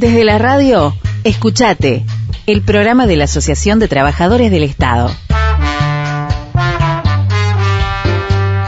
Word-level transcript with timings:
Desde 0.00 0.24
la 0.24 0.38
radio, 0.38 0.94
escuchate, 1.24 2.06
el 2.46 2.62
programa 2.62 3.06
de 3.06 3.16
la 3.16 3.24
Asociación 3.24 3.78
de 3.80 3.86
Trabajadores 3.86 4.50
del 4.50 4.62
Estado. 4.62 5.10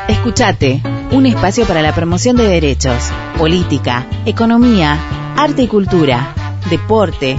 Escuchate, 0.09 0.83
un 1.11 1.25
espacio 1.25 1.65
para 1.65 1.81
la 1.81 1.95
promoción 1.95 2.37
de 2.37 2.47
derechos, 2.47 3.11
política, 3.39 4.07
economía, 4.27 4.99
arte 5.35 5.63
y 5.63 5.69
cultura, 5.69 6.35
deporte, 6.69 7.39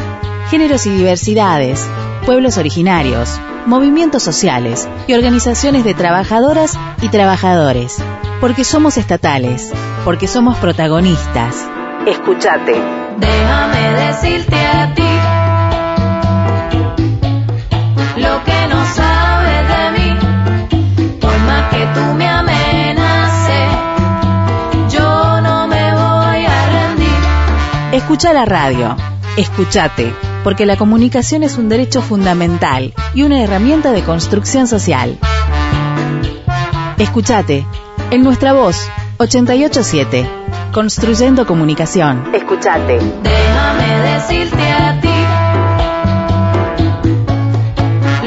géneros 0.50 0.88
y 0.88 0.90
diversidades, 0.90 1.88
pueblos 2.26 2.58
originarios, 2.58 3.40
movimientos 3.68 4.24
sociales 4.24 4.90
y 5.06 5.14
organizaciones 5.14 5.84
de 5.84 5.94
trabajadoras 5.94 6.80
y 7.04 7.10
trabajadores. 7.10 7.98
Porque 8.42 8.64
somos 8.64 8.98
estatales, 8.98 9.72
porque 10.04 10.28
somos 10.28 10.58
protagonistas. 10.58 11.68
Escuchate. 12.08 13.03
Déjame 13.18 13.94
decirte 14.06 14.56
a 14.56 14.94
ti 14.94 15.02
lo 18.18 18.44
que 18.44 18.68
no 18.68 18.86
sabes 18.94 19.68
de 19.68 19.92
mí. 19.98 20.10
Por 21.20 21.38
más 21.40 21.70
que 21.74 21.86
tú 21.94 22.14
me 22.16 22.28
amenaces, 22.28 23.70
yo 24.90 25.42
no 25.42 25.68
me 25.68 25.94
voy 25.94 26.46
a 26.46 26.66
rendir. 26.72 27.22
Escucha 27.94 28.34
la 28.34 28.46
radio. 28.46 28.96
Escuchate, 29.36 30.14
porque 30.44 30.66
la 30.66 30.78
comunicación 30.78 31.42
es 31.42 31.58
un 31.58 31.68
derecho 31.68 32.04
fundamental 32.04 32.94
y 33.16 33.24
una 33.24 33.42
herramienta 33.42 33.92
de 33.92 34.04
construcción 34.04 34.68
social. 34.68 35.18
Escuchate, 37.00 37.66
en 38.12 38.24
nuestra 38.24 38.54
voz, 38.54 38.88
887, 39.18 40.28
Construyendo 40.74 41.46
Comunicación. 41.46 42.34
Escuchate. 42.34 42.98
Déjame 43.22 44.00
decirte 44.12 44.64
a 44.72 45.00
ti 45.00 45.08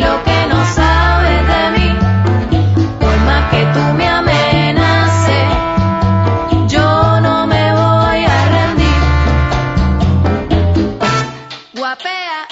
lo 0.00 0.22
que 0.24 0.46
no 0.48 0.64
sabes 0.74 1.48
de 1.48 1.70
mí. 1.78 1.88
Por 3.00 3.16
más 3.26 3.50
que 3.50 3.64
tú 3.74 3.80
me 3.96 4.06
amenaces, 4.08 5.48
yo 6.68 7.20
no 7.20 7.46
me 7.48 7.72
voy 7.72 8.24
a 8.24 8.48
rendir. 8.48 9.02
Guapea. 11.74 12.46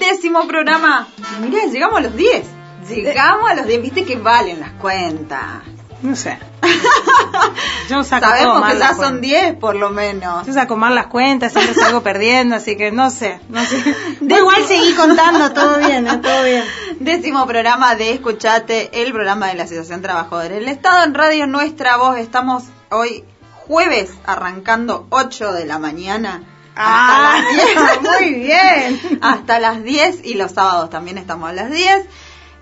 Décimo 0.00 0.46
programa. 0.48 1.08
Mirá, 1.42 1.66
llegamos 1.70 1.98
a 1.98 2.00
los 2.00 2.16
10. 2.16 2.46
Llegamos 2.88 3.50
a 3.50 3.54
los 3.54 3.66
10. 3.66 3.82
Viste 3.82 4.04
que 4.04 4.16
valen 4.16 4.60
las 4.60 4.70
cuentas. 4.72 5.75
No 6.02 6.14
sé. 6.14 6.38
Yo 7.88 8.02
saco 8.04 8.26
Sabemos 8.26 8.54
todo 8.54 8.60
mal 8.60 8.72
que 8.72 8.78
ya 8.78 8.88
son 8.88 8.96
cuentas. 8.96 9.20
10 9.20 9.54
por 9.54 9.76
lo 9.76 9.90
menos. 9.90 10.46
Yo 10.46 10.52
saco 10.52 10.76
mal 10.76 10.94
las 10.94 11.06
cuentas, 11.06 11.52
siempre 11.52 11.74
salgo 11.80 12.02
perdiendo, 12.02 12.56
así 12.56 12.76
que 12.76 12.90
no 12.90 13.10
sé, 13.10 13.40
no 13.48 13.64
sé. 13.64 13.82
Vos 14.20 14.38
igual 14.38 14.66
seguí 14.66 14.94
contando, 14.94 15.52
todo 15.52 15.78
bien, 15.78 16.06
¿eh? 16.06 16.18
todo 16.18 16.44
bien. 16.44 16.64
Décimo 17.00 17.46
programa 17.46 17.94
de 17.94 18.12
Escuchate, 18.12 19.02
el 19.02 19.12
programa 19.12 19.48
de 19.48 19.54
la 19.54 19.64
Asociación 19.64 20.02
Trabajadores 20.02 20.58
del 20.58 20.68
Estado 20.68 21.04
en 21.04 21.14
Radio 21.14 21.46
Nuestra 21.46 21.96
Voz. 21.96 22.18
Estamos 22.18 22.64
hoy 22.90 23.24
jueves 23.66 24.10
arrancando 24.24 25.06
8 25.10 25.52
de 25.52 25.66
la 25.66 25.78
mañana. 25.78 26.42
Ah, 26.78 27.38
hasta 27.38 27.80
las 27.80 28.02
10. 28.02 28.20
muy 28.20 28.34
bien. 28.34 29.18
Hasta 29.22 29.58
las 29.58 29.82
10 29.82 30.24
y 30.24 30.34
los 30.34 30.52
sábados 30.52 30.90
también 30.90 31.16
estamos 31.16 31.48
a 31.48 31.52
las 31.52 31.70
10. 31.70 32.06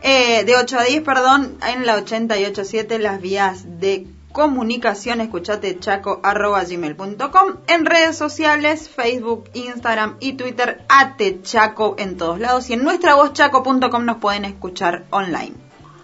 Eh, 0.07 0.45
de 0.45 0.55
8 0.55 0.79
a 0.79 0.85
10, 0.85 1.03
perdón, 1.03 1.57
en 1.67 1.87
la 1.87 1.95
887 1.95 2.99
las 2.99 3.23
vías 3.23 3.81
de 3.81 4.07
comunicación, 4.33 5.23
escuchate 5.23 5.79
chaco 5.79 6.21
arroba 6.23 6.63
gmail.com, 6.63 7.55
en 7.69 7.87
redes 7.87 8.15
sociales, 8.19 8.91
Facebook, 8.91 9.49
Instagram 9.55 10.17
y 10.21 10.35
Twitter, 10.35 10.85
atechaco 10.91 11.95
en 11.97 12.19
todos 12.19 12.39
lados 12.39 12.69
y 12.69 12.75
en 12.75 12.85
nuestra 12.85 13.15
voz 13.15 13.33
chaco.com 13.33 14.05
nos 14.05 14.19
pueden 14.19 14.45
escuchar 14.45 15.07
online. 15.09 15.55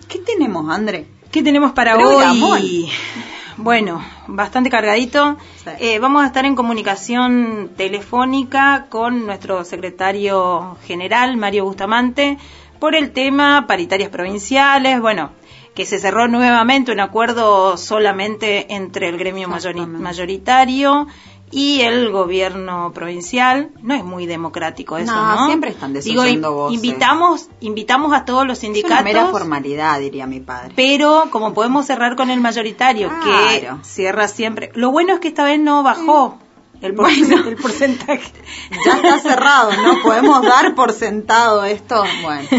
¿Qué 0.08 0.18
tenemos, 0.20 0.74
André? 0.74 1.06
¿Qué 1.30 1.42
tenemos 1.42 1.72
para 1.72 1.94
Programón. 1.94 2.52
hoy? 2.52 2.90
Bueno, 3.58 4.02
bastante 4.26 4.70
cargadito. 4.70 5.36
Sí. 5.62 5.70
Eh, 5.78 5.98
vamos 5.98 6.22
a 6.22 6.26
estar 6.28 6.46
en 6.46 6.56
comunicación 6.56 7.72
telefónica 7.76 8.86
con 8.88 9.26
nuestro 9.26 9.62
secretario 9.64 10.78
general, 10.86 11.36
Mario 11.36 11.66
Bustamante, 11.66 12.38
por 12.80 12.94
el 12.96 13.12
tema 13.12 13.66
paritarias 13.68 14.10
provinciales. 14.10 15.00
Bueno, 15.00 15.30
que 15.74 15.84
se 15.86 15.98
cerró 16.00 16.26
nuevamente 16.26 16.90
un 16.92 17.00
acuerdo 17.00 17.76
solamente 17.76 18.74
entre 18.74 19.08
el 19.08 19.18
gremio 19.18 19.48
mayoritario 19.48 21.06
y 21.52 21.80
el 21.80 22.10
gobierno 22.10 22.92
provincial. 22.92 23.70
No 23.82 23.94
es 23.94 24.04
muy 24.04 24.26
democrático 24.26 24.98
eso, 24.98 25.12
No, 25.14 25.34
¿no? 25.36 25.46
siempre 25.46 25.70
están 25.70 25.92
desoyendo 25.92 26.52
voces. 26.52 26.76
invitamos, 26.76 27.48
invitamos 27.60 28.12
a 28.12 28.24
todos 28.24 28.46
los 28.46 28.58
Es 28.58 28.64
una 28.64 28.74
sindicatos 28.74 29.04
mera 29.04 29.26
formalidad, 29.26 29.98
diría 30.00 30.26
mi 30.26 30.40
padre. 30.40 30.72
pero 30.76 31.24
como 31.30 31.52
podemos 31.54 31.86
cerrar 31.86 32.14
con 32.16 32.30
el 32.30 32.40
mayoritario, 32.40 33.08
que 33.24 33.60
Claro. 33.60 33.78
cierra 33.82 34.28
siempre. 34.28 34.70
Lo 34.74 34.90
bueno 34.90 35.14
es 35.14 35.20
que 35.20 35.28
esta 35.28 35.44
vez 35.44 35.58
no 35.60 35.82
bajó 35.82 36.38
el, 36.80 36.94
por- 36.94 37.06
Bueno. 37.06 37.48
el 37.48 37.56
porcentaje. 37.56 38.32
Ya 38.86 38.92
está 38.94 39.18
cerrado, 39.20 39.70
¿no? 39.82 40.02
Podemos 40.02 40.42
dar 40.42 40.74
por 40.74 40.92
sentado 40.92 41.64
esto. 41.64 42.02
Bueno. 42.22 42.48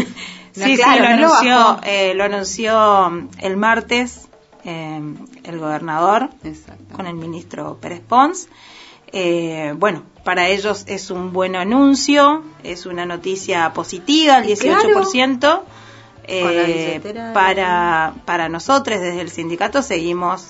No, 0.54 0.66
sí, 0.66 0.76
claro, 0.76 0.92
sí, 0.92 1.00
lo 1.00 1.08
no 1.16 1.34
anunció, 1.34 1.80
eh, 1.84 2.12
lo 2.14 2.24
anunció 2.24 3.28
el 3.38 3.56
martes 3.56 4.28
eh, 4.64 5.00
el 5.44 5.58
gobernador 5.58 6.28
con 6.92 7.06
el 7.06 7.14
ministro 7.14 7.78
Pérez 7.80 8.00
Pons. 8.06 8.48
Eh, 9.14 9.72
bueno, 9.78 10.02
para 10.24 10.48
ellos 10.48 10.84
es 10.88 11.10
un 11.10 11.32
buen 11.32 11.56
anuncio, 11.56 12.42
es 12.64 12.84
una 12.84 13.06
noticia 13.06 13.72
positiva, 13.72 14.40
el 14.40 14.44
18%. 14.46 15.60
Eh, 16.24 16.42
Con 16.42 16.54
la 16.56 16.62
billetera. 16.64 17.32
para, 17.32 18.14
para 18.26 18.50
nosotros 18.50 19.00
desde 19.00 19.22
el 19.22 19.30
sindicato 19.30 19.80
seguimos 19.82 20.48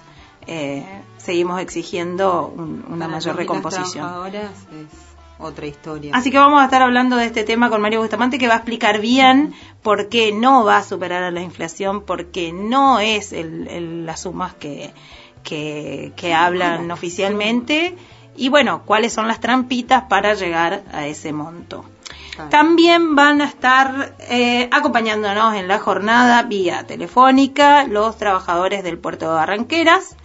eh, 0.48 0.84
seguimos 1.22 1.60
exigiendo 1.60 2.46
un- 2.56 2.84
una 2.88 3.06
Para 3.06 3.16
mayor 3.18 3.36
recomposición. 3.36 4.04
trabajadoras 4.06 4.50
es 4.50 5.12
otra 5.38 5.66
historia. 5.66 6.14
Así 6.14 6.30
que 6.30 6.38
vamos 6.38 6.60
a 6.60 6.64
estar 6.64 6.82
hablando 6.82 7.16
de 7.16 7.26
este 7.26 7.42
tema 7.44 7.68
con 7.70 7.80
Mario 7.80 8.00
Bustamante 8.00 8.38
que 8.38 8.46
va 8.48 8.54
a 8.54 8.56
explicar 8.58 9.00
bien 9.00 9.54
por 9.82 10.08
qué 10.08 10.32
no 10.32 10.64
va 10.64 10.78
a 10.78 10.82
superar 10.84 11.22
a 11.24 11.30
la 11.30 11.40
inflación, 11.42 12.02
porque 12.02 12.52
no 12.52 13.00
es 13.00 13.32
el- 13.32 13.66
el- 13.68 14.06
las 14.06 14.20
sumas 14.20 14.54
que, 14.54 14.92
que, 15.42 16.12
que 16.16 16.34
hablan 16.34 16.90
oficialmente 16.90 17.96
y 18.36 18.48
bueno, 18.48 18.82
cuáles 18.84 19.12
son 19.12 19.26
las 19.28 19.40
trampitas 19.40 20.04
para 20.08 20.34
llegar 20.34 20.82
a 20.92 21.06
ese 21.06 21.32
monto. 21.32 21.84
Claro. 22.34 22.48
También 22.50 23.14
van 23.14 23.42
a 23.42 23.44
estar 23.44 24.14
eh, 24.20 24.68
acompañándonos 24.72 25.54
en 25.54 25.68
la 25.68 25.78
jornada 25.80 26.42
vía 26.44 26.86
telefónica 26.86 27.84
los 27.86 28.16
trabajadores 28.16 28.82
del 28.84 28.96
puerto 28.98 29.26
de 29.28 29.34
Barranqueras, 29.34 30.16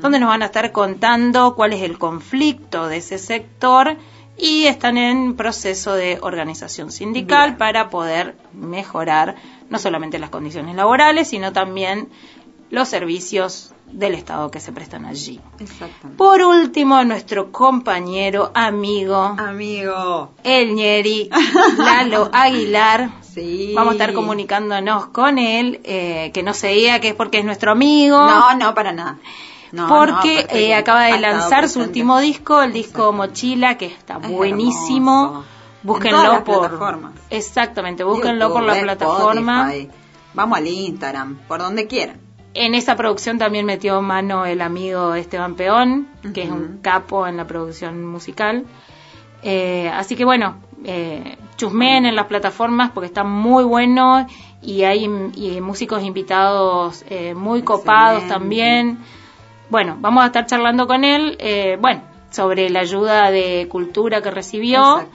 Donde 0.00 0.18
nos 0.18 0.28
van 0.28 0.42
a 0.42 0.46
estar 0.46 0.72
contando 0.72 1.54
cuál 1.54 1.72
es 1.72 1.82
el 1.82 1.98
conflicto 1.98 2.88
de 2.88 2.98
ese 2.98 3.18
sector 3.18 3.96
y 4.36 4.66
están 4.66 4.96
en 4.96 5.36
proceso 5.36 5.92
de 5.94 6.18
organización 6.22 6.90
sindical 6.90 7.50
Bien. 7.50 7.58
para 7.58 7.90
poder 7.90 8.36
mejorar 8.52 9.36
no 9.68 9.78
solamente 9.78 10.18
las 10.18 10.30
condiciones 10.30 10.74
laborales, 10.74 11.28
sino 11.28 11.52
también 11.52 12.08
los 12.70 12.88
servicios 12.88 13.72
del 13.92 14.14
Estado 14.14 14.50
que 14.50 14.60
se 14.60 14.72
prestan 14.72 15.04
allí. 15.04 15.40
Exactamente. 15.58 16.16
Por 16.16 16.42
último, 16.42 17.02
nuestro 17.04 17.50
compañero, 17.50 18.52
amigo, 18.54 19.34
Amigo. 19.36 20.30
el 20.44 20.74
Ñeri, 20.74 21.28
Lalo 21.76 22.30
Aguilar. 22.32 23.10
Sí. 23.22 23.72
Vamos 23.74 23.92
a 23.92 23.94
estar 23.94 24.12
comunicándonos 24.12 25.06
con 25.06 25.38
él, 25.38 25.80
eh, 25.84 26.30
que 26.32 26.42
no 26.42 26.54
se 26.54 26.68
diga 26.68 27.00
que 27.00 27.08
es 27.08 27.14
porque 27.14 27.38
es 27.38 27.44
nuestro 27.44 27.72
amigo. 27.72 28.18
No, 28.18 28.54
no, 28.54 28.74
para 28.74 28.92
nada. 28.92 29.18
No, 29.72 29.88
porque 29.88 30.46
no, 30.50 30.56
eh, 30.58 30.74
acaba 30.74 31.04
de 31.04 31.20
lanzar 31.20 31.68
su 31.68 31.80
último 31.80 32.18
disco, 32.18 32.62
el 32.62 32.72
disco. 32.72 33.12
Mochila, 33.12 33.76
que 33.78 33.86
está 33.86 34.18
Es 34.22 34.28
buenísimo. 34.30 35.24
hermoso. 35.24 35.44
En 35.82 35.86
Búsquenlo 35.88 36.18
todas 36.44 36.72
las 36.72 36.80
por. 36.80 37.12
Exactamente, 37.30 38.04
búsquenlo 38.04 38.46
YouTube, 38.48 38.52
por 38.52 38.62
la 38.64 38.74
Spotify. 38.74 38.96
plataforma. 38.98 39.72
Vamos 40.34 40.58
al 40.58 40.66
Instagram, 40.66 41.38
por 41.48 41.60
donde 41.60 41.86
quieran. 41.86 42.20
En 42.52 42.74
esa 42.74 42.96
producción 42.96 43.38
también 43.38 43.64
metió 43.64 44.02
mano 44.02 44.44
el 44.44 44.60
amigo 44.60 45.14
Esteban 45.14 45.54
Peón, 45.54 46.08
que 46.34 46.42
es 46.42 46.50
un 46.50 46.80
capo 46.82 47.26
en 47.26 47.36
la 47.36 47.46
producción 47.46 48.04
musical. 48.04 48.66
Eh, 49.42 49.90
así 49.94 50.16
que 50.16 50.24
bueno, 50.24 50.56
eh, 50.84 51.36
chusmeen 51.56 52.06
en 52.06 52.14
las 52.16 52.26
plataformas 52.26 52.90
porque 52.90 53.06
está 53.06 53.24
muy 53.24 53.64
bueno 53.64 54.26
y 54.60 54.82
hay 54.82 55.04
y 55.34 55.60
músicos 55.60 56.02
invitados 56.02 57.04
eh, 57.08 57.34
muy 57.34 57.62
copados 57.62 58.26
también. 58.28 58.98
Bueno, 59.70 59.96
vamos 60.00 60.22
a 60.24 60.26
estar 60.26 60.46
charlando 60.46 60.86
con 60.86 61.04
él, 61.04 61.36
eh, 61.38 61.78
bueno, 61.80 62.02
sobre 62.30 62.68
la 62.70 62.80
ayuda 62.80 63.30
de 63.30 63.66
cultura 63.70 64.20
que 64.20 64.30
recibió 64.30 65.08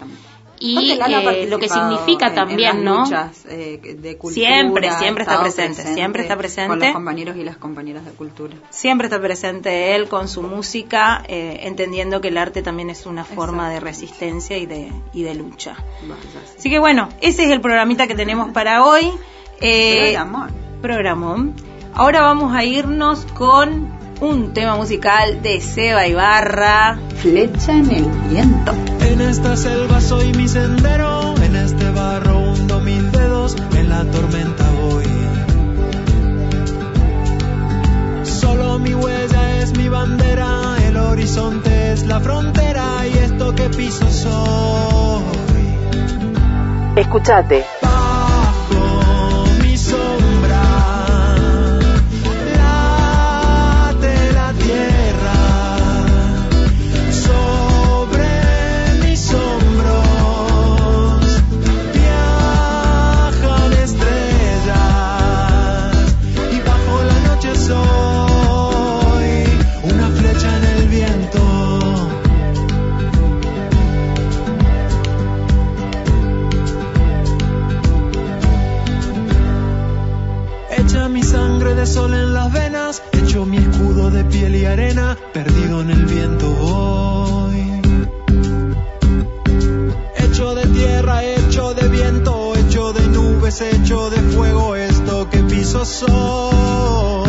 y 0.57 0.91
eh, 0.91 1.47
lo 1.49 1.59
que 1.59 1.67
significa 1.67 2.27
en- 2.27 2.31
en 2.31 2.35
también, 2.35 2.75
las 2.77 2.83
¿no? 2.83 2.99
luchas, 3.03 3.45
eh, 3.49 3.97
de 3.99 4.17
cultura, 4.17 4.47
Siempre, 4.47 4.91
siempre 4.91 5.23
está 5.23 5.41
presente, 5.41 5.83
siempre 5.93 6.21
está 6.23 6.37
presente. 6.37 6.69
Con 6.69 6.79
los 6.79 6.91
compañeros 6.93 7.35
y 7.35 7.43
las 7.43 7.57
compañeras 7.57 8.05
de 8.05 8.11
cultura. 8.11 8.55
Siempre 8.69 9.07
está 9.07 9.19
presente 9.21 9.95
él 9.95 10.07
con 10.07 10.29
su 10.29 10.41
música, 10.43 11.23
eh, 11.27 11.59
entendiendo 11.63 12.21
que 12.21 12.29
el 12.29 12.37
arte 12.37 12.61
también 12.61 12.89
es 12.89 13.05
una 13.05 13.25
forma 13.25 13.69
de 13.69 13.81
resistencia 13.81 14.57
y 14.57 14.65
de, 14.65 14.91
y 15.13 15.23
de 15.23 15.35
lucha. 15.35 15.75
Vaya, 16.03 16.21
sí. 16.23 16.55
Así 16.59 16.69
que 16.69 16.79
bueno, 16.79 17.09
ese 17.19 17.43
es 17.43 17.51
el 17.51 17.59
programita 17.59 18.07
que 18.07 18.15
tenemos 18.15 18.51
para 18.53 18.85
hoy. 18.85 19.11
Programón. 19.59 20.51
programón. 20.81 21.53
Ahora 21.93 22.21
vamos 22.21 22.53
a 22.53 22.63
irnos 22.65 23.25
con 23.33 23.89
un 24.21 24.53
tema 24.53 24.75
musical 24.75 25.41
de 25.41 25.61
Seba 25.61 26.07
Ibarra. 26.07 26.97
Flecha 27.21 27.73
en 27.73 27.91
el 27.91 28.05
viento. 28.29 28.71
En 29.01 29.21
esta 29.21 29.55
selva 29.55 30.01
soy 30.01 30.33
mi 30.33 30.47
sendero, 30.47 31.35
en 31.41 31.55
este 31.55 31.89
barro 31.91 32.37
hundo 32.39 32.79
mis 32.79 33.11
dedos, 33.11 33.55
en 33.77 33.89
la 33.89 34.03
tormenta 34.05 34.63
voy. 34.71 35.05
Solo 38.23 38.79
mi 38.79 38.93
huella 38.93 39.59
es 39.61 39.77
mi 39.77 39.87
bandera, 39.87 40.77
el 40.87 40.97
horizonte 40.97 41.93
es 41.93 42.05
la 42.05 42.19
frontera 42.19 43.07
y 43.07 43.17
esto 43.17 43.53
que 43.55 43.69
piso 43.69 44.09
soy. 44.09 45.23
Escuchate. 46.95 47.65
Piel 84.35 84.55
y 84.55 84.65
arena, 84.65 85.17
perdido 85.31 85.81
en 85.81 85.89
el 85.91 86.05
viento 86.05 86.49
voy. 86.49 87.81
Hecho 90.17 90.55
de 90.55 90.67
tierra, 90.67 91.23
hecho 91.23 91.73
de 91.73 91.87
viento, 91.87 92.53
hecho 92.55 92.91
de 92.91 93.07
nubes, 93.07 93.61
hecho 93.61 94.09
de 94.09 94.17
fuego, 94.17 94.75
esto 94.75 95.29
que 95.29 95.39
piso 95.43 95.85
soy. 95.85 97.24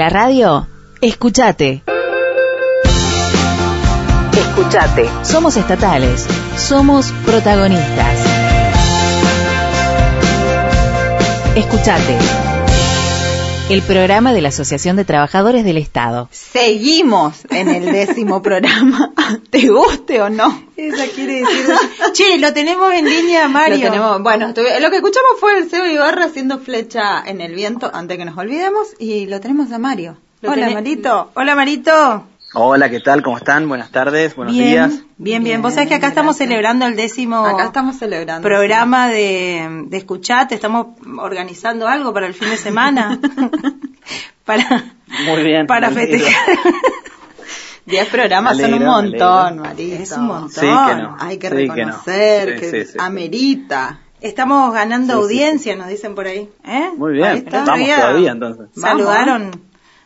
La 0.00 0.08
radio, 0.08 0.66
escuchate. 1.02 1.82
Escuchate. 4.32 5.10
Somos 5.22 5.58
estatales. 5.58 6.26
Somos 6.56 7.12
protagonistas. 7.26 8.16
Escuchate. 11.54 12.16
El 13.68 13.82
programa 13.82 14.32
de 14.32 14.40
la 14.40 14.48
Asociación 14.48 14.96
de 14.96 15.04
Trabajadores 15.04 15.66
del 15.66 15.76
Estado. 15.76 16.30
Seguimos 16.32 17.44
en 17.50 17.68
el 17.68 17.92
décimo 17.92 18.40
programa. 18.40 19.12
¿Te 19.50 19.68
guste 19.68 20.22
o 20.22 20.30
no? 20.30 20.59
Che, 22.12 22.38
lo 22.38 22.52
tenemos 22.52 22.92
en 22.92 23.04
línea, 23.08 23.48
Mario. 23.48 23.76
Lo, 23.78 23.84
tenemos, 23.84 24.22
bueno, 24.22 24.48
estuve- 24.48 24.80
lo 24.80 24.90
que 24.90 24.96
escuchamos 24.96 25.30
fue 25.38 25.58
el 25.58 25.70
Seba 25.70 25.88
Ibarra 25.90 26.24
haciendo 26.26 26.58
flecha 26.58 27.22
en 27.24 27.40
el 27.40 27.54
viento 27.54 27.90
antes 27.94 28.18
que 28.18 28.24
nos 28.24 28.36
olvidemos 28.36 28.88
y 28.98 29.26
lo 29.26 29.40
tenemos 29.40 29.70
a 29.72 29.78
Mario. 29.78 30.16
Hola, 30.42 30.68
tenés- 30.68 30.74
Marito. 30.74 31.30
Hola, 31.34 31.54
Marito. 31.54 32.24
Hola, 32.52 32.90
¿qué 32.90 32.98
tal? 32.98 33.22
¿Cómo 33.22 33.36
están? 33.36 33.68
Buenas 33.68 33.90
tardes, 33.92 34.34
buenos 34.34 34.54
bien, 34.54 34.68
días. 34.70 34.90
bien, 34.90 35.04
bien. 35.18 35.44
Bien, 35.44 35.62
Vos 35.62 35.74
sabés 35.74 35.88
que 35.88 35.94
acá 35.94 36.08
estamos 36.08 36.36
celebrando 36.36 36.84
el 36.86 36.96
décimo 36.96 37.46
Acá 37.46 37.66
estamos 37.66 37.96
celebrando. 37.96 38.42
programa 38.42 39.08
de, 39.08 39.84
de 39.86 39.96
Escuchate. 39.96 40.56
Estamos 40.56 40.88
organizando 41.18 41.86
algo 41.86 42.12
para 42.12 42.26
el 42.26 42.34
fin 42.34 42.50
de 42.50 42.56
semana. 42.56 43.20
para 44.44 44.94
Muy 45.26 45.42
bien. 45.44 45.66
para 45.68 45.90
festejar. 45.92 46.34
Diez 47.90 48.08
programas 48.08 48.56
Me 48.56 48.62
son 48.64 48.74
un 48.74 48.84
montón. 48.84 49.58
Marito. 49.58 50.02
Es 50.02 50.12
un 50.12 50.26
montón. 50.26 50.50
Sí, 50.50 50.60
que 50.60 50.94
no. 51.02 51.16
Hay 51.18 51.38
que 51.38 51.48
Sí, 51.48 51.56
que 51.56 51.66
no. 51.66 51.74
reconocer 51.74 52.54
Sí, 52.54 52.60
que, 52.70 52.84
sí, 52.84 52.92
sí. 52.92 52.98
amerita. 53.00 54.00
Estamos 54.20 54.72
ganando 54.74 55.14
Sí, 55.14 55.18
sí, 55.18 55.22
audiencia, 55.24 55.76
nos 55.76 55.88
dicen 55.88 56.14
por 56.14 56.26
ahí. 56.26 56.48
¿Eh? 56.64 56.90
Muy 56.96 57.14
bien, 57.14 57.46
vamos 57.50 57.88
todavía 57.88 58.30
entonces. 58.32 58.66
Saludaron, 58.78 59.50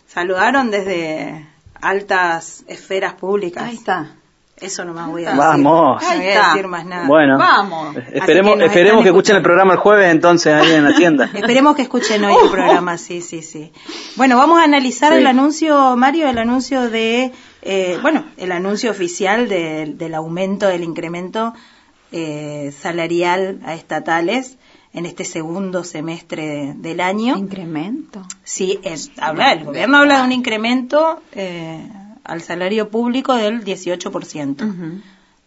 saludaron 0.06 0.70
desde 0.70 1.46
altas 1.80 2.64
esferas 2.68 3.14
públicas. 3.14 3.64
Ahí 3.64 3.74
está. 3.74 4.12
Eso 4.56 4.84
nomás 4.84 5.08
voy 5.08 5.24
a 5.24 5.30
decir. 5.30 5.40
Vamos. 5.40 6.00
No 6.00 6.16
voy 6.16 6.26
a 6.28 6.48
decir 6.52 6.68
más 6.68 6.86
nada. 6.86 7.08
Bueno, 7.08 7.36
Vamos. 7.38 7.96
esperemos, 8.12 8.56
que 8.56 8.66
esperemos 8.66 9.02
que 9.02 9.08
escuchen 9.08 9.34
el 9.34 9.42
programa 9.42 9.72
el 9.72 9.78
jueves 9.80 10.12
entonces 10.12 10.54
ahí 10.54 10.70
en 10.74 10.84
la 10.84 10.94
tienda. 10.96 11.28
Esperemos 11.34 11.74
que 11.74 11.82
escuchen 11.82 12.24
hoy 12.24 12.34
el 12.40 12.50
programa, 12.50 12.96
sí, 12.96 13.20
sí, 13.20 13.42
sí. 13.42 13.72
Bueno, 14.14 14.36
vamos 14.38 14.60
a 14.60 14.62
analizar 14.62 15.12
Sí. 15.12 15.18
el 15.18 15.26
anuncio, 15.26 15.96
Mario, 15.96 16.28
el 16.28 16.38
anuncio 16.38 16.88
de, 16.88 17.32
eh, 17.64 17.98
bueno, 18.02 18.24
el 18.36 18.52
anuncio 18.52 18.90
oficial 18.90 19.48
de- 19.48 19.86
del 19.96 20.14
aumento 20.14 20.66
del 20.68 20.84
incremento 20.84 21.54
eh, 22.12 22.72
salarial 22.80 23.60
a 23.64 23.74
estatales 23.74 24.56
en 24.92 25.06
este 25.06 25.24
segundo 25.24 25.82
semestre 25.82 26.46
de- 26.46 26.74
del 26.74 27.00
año. 27.00 27.36
Incremento. 27.36 28.22
Sí, 28.44 28.78
es- 28.84 29.10
habla, 29.18 29.52
el 29.52 29.64
gobierno 29.64 29.96
habla 29.98 30.18
de 30.18 30.24
un 30.24 30.32
incremento 30.32 31.20
eh, 31.32 31.88
al 32.22 32.40
salario 32.42 32.88
público 32.90 33.34
del 33.34 33.64
18%. 33.64 34.64
Ujú. 34.64 35.00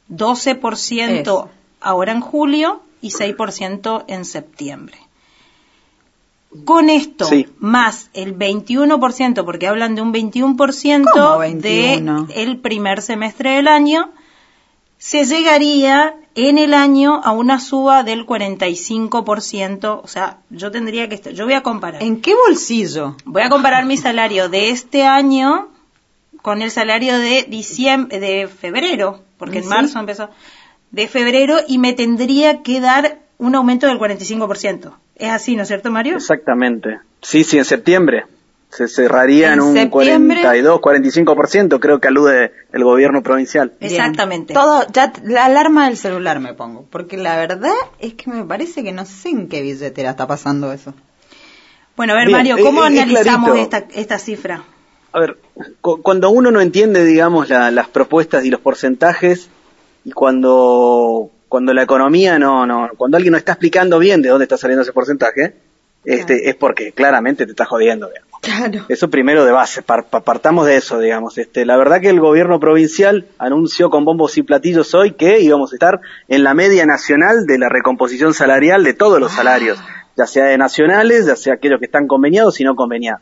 12% 0.09 1.21
Eso. 1.21 1.49
ahora 1.81 2.11
en 2.11 2.21
julio 2.21 2.81
y 3.01 3.11
6% 3.11 4.03
en 4.07 4.25
septiembre. 4.25 4.97
Con 6.65 6.89
esto, 6.89 7.25
Sí. 7.25 7.47
más 7.59 8.09
el 8.13 8.33
21%, 8.37 9.45
porque 9.45 9.67
hablan 9.67 9.95
de 9.95 10.01
un 10.01 10.11
21% 10.11 11.09
¿Cómo 11.11 11.39
21? 11.39 12.23
de 12.25 12.43
el 12.43 12.57
primer 12.59 13.01
semestre 13.01 13.51
del 13.55 13.67
año, 13.67 14.11
se 14.97 15.25
llegaría 15.25 16.15
en 16.35 16.57
el 16.57 16.73
año 16.73 17.21
a 17.23 17.31
una 17.31 17.59
suba 17.59 18.03
del 18.03 18.25
45%, 18.25 20.01
o 20.03 20.07
sea, 20.07 20.39
yo 20.49 20.71
tendría 20.71 21.09
que 21.09 21.33
yo 21.33 21.45
voy 21.45 21.53
a 21.53 21.63
comparar. 21.63 22.01
¿En 22.03 22.21
qué 22.21 22.33
bolsillo? 22.35 23.15
Voy 23.25 23.41
a 23.41 23.49
comparar 23.49 23.85
mi 23.85 23.97
salario 23.97 24.49
de 24.49 24.69
este 24.69 25.03
año 25.03 25.69
con 26.41 26.61
el 26.61 26.71
salario 26.71 27.17
de 27.19 27.43
diciembre, 27.43 28.19
de 28.19 28.47
febrero, 28.47 29.21
porque 29.37 29.59
en 29.59 29.67
marzo 29.67 29.99
empezó, 29.99 30.29
de 30.91 31.07
febrero 31.07 31.57
y 31.67 31.77
me 31.77 31.93
tendría 31.93 32.61
que 32.63 32.79
dar 32.79 33.19
un 33.37 33.55
aumento 33.55 33.87
del 33.87 33.99
45%. 33.99 34.93
Es 35.17 35.29
así, 35.31 35.55
¿no 35.55 35.63
es 35.63 35.67
cierto, 35.67 35.89
Mario? 35.91 36.15
Exactamente. 36.17 36.99
Sí, 37.21 37.43
sí, 37.43 37.57
en 37.57 37.65
septiembre. 37.65 38.25
Se 38.69 38.87
cerraría 38.87 39.47
en, 39.47 39.53
En 39.53 39.61
un 39.61 39.73
septiembre. 39.73 40.41
42, 40.41 40.79
45%, 40.81 41.79
creo 41.79 41.99
que 41.99 42.07
alude 42.09 42.51
el 42.73 42.83
gobierno 42.83 43.23
provincial. 43.23 43.71
Bien. 43.79 43.91
Exactamente. 43.93 44.53
Todo, 44.53 44.85
ya 44.91 45.13
la 45.23 45.45
alarma 45.45 45.87
del 45.87 45.97
celular 45.97 46.39
me 46.41 46.53
pongo, 46.53 46.85
porque 46.89 47.17
la 47.17 47.37
verdad 47.37 47.71
es 47.99 48.13
que 48.15 48.29
me 48.29 48.43
parece 48.43 48.83
que 48.83 48.91
no 48.91 49.05
sé 49.05 49.29
en 49.29 49.47
qué 49.47 49.61
billetera 49.61 50.11
está 50.11 50.27
pasando 50.27 50.71
eso. 50.73 50.93
Bueno, 51.95 52.13
a 52.13 52.17
ver, 52.17 52.27
Bien, 52.27 52.37
Mario, 52.37 52.57
eh, 52.57 52.61
¿cómo 52.61 52.83
eh, 52.83 52.87
es 52.93 52.99
analizamos 53.01 53.51
clarito. 53.51 53.77
esta, 53.77 53.99
esta 53.99 54.19
cifra? 54.19 54.63
A 55.13 55.19
ver, 55.19 55.37
cu- 55.81 56.01
cuando 56.03 56.29
uno 56.29 56.51
no 56.51 56.59
entiende, 56.61 57.03
digamos, 57.05 57.49
la- 57.49 57.71
las 57.71 57.87
propuestas 57.87 58.43
y 58.45 58.51
los 58.51 58.59
porcentajes, 58.59 59.49
y 60.03 60.11
cuando, 60.11 61.31
cuando 61.49 61.73
la 61.73 61.83
economía 61.83 62.37
no, 62.39 62.65
no, 62.65 62.89
cuando 62.97 63.17
alguien 63.17 63.31
no 63.31 63.37
está 63.37 63.53
explicando 63.53 63.99
bien 63.99 64.21
de 64.21 64.29
dónde 64.29 64.43
está 64.43 64.57
saliendo 64.57 64.83
ese 64.83 64.93
porcentaje, 64.93 65.55
este, 66.05 66.49
es 66.49 66.55
porque 66.55 66.91
claramente 66.93 67.45
te 67.45 67.51
está 67.51 67.65
jodiendo, 67.65 68.07
digamos. 68.07 68.27
Claro. 68.41 68.85
Eso 68.87 69.09
primero 69.09 69.43
de 69.45 69.51
base, 69.51 69.81
par- 69.81 70.05
pa- 70.05 70.21
partamos 70.21 70.65
de 70.67 70.77
eso, 70.77 70.99
digamos. 70.99 71.37
Este, 71.37 71.65
la 71.65 71.75
verdad 71.75 71.99
que 71.99 72.09
el 72.09 72.19
gobierno 72.19 72.59
provincial 72.59 73.25
anunció 73.39 73.89
con 73.89 74.05
bombos 74.05 74.37
y 74.37 74.43
platillos 74.43 74.93
hoy 74.93 75.13
que 75.13 75.39
íbamos 75.41 75.73
a 75.73 75.75
estar 75.75 75.99
en 76.27 76.43
la 76.43 76.53
media 76.53 76.85
nacional 76.85 77.45
de 77.45 77.57
la 77.57 77.67
recomposición 77.67 78.33
salarial 78.33 78.83
de 78.83 78.93
todos 78.93 79.19
los 79.19 79.31
salarios, 79.33 79.79
ya 80.15 80.27
sea 80.27 80.45
de 80.45 80.57
nacionales, 80.57 81.25
ya 81.25 81.35
sea 81.35 81.55
aquellos 81.55 81.79
que 81.79 81.85
están 81.87 82.07
conveniados 82.07 82.59
y 82.61 82.63
no 82.63 82.75
conveniados. 82.75 83.21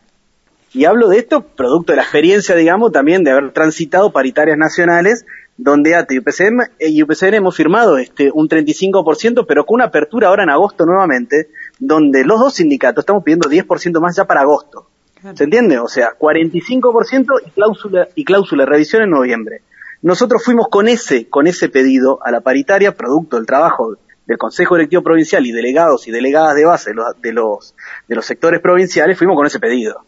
Y 0.73 0.83
hablo 0.83 1.07
de 1.07 1.19
esto 1.19 1.41
producto 1.41 1.93
de 1.93 1.97
la 1.97 2.01
experiencia, 2.03 2.53
digamos, 2.53 2.91
también 2.91 3.23
de 3.23 3.31
haber 3.31 3.51
transitado 3.51 4.11
paritarias 4.11 4.57
nacionales, 4.57 5.25
donde 5.57 5.95
ATE 5.95 6.15
y 6.15 6.19
UPCN, 6.19 6.61
y 6.79 7.03
UPCN 7.03 7.35
hemos 7.35 7.55
firmado 7.55 7.97
este, 7.97 8.29
un 8.33 8.49
35%, 8.49 9.45
pero 9.47 9.65
con 9.65 9.75
una 9.75 9.85
apertura 9.85 10.27
ahora 10.27 10.43
en 10.43 10.49
agosto 10.49 10.85
nuevamente, 10.85 11.49
donde 11.79 12.25
los 12.25 12.39
dos 12.39 12.55
sindicatos 12.55 13.03
estamos 13.03 13.23
pidiendo 13.23 13.49
10% 13.49 13.99
más 14.01 14.15
ya 14.15 14.25
para 14.25 14.41
agosto. 14.41 14.89
¿Se 15.33 15.45
entiende? 15.45 15.79
O 15.79 15.87
sea, 15.87 16.09
45% 16.19 17.41
y 17.47 17.49
cláusula, 17.51 18.07
y 18.13 18.25
cláusula 18.25 18.63
de 18.63 18.69
revisión 18.69 19.01
en 19.01 19.09
noviembre. 19.09 19.61
Nosotros 20.01 20.43
fuimos 20.43 20.67
con 20.69 20.87
ese, 20.87 21.27
con 21.29 21.47
ese 21.47 21.69
pedido 21.69 22.19
a 22.23 22.29
la 22.29 22.41
paritaria, 22.41 22.95
producto 22.95 23.37
del 23.37 23.47
trabajo 23.47 23.97
del 24.27 24.37
Consejo 24.37 24.75
Directivo 24.75 25.01
Provincial 25.01 25.45
y 25.45 25.51
delegados 25.51 26.07
y 26.07 26.11
delegadas 26.11 26.55
de 26.55 26.65
base 26.65 26.91
de 26.91 26.95
los, 26.95 27.21
de 27.21 27.33
los, 27.33 27.75
de 28.07 28.15
los 28.15 28.25
sectores 28.25 28.61
provinciales, 28.61 29.17
fuimos 29.17 29.35
con 29.35 29.47
ese 29.47 29.59
pedido. 29.59 30.01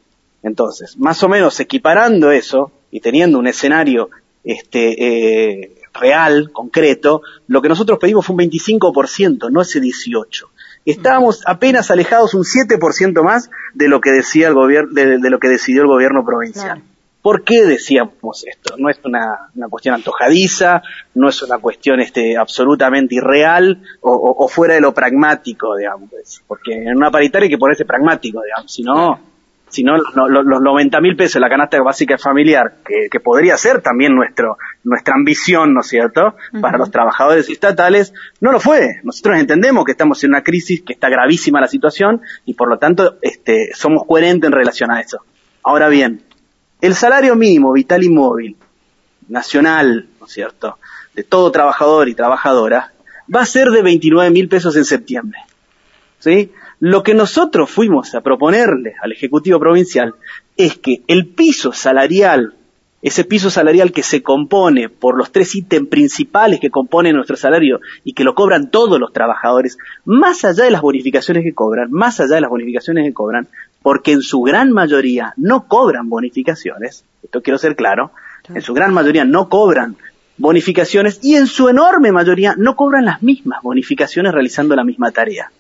Entonces, 0.44 0.98
más 0.98 1.24
o 1.24 1.30
menos 1.30 1.60
equiparando 1.60 2.32
eso 2.32 2.72
y 2.92 3.00
teniendo 3.00 3.40
un 3.40 3.48
escenario 3.48 4.10
este, 4.52 5.62
eh, 5.62 5.76
real, 5.94 6.52
concreto, 6.52 7.22
lo 7.48 7.62
que 7.62 7.70
nosotros 7.70 7.98
pedimos 8.00 8.26
fue 8.26 8.36
un 8.36 8.42
25%, 8.42 9.50
no 9.52 9.62
ese 9.62 9.80
18%. 9.82 10.48
Estábamos 10.86 11.42
apenas 11.46 11.92
alejados 11.92 12.34
un 12.34 12.44
7% 12.44 13.22
más 13.24 13.50
de 13.74 13.90
lo 13.90 14.00
que 14.00 14.12
decía 14.12 14.48
el 14.48 14.54
gobierno, 14.54 14.94
de, 14.94 15.18
de 15.18 15.30
lo 15.30 15.38
que 15.40 15.50
decidió 15.50 15.82
el 15.82 15.88
gobierno 15.88 16.24
provincial. 16.26 16.66
Claro. 16.66 16.82
¿Por 17.22 17.44
qué 17.44 17.66
decíamos 17.66 18.46
esto? 18.46 18.76
No 18.78 18.90
es 18.90 18.98
una, 19.04 19.50
una 19.54 19.68
cuestión 19.68 19.96
antojadiza, 19.96 20.82
no 21.16 21.28
es 21.28 21.42
una 21.44 21.58
cuestión 21.58 22.00
este, 22.00 22.38
absolutamente 22.38 23.16
irreal 23.16 23.82
o, 24.00 24.12
o- 24.14 24.46
o 24.46 24.48
fuera 24.48 24.76
de 24.76 24.82
lo 24.82 24.94
pragmático, 24.94 25.76
digamos. 25.76 26.10
Porque 26.48 26.72
en 26.74 26.96
una 26.96 27.12
paritaria 27.12 27.46
hay 27.48 27.50
que 27.50 27.58
ponerse 27.58 27.84
pragmático, 27.84 28.42
digamos. 28.44 28.72
Si 28.72 28.82
no, 28.82 29.20
si 29.70 29.84
no 29.84 29.98
lo- 29.98 30.28
lo- 30.30 30.44
los 30.44 30.62
90 30.62 31.02
mil 31.02 31.16
pesos 31.16 31.36
de 31.36 31.40
la 31.42 31.50
canasta 31.50 31.82
básica 31.82 32.18
familiar, 32.18 32.76
que, 32.86 33.10
que 33.12 33.20
podría 33.20 33.58
ser 33.58 33.82
también 33.82 34.16
nuestro, 34.16 34.58
nuestra 34.84 35.16
ambición, 35.16 35.74
¿no 35.74 35.82
es 35.82 35.88
cierto?, 35.88 36.36
para 36.62 36.78
los 36.78 36.90
trabajadores 36.92 37.50
estatales, 37.50 38.14
no 38.40 38.52
lo 38.52 38.60
fue. 38.60 39.02
Nosotros 39.04 39.38
entendemos 39.38 39.84
que 39.86 39.92
estamos 39.92 40.24
en 40.24 40.32
una 40.32 40.42
crisis, 40.44 40.82
que 40.84 40.94
está 40.94 41.10
gravísima 41.10 41.60
la 41.62 41.68
situación 41.68 42.22
y 42.46 42.54
por 42.54 42.70
lo 42.70 42.78
tanto 42.80 43.18
este, 43.22 43.72
somos 43.74 44.04
coherentes 44.08 44.48
en 44.48 44.54
relación 44.54 44.90
a 44.92 45.02
eso. 45.02 45.20
Ahora 45.64 45.90
bien, 45.90 46.22
el 46.82 46.96
salario 46.96 47.36
mínimo 47.36 47.74
vital 47.74 48.04
y 48.04 48.10
móvil 48.10 48.56
nacional, 49.30 50.08
¿no 50.20 50.26
es 50.28 50.32
cierto?, 50.32 50.78
de 51.14 51.24
todo 51.24 51.52
trabajador 51.52 52.08
y 52.10 52.14
trabajadora, 52.16 52.92
va 53.34 53.42
a 53.42 53.46
ser 53.46 53.70
de 53.70 53.82
29 53.82 54.30
mil 54.32 54.48
pesos 54.48 54.76
en 54.76 54.86
septiembre. 54.86 55.40
¿Sí? 56.20 56.52
Lo 56.80 57.02
que 57.02 57.16
nosotros 57.16 57.72
fuimos 57.72 58.14
a 58.14 58.22
proponerle 58.22 58.96
al 59.02 59.12
Ejecutivo 59.12 59.60
Provincial 59.60 60.14
es 60.58 60.78
que 60.78 61.02
el 61.08 61.26
piso 61.26 61.74
salarial, 61.74 62.54
ese 63.02 63.24
piso 63.24 63.50
salarial 63.50 63.92
que 63.92 64.04
se 64.04 64.22
compone 64.22 64.88
por 64.88 65.18
los 65.18 65.32
tres 65.32 65.56
ítems 65.56 65.90
principales 65.90 66.60
que 66.60 66.70
componen 66.70 67.16
nuestro 67.16 67.36
salario 67.36 67.80
y 68.04 68.14
que 68.14 68.24
lo 68.24 68.36
cobran 68.36 68.70
todos 68.70 69.00
los 69.00 69.12
trabajadores, 69.12 69.80
más 70.06 70.46
allá 70.46 70.66
de 70.66 70.72
las 70.72 70.82
bonificaciones 70.82 71.44
que 71.44 71.56
cobran, 71.56 71.92
más 71.92 72.20
allá 72.20 72.36
de 72.36 72.42
las 72.42 72.50
bonificaciones 72.52 73.06
que 73.06 73.14
cobran, 73.14 73.48
porque 73.82 74.12
en 74.12 74.22
su 74.22 74.42
gran 74.42 74.72
mayoría 74.72 75.34
no 75.36 75.68
cobran 75.68 76.10
bonificaciones, 76.10 77.06
esto 77.24 77.42
quiero 77.42 77.58
ser 77.58 77.76
claro, 77.76 78.12
en 78.54 78.62
su 78.62 78.76
gran 78.76 78.94
mayoría 78.94 79.26
no 79.26 79.50
cobran 79.50 79.96
bonificaciones 80.38 81.20
y 81.24 81.36
en 81.36 81.48
su 81.48 81.70
enorme 81.70 82.12
mayoría 82.12 82.54
no 82.56 82.76
cobran 82.76 83.06
las 83.06 83.24
mismas 83.24 83.64
bonificaciones 83.64 84.32
realizando 84.32 84.76
la 84.76 84.84
misma 84.84 85.10
tarea. 85.10 85.52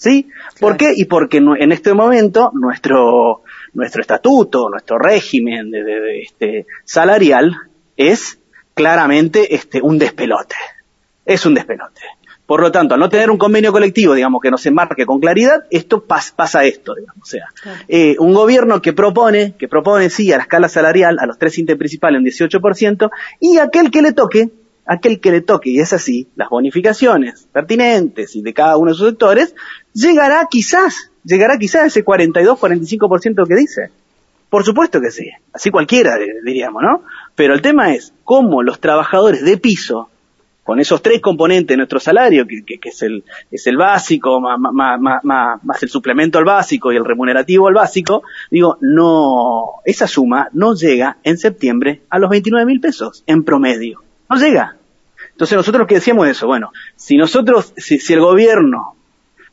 ¿Sí? 0.00 0.28
¿Por 0.58 0.78
qué? 0.78 0.94
Y 0.96 1.04
porque 1.04 1.36
en 1.36 1.72
este 1.72 1.92
momento 1.92 2.50
nuestro, 2.54 3.42
nuestro 3.74 4.00
estatuto, 4.00 4.70
nuestro 4.70 4.98
régimen 4.98 5.70
de, 5.70 5.84
de- 5.84 6.00
de, 6.00 6.20
este, 6.22 6.66
salarial 6.84 7.54
es 7.98 8.38
claramente 8.72 9.54
este, 9.54 9.82
un 9.82 9.98
despelote. 9.98 10.54
Es 11.26 11.44
un 11.44 11.52
despelote. 11.52 12.00
Por 12.46 12.62
lo 12.62 12.72
tanto, 12.72 12.94
al 12.94 13.00
no 13.00 13.10
tener 13.10 13.30
un 13.30 13.36
convenio 13.36 13.72
colectivo, 13.72 14.14
digamos, 14.14 14.40
que 14.40 14.50
nos 14.50 14.64
enmarque 14.64 15.04
con 15.04 15.20
claridad, 15.20 15.64
esto 15.70 16.06
pas- 16.08 16.32
pasa 16.34 16.64
esto, 16.64 16.94
digamos. 16.94 17.22
O 17.22 17.26
sea, 17.26 17.44
eh, 17.86 18.16
un 18.18 18.32
gobierno 18.32 18.80
que 18.80 18.94
propone, 18.94 19.54
que 19.58 19.68
propone, 19.68 20.08
sí, 20.08 20.32
a 20.32 20.38
la 20.38 20.44
escala 20.44 20.70
salarial, 20.70 21.18
a 21.20 21.26
los 21.26 21.36
tres 21.38 21.58
índices 21.58 21.78
principales 21.78 22.20
un 22.20 22.24
18%, 22.24 23.10
y 23.38 23.58
aquel 23.58 23.90
que 23.90 24.00
le 24.00 24.14
toque, 24.14 24.48
aquel 24.92 25.20
que 25.20 25.30
le 25.30 25.40
toque, 25.40 25.70
y 25.70 25.78
es 25.78 25.92
así, 25.92 26.28
las 26.34 26.48
bonificaciones 26.48 27.46
pertinentes 27.52 28.34
y 28.34 28.42
de 28.42 28.52
cada 28.52 28.76
uno 28.76 28.90
de 28.90 28.96
sus 28.96 29.08
sectores, 29.08 29.54
llegará 29.94 30.46
quizás, 30.50 31.10
llegará 31.24 31.58
quizás 31.58 31.82
a 31.82 31.86
ese 31.86 32.04
42-45% 32.04 33.46
que 33.46 33.54
dice. 33.54 33.90
Por 34.48 34.64
supuesto 34.64 35.00
que 35.00 35.12
sí, 35.12 35.30
así 35.52 35.70
cualquiera 35.70 36.16
eh, 36.16 36.26
diríamos, 36.44 36.82
¿no? 36.82 37.04
Pero 37.36 37.54
el 37.54 37.62
tema 37.62 37.94
es 37.94 38.12
cómo 38.24 38.64
los 38.64 38.80
trabajadores 38.80 39.44
de 39.44 39.56
piso, 39.58 40.08
con 40.64 40.80
esos 40.80 41.02
tres 41.02 41.20
componentes 41.20 41.68
de 41.68 41.76
nuestro 41.76 42.00
salario, 42.00 42.44
que, 42.46 42.64
es, 42.82 43.02
el, 43.02 43.22
es 43.50 43.66
el 43.68 43.76
básico, 43.76 44.40
más, 44.40 44.58
más, 44.58 45.00
más, 45.00 45.24
más- 45.24 45.64
más 45.64 45.82
el 45.84 45.88
suplemento 45.88 46.38
al 46.38 46.44
básico 46.44 46.92
y 46.92 46.96
el 46.96 47.04
remunerativo 47.04 47.68
al 47.68 47.74
básico, 47.74 48.22
digo, 48.50 48.76
no, 48.80 49.80
esa 49.84 50.06
suma 50.08 50.48
no 50.52 50.74
llega 50.74 51.16
en 51.22 51.38
septiembre 51.38 52.02
a 52.10 52.18
los 52.18 52.28
29 52.30 52.66
mil 52.66 52.80
pesos 52.80 53.22
en 53.28 53.44
promedio. 53.44 54.02
No 54.28 54.36
llega. 54.36 54.76
Entonces 55.40 55.56
nosotros 55.56 55.86
que 55.86 55.94
decíamos 55.94 56.28
eso, 56.28 56.46
bueno, 56.46 56.70
si 56.96 57.16
nosotros, 57.16 57.72
si, 57.78 57.98
si 57.98 58.12
el 58.12 58.20
gobierno 58.20 58.94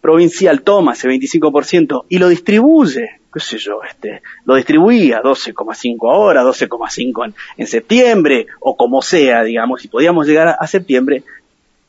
provincial 0.01 0.61
toma 0.61 0.91
ese 0.91 1.07
25% 1.07 2.03
y 2.09 2.17
lo 2.17 2.27
distribuye, 2.27 3.21
qué 3.33 3.39
sé 3.39 3.57
yo, 3.57 3.79
este, 3.89 4.21
lo 4.43 4.55
distribuía 4.55 5.21
12,5 5.21 6.13
ahora, 6.13 6.43
12,5 6.43 7.27
en, 7.27 7.35
en 7.55 7.67
septiembre, 7.67 8.47
o 8.59 8.75
como 8.75 9.01
sea, 9.01 9.43
digamos, 9.43 9.81
si 9.81 9.87
podíamos 9.87 10.27
llegar 10.27 10.49
a, 10.49 10.57
a 10.59 10.67
septiembre, 10.67 11.23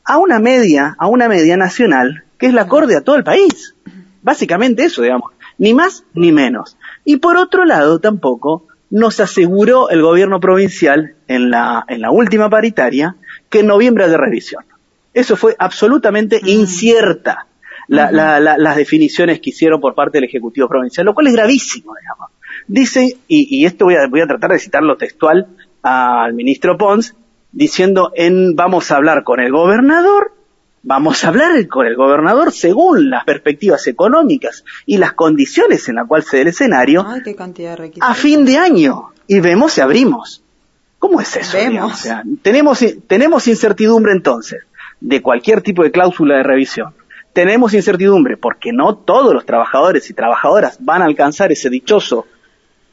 a 0.05 0.17
una 0.17 0.39
media, 0.39 0.95
a 0.97 1.07
una 1.07 1.27
media 1.27 1.57
nacional, 1.57 2.23
que 2.37 2.45
es 2.45 2.53
la 2.53 2.61
acorde 2.61 2.95
a 2.95 3.01
todo 3.01 3.17
el 3.17 3.25
país. 3.25 3.75
Básicamente 4.21 4.85
eso, 4.85 5.01
digamos, 5.01 5.33
ni 5.57 5.73
más 5.73 6.05
ni 6.13 6.31
menos. 6.31 6.77
Y 7.03 7.17
por 7.17 7.35
otro 7.35 7.65
lado, 7.65 7.99
tampoco 7.99 8.65
nos 8.89 9.19
aseguró 9.19 9.89
el 9.89 10.01
gobierno 10.01 10.39
provincial 10.39 11.15
en 11.27 11.51
la, 11.51 11.83
en 11.89 11.99
la 11.99 12.11
última 12.11 12.49
paritaria 12.49 13.17
que 13.49 13.59
en 13.59 13.67
noviembre 13.67 14.03
haya 14.05 14.17
revisión. 14.17 14.63
Eso 15.13 15.35
fue 15.35 15.55
absolutamente 15.57 16.39
incierta 16.45 17.47
la- 17.87 18.11
la- 18.11 18.39
la- 18.39 18.57
las 18.57 18.75
definiciones 18.75 19.39
que 19.39 19.49
hicieron 19.49 19.81
por 19.81 19.95
parte 19.95 20.17
del 20.19 20.25
Ejecutivo 20.25 20.67
Provincial, 20.67 21.05
lo 21.05 21.13
cual 21.15 21.27
es 21.27 21.33
gravísimo, 21.33 21.93
digamos. 21.99 22.29
Dice, 22.67 23.17
y, 23.27 23.57
y 23.61 23.65
esto 23.65 23.85
voy 23.85 23.95
a, 23.95 24.07
voy 24.07 24.21
a 24.21 24.27
tratar 24.27 24.51
de 24.51 24.59
citarlo 24.59 24.95
textual 24.97 25.47
al 25.81 26.33
ministro 26.33 26.77
Pons, 26.77 27.15
diciendo 27.51 28.11
en 28.15 28.55
vamos 28.55 28.91
a 28.91 28.97
hablar 28.97 29.23
con 29.23 29.39
el 29.39 29.51
gobernador, 29.51 30.33
vamos 30.83 31.23
a 31.25 31.29
hablar 31.29 31.67
con 31.67 31.87
el 31.87 31.95
gobernador 31.95 32.51
según 32.51 33.09
las 33.09 33.23
perspectivas 33.25 33.87
económicas 33.87 34.63
y 34.85 34.97
las 34.97 35.13
condiciones 35.13 35.89
en 35.89 35.95
las 35.95 36.05
cuales 36.07 36.27
se 36.27 36.37
dé 36.37 36.41
el 36.43 36.47
escenario 36.49 37.03
Ay, 37.07 37.21
qué 37.23 37.33
cantidad 37.35 37.71
de 37.71 37.75
requisitos. 37.77 38.07
a 38.09 38.13
fin 38.13 38.45
de 38.45 38.57
año 38.57 39.05
y 39.25 39.39
vemos 39.39 39.73
si 39.73 39.81
abrimos. 39.81 40.43
¿Cómo 40.99 41.21
es 41.21 41.35
eso? 41.37 41.57
O 41.83 41.89
sea, 41.95 42.23
tenemos, 42.41 42.85
tenemos 43.07 43.47
incertidumbre 43.47 44.11
entonces 44.11 44.63
de 44.99 45.21
cualquier 45.21 45.61
tipo 45.61 45.83
de 45.83 45.91
cláusula 45.91 46.35
de 46.35 46.43
revisión. 46.43 46.93
Tenemos 47.31 47.73
incertidumbre 47.73 48.37
porque 48.37 48.73
no 48.73 48.95
todos 48.97 49.33
los 49.33 49.45
trabajadores 49.45 50.09
y 50.09 50.13
trabajadoras 50.13 50.77
van 50.81 51.01
a 51.01 51.05
alcanzar 51.05 51.51
ese 51.51 51.69
dichoso, 51.69 52.27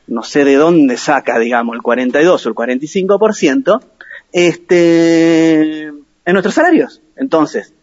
no 0.06 0.22
sé 0.22 0.44
de 0.44 0.54
dónde 0.54 0.96
saca, 0.96 1.38
digamos, 1.38 1.74
el 1.74 1.82
42 1.82 2.46
o 2.46 2.48
el 2.48 2.54
45%, 2.54 3.80
este, 4.32 5.82
en 5.86 6.32
nuestros 6.32 6.54
salarios. 6.54 7.02
Entonces, 7.16 7.74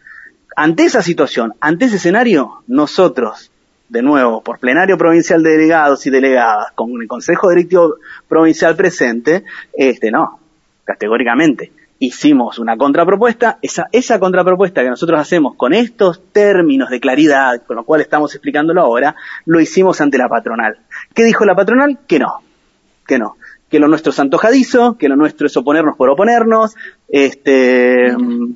ante 0.56 0.86
esa 0.86 1.02
situación, 1.02 1.54
ante 1.60 1.86
ese 1.86 1.98
escenario, 1.98 2.64
nosotros, 2.68 3.52
de 3.94 4.02
nuevo, 4.02 4.42
por 4.42 4.58
plenario 4.58 4.98
provincial 4.98 5.44
de 5.44 5.52
delegados 5.52 6.08
y 6.08 6.10
delegadas, 6.10 6.72
con 6.74 7.00
el 7.00 7.08
Consejo 7.08 7.52
Directivo 7.52 7.98
Provincial 8.28 8.76
presente, 8.76 9.44
este, 9.72 10.10
no, 10.10 10.40
categóricamente. 10.84 11.72
Hicimos 12.00 12.58
una 12.58 12.76
contrapropuesta, 12.76 13.60
esa, 13.62 13.90
esa 13.92 14.20
contrapropuesta 14.20 14.82
que 14.82 14.90
nosotros 14.90 15.20
hacemos 15.20 15.54
con 15.56 15.74
estos 15.74 16.24
términos 16.32 16.90
de 16.90 17.00
claridad, 17.00 17.62
con 17.68 17.76
lo 17.76 17.84
cual 17.84 18.02
estamos 18.02 18.34
explicándolo 18.34 18.82
ahora, 18.82 19.16
lo 19.46 19.62
hicimos 19.62 20.02
ante 20.02 20.18
la 20.18 20.28
patronal. 20.28 20.80
¿Qué 21.14 21.24
dijo 21.24 21.46
la 21.46 21.54
patronal? 21.54 22.00
Que 22.08 22.18
no, 22.18 22.42
que 23.06 23.20
no, 23.20 23.38
que 23.70 23.78
lo 23.78 23.88
nuestro 23.88 24.12
es 24.12 24.20
antojadizo, 24.20 24.98
que 24.98 25.08
lo 25.08 25.16
nuestro 25.16 25.46
es 25.46 25.56
oponernos 25.56 25.96
por 25.96 26.10
oponernos, 26.10 26.76
este, 27.10 28.12
mm, 28.18 28.56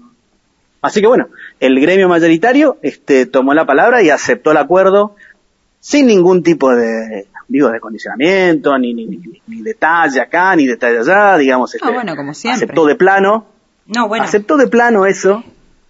así 0.82 1.00
que 1.00 1.08
bueno, 1.08 1.28
el 1.60 1.80
gremio 1.80 2.10
mayoritario, 2.10 2.78
este, 2.82 3.28
tomó 3.28 3.54
la 3.54 3.66
palabra 3.66 4.02
y 4.02 4.10
aceptó 4.10 4.52
el 4.52 4.58
acuerdo 4.58 5.16
sin 5.88 6.06
ningún 6.08 6.44
tipo 6.44 6.76
de, 6.76 7.28
digo, 7.48 7.70
de 7.70 7.80
condicionamiento, 7.80 8.78
ni, 8.78 8.94
ni, 8.94 9.06
ni, 9.06 9.42
ni 9.48 9.62
detalle 9.62 10.20
acá, 10.20 10.54
ni 10.54 10.68
detalle 10.68 10.98
allá, 11.00 11.38
digamos, 11.38 11.74
este, 11.74 11.88
Ah, 11.88 11.92
bueno, 11.92 12.14
como 12.18 12.34
siempre. 12.34 12.66
aceptó 12.66 12.86
de 12.86 12.96
plano, 12.96 13.46
No, 13.86 14.10
bueno, 14.10 14.26
aceptó 14.26 14.58
de 14.58 14.68
plano 14.68 15.06
eso, 15.06 15.46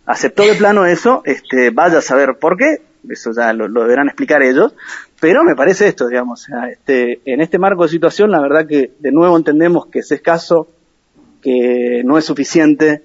aceptó 0.05 0.43
de 0.43 0.53
plano 0.53 0.85
eso, 0.85 1.23
este, 1.25 1.71
vaya 1.71 1.97
a 1.97 2.01
saber 2.03 2.37
por 2.39 2.57
qué, 2.57 2.83
eso 3.09 3.31
ya 3.35 3.53
lo, 3.53 3.67
lo 3.67 3.81
deberán 3.81 4.05
explicar 4.07 4.43
ellos, 4.43 4.75
pero 5.19 5.43
me 5.43 5.55
parece 5.55 5.87
esto, 5.87 6.07
digamos, 6.07 6.43
o 6.43 6.45
sea, 6.45 6.69
este, 6.69 7.21
en 7.25 7.41
este 7.41 7.57
marco 7.57 7.81
de 7.81 7.89
situación, 7.89 8.29
la 8.29 8.39
verdad 8.39 8.67
que 8.67 8.91
de 8.99 9.11
nuevo 9.11 9.35
entendemos 9.35 9.87
que 9.87 9.99
es 9.99 10.11
escaso, 10.11 10.67
que 11.41 12.03
no 12.05 12.19
es 12.19 12.25
suficiente, 12.25 13.01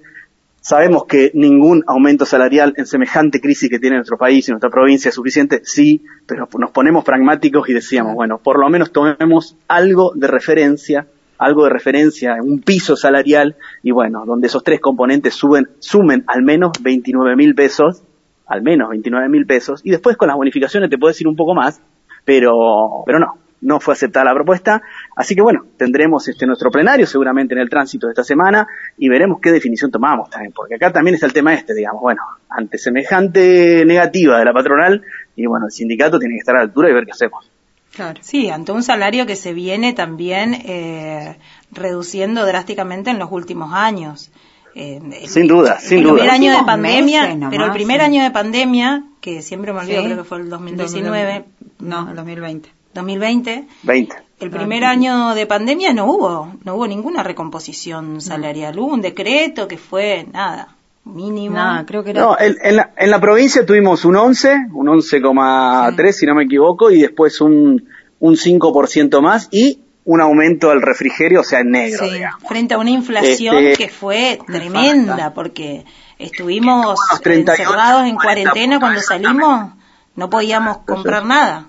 sabemos 0.63 1.05
que 1.05 1.29
ningún 1.33 1.83
aumento 1.87 2.25
salarial 2.25 2.73
en 2.77 2.85
semejante 2.85 3.41
crisis 3.41 3.69
que 3.69 3.79
tiene 3.79 3.97
nuestro 3.97 4.17
país 4.17 4.47
y 4.47 4.51
nuestra 4.51 4.69
provincia 4.69 5.09
es 5.09 5.15
suficiente, 5.15 5.59
sí, 5.63 6.05
pero 6.25 6.47
nos 6.57 6.71
ponemos 6.71 7.03
pragmáticos 7.03 7.67
y 7.67 7.73
decíamos, 7.73 8.15
bueno, 8.15 8.39
por 8.41 8.59
lo 8.59 8.69
menos 8.69 8.93
tomemos 8.93 9.57
algo 9.67 10.13
de 10.15 10.27
referencia, 10.27 11.07
algo 11.37 11.65
de 11.65 11.69
referencia, 11.69 12.37
un 12.41 12.61
piso 12.61 12.95
salarial, 12.95 13.57
y 13.83 13.91
bueno, 13.91 14.23
donde 14.25 14.47
esos 14.47 14.63
tres 14.63 14.79
componentes 14.79 15.33
suben, 15.33 15.67
sumen 15.79 16.23
al 16.27 16.43
menos 16.43 16.71
29 16.81 17.35
mil 17.35 17.55
pesos, 17.55 18.01
al 18.47 18.61
menos 18.61 18.89
29 18.89 19.27
mil 19.27 19.45
pesos, 19.45 19.81
y 19.83 19.91
después 19.91 20.15
con 20.15 20.29
las 20.29 20.37
bonificaciones 20.37 20.89
te 20.89 20.97
puedo 20.97 21.11
decir 21.11 21.27
un 21.27 21.35
poco 21.35 21.53
más, 21.55 21.81
pero, 22.23 23.03
pero 23.05 23.19
no, 23.19 23.42
no 23.63 23.79
fue 23.79 23.93
aceptada 23.93 24.25
la 24.25 24.33
propuesta, 24.33 24.81
así 25.15 25.35
que 25.35 25.41
bueno, 25.41 25.65
tendremos 25.77 26.27
este 26.27 26.45
nuestro 26.45 26.69
plenario 26.69 27.07
seguramente 27.07 27.53
en 27.53 27.59
el 27.61 27.69
tránsito 27.69 28.07
de 28.07 28.11
esta 28.11 28.23
semana 28.23 28.67
y 28.97 29.09
veremos 29.09 29.39
qué 29.41 29.51
definición 29.51 29.89
tomamos 29.89 30.29
también, 30.29 30.51
porque 30.53 30.75
acá 30.75 30.91
también 30.91 31.15
está 31.15 31.25
el 31.25 31.33
tema 31.33 31.53
este, 31.53 31.73
digamos, 31.73 32.01
bueno, 32.01 32.21
ante 32.49 32.77
semejante 32.77 33.85
negativa 33.85 34.37
de 34.39 34.45
la 34.45 34.53
patronal, 34.53 35.01
y 35.35 35.45
bueno, 35.45 35.65
el 35.67 35.71
sindicato 35.71 36.19
tiene 36.19 36.35
que 36.35 36.39
estar 36.39 36.55
a 36.55 36.59
la 36.59 36.63
altura 36.65 36.89
y 36.89 36.93
ver 36.93 37.05
qué 37.05 37.11
hacemos. 37.11 37.49
Claro. 37.95 38.19
sí, 38.23 38.49
ante 38.49 38.71
un 38.71 38.81
salario 38.81 39.27
que 39.27 39.35
se 39.35 39.53
viene 39.53 39.93
también 39.93 40.55
eh, 40.65 41.37
reduciendo 41.71 42.43
drásticamente 42.45 43.11
en 43.11 43.19
los 43.19 43.31
últimos 43.31 43.71
años. 43.73 44.31
Eh, 44.75 44.99
el- 45.21 45.27
Sin 45.29 45.45
duda, 45.47 45.79
sin 45.79 45.99
el 45.99 46.03
duda. 46.05 46.13
primer 46.15 46.31
año 46.31 46.51
de 46.57 46.63
pandemia, 46.65 47.35
nomás, 47.35 47.49
pero 47.51 47.65
el 47.65 47.71
primer 47.71 47.99
sí. 47.99 48.05
año 48.07 48.23
de 48.23 48.31
pandemia, 48.31 49.03
que 49.21 49.43
siempre 49.43 49.71
me 49.73 49.79
olvido, 49.81 49.99
Sí. 50.01 50.05
creo 50.07 50.17
que 50.17 50.23
fue 50.23 50.39
el 50.39 50.49
2019, 50.49 51.45
No, 51.79 52.09
el 52.09 52.15
2020. 52.15 52.69
2020, 52.93 53.67
20. 53.83 54.15
el 54.39 54.49
primer 54.49 54.83
año 54.85 55.33
de 55.35 55.45
pandemia 55.45 55.93
no 55.93 56.05
hubo, 56.05 56.53
no 56.63 56.75
hubo 56.75 56.87
ninguna 56.87 57.23
recomposición 57.23 58.21
salarial, 58.21 58.77
hubo 58.79 58.93
un 58.93 59.01
decreto 59.01 59.67
que 59.67 59.77
fue 59.77 60.27
nada, 60.31 60.75
mínimo. 61.05 61.55
Nada, 61.55 61.85
creo 61.85 62.03
que 62.03 62.11
era. 62.11 62.21
No, 62.21 62.37
en, 62.39 62.55
en 62.63 62.75
la, 62.77 62.91
en 62.97 63.09
la 63.09 63.19
provincia 63.19 63.65
tuvimos 63.65 64.05
un 64.05 64.15
11, 64.15 64.67
un 64.73 64.87
11,3 64.87 66.11
si 66.11 66.25
no 66.25 66.35
me 66.35 66.43
equivoco, 66.43 66.91
y 66.91 67.01
después 67.01 67.41
un, 67.41 67.87
un 68.19 68.35
5% 68.35 69.21
más 69.21 69.47
y 69.51 69.79
un 70.05 70.21
aumento 70.21 70.69
al 70.69 70.81
refrigerio, 70.81 71.41
o 71.41 71.43
sea, 71.43 71.59
en 71.61 71.71
negro, 71.71 72.05
Sí, 72.05 72.13
digamos. 72.13 72.43
frente 72.47 72.73
a 72.73 72.77
una 72.77 72.89
inflación 72.89 73.57
Este, 73.57 73.85
que 73.85 73.89
fue 73.89 74.37
tremenda, 74.45 75.33
porque 75.33 75.85
estuvimos 76.19 76.97
Los 77.11 77.21
38, 77.21 77.61
encerrados 77.61 78.05
en 78.07 78.15
40 78.15 78.23
cuarentena 78.23 78.79
cuando 78.79 79.01
salimos, 79.01 79.71
no 80.15 80.29
podíamos 80.29 80.79
comprar 80.79 81.25
nada. 81.25 81.67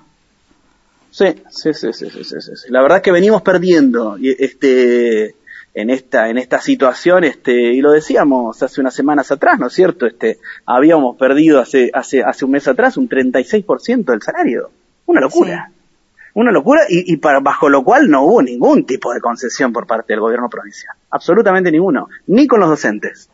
Sí, 1.14 1.26
sí, 1.48 1.72
sí, 1.72 1.92
sí, 1.92 2.10
sí, 2.10 2.24
sí, 2.24 2.40
sí. 2.40 2.66
La 2.70 2.82
verdad 2.82 3.00
que 3.00 3.12
venimos 3.12 3.40
perdiendo 3.42 4.16
este 4.20 5.36
en 5.72 5.90
esta 5.90 6.28
en 6.28 6.38
esta 6.38 6.60
situación 6.60 7.22
este 7.22 7.52
y 7.52 7.80
lo 7.80 7.92
decíamos 7.92 8.60
hace 8.60 8.80
unas 8.80 8.94
semanas 8.94 9.30
atrás, 9.30 9.60
¿no 9.60 9.68
es 9.68 9.74
cierto? 9.74 10.06
Este 10.06 10.40
habíamos 10.66 11.16
perdido 11.16 11.60
hace 11.60 11.88
hace 11.94 12.24
hace 12.24 12.44
un 12.44 12.50
mes 12.50 12.66
atrás 12.66 12.96
un 12.96 13.08
36% 13.08 14.06
del 14.06 14.22
salario. 14.22 14.70
Una 15.06 15.20
locura. 15.20 15.70
Una 16.32 16.50
locura 16.50 16.80
y, 16.88 17.12
y 17.12 17.16
para, 17.18 17.38
bajo 17.38 17.68
lo 17.68 17.84
cual 17.84 18.10
no 18.10 18.24
hubo 18.24 18.42
ningún 18.42 18.84
tipo 18.84 19.14
de 19.14 19.20
concesión 19.20 19.72
por 19.72 19.86
parte 19.86 20.14
del 20.14 20.20
gobierno 20.20 20.48
provincial. 20.48 20.96
Absolutamente 21.10 21.70
ninguno. 21.70 22.08
Ni 22.26 22.48
con 22.48 22.58
los 22.58 22.68
docentes. 22.68 23.30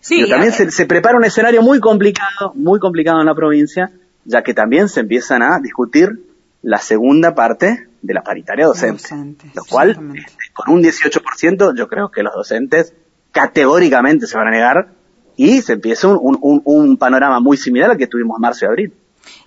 Sí, 0.00 0.16
Pero 0.16 0.28
también 0.28 0.52
se, 0.52 0.70
se 0.70 0.84
prepara 0.84 1.16
un 1.16 1.24
escenario 1.24 1.62
muy 1.62 1.80
complicado, 1.80 2.52
muy 2.56 2.78
complicado 2.78 3.20
en 3.20 3.26
la 3.26 3.34
provincia, 3.34 3.90
ya 4.26 4.42
que 4.42 4.52
también 4.52 4.90
se 4.90 5.00
empiezan 5.00 5.42
a 5.42 5.58
discutir 5.60 6.31
la 6.62 6.78
segunda 6.78 7.34
parte 7.34 7.88
de 8.02 8.14
la 8.14 8.22
paritaria 8.22 8.66
docente. 8.66 9.02
Docente, 9.02 9.50
lo 9.54 9.64
cual, 9.64 9.94
con 10.54 10.74
un 10.74 10.82
18%, 10.82 11.76
yo 11.76 11.88
creo 11.88 12.10
que 12.10 12.22
los 12.22 12.32
docentes 12.34 12.94
categóricamente 13.32 14.26
se 14.26 14.36
van 14.36 14.48
a 14.48 14.50
negar 14.50 14.92
y 15.36 15.62
se 15.62 15.72
empieza 15.74 16.08
un, 16.08 16.18
un- 16.20 16.38
un- 16.42 16.62
un 16.64 16.96
panorama 16.96 17.40
muy 17.40 17.56
similar 17.56 17.90
al 17.90 17.96
que 17.98 18.06
tuvimos 18.06 18.36
en 18.36 18.40
marzo 18.42 18.64
y 18.64 18.68
abril. 18.68 18.92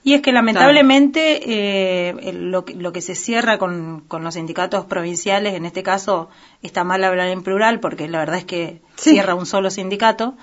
Y 0.04 0.13
es 0.13 0.21
que 0.21 0.32
lamentablemente 0.32 1.41
eh, 1.45 2.32
lo, 2.34 2.63
que, 2.65 2.75
lo 2.75 2.91
que 2.93 3.01
se 3.01 3.13
cierra 3.15 3.58
con, 3.58 4.01
con 4.08 4.23
los 4.23 4.36
sindicatos 4.36 4.86
provinciales, 4.86 5.54
en 5.54 5.65
este 5.65 5.84
caso 5.84 6.30
está 6.62 6.84
mal 6.84 7.04
hablar 7.04 7.28
en 7.28 7.43
plural 7.43 7.80
porque 7.80 8.08
la 8.08 8.19
verdad 8.19 8.38
es 8.38 8.45
que 8.45 8.82
Sí. 8.95 9.12
cierra 9.12 9.36
un 9.36 9.45
solo 9.45 9.69
sindicato. 9.69 10.36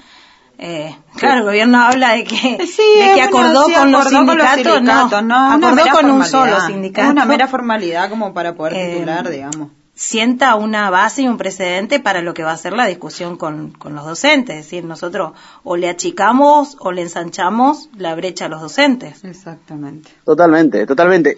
Eh, 0.58 0.96
claro, 1.16 1.38
el 1.38 1.44
gobierno 1.44 1.80
habla 1.82 2.12
de 2.12 2.24
que, 2.24 2.66
Sí, 2.66 2.82
de 2.98 3.14
que 3.14 3.22
acordó, 3.22 3.62
bueno, 3.62 3.66
sí, 3.66 3.74
con, 3.74 3.92
los 3.92 4.00
acordó 4.06 4.26
con 4.26 4.38
los 4.38 4.46
sindicatos, 4.48 4.74
sindicatos, 4.76 5.22
no, 5.24 5.56
una 5.56 5.68
acordó 5.68 5.96
con 5.96 6.10
un 6.10 6.24
solo 6.24 6.60
sindicato. 6.60 7.06
Es 7.08 7.12
una 7.12 7.24
mera 7.24 7.48
formalidad 7.48 8.08
como 8.10 8.32
para 8.32 8.54
poder 8.54 8.74
Eh, 8.74 8.92
titular, 8.94 9.28
digamos. 9.28 9.68
sienta 9.94 10.54
una 10.54 10.88
base 10.90 11.22
y 11.22 11.28
un 11.28 11.36
precedente 11.36 11.98
para 12.00 12.22
lo 12.22 12.32
que 12.34 12.42
va 12.44 12.52
a 12.52 12.56
ser 12.56 12.72
la 12.74 12.86
discusión 12.86 13.36
con, 13.36 13.70
con 13.72 13.94
los 13.94 14.04
docentes. 14.04 14.56
Es 14.56 14.64
decir, 14.66 14.84
nosotros 14.84 15.32
o 15.64 15.76
le 15.76 15.88
achicamos 15.88 16.76
o 16.80 16.92
le 16.92 17.02
ensanchamos 17.02 17.88
la 17.96 18.14
brecha 18.14 18.46
a 18.46 18.48
los 18.48 18.60
docentes. 18.60 19.24
Exactamente. 19.24 20.10
Totalmente, 20.24 20.86
totalmente. 20.86 21.34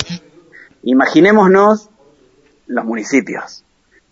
Imaginémonos 0.82 1.88
los 2.66 2.84
municipios. 2.84 3.64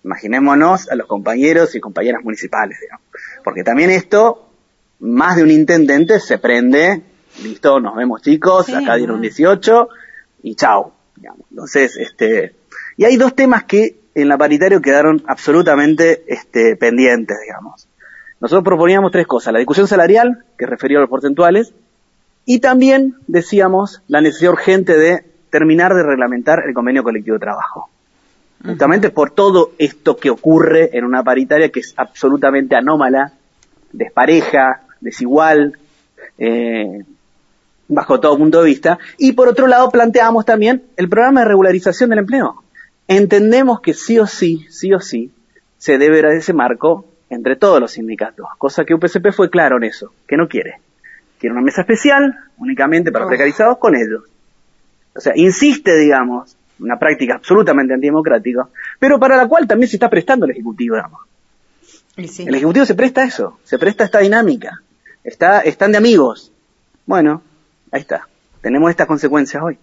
Imaginémonos 0.05 0.91
a 0.91 0.95
los 0.95 1.07
compañeros 1.07 1.75
y 1.75 1.81
compañeras 1.81 2.23
municipales, 2.25 2.79
digamos. 2.81 3.07
Porque 3.45 3.63
también 3.63 3.91
esto, 3.91 4.49
más 5.03 5.37
de 5.37 5.43
un 5.43 5.51
intendente 5.51 6.21
se 6.21 6.39
prende, 6.39 7.03
listo, 7.43 7.81
nos 7.81 7.97
vemos 7.97 8.23
chicos, 8.23 8.67
Sí, 8.67 8.75
acá 8.75 8.97
dieron 8.97 9.17
¿no? 9.17 9.23
18 9.23 9.89
y 10.45 10.55
chao. 10.55 10.93
digamos. 11.17 11.47
Entonces, 11.51 11.97
este, 11.97 12.55
y 12.97 13.05
hay 13.05 13.17
dos 13.17 13.35
temas 13.35 13.65
que 13.65 13.99
en 14.15 14.29
la 14.29 14.39
paritario 14.39 14.81
quedaron 14.81 15.23
absolutamente 15.27 16.23
este, 16.27 16.77
pendientes, 16.77 17.37
digamos. 17.45 17.89
Nosotros 18.41 18.65
proponíamos 18.65 19.11
tres 19.13 19.27
cosas, 19.27 19.53
la 19.53 19.59
discusión 19.59 19.89
salarial, 19.89 20.45
que 20.59 20.67
refería 20.67 20.99
a 20.99 21.01
los 21.01 21.11
porcentuales, 21.11 21.73
y 22.45 22.61
también 22.61 23.17
decíamos 23.27 24.03
la 24.09 24.21
necesidad 24.21 24.53
urgente 24.53 24.97
de 24.97 25.25
terminar 25.51 25.95
de 25.95 26.03
reglamentar 26.03 26.63
el 26.67 26.75
convenio 26.75 27.03
colectivo 27.03 27.37
de 27.37 27.41
trabajo. 27.41 27.89
Justamente 28.65 29.11
por 29.11 29.31
todo 29.31 29.73
esto 29.79 30.17
que 30.17 30.31
ocurre 30.31 30.97
en 30.97 31.05
una 31.05 31.25
paritaria 31.25 31.71
que 31.71 31.81
es 31.81 31.95
absolutamente 31.97 32.77
anómala, 32.77 33.33
despareja, 33.93 34.83
desigual, 35.03 35.79
eh, 36.39 37.05
bajo 37.89 38.21
todo 38.21 38.39
punto 38.39 38.63
de 38.63 38.67
vista. 38.67 38.99
Y 39.19 39.33
por 39.33 39.49
otro 39.49 39.67
lado 39.67 39.91
planteamos 39.91 40.45
también 40.45 40.85
el 40.97 41.09
programa 41.09 41.41
de 41.41 41.49
regularización 41.49 42.11
del 42.11 42.21
empleo. 42.21 42.63
Entendemos 43.09 43.81
que 43.81 43.95
sí 43.95 44.19
o 44.19 44.27
sí, 44.27 44.67
sí 44.71 44.93
o 44.95 45.01
sí, 45.01 45.31
se 45.79 45.99
debe 45.99 46.23
dar 46.23 46.33
ese 46.33 46.53
marco 46.53 47.05
entre 47.29 47.57
todos 47.57 47.81
los 47.81 47.93
sindicatos, 47.93 48.47
cosa 48.59 48.85
que 48.85 48.95
UPCP 48.95 49.33
fue 49.33 49.51
claro 49.51 49.77
en 49.79 49.85
eso, 49.85 50.13
que 50.27 50.37
no 50.37 50.49
quiere. 50.49 50.81
Quiere 51.39 51.55
una 51.55 51.63
mesa 51.63 51.81
especial 51.81 52.37
únicamente 52.59 53.11
para 53.11 53.25
Oh. 53.25 53.29
precarizados 53.29 53.79
con 53.79 53.97
ellos. 53.97 54.23
O 55.15 55.21
sea, 55.21 55.33
insiste, 55.37 55.97
digamos, 55.97 56.57
una 56.79 56.99
práctica 56.99 57.35
absolutamente 57.35 57.95
antidemocrática, 57.95 58.69
pero 58.99 59.19
para 59.19 59.37
la 59.37 59.47
cual 59.47 59.67
también 59.67 59.89
se 59.89 59.97
está 59.97 60.09
prestando 60.09 60.45
el 60.47 60.53
Ejecutivo, 60.53 60.97
digamos. 60.97 61.21
Sí. 62.29 62.45
El 62.47 62.55
Ejecutivo 62.55 62.85
se 62.85 62.95
presta 62.95 63.23
a 63.23 63.25
eso, 63.25 63.59
se 63.65 63.79
presta 63.79 64.05
a 64.05 64.07
esta 64.07 64.19
dinámica. 64.21 64.83
Está, 65.25 65.61
están 65.61 65.93
de 65.93 65.99
amigos. 65.99 66.53
Bueno, 67.07 67.43
ahí 67.91 68.01
está. 68.01 68.29
Tenemos 68.61 68.91
estas 68.91 69.07
consecuencias 69.07 69.63
hoy. 69.63 69.79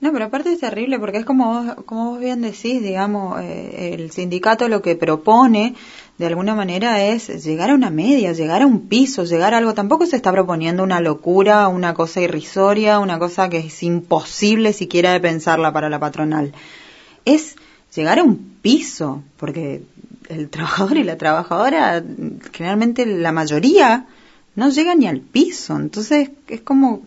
No, 0.00 0.12
pero 0.12 0.26
aparte 0.26 0.52
es 0.52 0.60
terrible 0.60 0.98
porque 0.98 1.18
es 1.18 1.24
como 1.24 1.46
vos, 1.46 1.74
como 1.86 2.10
vos 2.10 2.20
bien 2.20 2.42
decís, 2.42 2.82
digamos, 2.82 3.40
eh, 3.40 3.94
el 3.94 4.10
sindicato 4.10 4.68
lo 4.68 4.82
que 4.82 4.96
propone 4.96 5.74
de 6.18 6.26
alguna 6.26 6.54
manera 6.54 7.02
es 7.02 7.28
llegar 7.42 7.70
a 7.70 7.74
una 7.74 7.90
media, 7.90 8.32
llegar 8.32 8.62
a 8.62 8.66
un 8.66 8.88
piso, 8.88 9.24
llegar 9.24 9.54
a 9.54 9.58
algo. 9.58 9.72
Tampoco 9.72 10.04
se 10.04 10.16
está 10.16 10.30
proponiendo 10.30 10.82
una 10.82 11.00
locura, 11.00 11.68
una 11.68 11.94
cosa 11.94 12.20
irrisoria, 12.20 12.98
una 12.98 13.18
cosa 13.18 13.48
que 13.48 13.58
es 13.58 13.82
imposible 13.82 14.72
siquiera 14.72 15.12
de 15.12 15.20
pensarla 15.20 15.72
para 15.72 15.88
la 15.88 15.98
patronal. 15.98 16.52
Es 17.24 17.56
llegar 17.94 18.18
a 18.18 18.24
un 18.24 18.58
piso, 18.60 19.22
porque 19.38 19.82
el 20.28 20.48
trabajador 20.48 20.96
y 20.96 21.04
la 21.04 21.16
trabajadora, 21.18 22.02
generalmente 22.52 23.06
la 23.06 23.32
mayoría, 23.32 24.06
no 24.56 24.70
llega 24.70 24.94
ni 24.94 25.06
al 25.06 25.20
piso. 25.20 25.76
Entonces 25.76 26.30
es 26.48 26.60
como 26.60 27.02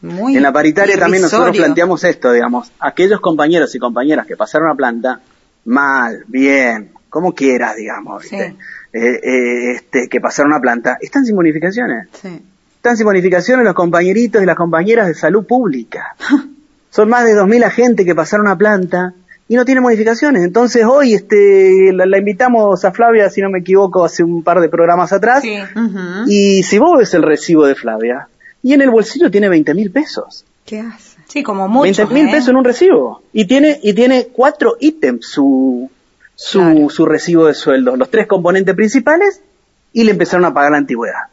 muy 0.00 0.36
En 0.36 0.42
la 0.42 0.52
paritaria 0.52 0.98
también 0.98 1.22
nosotros 1.22 1.56
planteamos 1.56 2.02
esto, 2.04 2.32
digamos, 2.32 2.72
aquellos 2.80 3.20
compañeros 3.20 3.74
y 3.74 3.78
compañeras 3.78 4.26
que 4.26 4.36
pasaron 4.36 4.70
a 4.70 4.74
planta, 4.74 5.20
mal, 5.64 6.24
bien, 6.26 6.90
como 7.08 7.34
quieras, 7.34 7.76
digamos, 7.76 8.24
Sí. 8.24 8.36
¿viste? 8.36 8.56
Eh, 8.92 9.20
eh, 9.22 9.72
este, 9.72 10.08
que 10.08 10.20
pasaron 10.20 10.52
a 10.52 10.60
planta, 10.60 10.98
están 11.00 11.24
sin 11.24 11.36
bonificaciones. 11.36 12.08
Sí. 12.20 12.42
Están 12.76 12.96
sin 12.96 13.06
bonificaciones 13.06 13.64
los 13.64 13.74
compañeritos 13.74 14.42
y 14.42 14.46
las 14.46 14.56
compañeras 14.56 15.06
de 15.06 15.14
salud 15.14 15.46
pública. 15.46 16.16
Son 16.90 17.08
más 17.08 17.24
de 17.24 17.34
2.000 17.34 17.64
agentes 17.64 18.04
que 18.04 18.14
pasaron 18.14 18.48
a 18.48 18.58
planta 18.58 19.14
y 19.52 19.54
no 19.56 19.66
tienen 19.66 19.82
modificaciones. 19.82 20.44
Entonces 20.44 20.82
hoy 20.86 21.12
este, 21.12 21.92
la, 21.92 22.06
la 22.06 22.16
invitamos 22.16 22.86
a 22.86 22.90
Flavia, 22.90 23.28
si 23.28 23.42
no 23.42 23.50
me 23.50 23.58
equivoco, 23.58 24.02
hace 24.02 24.24
un 24.24 24.42
par 24.42 24.62
de 24.62 24.70
programas 24.70 25.12
atrás. 25.12 25.42
Sí. 25.42 25.58
Y 26.26 26.62
si 26.62 26.78
vos 26.78 26.96
ves 26.96 27.12
el 27.12 27.22
recibo 27.22 27.66
de 27.66 27.74
Flavia, 27.74 28.28
y 28.62 28.72
en 28.72 28.80
el 28.80 28.88
bolsillo 28.88 29.30
tiene 29.30 29.50
20 29.50 29.74
mil 29.74 29.90
pesos. 29.90 30.46
¿Qué 30.64 30.80
hace? 30.80 31.18
Sí, 31.26 31.42
como 31.42 31.68
mucho. 31.68 31.82
20 31.82 32.06
mil 32.14 32.28
¿eh? 32.28 32.30
pesos 32.32 32.48
en 32.48 32.56
un 32.56 32.64
recibo. 32.64 33.20
Y 33.34 33.44
tiene, 33.44 33.78
y 33.82 33.92
tiene 33.92 34.28
cuatro 34.32 34.78
ítems 34.80 35.26
su, 35.26 35.90
su, 36.34 36.58
Claro. 36.58 36.88
su 36.88 37.04
recibo 37.04 37.44
de 37.44 37.52
sueldo. 37.52 37.94
Los 37.96 38.08
tres 38.08 38.26
componentes 38.26 38.74
principales 38.74 39.42
y 39.92 40.04
le 40.04 40.12
empezaron 40.12 40.46
a 40.46 40.54
pagar 40.54 40.70
la 40.72 40.78
antigüedad. 40.78 41.24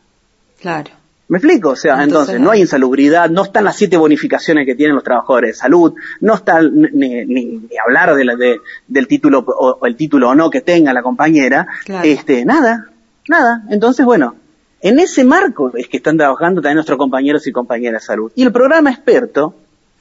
Claro. 0.59 0.91
¿Me 1.29 1.37
explico? 1.37 1.69
O 1.69 1.75
sea, 1.75 1.93
entonces, 2.03 2.09
Entonces, 2.35 2.41
no 2.41 2.51
hay 2.51 2.61
insalubridad, 2.61 3.29
no 3.29 3.43
están 3.43 3.63
las 3.63 3.75
siete 3.77 3.97
bonificaciones 3.97 4.65
que 4.65 4.75
tienen 4.75 4.95
los 4.95 5.03
trabajadores 5.03 5.51
de 5.51 5.53
salud, 5.53 5.93
no 6.21 6.33
está 6.33 6.61
ni, 6.61 6.89
ni- 7.25 7.25
ni 7.25 7.69
hablar 7.85 8.15
de 8.15 8.25
la- 8.25 8.35
de- 8.35 8.59
del 8.87 9.07
título 9.07 9.39
o, 9.47 9.77
o 9.79 9.85
el 9.85 9.95
título 9.95 10.29
o 10.29 10.35
no 10.35 10.49
que 10.49 10.61
tenga 10.61 10.91
la 10.91 11.03
compañera, 11.03 11.67
Claro. 11.85 12.03
este, 12.07 12.43
nada, 12.45 12.87
nada. 13.27 13.61
Entonces, 13.69 14.05
bueno, 14.05 14.35
en 14.81 14.97
ese 14.99 15.23
marco 15.23 15.71
es 15.75 15.87
que 15.87 15.97
están 15.97 16.17
trabajando 16.17 16.61
también 16.61 16.75
nuestros 16.77 16.97
compañeros 16.97 17.45
y 17.45 17.51
compañeras 17.51 18.01
de 18.01 18.07
salud. 18.07 18.31
Y 18.35 18.41
el 18.43 18.51
programa 18.51 18.89
experto, 18.91 19.53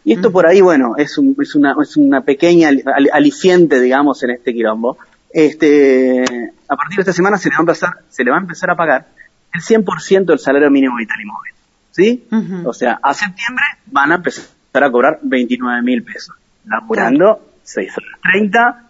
y 0.04 0.14
esto 0.14 0.32
por 0.32 0.46
ahí, 0.46 0.62
bueno, 0.62 0.94
es, 0.96 1.18
un- 1.18 1.36
es 1.42 1.54
una, 1.54 1.76
es 1.82 1.96
una 1.98 2.22
pequeña 2.22 2.68
al- 2.68 2.82
al- 2.86 3.10
aliciente, 3.12 3.80
digamos, 3.80 4.22
en 4.22 4.30
este 4.30 4.54
quilombo. 4.54 4.96
Este, 5.30 6.24
a 6.68 6.76
partir 6.76 6.96
de 6.96 7.02
esta 7.02 7.12
semana 7.12 7.36
se 7.36 7.48
le 7.50 7.54
va 7.54 7.58
a 7.58 7.60
empezar, 7.62 7.90
se 8.08 8.24
le 8.24 8.30
va 8.30 8.38
a 8.38 8.40
empezar 8.40 8.70
a 8.70 8.76
pagar 8.76 9.06
el 9.52 9.60
100% 9.60 10.24
del 10.24 10.38
salario 10.38 10.70
mínimo 10.70 10.96
vital 10.96 11.20
y 11.20 11.24
móvil. 11.24 11.52
¿Sí? 11.90 12.28
O 12.64 12.72
sea, 12.72 13.00
a 13.02 13.12
septiembre 13.12 13.64
van 13.86 14.12
a 14.12 14.14
empezar 14.16 14.44
a 14.72 14.90
cobrar 14.90 15.18
29 15.22 15.82
mil 15.82 16.04
pesos, 16.04 16.36
laburando 16.64 17.40
6 17.64 17.90
horas 17.98 18.20
30 18.22 18.84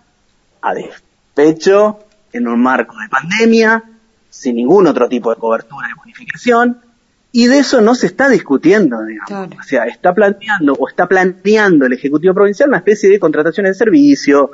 a 0.60 0.74
despecho, 0.74 2.00
en 2.32 2.48
un 2.48 2.60
marco 2.60 2.96
de 3.00 3.08
pandemia, 3.08 3.82
sin 4.28 4.56
ningún 4.56 4.86
otro 4.86 5.08
tipo 5.08 5.30
de 5.30 5.40
cobertura 5.40 5.88
de 5.88 5.94
bonificación, 5.94 6.78
y 7.32 7.46
de 7.46 7.60
eso 7.60 7.80
no 7.80 7.94
se 7.94 8.06
está 8.06 8.28
discutiendo, 8.28 9.02
digamos. 9.04 9.28
Claro. 9.28 9.50
O 9.58 9.62
sea, 9.62 9.84
está 9.84 10.14
planteando 10.14 10.74
o 10.74 10.88
está 10.88 11.06
planteando 11.06 11.86
el 11.86 11.94
Ejecutivo 11.94 12.34
Provincial 12.34 12.68
una 12.68 12.78
especie 12.78 13.08
de 13.08 13.18
contrataciones 13.18 13.72
de 13.72 13.84
servicio, 13.84 14.50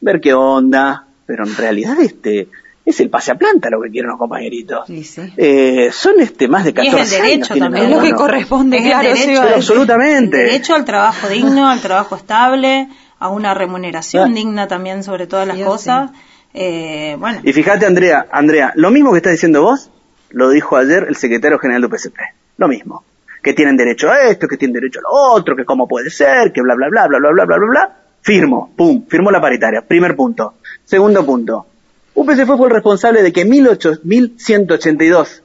ver 0.00 0.20
qué 0.20 0.34
onda, 0.34 1.06
pero 1.26 1.46
en 1.46 1.56
realidad 1.56 2.00
este 2.00 2.48
es 2.84 3.00
el 3.00 3.10
pase 3.10 3.30
a 3.30 3.34
planta 3.36 3.70
lo 3.70 3.80
que 3.80 3.90
quieren 3.90 4.10
los 4.10 4.18
compañeritos. 4.18 4.86
Sí, 4.86 5.04
sí. 5.04 5.22
Eh, 5.36 5.90
son 5.92 6.20
este 6.20 6.48
más 6.48 6.64
de 6.64 6.74
14 6.74 6.96
y 6.96 7.00
es 7.00 7.12
el 7.12 7.22
derecho 7.22 7.56
también. 7.56 7.84
Es 7.86 7.90
lo 7.90 8.00
que 8.00 8.12
corresponde, 8.12 8.78
es 8.78 8.84
claro, 8.84 9.08
el 9.08 9.14
derecho, 9.14 9.42
sí, 9.42 9.54
absolutamente. 9.54 10.40
El 10.42 10.46
derecho 10.48 10.74
al 10.74 10.84
trabajo 10.84 11.28
digno, 11.28 11.68
al 11.68 11.80
trabajo 11.80 12.16
estable, 12.16 12.88
a 13.18 13.28
una 13.28 13.54
remuneración 13.54 14.32
ah. 14.32 14.34
digna 14.34 14.68
también 14.68 15.04
sobre 15.04 15.26
todas 15.26 15.46
las 15.46 15.58
cosas. 15.58 16.10
Eh, 16.54 17.16
bueno. 17.18 17.40
Y 17.44 17.52
fíjate, 17.52 17.86
Andrea, 17.86 18.26
Andrea, 18.30 18.72
lo 18.74 18.90
mismo 18.90 19.12
que 19.12 19.18
estás 19.18 19.32
diciendo 19.32 19.62
vos, 19.62 19.90
lo 20.30 20.50
dijo 20.50 20.76
ayer 20.76 21.06
el 21.08 21.16
secretario 21.16 21.58
general 21.58 21.82
de 21.82 21.86
UPCP. 21.86 22.18
Lo 22.56 22.68
mismo. 22.68 23.04
Que 23.42 23.54
tienen 23.54 23.76
derecho 23.76 24.10
a 24.10 24.22
esto, 24.22 24.46
que 24.46 24.56
tienen 24.56 24.74
derecho 24.74 25.00
a 25.00 25.02
lo 25.02 25.34
otro, 25.34 25.56
que 25.56 25.64
cómo 25.64 25.86
puede 25.86 26.10
ser, 26.10 26.52
que 26.52 26.62
bla, 26.62 26.74
bla, 26.74 26.88
bla, 26.88 27.06
bla, 27.06 27.18
bla, 27.18 27.30
bla, 27.32 27.44
bla, 27.44 27.56
bla. 27.58 27.96
Firmo, 28.20 28.72
pum, 28.76 29.04
firmo 29.08 29.30
la 29.30 29.40
paritaria. 29.40 29.82
Primer 29.82 30.14
punto. 30.14 30.54
Segundo 30.84 31.24
punto 31.24 31.66
UPCP 32.14 32.46
fue 32.56 32.66
el 32.66 32.72
responsable 32.72 33.22
de 33.22 33.32
que 33.32 33.44
18 33.44 34.00
1182 34.02 35.42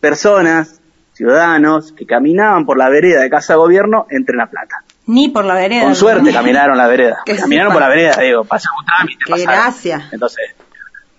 personas, 0.00 0.80
ciudadanos, 1.14 1.92
que 1.92 2.06
caminaban 2.06 2.66
por 2.66 2.78
la 2.78 2.88
vereda 2.88 3.22
de 3.22 3.30
Casa 3.30 3.54
Gobierno 3.56 4.06
entren 4.10 4.40
a 4.40 4.46
plata. 4.46 4.84
ni 5.06 5.28
por 5.28 5.44
la 5.44 5.54
vereda. 5.54 5.84
Con 5.84 5.94
suerte 5.94 6.32
caminaron 6.32 6.76
la 6.76 6.86
vereda. 6.86 7.18
Que 7.24 7.36
caminaron 7.36 7.72
sepa. 7.72 7.80
por 7.80 7.82
la 7.82 7.88
vereda, 7.88 8.22
digo, 8.22 8.44
pasaron 8.44 8.78
un 8.80 8.86
trámite. 8.86 9.24
Qué 9.26 9.42
gracia. 9.42 10.08
Entonces, 10.12 10.54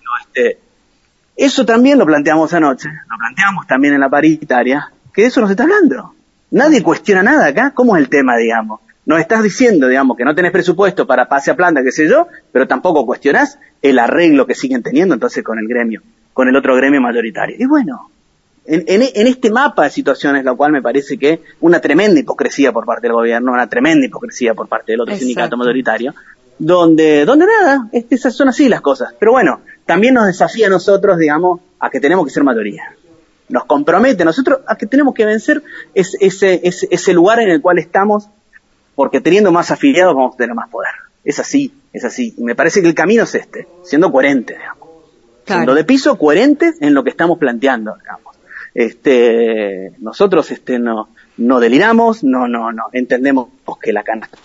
no, 0.03 0.11
este, 0.25 0.59
eso 1.35 1.65
también 1.65 1.97
lo 1.97 2.05
planteamos 2.05 2.53
anoche, 2.53 2.89
lo 2.89 3.17
planteamos 3.17 3.67
también 3.67 3.95
en 3.95 3.99
la 3.99 4.09
paritaria, 4.09 4.91
que 5.13 5.23
de 5.23 5.27
eso 5.27 5.41
no 5.41 5.47
se 5.47 5.53
está 5.53 5.63
hablando. 5.63 6.13
Nadie 6.51 6.81
cuestiona 6.81 7.23
nada 7.23 7.47
acá, 7.47 7.71
¿cómo 7.71 7.97
es 7.97 8.03
el 8.03 8.09
tema, 8.09 8.37
digamos? 8.37 8.79
Nos 9.05 9.19
estás 9.19 9.43
diciendo, 9.43 9.87
digamos, 9.87 10.17
que 10.17 10.23
no 10.25 10.33
tenés 10.33 10.51
presupuesto 10.51 11.05
para 11.05 11.27
pase 11.27 11.51
a 11.51 11.55
planta, 11.55 11.83
qué 11.83 11.91
sé 11.91 12.09
yo, 12.09 12.27
pero 12.51 12.67
tampoco 12.67 13.05
cuestionás 13.05 13.59
el 13.81 13.99
arreglo 13.99 14.47
que 14.47 14.55
siguen 14.55 14.81
teniendo 14.81 15.13
entonces 15.13 15.43
con 15.43 15.59
el 15.59 15.67
gremio, 15.67 16.01
con 16.33 16.47
el 16.47 16.55
otro 16.55 16.75
gremio 16.75 16.99
mayoritario. 17.01 17.55
Y 17.59 17.65
bueno, 17.65 18.09
en, 18.65 18.83
en- 18.87 19.03
en 19.13 19.27
este 19.27 19.51
mapa 19.51 19.83
de 19.83 19.89
situaciones, 19.91 20.43
lo 20.43 20.57
cual 20.57 20.71
me 20.71 20.81
parece 20.81 21.17
que 21.19 21.41
una 21.61 21.79
tremenda 21.79 22.19
hipocresía 22.19 22.71
por 22.71 22.85
parte 22.85 23.05
del 23.07 23.13
gobierno, 23.13 23.51
una 23.51 23.69
tremenda 23.69 24.07
hipocresía 24.07 24.55
por 24.55 24.67
parte 24.67 24.93
del 24.93 25.01
otro 25.01 25.13
Exacto. 25.13 25.27
sindicato 25.27 25.57
mayoritario, 25.57 26.15
donde, 26.57 27.25
donde 27.25 27.45
nada, 27.45 27.87
es- 27.91 28.05
esas 28.09 28.33
son 28.35 28.49
así 28.49 28.69
las 28.69 28.81
cosas. 28.81 29.13
Pero 29.19 29.33
bueno, 29.33 29.61
también 29.85 30.15
nos 30.15 30.25
desafía 30.25 30.67
a 30.67 30.69
nosotros, 30.71 31.17
digamos, 31.19 31.59
a 31.79 31.89
que 31.91 31.99
tenemos 31.99 32.25
que 32.25 32.31
ser 32.31 32.43
mayoría. 32.43 32.83
Nos 33.49 33.65
compromete 33.65 34.23
a 34.23 34.25
nosotros 34.25 34.61
a 34.67 34.75
que 34.75 34.87
tenemos 34.87 35.13
que 35.13 35.25
vencer 35.25 35.61
es- 35.93 36.17
ese, 36.19 36.61
ese, 36.63 36.87
ese 36.89 37.13
lugar 37.13 37.39
en 37.39 37.49
el 37.49 37.61
cual 37.61 37.77
estamos, 37.77 38.29
porque 38.95 39.21
teniendo 39.21 39.51
más 39.51 39.71
afiliados 39.71 40.15
vamos 40.15 40.35
a 40.35 40.37
tener 40.37 40.55
más 40.55 40.69
poder. 40.69 40.91
Es 41.23 41.39
así, 41.39 41.73
es 41.91 42.05
así. 42.05 42.33
Y 42.37 42.43
me 42.43 42.55
parece 42.55 42.81
que 42.81 42.87
el 42.87 42.95
camino 42.95 43.23
es 43.23 43.35
este, 43.35 43.67
siendo 43.83 44.11
coherentes, 44.11 44.57
digamos. 44.57 44.89
Claro. 45.45 45.59
Siendo 45.59 45.75
de 45.75 45.83
piso 45.83 46.17
coherentes 46.17 46.81
en 46.81 46.93
lo 46.93 47.03
que 47.03 47.09
estamos 47.09 47.37
planteando, 47.37 47.95
digamos. 47.95 48.35
Este, 48.73 49.93
nosotros 49.99 50.51
este, 50.51 50.79
no, 50.79 51.09
no 51.37 51.59
deliramos, 51.59 52.23
no, 52.23 52.47
no, 52.47 52.71
no, 52.71 52.83
entendemos 52.93 53.49
que 53.81 53.91
la 53.91 54.03
canasta 54.03 54.37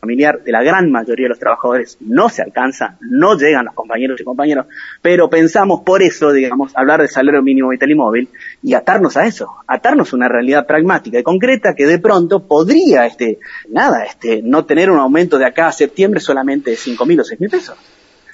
familiar 0.00 0.42
de 0.42 0.52
la 0.52 0.62
gran 0.62 0.90
mayoría 0.90 1.24
de 1.24 1.30
los 1.30 1.38
trabajadores 1.38 1.96
no 2.00 2.28
se 2.28 2.42
alcanza, 2.42 2.96
no 3.00 3.36
llegan 3.36 3.64
los 3.64 3.74
compañeros 3.74 4.20
y 4.20 4.24
compañeros, 4.24 4.66
pero 5.00 5.30
pensamos 5.30 5.80
por 5.80 6.02
eso, 6.02 6.32
digamos, 6.32 6.76
hablar 6.76 7.00
de 7.00 7.08
salario 7.08 7.42
mínimo 7.42 7.70
vital 7.70 7.90
y 7.90 7.94
móvil 7.94 8.28
y 8.62 8.74
atarnos 8.74 9.16
a 9.16 9.26
eso, 9.26 9.56
atarnos 9.66 10.12
a 10.12 10.16
una 10.16 10.28
realidad 10.28 10.66
pragmática 10.66 11.18
y 11.18 11.22
concreta 11.22 11.74
que 11.74 11.86
de 11.86 11.98
pronto 11.98 12.46
podría, 12.46 13.06
este, 13.06 13.38
nada, 13.70 14.04
este, 14.04 14.42
no 14.42 14.64
tener 14.64 14.90
un 14.90 14.98
aumento 14.98 15.38
de 15.38 15.46
acá 15.46 15.68
a 15.68 15.72
septiembre 15.72 16.20
solamente 16.20 16.70
de 16.70 16.76
cinco 16.76 17.06
mil 17.06 17.20
o 17.20 17.24
seis 17.24 17.40
mil 17.40 17.50
pesos. 17.50 17.76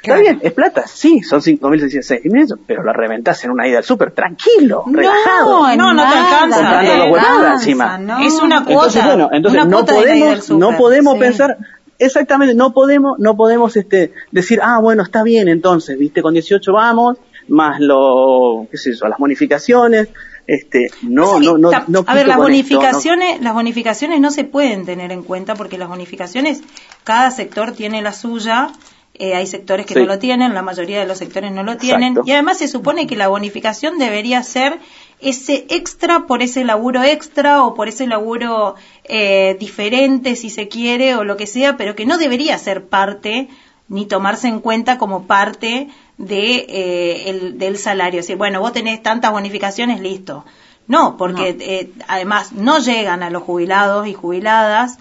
Está 0.03 0.17
bien, 0.17 0.39
es 0.43 0.53
plata, 0.53 0.85
sí, 0.87 1.23
son 1.23 1.41
5.606 1.41 2.33
pesos, 2.33 2.59
pero 2.67 2.83
la 2.83 2.93
reventás 2.93 3.45
en 3.45 3.51
una 3.51 3.69
ida 3.69 3.79
al 3.79 3.85
súper 3.85 4.13
tranquilo, 4.13 4.85
relajado. 4.87 5.77
No, 5.77 5.93
no 5.93 6.03
te 6.11 6.19
alcanza, 6.19 6.85
eh. 6.85 7.13
Encima. 7.53 7.99
no. 7.99 8.19
Es 8.21 8.35
una 8.41 8.65
cuota. 8.65 8.87
Entonces, 8.87 9.05
bueno, 9.05 9.29
entonces 9.33 9.67
no 9.67 9.85
podemos, 9.85 10.51
no 10.51 10.77
podemos 10.79 11.15
sí. 11.15 11.21
pensar, 11.21 11.59
exactamente, 11.99 12.55
no 12.55 12.73
podemos, 12.73 13.19
no 13.19 13.37
podemos 13.37 13.77
este, 13.77 14.13
decir, 14.31 14.61
ah, 14.63 14.79
bueno, 14.81 15.03
está 15.03 15.23
bien 15.23 15.49
entonces, 15.49 15.99
viste, 15.99 16.23
con 16.23 16.33
18 16.33 16.73
vamos, 16.73 17.19
más 17.49 17.79
lo, 17.81 18.67
qué 18.71 18.79
sé 18.79 18.95
yo, 18.95 19.07
las 19.07 19.19
bonificaciones, 19.19 20.09
este, 20.47 20.91
no, 21.03 21.39
que 21.39 21.47
no, 21.47 21.59
no, 21.59 21.71
no 21.89 22.05
a 22.07 22.15
ver, 22.15 22.27
las 22.27 22.37
con 22.39 22.51
esto, 22.53 22.75
no- 22.75 22.81
bonificaciones, 22.81 23.41
las 23.43 23.55
bonificaciones 23.55 24.21
no 24.21 24.31
se 24.31 24.45
pueden 24.45 24.87
tener 24.87 25.13
en 25.13 25.23
cuenta 25.23 25.55
porque 25.55 25.77
las 25.79 25.89
bonificaciones, 25.89 26.63
cada 27.05 27.31
sector 27.31 27.73
tiene 27.73 28.01
la 28.03 28.13
suya. 28.13 28.71
Eh, 29.15 29.35
hay 29.35 29.47
sectores 29.47 29.85
que 29.87 29.95
Sí. 29.95 30.01
no 30.01 30.07
lo 30.07 30.19
tienen, 30.19 30.55
la 30.55 30.63
mayoría 30.63 31.01
de 31.01 31.07
los 31.07 31.19
sectores 31.19 31.53
no 31.53 31.63
lo 31.63 31.77
tienen. 31.77 32.13
Exacto. 32.13 32.29
Y 32.29 32.33
además 32.33 32.59
se 32.59 32.69
supone 32.69 33.07
que 33.07 33.17
la 33.17 33.29
bonificación 33.29 33.99
debería 33.99 34.43
ser 34.43 34.79
ese 35.21 35.67
extra 35.69 36.27
por 36.27 36.43
ese 36.43 36.65
laburo 36.65 37.03
extra 37.03 37.63
o 37.65 37.75
por 37.75 37.89
ese 37.89 38.07
laburo 38.07 38.77
eh, 39.05 39.57
diferente, 39.61 40.37
si 40.37 40.49
se 40.49 40.69
quiere, 40.69 41.15
o 41.17 41.25
lo 41.25 41.37
que 41.37 41.47
sea, 41.47 41.77
pero 41.77 41.95
que 41.95 42.07
no 42.07 42.17
debería 42.17 42.57
ser 42.59 42.87
parte 42.87 43.49
ni 43.89 44.07
tomarse 44.07 44.49
en 44.49 44.61
cuenta 44.61 44.97
como 44.99 45.27
parte 45.27 45.89
de, 46.17 46.67
eh, 46.69 47.31
el, 47.31 47.59
del 47.59 47.77
salario. 47.77 48.23
Si, 48.23 48.35
bueno, 48.35 48.61
vos 48.61 48.73
tenés 48.73 49.03
tantas 49.03 49.33
bonificaciones, 49.33 50.01
listo. 50.01 50.45
No, 50.87 51.17
porque 51.17 51.57
eh, 51.61 51.91
además 52.09 52.53
no 52.53 52.79
llegan 52.79 53.23
a 53.23 53.31
los 53.31 53.43
jubilados 53.43 54.07
y 54.07 54.15
jubiladas 54.15 54.99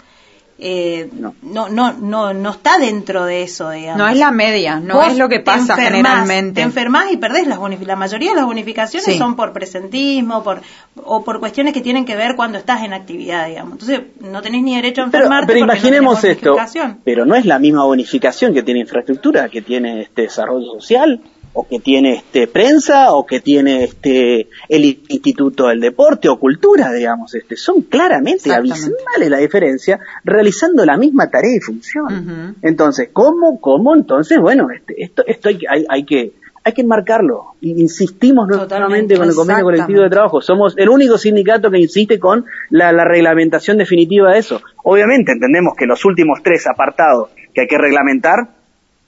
eh, 0.60 1.08
no. 1.12 1.34
no. 1.42 1.68
no 1.68 2.34
no 2.34 2.50
está 2.50 2.78
dentro 2.78 3.24
de 3.24 3.42
eso 3.42 3.70
digamos 3.70 3.98
no 3.98 4.08
es 4.08 4.16
la 4.16 4.30
media 4.30 4.78
no 4.78 4.94
Vos 4.94 5.08
es 5.08 5.18
lo 5.18 5.28
que 5.28 5.38
te 5.38 5.44
pasa 5.44 5.74
enfermás, 5.74 5.84
generalmente 5.84 6.54
te 6.54 6.62
enfermas 6.62 7.12
y 7.12 7.16
perdés 7.16 7.46
las 7.46 7.58
bonificaciones 7.58 7.88
la 7.88 7.96
mayoría 7.96 8.30
de 8.30 8.36
las 8.36 8.44
bonificaciones 8.44 9.04
Sí. 9.06 9.18
son 9.18 9.36
por 9.36 9.52
presentismo 9.52 10.42
por 10.42 10.60
o 11.04 11.24
por 11.24 11.40
cuestiones 11.40 11.72
que 11.72 11.80
tienen 11.80 12.04
que 12.04 12.16
ver 12.16 12.36
cuando 12.36 12.58
estás 12.58 12.82
en 12.82 12.92
actividad 12.92 13.46
digamos 13.48 13.72
entonces 13.72 14.00
no 14.20 14.42
tenés 14.42 14.62
ni 14.62 14.76
derecho 14.76 15.00
a 15.02 15.04
enfermarte 15.04 15.46
pero 15.46 15.58
imaginemos 15.60 16.22
esto, 16.24 16.56
pero 17.04 17.24
no 17.24 17.34
es 17.34 17.46
la 17.46 17.58
misma 17.58 17.84
bonificación 17.84 18.54
que 18.54 18.62
tiene 18.62 18.80
infraestructura, 18.80 19.48
que 19.48 19.62
tiene 19.62 20.02
este 20.02 20.22
desarrollo 20.22 20.72
social, 20.74 21.20
o 21.52 21.66
que 21.66 21.80
tiene 21.80 22.14
este 22.14 22.46
prensa, 22.46 23.12
o 23.12 23.26
que 23.26 23.40
tiene 23.40 23.84
este 23.84 24.48
el 24.68 24.84
Instituto 25.08 25.66
del 25.66 25.80
Deporte 25.80 26.28
o 26.28 26.38
Cultura, 26.38 26.92
digamos, 26.92 27.34
este 27.34 27.56
son 27.56 27.82
claramente 27.82 28.52
abismales 28.52 29.28
la 29.30 29.38
diferencia 29.38 29.98
realizando 30.24 30.84
la 30.86 30.96
misma 30.96 31.28
tarea 31.28 31.56
y 31.56 31.60
función. 31.60 32.54
Entonces, 32.62 33.08
¿cómo, 33.12 33.60
cómo? 33.60 33.94
Entonces, 33.96 34.38
bueno, 34.40 34.68
este, 34.70 35.02
esto, 35.02 35.24
esto 35.26 35.48
hay, 35.48 35.58
que- 35.58 35.66
hay, 35.68 35.84
hay 35.88 36.04
que 36.04 36.32
hay 36.62 36.74
que 36.74 36.82
enmarcarlo. 36.82 37.54
Insistimos 37.62 38.46
Totalmente, 38.46 39.14
nuevamente 39.14 39.16
con 39.16 39.28
el 39.30 39.34
convenio 39.34 39.64
colectivo 39.64 40.02
de 40.02 40.10
trabajo. 40.10 40.40
Somos 40.42 40.74
el 40.76 40.90
único 40.90 41.16
sindicato 41.16 41.70
que 41.70 41.78
insiste 41.78 42.18
con 42.18 42.44
la, 42.68 42.92
la 42.92 43.04
reglamentación 43.06 43.78
definitiva 43.78 44.32
de 44.34 44.40
eso. 44.40 44.60
Obviamente 44.84 45.32
entendemos 45.32 45.72
que 45.76 45.86
los 45.86 46.04
últimos 46.04 46.40
tres 46.42 46.66
apartados 46.66 47.30
que 47.54 47.62
hay 47.62 47.66
que 47.66 47.78
reglamentar 47.78 48.50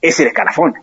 es 0.01 0.19
el 0.19 0.27
escalafón. 0.27 0.73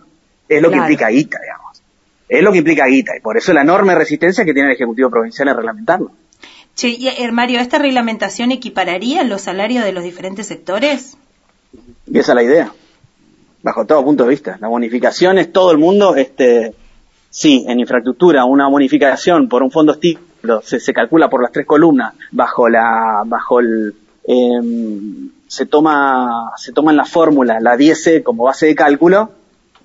Es 0.50 0.60
lo 0.60 0.70
que 0.70 0.76
implica 0.76 1.08
guita, 1.08 1.38
digamos. 1.40 1.82
Es 2.28 2.42
lo 2.42 2.50
que 2.50 2.58
implica 2.58 2.86
guita. 2.86 3.16
Y 3.16 3.20
por 3.20 3.36
eso 3.36 3.52
la 3.52 3.62
enorme 3.62 3.94
resistencia 3.94 4.44
que 4.44 4.52
tiene 4.52 4.70
el 4.70 4.74
Ejecutivo 4.74 5.08
Provincial 5.08 5.46
en 5.48 5.56
reglamentarlo. 5.56 6.10
Che, 6.74 6.88
y, 6.88 7.06
eh, 7.06 7.30
Mario, 7.30 7.60
¿esta 7.60 7.78
reglamentación 7.78 8.50
equipararía 8.50 9.22
los 9.22 9.42
salarios 9.42 9.84
de 9.84 9.92
los 9.92 10.02
diferentes 10.02 10.48
sectores? 10.48 11.16
Y 12.06 12.18
esa 12.18 12.32
es 12.32 12.36
la 12.36 12.42
idea. 12.42 12.72
Bajo 13.62 13.86
todo 13.86 14.04
punto 14.04 14.24
de 14.24 14.30
vista. 14.30 14.58
La 14.60 14.66
bonificación 14.66 15.38
es 15.38 15.52
todo 15.52 15.70
el 15.70 15.78
mundo, 15.78 16.16
este, 16.16 16.74
sí, 17.28 17.64
en 17.68 17.78
infraestructura, 17.78 18.44
una 18.44 18.68
bonificación 18.68 19.48
por 19.48 19.62
un 19.62 19.70
fondo 19.70 19.92
estímulo 19.92 20.30
se, 20.62 20.80
se 20.80 20.92
calcula 20.92 21.28
por 21.28 21.42
las 21.42 21.52
tres 21.52 21.66
columnas, 21.66 22.14
bajo 22.32 22.68
la, 22.68 23.22
bajo 23.24 23.60
el, 23.60 23.94
em, 24.24 25.30
se 25.46 25.66
toma, 25.66 26.52
se 26.56 26.72
toma 26.72 26.90
en 26.90 26.96
la 26.96 27.04
fórmula 27.04 27.60
la 27.60 27.76
10 27.76 28.22
como 28.24 28.44
base 28.44 28.66
de 28.66 28.74
cálculo 28.74 29.30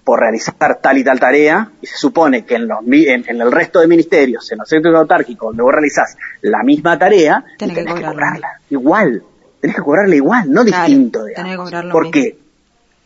por 0.06 0.20
realizar 0.22 0.80
tal 0.82 0.98
y 1.00 1.04
tal 1.04 1.20
tarea, 1.20 1.72
y 1.82 1.88
se 1.88 1.98
supone 1.98 2.46
que 2.46 2.56
en, 2.56 2.68
los, 2.68 2.78
en, 2.88 3.26
en 3.28 3.42
el 3.42 3.52
resto 3.52 3.80
de 3.82 3.88
ministerios, 3.88 4.50
en 4.52 4.60
los 4.60 4.70
sectores 4.70 4.98
autárquicos, 5.00 5.50
donde 5.50 5.64
vos 5.64 5.74
realizás 5.74 6.16
la 6.42 6.62
misma 6.64 6.98
tarea, 6.98 7.44
y 7.56 7.58
Tenés 7.58 7.78
que 7.80 7.86
cobrarla. 8.04 8.48
Igual. 8.70 9.24
Tenés 9.60 9.76
que 9.76 9.82
cobrarla 9.82 10.16
igual, 10.16 10.52
no 10.52 10.64
Claro, 10.64 10.86
distinto, 10.88 11.24
tenés 11.26 11.52
digamos. 11.52 11.72
que 11.72 11.90
¿Por 11.90 12.04
mismo. 12.04 12.12
qué? 12.12 12.38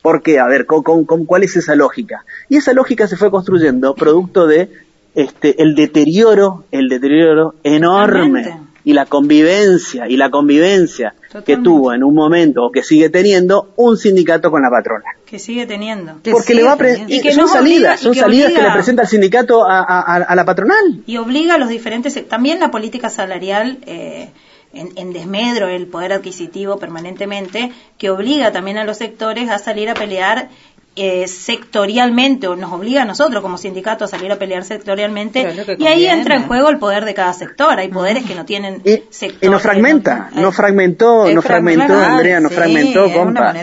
¿Por 0.01 0.21
qué? 0.21 0.39
A 0.39 0.47
ver, 0.47 0.65
¿con, 0.65 0.83
con- 0.83 1.05
con 1.05 1.25
cuál 1.25 1.43
es 1.43 1.55
esa 1.55 1.73
lógica? 1.75 2.25
Y 2.49 2.57
esa 2.57 2.73
lógica 2.73 3.07
se 3.07 3.15
fue 3.15 3.31
construyendo 3.31 3.95
producto 3.95 4.45
de 4.45 4.69
este 5.15 5.61
el 5.61 5.75
deterioro, 5.75 6.65
el 6.71 6.89
deterioro 6.89 7.55
enorme 7.63 8.59
y 8.83 8.93
la 8.93 9.05
convivencia 9.05 10.07
y 10.07 10.17
la 10.17 10.29
convivencia 10.29 11.13
que 11.45 11.57
tuvo 11.57 11.93
en 11.93 12.03
un 12.03 12.13
momento 12.15 12.65
o 12.65 12.71
que 12.71 12.81
sigue 12.83 13.09
teniendo 13.09 13.71
un 13.75 13.97
sindicato 13.97 14.49
con 14.51 14.61
la 14.61 14.69
patrona. 14.69 15.05
Que 15.25 15.37
sigue 15.39 15.65
teniendo. 15.67 16.21
Que 16.23 16.31
Porque 16.31 16.53
le 16.55 16.63
va 16.63 16.73
a 16.73 16.77
teniendo. 16.77 17.13
Y 17.13 17.21
que 17.21 17.33
son 17.33 17.47
salidas, 17.47 17.99
son 17.99 18.13
que 18.13 18.19
salidas 18.19 18.51
que 18.51 18.61
le 18.61 18.71
presenta 18.71 19.03
el 19.03 19.07
sindicato 19.07 19.63
a, 19.65 19.79
a- 19.79 20.15
a- 20.15 20.35
la 20.35 20.45
patronal. 20.45 21.01
y 21.05 21.17
obliga 21.17 21.55
a 21.55 21.57
los 21.57 21.69
diferentes 21.69 22.27
también 22.27 22.59
la 22.59 22.71
política 22.71 23.09
salarial 23.09 23.77
eh, 23.85 24.29
en, 24.73 24.89
en 24.95 25.13
desmedro 25.13 25.67
el 25.67 25.87
poder 25.87 26.13
adquisitivo 26.13 26.77
permanentemente 26.77 27.71
que 27.97 28.09
obliga 28.09 28.51
también 28.51 28.77
a 28.77 28.83
los 28.83 28.97
sectores 28.97 29.49
a 29.49 29.57
salir 29.59 29.89
a 29.89 29.93
pelear 29.95 30.49
eh, 30.95 31.27
sectorialmente 31.27 32.47
o 32.47 32.55
nos 32.55 32.71
obliga 32.73 33.03
a 33.03 33.05
nosotros 33.05 33.41
como 33.41 33.57
sindicato 33.57 34.05
a 34.05 34.07
salir 34.07 34.31
a 34.31 34.37
pelear 34.37 34.63
sectorialmente 34.65 35.47
y 35.77 35.87
ahí 35.87 36.05
entra 36.05 36.35
en 36.35 36.43
juego 36.47 36.69
el 36.69 36.77
poder 36.79 37.05
de 37.05 37.13
cada 37.13 37.31
sector 37.33 37.77
hay 37.79 37.87
poderes 37.89 38.25
que 38.25 38.35
no 38.35 38.43
tienen 38.45 38.81
Y, 38.83 39.03
sectores 39.09 39.37
y 39.43 39.49
nos 39.49 39.61
fragmenta, 39.61 40.29
no- 40.33 40.41
nos 40.41 40.55
fragmentó, 40.55 41.29
nos 41.33 41.45
fragmentó, 41.45 41.93
Andrea, 41.93 42.39
nos 42.39 42.51
sí, 42.51 42.57
fragmentó, 42.57 43.13
compa. 43.13 43.53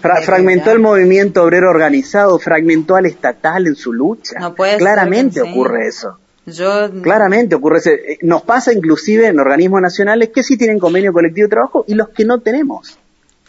Fra- 0.00 0.22
fragmentó 0.22 0.66
de- 0.70 0.72
el 0.76 0.78
movimiento 0.80 1.42
obrero 1.44 1.70
organizado, 1.70 2.38
fragmentó 2.38 2.96
al 2.96 3.06
estatal 3.06 3.66
en 3.66 3.76
su 3.76 3.92
lucha. 3.92 4.38
No 4.40 4.54
puede 4.54 4.72
ser 4.72 4.80
Claramente 4.80 5.40
sí. 5.40 5.48
ocurre 5.50 5.86
eso. 5.88 6.18
Yo 6.44 6.90
Claramente 7.02 7.54
ocurre 7.54 7.78
eso. 7.78 7.90
Eh, 7.90 8.18
Nos 8.22 8.42
pasa 8.42 8.72
inclusive 8.72 9.28
en 9.28 9.38
organismos 9.38 9.80
nacionales 9.80 10.30
que 10.34 10.42
sí 10.42 10.56
tienen 10.58 10.78
convenio 10.80 11.12
colectivo 11.12 11.46
de 11.46 11.50
trabajo 11.50 11.84
y 11.86 11.94
los 11.94 12.08
que 12.08 12.24
no 12.24 12.40
tenemos. 12.40 12.98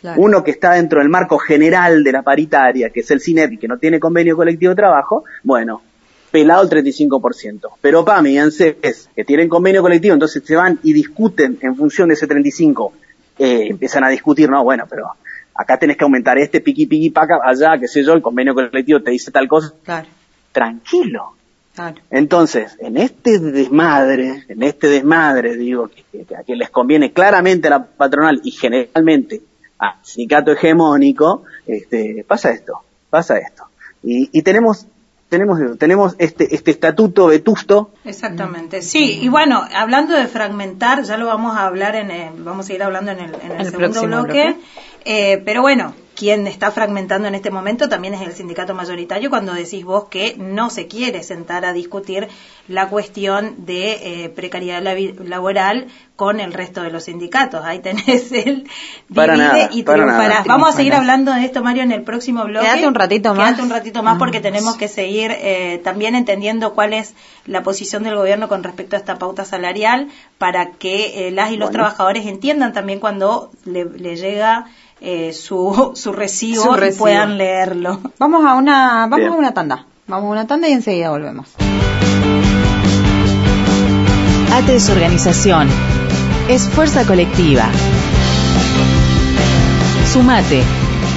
Claro. 0.04 0.22
Uno 0.22 0.44
que 0.44 0.52
está 0.52 0.74
dentro 0.74 1.00
del 1.00 1.08
marco 1.08 1.38
general 1.38 2.04
de 2.04 2.12
la 2.12 2.24
paritaria, 2.24 2.90
que 2.90 3.00
es 3.00 3.10
el 3.12 3.22
CINEP 3.22 3.54
y 3.54 3.58
que 3.58 3.70
no 3.70 3.78
tiene 3.78 4.02
convenio 4.02 4.36
colectivo 4.36 4.72
de 4.72 4.76
trabajo, 4.76 5.24
bueno, 5.44 5.82
pelado 6.30 6.62
el 6.64 6.70
35%. 6.70 7.70
Pero 7.80 8.04
PAMI 8.04 8.32
y 8.32 8.38
ANSES, 8.38 9.10
que 9.16 9.24
tienen 9.24 9.48
convenio 9.48 9.82
colectivo, 9.82 10.14
entonces 10.14 10.44
se 10.46 10.58
van 10.58 10.78
y 10.84 10.92
discuten 10.92 11.58
en 11.62 11.78
función 11.78 12.10
de 12.10 12.16
ese 12.16 12.28
35%, 12.28 12.92
eh, 13.40 13.68
empiezan 13.70 14.04
a 14.04 14.10
discutir, 14.10 14.50
no, 14.50 14.62
bueno, 14.64 14.84
pero 14.90 15.06
acá 15.56 15.80
tenés 15.80 15.96
que 15.96 16.04
aumentar 16.04 16.38
este 16.38 16.60
piqui 16.60 16.86
piqui 16.86 17.10
paca, 17.10 17.40
allá, 17.42 17.78
qué 17.80 17.88
sé 17.88 18.04
yo, 18.04 18.12
el 18.14 18.22
convenio 18.22 18.54
colectivo 18.54 19.02
te 19.02 19.12
dice 19.12 19.32
tal 19.32 19.48
cosa, 19.48 19.74
Claro, 19.84 20.08
tranquilo. 20.52 21.34
claro. 21.74 21.96
Entonces, 22.12 22.76
en 22.80 22.98
este 22.98 23.40
desmadre, 23.40 24.44
en 24.50 24.64
este 24.64 24.88
desmadre, 24.88 25.56
digo, 25.56 25.88
que, 25.90 26.26
que- 26.26 26.36
a 26.36 26.44
que 26.44 26.56
les 26.58 26.70
conviene 26.70 27.14
claramente 27.14 27.68
a 27.68 27.72
la 27.72 27.86
patronal 27.86 28.42
y 28.44 28.52
generalmente 28.52 29.42
al 29.84 29.96
sindicato 30.02 30.52
hegemónico, 30.52 31.44
este, 31.68 32.24
pasa 32.28 32.52
esto, 32.52 32.82
pasa 33.10 33.38
esto. 33.38 33.66
Y, 34.02 34.30
y 34.32 34.42
tenemos, 34.42 34.88
tenemos, 35.30 35.60
eso, 35.60 35.76
tenemos 35.76 36.16
este, 36.20 36.56
este 36.56 36.72
estatuto 36.72 37.28
vetusto 37.28 37.92
Exactamente, 38.06 38.82
sí, 38.82 39.20
y 39.22 39.30
bueno, 39.30 39.64
hablando 39.76 40.16
de 40.16 40.28
fragmentar, 40.28 41.04
ya 41.04 41.18
lo 41.18 41.26
vamos 41.26 41.58
a 41.58 41.66
hablar 41.66 41.96
en 41.96 42.12
el, 42.12 42.44
vamos 42.44 42.70
a 42.70 42.74
ir 42.74 42.84
hablando 42.84 43.12
en 43.12 43.20
el, 43.20 43.36
en 43.36 43.52
el 43.52 43.62
El 43.62 43.72
segundo 43.72 44.02
bloque, 44.04 44.44
bloque. 44.46 44.56
Eh, 45.06 45.42
pero 45.44 45.62
bueno, 45.62 45.94
quien 46.16 46.48
está 46.48 46.72
fragmentando 46.72 47.28
en 47.28 47.36
este 47.36 47.50
momento 47.52 47.90
también 47.90 48.14
es 48.14 48.22
el 48.22 48.34
sindicato 48.34 48.74
mayoritario 48.74 49.30
cuando 49.30 49.54
decís 49.54 49.84
vos 49.84 50.06
que 50.10 50.36
no 50.38 50.70
se 50.70 50.88
quiere 50.88 51.24
sentar 51.24 51.66
a 51.66 51.74
discutir 51.74 52.28
la 52.68 52.88
cuestión 52.90 53.66
de 53.66 54.24
eh, 54.26 54.30
precariedad 54.30 54.82
laboral 55.26 55.88
con 56.16 56.40
el 56.40 56.54
resto 56.54 56.82
de 56.84 56.92
los 56.92 57.06
sindicatos. 57.06 57.66
Ahí 57.66 57.80
tenés 57.80 58.32
el 58.32 58.68
Para 59.14 59.34
divide 59.34 59.48
nada, 59.48 59.70
y 59.74 59.84
para 59.84 60.06
nada. 60.06 60.44
Vamos 60.46 60.70
a 60.70 60.74
seguir 60.74 60.94
hablando 60.94 61.34
de 61.34 61.44
esto, 61.46 61.64
Mario, 61.64 61.84
en 61.84 61.92
el 61.92 62.04
próximo 62.04 62.44
bloque. 62.46 62.66
Quédate 62.68 62.88
un 62.88 62.96
ratito 62.96 63.34
más. 63.34 63.48
Quédate 63.48 63.64
un 63.64 63.70
ratito 63.72 64.04
más 64.04 64.18
porque 64.20 64.40
Mm. 64.40 64.44
tenemos 64.44 64.76
que 64.78 64.88
seguir 64.88 65.32
eh, 65.32 65.82
también 65.84 66.16
entendiendo 66.16 66.74
cuál 66.74 66.94
es 66.94 67.14
la 67.46 67.64
posición 67.64 68.04
del 68.04 68.16
gobierno 68.16 68.48
con 68.48 68.64
respecto 68.64 68.96
a 68.96 69.00
esta 69.00 69.18
pauta 69.18 69.44
salarial 69.46 70.10
para 70.38 70.72
que 70.72 71.28
eh, 71.28 71.32
las 71.32 71.50
y 71.52 71.58
los 71.58 71.70
Bueno. 71.70 71.72
trabajadores 71.84 72.26
entiendan 72.28 72.74
también 72.74 73.00
cuando 73.00 73.52
le, 73.66 73.86
le 73.86 74.16
llega 74.16 74.66
eh, 75.04 75.34
su, 75.34 75.92
su 75.96 76.12
recibo 76.14 76.64
Su 76.64 76.74
y 76.76 76.80
recibo. 76.80 77.04
puedan 77.06 77.38
leerlo. 77.38 78.00
Vamos 78.20 78.46
a 78.46 78.56
una, 78.56 79.02
vamos 79.08 79.20
Bien. 79.20 79.32
a 79.32 79.36
una 79.36 79.54
tanda. 79.54 79.86
Vamos 80.08 80.28
a 80.28 80.32
una 80.32 80.48
tanda 80.48 80.68
y 80.70 80.74
enseguida 80.74 81.10
volvemos. 81.12 81.48
ATE 84.54 84.76
es 84.76 84.90
organización. 84.90 85.68
Es 86.48 86.64
fuerza 86.70 87.06
colectiva. 87.06 87.66
Sumate, 90.12 90.62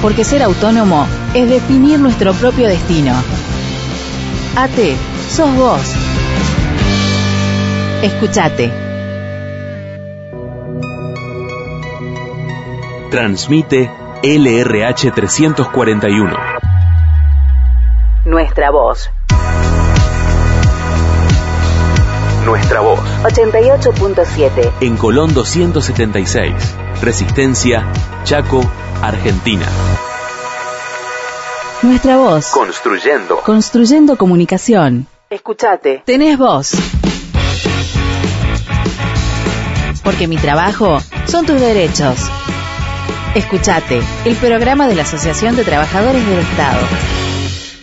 porque 0.01 0.23
ser 0.23 0.41
autónomo 0.43 1.05
es 1.33 1.47
definir 1.49 1.99
nuestro 1.99 2.33
propio 2.33 2.67
destino. 2.67 3.13
ATE, 4.55 4.95
sos 5.29 5.53
vos. 5.55 5.81
Escuchate. 8.01 8.71
Transmite 13.09 13.89
LRH 14.21 15.11
341. 15.11 16.35
Nuestra 18.25 18.69
voz. 18.69 19.09
Nuestra 22.43 22.81
voz. 22.81 22.99
88.7. 23.23 24.73
En 24.81 24.97
Colón 24.97 25.33
276. 25.33 26.53
Resistencia, 27.01 27.89
Chaco, 28.25 28.59
Argentina. 29.01 29.67
Nuestra 31.81 32.17
voz. 32.17 32.51
Construyendo. 32.51 33.39
Construyendo 33.39 34.17
comunicación. 34.17 35.07
Escuchate. 35.29 36.03
Tenés 36.05 36.37
voz. 36.37 36.75
Porque 40.03 40.27
mi 40.27 40.35
trabajo 40.35 40.97
son 41.25 41.45
tus 41.45 41.59
derechos. 41.61 42.29
Escuchate, 43.37 44.01
el 44.25 44.35
programa 44.35 44.87
de 44.87 44.95
la 44.95 45.03
Asociación 45.03 45.55
de 45.55 45.63
Trabajadores 45.63 46.25
del 46.25 46.39
Estado. 46.39 46.87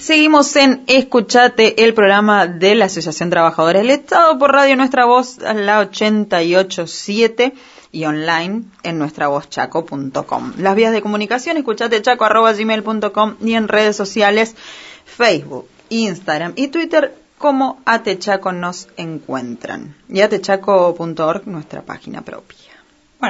Seguimos 0.01 0.57
en 0.57 0.83
Escuchate, 0.89 1.85
el 1.85 1.95
programa 1.95 2.49
de 2.49 2.75
la 2.75 2.87
Asociación 2.87 3.31
Trabajadores 3.31 3.83
del 3.83 3.93
Estado 3.93 4.37
por 4.37 4.51
Radio 4.51 4.75
Nuestra 4.75 5.05
Voz, 5.05 5.39
la 5.39 5.79
887 5.79 7.55
y 7.93 8.05
online 8.05 8.65
en 8.83 8.99
nuestravozchaco.com. 8.99 10.55
Las 10.59 10.75
vías 10.75 10.93
de 10.93 11.03
comunicación, 11.03 11.57
escuchatechaco.gmail.com 11.57 13.37
y 13.41 13.55
en 13.55 13.69
redes 13.69 13.95
sociales, 13.95 14.57
Facebook, 15.05 15.69
Instagram 15.89 16.55
y 16.57 16.67
Twitter, 16.67 17.15
como 17.39 17.81
Atechaco 17.85 18.51
nos 18.51 18.89
encuentran. 18.97 19.95
Y 20.09 20.21
atechaco.org, 20.21 21.47
nuestra 21.47 21.83
página 21.83 22.23
propia. 22.23 22.64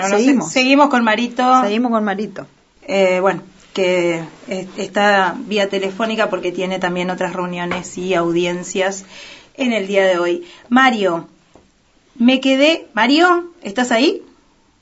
Bueno, 0.00 0.08
nos- 0.08 0.20
seguimos. 0.20 0.52
seguimos 0.52 0.88
con 0.88 1.04
Marito. 1.04 1.62
Seguimos 1.62 1.90
con 1.92 2.04
Marito. 2.04 2.46
Eh, 2.86 3.18
bueno, 3.20 3.42
que 3.72 4.22
está 4.76 5.34
vía 5.46 5.68
telefónica 5.68 6.30
porque 6.30 6.52
tiene 6.52 6.78
también 6.78 7.10
otras 7.10 7.32
reuniones 7.32 7.96
y 7.98 8.14
audiencias 8.14 9.04
en 9.56 9.72
el 9.72 9.86
día 9.86 10.04
de 10.04 10.18
hoy. 10.18 10.44
Mario, 10.68 11.28
me 12.18 12.40
quedé. 12.40 12.86
Mario, 12.94 13.52
¿estás 13.62 13.90
ahí? 13.90 14.22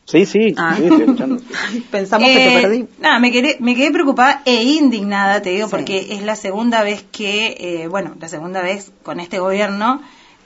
Sí, 0.05 0.27
sí, 0.27 0.53
Ah. 0.59 0.75
sí, 0.77 0.83
estoy 0.85 1.01
escuchando. 1.03 1.43
Pensamos 1.91 2.29
que 2.29 2.35
te 2.35 2.59
Eh, 2.59 2.61
perdí. 2.61 2.85
Nada, 2.99 3.19
me 3.21 3.31
quedé, 3.31 3.57
me 3.61 3.75
quedé 3.77 3.93
preocupada 3.93 4.43
e 4.45 4.63
indignada, 4.65 5.41
te 5.43 5.51
digo, 5.51 5.69
Sí. 5.69 5.71
porque 5.71 6.09
es 6.11 6.23
la 6.23 6.35
segunda 6.37 6.83
vez 6.83 7.05
que, 7.13 7.57
eh, 7.61 7.87
bueno, 7.89 8.15
la 8.21 8.29
segunda 8.29 8.63
vez 8.63 8.91
con 9.05 9.21
este 9.21 9.39
gobierno 9.39 10.03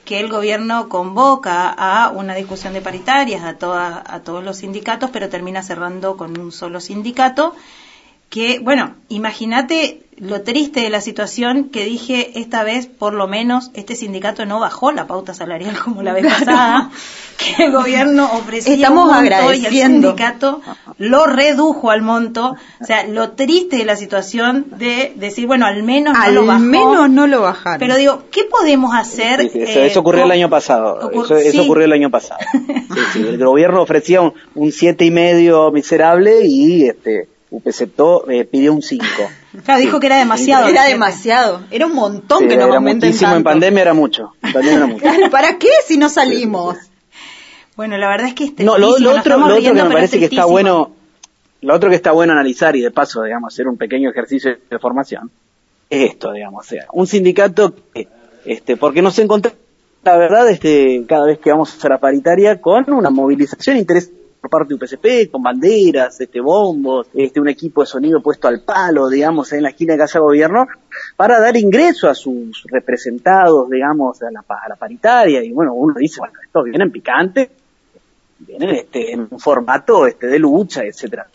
que 0.07 0.19
el 0.21 0.29
gobierno 0.29 0.89
convoca 0.89 1.69
a 1.69 2.09
una 2.11 2.33
discusión 2.35 2.73
de 2.73 2.81
paritarias 2.81 3.43
a, 3.43 3.57
toda- 3.63 4.03
a 4.15 4.23
todos 4.23 4.43
los 4.43 4.57
sindicatos, 4.59 5.11
pero 5.11 5.29
termina 5.29 5.63
cerrando 5.63 6.17
con 6.17 6.39
un 6.39 6.51
solo 6.51 6.79
sindicato. 6.79 7.55
Que, 8.29 8.59
bueno, 8.59 8.93
imagínate 9.09 10.01
lo 10.19 10.41
triste 10.41 10.81
de 10.81 10.89
la 10.89 10.99
situación 10.99 11.65
que 11.65 11.85
dije 11.85 12.39
esta 12.39 12.63
vez, 12.63 12.87
por 12.87 13.13
lo 13.13 13.27
menos, 13.27 13.69
este 13.75 13.95
sindicato 13.95 14.45
no 14.47 14.59
bajó 14.59 14.91
la 14.91 15.05
pauta 15.05 15.33
salarial 15.35 15.77
como 15.83 16.01
la 16.01 16.11
vez 16.11 16.25
pasada, 16.25 16.89
que 17.37 17.65
el 17.65 17.71
gobierno 17.71 18.25
ofrecía 18.33 18.73
Estamos 18.73 19.05
un 19.05 19.11
monto 19.13 19.23
y 19.23 19.27
el 19.27 19.33
agradeciendo. 19.33 20.07
sindicato 20.09 20.61
lo 20.97 21.27
redujo 21.27 21.91
al 21.91 22.01
monto. 22.01 22.55
O 22.81 22.85
sea, 22.85 23.05
lo 23.07 23.31
triste 23.33 23.77
de 23.77 23.85
la 23.85 23.95
situación 23.95 24.65
de 24.77 25.13
decir, 25.15 25.45
bueno, 25.47 25.67
al 25.67 25.83
menos 25.83 26.15
no 26.17 26.21
Al 26.23 26.33
lo 26.35 26.45
bajó. 26.47 26.59
menos 26.61 27.09
no 27.11 27.27
lo 27.27 27.41
bajaron. 27.43 27.79
Pero 27.79 27.95
digo, 27.95 28.23
¿qué 28.31 28.43
podemos 28.43 28.95
hacer? 28.95 29.39
Sí, 29.43 29.49
sí, 29.53 29.61
eso, 29.61 29.79
eh, 29.79 29.85
eso 29.85 29.99
ocurrió 29.99 30.23
el 30.25 30.31
año 30.31 30.49
pasado. 30.49 30.99
ocur- 31.11 31.25
Eso, 31.25 31.37
eso 31.37 31.51
sí. 31.51 31.59
ocurrió 31.59 31.85
el 31.85 31.93
año 31.93 32.09
pasado. 32.09 32.39
Sí, 32.93 33.01
sí, 33.13 33.19
el 33.19 33.37
gobierno 33.37 33.81
ofrecía 33.83 34.21
un, 34.21 34.33
un 34.55 34.71
siete 34.71 35.05
y 35.05 35.11
medio 35.11 35.71
miserable 35.71 36.45
y 36.47 36.87
este 36.87 37.27
UPCTO 37.49 38.29
eh, 38.29 38.45
pidió 38.45 38.73
un 38.73 38.81
5. 38.81 39.05
Claro, 39.63 39.79
dijo 39.81 39.99
que 39.99 40.07
era 40.07 40.17
demasiado. 40.17 40.67
Era 40.67 40.83
¿no? 40.83 40.89
demasiado. 40.89 41.61
Era 41.71 41.85
un 41.85 41.93
montón 41.93 42.47
que 42.47 42.55
nos 42.57 42.67
era 42.67 42.75
aumenten 42.75 43.09
muchísimo, 43.09 43.35
en 43.35 43.43
pandemia 43.43 43.81
era 43.81 43.93
mucho. 43.93 44.33
En 44.41 44.53
pandemia 44.53 44.77
era 44.77 44.87
mucho. 44.87 45.01
Claro, 45.01 45.29
¿para 45.31 45.57
qué 45.57 45.69
si 45.85 45.97
no 45.97 46.09
salimos? 46.09 46.77
Bueno, 47.75 47.97
la 47.97 48.09
verdad 48.09 48.27
es 48.27 48.33
que 48.33 48.45
es 48.45 48.59
No, 48.59 48.77
lo, 48.77 48.89
otro, 48.89 49.03
lo 49.03 49.11
otro 49.11 49.55
riendo, 49.55 49.83
que 49.83 49.87
me 49.87 49.93
parece 49.93 50.17
es 50.17 50.19
que 50.21 50.35
está 50.35 50.45
bueno, 50.45 50.91
lo 51.61 51.75
otro 51.75 51.89
que 51.89 51.95
está 51.95 52.11
bueno 52.11 52.33
analizar 52.33 52.75
y 52.75 52.81
de 52.81 52.91
paso, 52.91 53.23
digamos, 53.23 53.53
hacer 53.53 53.67
un 53.67 53.77
pequeño 53.77 54.09
ejercicio 54.09 54.51
de 54.69 54.79
formación, 54.79 55.29
es 55.89 56.11
esto, 56.11 56.31
digamos, 56.31 56.65
o 56.65 56.69
sea, 56.69 56.87
un 56.93 57.05
sindicato 57.05 57.75
que, 57.93 58.07
este, 58.45 58.77
porque 58.77 59.01
nos 59.01 59.19
encontramos, 59.19 59.59
la 60.03 60.17
verdad, 60.17 60.49
este, 60.49 61.03
cada 61.07 61.27
vez 61.27 61.37
que 61.37 61.51
vamos 61.51 61.71
a 61.71 61.77
hacer 61.77 61.91
la 61.91 61.99
paritaria, 61.99 62.59
con 62.59 62.91
una 62.91 63.09
movilización 63.09 63.77
interesante 63.77 64.16
por 64.47 64.59
parte 64.61 64.73
de 64.73 64.75
UPCP, 64.75 65.31
con 65.31 65.41
banderas, 65.43 66.19
este, 66.21 66.39
bombos, 66.41 67.07
este, 67.13 67.39
un 67.39 67.47
equipo 67.49 67.81
de 67.81 67.87
sonido 67.87 68.21
puesto 68.21 68.47
al 68.47 68.61
palo, 68.61 69.09
digamos, 69.09 69.51
en 69.53 69.63
la 69.63 69.69
esquina 69.69 69.93
de 69.93 69.99
Casa 69.99 70.19
Gobierno, 70.19 70.67
para 71.15 71.39
dar 71.39 71.55
ingreso 71.57 72.09
a 72.09 72.13
sus 72.15 72.63
representados, 72.69 73.69
digamos, 73.69 74.21
a 74.23 74.31
la, 74.31 74.41
pa- 74.41 74.61
a 74.65 74.69
la 74.69 74.75
paritaria, 74.75 75.43
y 75.43 75.51
bueno, 75.51 75.73
uno 75.73 75.93
dice, 75.97 76.19
bueno, 76.19 76.33
esto 76.45 76.63
viene 76.63 76.83
en 76.83 76.91
picante, 76.91 77.49
vienen 78.39 78.69
este, 78.75 79.11
en 79.13 79.27
un 79.29 79.39
formato 79.39 80.07
este, 80.07 80.27
de 80.27 80.39
lucha, 80.39 80.83
etcétera. 80.83 81.27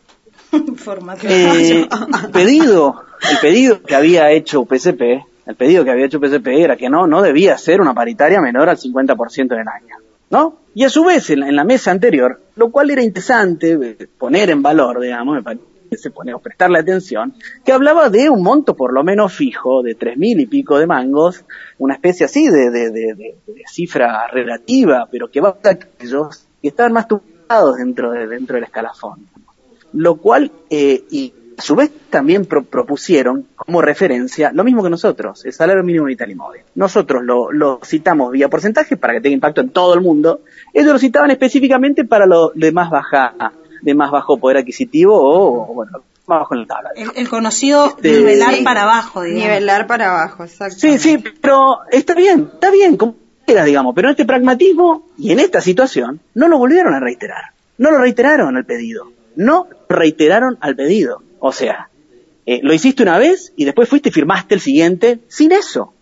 Formato. 0.77 1.27
Eh, 1.29 1.89
el 2.25 2.31
pedido, 2.31 3.05
el 3.31 3.39
pedido 3.41 3.83
que 3.83 3.95
había 3.95 4.31
hecho 4.31 4.61
UPCP, 4.61 5.01
el 5.47 5.57
pedido 5.57 5.83
que 5.85 5.91
había 5.91 6.07
hecho 6.07 6.19
UPCP 6.19 6.47
era 6.49 6.77
que 6.77 6.89
no, 6.89 7.07
no 7.07 7.21
debía 7.23 7.57
ser 7.59 7.81
una 7.81 7.95
paritaria 7.95 8.41
menor 8.41 8.69
al 8.69 8.77
50% 8.77 9.37
en 9.39 9.61
el 9.61 9.69
año, 9.69 9.97
¿no? 10.33 10.57
Y 10.75 10.83
a 10.85 10.89
su 10.89 11.05
vez, 11.05 11.31
en 11.31 11.41
la, 11.41 11.49
en 11.49 11.55
la 11.57 11.65
mesa 11.65 11.91
anterior, 11.93 12.41
lo 12.57 12.71
cual 12.73 12.91
era 12.91 13.03
interesante 13.03 13.73
eh, 13.73 14.09
poner 14.19 14.51
en 14.51 14.63
valor, 14.63 15.01
digamos, 15.01 15.37
me 15.37 15.43
parece 15.43 16.11
poner, 16.13 16.35
prestarle 16.43 16.79
atención, 16.79 17.35
que 17.65 17.73
hablaba 17.73 18.09
de 18.09 18.31
un 18.31 18.43
monto 18.43 18.75
por 18.75 18.93
lo 18.95 19.05
menos 19.05 19.35
fijo 19.35 19.83
de 19.83 19.95
tres 19.95 20.17
mil 20.17 20.41
y 20.41 20.47
pico 20.47 20.79
de 20.79 20.87
mangos, 20.87 21.45
una 21.79 21.95
especie 21.95 22.25
así 22.27 22.49
de- 22.49 22.71
de- 22.71 22.91
de 22.91 23.37
cifra 23.71 24.27
relativa, 24.33 25.07
pero 25.11 25.31
que 25.31 25.41
va 25.43 25.51
a 25.63 25.69
aquellos 25.69 26.47
que 26.63 26.69
estaban 26.69 26.95
más 26.95 27.07
tumbados 27.07 27.77
dentro, 27.77 28.11
de, 28.13 28.27
dentro 28.27 28.55
del 28.57 28.65
escalafón 28.65 29.27
lo 29.95 30.15
cual 30.17 30.51
eh, 30.71 31.05
y 31.11 31.35
a 31.57 31.63
su 31.63 31.75
vez 31.77 31.91
también 32.11 32.45
pro- 32.47 32.65
propusieron 32.65 33.47
como 33.57 33.81
referencia 33.83 34.51
lo 34.53 34.65
mismo 34.65 34.83
que 34.83 34.91
nosotros, 34.91 35.45
el 35.45 35.53
salario 35.53 35.83
mínimo 35.83 36.07
vital 36.07 36.31
y 36.31 36.35
móvil. 36.35 36.63
Nosotros 36.75 37.23
lo, 37.25 37.53
lo 37.53 37.81
citamos 37.85 38.33
vía 38.33 38.49
porcentaje 38.49 38.97
para 38.97 39.15
que 39.15 39.21
tenga 39.21 39.35
impacto 39.35 39.61
en 39.61 39.71
todo 39.71 39.95
el 39.95 40.01
mundo. 40.01 40.41
Ellos 40.73 40.93
lo 40.93 40.99
citaban 40.99 41.31
específicamente 41.31 42.05
para 42.05 42.27
lo 42.27 42.51
de 42.55 42.73
más 42.73 42.91
baja, 42.91 43.35
de 43.83 43.95
más 43.95 44.11
bajo 44.11 44.39
poder 44.39 44.59
adquisitivo 44.59 45.15
o, 45.17 45.71
o, 45.71 45.75
bueno, 45.75 45.93
más 46.27 46.39
bajo 46.41 46.55
en 46.55 46.61
la 46.61 46.67
tabla. 46.67 46.91
El, 46.95 47.11
el 47.17 47.29
conocido 47.29 47.87
Este, 47.87 48.13
nivelar 48.13 48.55
sí. 48.55 48.63
para 48.65 48.83
abajo, 48.83 49.23
digamos. 49.23 49.45
Nivelar 49.49 49.87
para 49.87 50.11
abajo, 50.11 50.45
exacto. 50.45 50.77
Sí, 50.79 50.99
sí, 50.99 51.23
pero 51.41 51.79
está 51.91 52.15
bien, 52.15 52.51
está 52.55 52.71
bien, 52.71 52.97
como 52.97 53.17
quieras, 53.45 53.67
digamos, 53.67 53.95
pero 53.95 54.09
en 54.09 54.13
este 54.13 54.25
pragmatismo 54.25 55.09
y 55.19 55.33
en 55.33 55.41
esta 55.41 55.61
situación 55.61 56.21
no 56.35 56.49
lo 56.49 56.59
volvieron 56.59 56.95
a 56.95 57.01
reiterar. 57.01 57.47
No 57.79 57.91
lo 57.91 57.99
reiteraron 57.99 58.57
al 58.57 58.65
pedido. 58.65 59.11
No 59.35 59.67
reiteraron 59.89 60.59
al 60.61 60.77
pedido. 60.77 61.23
O 61.45 61.51
sea, 61.51 61.89
eh, 62.47 62.61
lo 62.63 62.73
hiciste 62.73 63.03
una 63.03 63.19
vez 63.19 63.53
y 63.57 63.65
después 63.65 63.89
fuiste 63.89 64.11
y 64.11 64.13
firmaste 64.13 64.55
el 64.55 64.61
siguiente 64.61 65.19
sin 65.27 65.51
eso. 65.51 65.93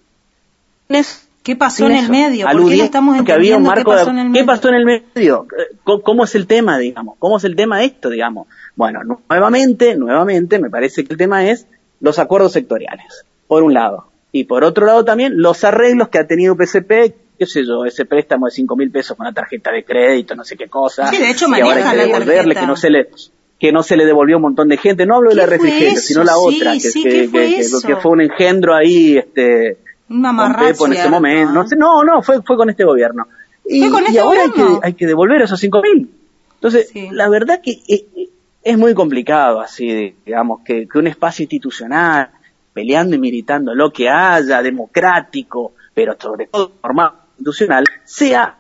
¿Qué 1.43 1.57
pasó 1.57 1.87
Sin 1.87 1.93
en 1.97 2.05
el 2.05 2.11
medio? 2.11 2.45
¿Por 2.45 2.51
qué 2.51 2.55
no 2.57 2.61
Aludiendo 2.61 2.85
estamos 2.85 3.23
que 3.25 3.33
había 3.33 3.57
un 3.57 3.65
entendiendo 3.65 3.71
qué 3.73 3.77
marco 3.77 3.91
de- 3.93 3.97
pasó 3.99 4.11
en 4.11 4.19
el 4.19 4.33
¿Qué 4.33 4.45
pasó 4.45 4.69
en 4.69 4.75
el 4.75 4.85
medio? 4.85 5.47
Eh, 5.59 5.77
¿Cómo, 5.85 6.03
cómo 6.03 6.25
es 6.25 6.35
el 6.35 6.47
tema, 6.47 6.77
digamos? 6.79 7.17
¿Cómo 7.19 7.39
es 7.39 7.45
el 7.45 7.57
tema 7.57 7.83
esto, 7.83 8.11
digamos? 8.11 8.49
Bueno, 8.77 9.01
nuevamente, 9.29 9.97
nuevamente, 9.97 10.59
me 10.59 10.69
parece 10.69 11.05
que 11.05 11.13
el 11.15 11.19
tema 11.19 11.47
es 11.49 11.67
los 12.01 12.19
acuerdos 12.19 12.53
sectoriales, 12.53 13.25
por 13.47 13.63
un 13.63 13.73
lado. 13.73 14.11
Y 14.33 14.45
por 14.45 14.65
otro 14.65 14.85
lado 14.85 15.05
también 15.05 15.41
los 15.41 15.65
arreglos 15.65 16.09
que 16.11 16.19
ha 16.19 16.27
tenido 16.27 16.55
PCP, 16.57 17.15
qué 17.39 17.47
sé 17.47 17.65
yo, 17.65 17.87
ese 17.87 18.05
préstamo 18.05 18.45
de 18.47 18.53
cinco 18.53 18.77
mil 18.77 18.91
pesos 18.91 19.17
con 19.17 19.25
la 19.25 19.33
tarjeta 19.33 19.73
de 19.73 19.83
crédito, 19.85 20.35
no 20.35 20.45
sé 20.45 20.57
qué 20.59 20.69
cosa. 20.69 21.07
Sí, 21.09 21.17
de 21.17 21.31
hecho 21.31 21.47
que 21.51 21.63
ahora 21.63 21.91
hay 21.91 21.97
que 21.97 22.07
devolverle, 22.07 22.55
que 22.55 22.67
no 22.67 22.77
se 22.77 22.91
le 22.91 23.09
que 23.61 23.71
no 23.73 23.83
se 23.83 23.97
le 23.97 24.07
devolvió 24.07 24.37
a 24.37 24.39
un 24.39 24.43
montón 24.43 24.69
de 24.69 24.79
gente. 24.79 25.05
No 25.07 25.17
hablo 25.17 25.31
de 25.31 25.37
la 25.37 25.43
¿Qué 25.47 25.59
fue 25.59 25.67
refrigerio, 25.69 26.01
sino 26.01 26.25
la 26.25 26.33
Sí, 26.33 26.39
otra, 26.43 26.73
que, 26.73 26.81
sí, 26.81 27.03
que, 27.03 27.09
¿qué 27.11 27.29
fue 27.29 27.41
que- 27.47 27.55
que- 27.55 27.61
eso? 27.61 27.81
que 27.87 27.97
fue 27.97 28.11
un 28.13 28.21
engendro 28.23 28.75
ahí, 28.75 29.19
este, 29.19 29.77
Una 30.09 30.35
con 30.35 30.57
Pepo 30.57 30.87
en 30.87 30.93
ese 30.95 31.09
momento. 31.11 31.53
No, 31.53 31.69
sé, 31.69 31.77
no, 31.77 32.03
no, 32.03 32.23
fue, 32.23 32.43
fue 32.43 32.57
con 32.57 32.71
este 32.71 32.85
gobierno. 32.85 33.27
Y, 33.67 33.81
¿Fue 33.83 33.91
con 33.91 34.03
y 34.03 34.07
este 34.07 34.21
ahora 34.21 34.43
hay 34.45 34.51
que, 34.51 34.63
hay 34.83 34.93
que 34.95 35.07
devolver 35.07 35.43
esos 35.43 35.61
cinco 35.61 35.83
mil. 35.83 36.11
Entonces, 36.55 36.89
Sí. 36.93 37.09
la 37.13 37.29
verdad 37.29 37.61
que 37.63 37.77
es, 37.87 38.05
es 38.63 38.77
muy 38.79 38.95
complicado 38.95 39.61
así, 39.61 40.15
digamos, 40.27 40.61
que, 40.65 40.89
que 40.89 40.99
un 40.99 41.07
espacio 41.07 41.45
institucional, 41.45 42.31
peleando 42.73 43.15
y 43.15 43.19
militando 43.19 43.75
lo 43.75 43.93
que 43.93 44.09
haya, 44.09 44.63
democrático, 44.63 45.73
pero 45.95 46.17
sobre 46.19 46.47
todo 46.47 46.73
normal, 46.83 47.13
institucional, 47.39 47.85
sea 48.05 48.57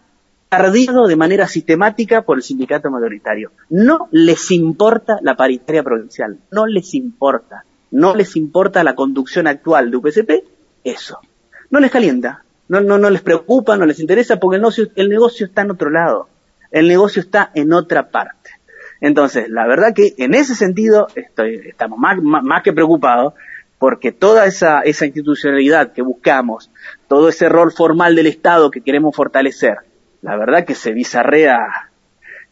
ardido 0.51 1.07
de 1.07 1.17
manera 1.17 1.47
sistemática 1.47 2.23
por 2.23 2.37
el 2.37 2.43
sindicato 2.43 2.91
mayoritario. 2.91 3.53
No 3.69 4.09
les 4.11 4.51
importa 4.51 5.19
la 5.23 5.37
paritaria 5.37 5.85
provincial, 5.85 6.39
no 6.51 6.67
les 6.67 6.93
importa, 6.95 7.65
no 7.93 8.15
les 8.15 8.37
importa 8.37 8.83
la 8.83 8.95
conducción 8.97 9.47
actual 9.47 9.91
de 9.91 9.97
UPCP, 9.97 10.31
eso. 10.83 11.21
No 11.71 11.79
les 11.79 11.91
calienta, 11.91 12.45
no, 12.69 12.81
no, 12.81 12.99
no 12.99 13.11
les 13.11 13.23
preocupa, 13.23 13.77
no 13.77 13.87
les 13.87 14.01
interesa, 14.01 14.39
porque 14.39 14.57
el 14.57 15.09
negocio, 15.09 15.47
está 15.47 15.63
en 15.63 15.71
otro 15.71 15.89
lado, 15.89 16.29
el 16.73 16.89
negocio 16.89 17.23
está 17.23 17.53
en 17.55 17.73
otra 17.73 18.11
parte. 18.11 18.51
Entonces, 19.01 19.49
la 19.49 19.67
verdad 19.67 19.95
que 19.95 20.15
en 20.19 20.35
ese 20.35 20.55
sentido 20.55 21.07
estoy, 21.15 21.61
estamos 21.69 21.99
más, 21.99 22.21
más, 22.21 22.43
más 22.43 22.63
que 22.63 22.73
preocupados, 22.73 23.35
porque 23.79 24.13
toda 24.13 24.47
esa, 24.47 24.81
esa 24.83 25.07
institucionalidad 25.07 25.93
que 25.93 26.03
buscamos, 26.03 26.71
todo 27.09 27.29
ese 27.29 27.49
rol 27.49 27.73
formal 27.73 28.15
del 28.15 28.27
Estado 28.27 28.71
que 28.71 28.83
queremos 28.83 29.17
fortalecer, 29.17 29.79
la 30.23 30.37
verdad 30.37 30.65
que 30.65 30.75
se 30.75 30.93
bizarrea 30.93 31.59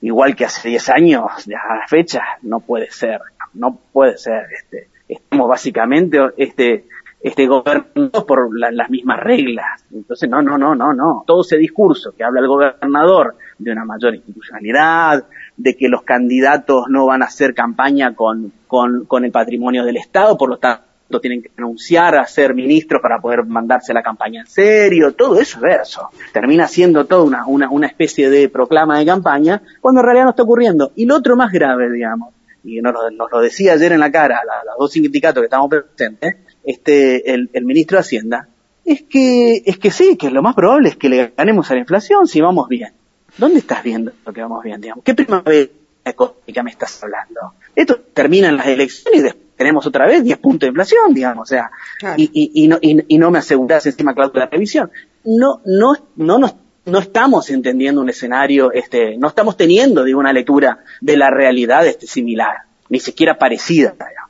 igual 0.01 0.37
que 0.37 0.45
hace 0.45 0.69
10 0.69 0.89
años, 0.91 1.25
a 1.49 1.75
la 1.77 1.87
fecha, 1.89 2.23
no 2.43 2.61
puede 2.61 2.91
ser, 2.91 3.21
no 3.55 3.79
puede 3.93 4.16
ser, 4.16 4.47
este, 4.57 4.89
estamos 5.09 5.49
básicamente, 5.49 6.19
este, 6.37 6.87
este 7.21 7.47
gobernado 7.49 8.25
por 8.27 8.57
la- 8.57 8.71
las 8.71 8.91
mismas 8.91 9.19
reglas. 9.19 9.85
Entonces, 9.93 10.31
no, 10.31 10.41
no, 10.41 10.57
no, 10.57 10.77
no, 10.77 10.93
no. 10.93 11.25
Todo 11.27 11.41
ese 11.41 11.57
discurso 11.57 12.12
que 12.16 12.23
habla 12.23 12.41
el 12.41 12.47
gobernador 12.47 13.35
de 13.59 13.73
una 13.73 13.85
mayor 13.85 14.14
institucionalidad, 14.14 15.25
de 15.57 15.77
que 15.77 15.89
los 15.89 16.03
candidatos 16.03 16.85
no 16.89 17.07
van 17.07 17.23
a 17.23 17.27
hacer 17.27 17.55
campaña 17.55 18.14
con, 18.14 18.53
con, 18.69 19.05
con 19.07 19.25
el 19.25 19.33
patrimonio 19.33 19.85
del 19.85 19.97
Estado, 19.97 20.39
por 20.39 20.49
lo 20.49 20.59
tanto, 20.59 20.85
tienen 21.21 21.43
que 21.43 21.51
renunciar 21.57 22.15
a 22.17 22.27
ser 22.27 22.55
ministros 22.55 23.01
para 23.01 23.19
poder 23.21 23.45
mandarse 23.45 23.95
la 23.95 24.03
campaña 24.03 24.43
en 24.43 24.47
serio, 24.47 25.13
todo 25.13 25.41
eso 25.41 25.57
es 25.57 25.63
verso. 25.63 26.11
Termina 26.33 26.69
siendo 26.69 27.07
toda 27.07 27.23
una, 27.23 27.47
una, 27.47 27.71
una 27.71 27.87
especie 27.87 28.29
de 28.29 28.49
proclama 28.51 28.99
de 28.99 29.07
campaña, 29.07 29.63
cuando 29.81 30.01
en 30.01 30.05
realidad 30.05 30.25
no 30.25 30.31
está 30.31 30.43
ocurriendo. 30.43 30.93
Y 30.97 31.07
lo 31.07 31.17
otro 31.17 31.35
más 31.37 31.51
grave, 31.51 31.91
digamos, 31.91 32.35
y 32.63 32.81
nos, 32.83 32.93
lo- 32.93 33.11
nos 33.11 33.31
lo 33.33 33.41
decía 33.41 33.73
ayer 33.73 33.93
en 33.93 34.01
la 34.01 34.11
cara 34.13 34.41
la- 34.47 34.65
los 34.71 34.77
dos 34.79 34.93
sindicatos 34.93 35.41
que 35.41 35.47
estamos 35.47 35.71
presentes, 35.71 36.37
este, 36.65 37.33
el, 37.33 37.49
el 37.55 37.65
ministro 37.65 37.97
de 37.97 38.01
Hacienda, 38.01 38.49
es 38.85 39.03
que, 39.03 39.63
es 39.65 39.79
que 39.79 39.91
sí, 39.91 40.17
que 40.17 40.31
lo 40.31 40.43
más 40.43 40.55
probable 40.55 40.91
es 40.91 40.97
que 40.97 41.09
le 41.09 41.33
ganemos 41.37 41.71
a 41.71 41.75
la 41.75 41.81
inflación 41.81 42.27
si 42.27 42.41
vamos 42.43 42.69
bien. 42.69 42.93
¿Dónde 43.39 43.61
estás 43.61 43.83
viendo 43.83 44.13
lo 44.27 44.33
que 44.33 44.43
vamos 44.43 44.63
bien, 44.65 44.81
digamos? 44.81 45.05
¿Qué 45.05 45.15
primavera 45.15 45.71
económica 46.05 46.63
me 46.63 46.71
estás 46.71 47.03
hablando? 47.03 47.55
Esto 47.77 47.97
termina 48.13 48.49
en 48.49 48.57
las 48.57 48.67
elecciones 48.67 49.21
y 49.21 49.23
después 49.23 49.48
tenemos 49.59 49.87
otra 49.87 50.07
vez 50.07 50.25
10 50.25 50.39
puntos 50.39 50.61
de 50.61 50.69
inflación, 50.69 51.13
digamos, 51.13 51.43
o 51.43 51.51
sea, 51.55 51.71
Claro. 51.99 52.15
y, 52.17 52.31
y, 52.33 52.65
y 52.65 52.69
no, 52.69 52.79
y, 52.81 53.05
y 53.15 53.19
no 53.19 53.31
me 53.31 53.39
aseguras 53.41 53.85
encima 53.85 54.15
cláusula 54.15 54.47
de 54.47 54.51
revisión. 54.53 54.91
No, 55.25 55.61
no, 55.67 55.95
no 56.17 56.39
nos, 56.39 56.55
no 56.87 56.99
estamos 57.01 57.51
entendiendo 57.51 58.01
un 58.01 58.09
escenario, 58.09 58.73
este, 58.73 59.19
no 59.19 59.29
estamos 59.29 59.57
teniendo, 59.57 60.05
digo, 60.05 60.21
una 60.21 60.33
lectura 60.33 60.79
de 61.01 61.17
la 61.19 61.31
realidad, 61.31 61.87
este, 61.87 62.07
similar, 62.07 62.63
ni 62.89 63.01
siquiera 63.01 63.37
parecida, 63.37 63.91
digamos. 63.93 64.29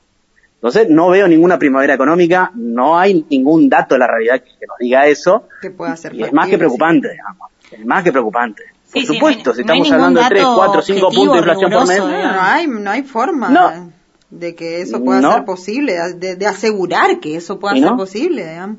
Entonces, 0.55 0.89
no 0.91 1.11
veo 1.11 1.29
ninguna 1.29 1.57
primavera 1.57 1.95
económica, 1.95 2.51
no 2.57 2.99
hay 2.99 3.24
ningún 3.31 3.68
dato 3.68 3.95
de 3.95 4.01
la 4.01 4.09
realidad 4.09 4.41
que, 4.43 4.51
que 4.59 4.66
nos 4.66 4.76
diga 4.81 5.07
eso, 5.07 5.47
Que 5.62 5.70
pueda 5.70 5.97
ser 5.97 6.14
y 6.16 6.24
es 6.24 6.33
más 6.33 6.49
que 6.49 6.59
preocupante, 6.59 7.11
digamos. 7.12 7.53
Es 7.70 7.85
más 7.87 8.03
que 8.03 8.11
preocupante. 8.11 8.64
Sí, 8.87 8.93
por 8.95 9.01
sí, 9.03 9.07
supuesto, 9.07 9.51
no 9.51 9.55
si 9.55 9.62
no 9.62 9.72
estamos 9.74 9.93
hablando 9.93 10.20
de 10.20 10.29
3, 10.29 10.43
dato 10.43 10.57
4, 10.57 10.83
5 10.83 11.07
objetivo, 11.07 11.11
puntos 11.11 11.33
de 11.35 11.39
inflación 11.39 11.70
por 11.70 11.87
mes, 11.87 11.99
No, 11.99 12.09
no 12.33 12.41
hay, 12.43 12.66
no 12.66 12.91
hay 12.91 13.03
forma 13.03 13.49
No. 13.51 13.93
De 14.31 14.55
que 14.55 14.81
eso 14.83 15.03
pueda 15.03 15.20
No. 15.20 15.33
ser 15.33 15.45
posible, 15.45 15.95
de, 16.16 16.37
de 16.37 16.47
asegurar 16.47 17.18
que 17.20 17.37
eso 17.37 17.59
pueda 17.59 17.76
ser 17.76 17.93
posible, 17.97 18.47
digamos. 18.49 18.79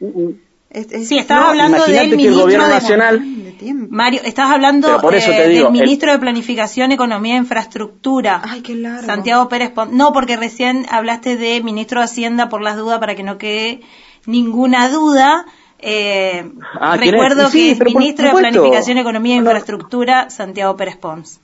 mm, 0.00 0.30
Es- 0.68 0.92
es- 0.92 1.08
Sí, 1.08 1.16
estás 1.16 1.40
no, 1.40 1.46
hablando 1.46 1.84
del 1.86 2.16
ministro 2.16 2.46
de- 2.46 2.58
nacional- 2.58 3.20
de. 3.20 3.72
Mario, 3.88 4.20
estás 4.24 4.50
hablando 4.50 4.88
Pero 4.88 5.00
por 5.00 5.14
eso 5.14 5.30
eh, 5.30 5.36
te 5.36 5.48
digo, 5.48 5.66
del 5.70 5.76
el- 5.76 5.82
ministro 5.82 6.12
de 6.12 6.18
Planificación, 6.18 6.92
Economía 6.92 7.34
e 7.34 7.38
Infraestructura. 7.38 8.42
Ay, 8.44 8.60
qué 8.62 8.74
largo. 8.74 9.06
Santiago 9.06 9.48
Pérez 9.48 9.70
Pon- 9.70 9.96
No, 9.96 10.12
porque 10.12 10.36
recién 10.36 10.84
hablaste 10.90 11.36
de 11.36 11.62
ministro 11.62 12.00
de 12.00 12.04
Hacienda 12.06 12.48
por 12.50 12.60
las 12.62 12.76
dudas, 12.76 12.98
para 12.98 13.14
que 13.14 13.22
no 13.22 13.38
quede 13.38 13.80
ninguna 14.26 14.88
duda. 14.90 15.46
Eh, 15.78 16.50
Ah, 16.80 16.96
recuerdo 16.96 17.48
sí, 17.48 17.76
que 17.76 17.84
es 17.84 17.94
ministro 17.94 18.26
de. 18.28 18.34
Planificación, 18.34 18.98
Economía 18.98 19.36
e. 19.36 19.38
Infraestructura, 19.38 20.30
Santiago 20.30 20.76
Pérez 20.76 20.96
Pons. 20.96 21.40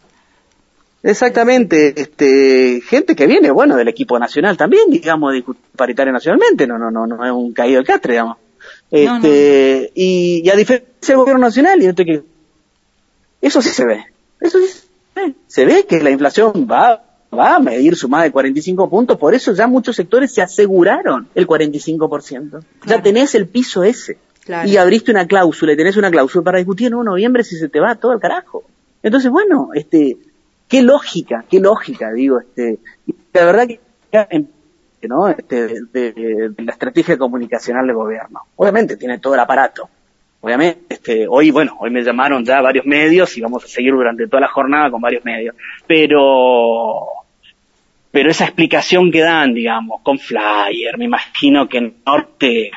Exactamente, 1.03 2.00
este, 2.00 2.80
gente 2.80 3.16
que 3.16 3.26
viene, 3.26 3.50
bueno, 3.50 3.76
del 3.76 3.88
equipo 3.88 4.18
nacional 4.18 4.57
también, 4.57 4.88
digamos, 4.88 5.32
de 5.32 5.44
paritario 5.76 6.12
nacionalmente, 6.12 6.66
no, 6.66 6.78
no, 6.78 6.90
no, 6.90 7.07
no 7.07 7.24
es 7.24 7.32
un 7.32 7.53
caído 7.53 7.80
de 7.80 7.86
castre, 7.86 8.12
digamos. 8.14 8.36
No, 8.92 8.98
Este, 9.16 9.90
Y, 9.94 10.42
y 10.44 10.50
a 10.50 10.55
diferencia 10.55 10.88
del 11.09 11.16
gobierno 11.16 11.40
nacional, 11.46 11.82
y 11.82 11.86
esto 11.86 12.05
que, 12.05 12.22
eso 13.40 13.61
sí 13.62 13.70
se 13.70 13.84
ve, 13.84 14.05
eso 14.40 14.59
sí 14.61 14.66
se 14.68 14.86
ve, 15.20 15.34
se 15.48 15.64
ve 15.64 15.86
que 15.88 16.00
la 16.00 16.11
inflación 16.11 16.68
va, 16.70 17.03
va 17.36 17.57
a 17.57 17.59
medir 17.59 17.96
su 17.96 18.09
más 18.09 18.22
de 18.22 18.30
45 18.30 18.88
puntos, 18.88 19.18
por 19.18 19.34
eso 19.34 19.53
ya 19.55 19.66
muchos 19.66 19.96
sectores 19.96 20.32
se 20.32 20.42
aseguraron 20.42 21.26
el 21.34 21.46
45%. 21.48 22.50
Ya 22.61 22.66
Claro. 22.80 23.03
tenés 23.03 23.34
el 23.34 23.48
piso 23.48 23.82
ese. 23.82 24.18
Claro. 24.44 24.68
Y 24.68 24.76
abriste 24.76 25.11
una 25.11 25.26
cláusula, 25.26 25.72
y 25.72 25.76
tenés 25.76 25.96
una 25.96 26.11
cláusula 26.11 26.44
para 26.44 26.59
discutir 26.59 26.88
en 26.88 27.05
noviembre 27.05 27.42
si 27.42 27.57
se 27.57 27.68
te 27.68 27.80
va 27.80 27.94
todo 27.96 28.12
al 28.12 28.20
carajo. 28.20 28.64
Entonces, 29.03 29.30
bueno, 29.30 29.70
este, 29.74 30.16
qué 30.72 30.80
lógica, 30.80 31.44
qué 31.50 31.60
lógica, 31.60 32.10
digo, 32.14 32.40
este, 32.40 32.78
la 33.34 33.44
verdad 33.44 33.68
que, 33.68 35.06
¿no? 35.06 35.28
Este, 35.28 35.66
de 35.92 36.54
la 36.56 36.72
estrategia 36.72 37.18
comunicacional 37.18 37.86
del 37.86 37.94
gobierno. 37.94 38.40
Obviamente 38.56 38.96
tiene 38.96 39.18
todo 39.18 39.34
el 39.34 39.40
aparato. 39.40 39.90
Obviamente, 40.40 40.94
este, 40.94 41.26
hoy, 41.28 41.50
bueno, 41.50 41.76
hoy 41.78 41.90
me 41.90 42.02
llamaron 42.02 42.42
ya 42.42 42.62
varios 42.62 42.86
medios 42.86 43.36
y 43.36 43.42
vamos 43.42 43.64
a 43.64 43.68
seguir 43.68 43.92
durante 43.92 44.26
toda 44.28 44.40
la 44.40 44.48
jornada 44.48 44.90
con 44.90 45.02
varios 45.02 45.22
medios. 45.26 45.54
Pero, 45.86 47.06
pero 48.10 48.30
esa 48.30 48.44
explicación 48.44 49.12
que 49.12 49.20
dan, 49.20 49.52
digamos, 49.52 50.00
con 50.02 50.18
flyer, 50.18 50.96
me 50.96 51.04
imagino 51.04 51.68
que 51.68 51.78
en 51.78 51.96
Norte 52.06 52.70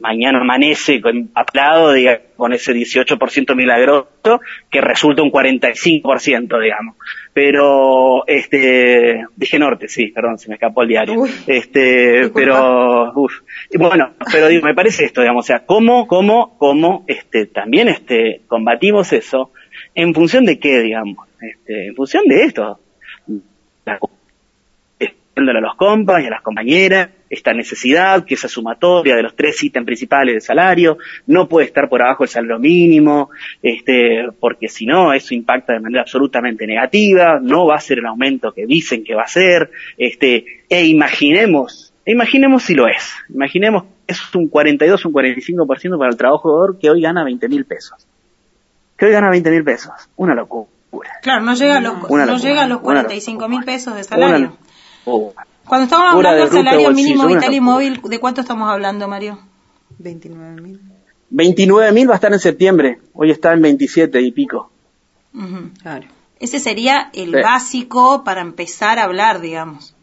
mañana 0.00 0.40
amanece 0.40 1.00
con 1.00 1.30
aplado, 1.34 1.92
digamos, 1.92 2.20
con 2.36 2.52
ese 2.52 2.74
18% 2.74 3.54
milagroso 3.54 4.40
que 4.68 4.80
resulta 4.82 5.22
un 5.22 5.30
45%, 5.30 6.60
digamos. 6.60 6.96
Pero, 7.34 8.26
este, 8.26 9.24
dije 9.36 9.58
Norte, 9.58 9.88
sí, 9.88 10.08
perdón, 10.08 10.38
se 10.38 10.48
me 10.48 10.56
escapó 10.56 10.82
el 10.82 10.88
diario. 10.88 11.14
Uy, 11.18 11.30
este, 11.46 12.28
pero, 12.28 13.10
uf, 13.14 13.40
y 13.70 13.78
bueno, 13.78 14.12
pero 14.30 14.48
digo, 14.48 14.66
me 14.66 14.74
parece 14.74 15.06
esto, 15.06 15.22
digamos, 15.22 15.46
o 15.46 15.48
sea, 15.48 15.64
cómo, 15.64 16.06
cómo, 16.06 16.58
cómo, 16.58 17.04
este, 17.06 17.46
también, 17.46 17.88
este, 17.88 18.42
combatimos 18.46 19.14
eso, 19.14 19.50
en 19.94 20.12
función 20.12 20.44
de 20.44 20.58
qué, 20.58 20.80
digamos, 20.80 21.26
este, 21.40 21.86
en 21.86 21.94
función 21.94 22.24
de 22.26 22.44
esto, 22.44 22.78
la 23.86 23.98
a 25.34 25.60
los 25.60 25.74
compas 25.76 26.22
y 26.22 26.26
a 26.26 26.30
las 26.30 26.42
compañeras 26.42 27.08
esta 27.32 27.54
necesidad, 27.54 28.26
que 28.26 28.34
esa 28.34 28.46
sumatoria 28.46 29.16
de 29.16 29.22
los 29.22 29.34
tres 29.34 29.62
ítems 29.64 29.86
principales 29.86 30.34
del 30.34 30.42
salario, 30.42 30.98
no 31.26 31.48
puede 31.48 31.66
estar 31.66 31.88
por 31.88 32.02
abajo 32.02 32.24
del 32.24 32.28
salario 32.28 32.58
mínimo, 32.58 33.30
este, 33.62 34.28
porque 34.38 34.68
si 34.68 34.84
no, 34.84 35.14
eso 35.14 35.34
impacta 35.34 35.72
de 35.72 35.80
manera 35.80 36.02
absolutamente 36.02 36.66
negativa, 36.66 37.40
no 37.40 37.66
va 37.66 37.76
a 37.76 37.80
ser 37.80 38.00
el 38.00 38.06
aumento 38.06 38.52
que 38.52 38.66
dicen 38.66 39.02
que 39.02 39.14
va 39.14 39.22
a 39.22 39.28
ser, 39.28 39.70
este, 39.96 40.44
e 40.68 40.84
imaginemos, 40.84 41.94
e 42.04 42.12
imaginemos 42.12 42.64
si 42.64 42.74
lo 42.74 42.86
es, 42.86 43.14
imaginemos 43.30 43.84
que 43.84 44.12
es 44.12 44.34
un 44.34 44.48
42, 44.48 45.06
un 45.06 45.12
45% 45.14 45.98
para 45.98 46.10
el 46.10 46.18
trabajador 46.18 46.78
que 46.78 46.90
hoy 46.90 47.00
gana 47.00 47.24
20 47.24 47.48
mil 47.48 47.64
pesos, 47.64 48.06
que 48.98 49.06
hoy 49.06 49.12
gana 49.12 49.30
20 49.30 49.50
mil 49.50 49.64
pesos, 49.64 49.92
una 50.16 50.34
locura. 50.34 50.68
Claro, 51.22 51.42
no 51.42 51.54
llega 51.54 51.78
a 51.78 51.80
los, 51.80 52.10
no 52.10 52.36
llega 52.36 52.64
a 52.64 52.66
los 52.66 52.82
una 52.82 53.04
45 53.04 53.48
mil 53.48 53.64
pesos 53.64 53.94
de 53.94 54.04
salario. 54.04 54.58
Oh. 55.04 55.32
Cuando 55.66 55.84
estamos 55.84 56.12
hablando 56.14 56.44
de 56.44 56.50
del 56.50 56.64
salario 56.64 56.90
mínimo 56.90 57.26
vital 57.26 57.54
y 57.54 57.60
móvil, 57.60 58.00
¿de 58.02 58.20
cuánto 58.20 58.40
estamos 58.40 58.68
hablando, 58.68 59.06
Mario? 59.08 59.38
29 59.98 60.60
mil. 60.60 60.80
29 61.30 61.92
mil 61.92 62.08
va 62.08 62.14
a 62.14 62.16
estar 62.16 62.32
en 62.32 62.40
septiembre, 62.40 63.00
hoy 63.14 63.30
está 63.30 63.52
en 63.52 63.62
27 63.62 64.20
y 64.20 64.32
pico. 64.32 64.70
Claro. 65.80 66.06
Ese 66.40 66.58
sería 66.58 67.10
el 67.14 67.30
Sí. 67.30 67.40
básico 67.40 68.24
para 68.24 68.40
empezar 68.40 68.98
a 68.98 69.04
hablar, 69.04 69.40
digamos. 69.40 69.94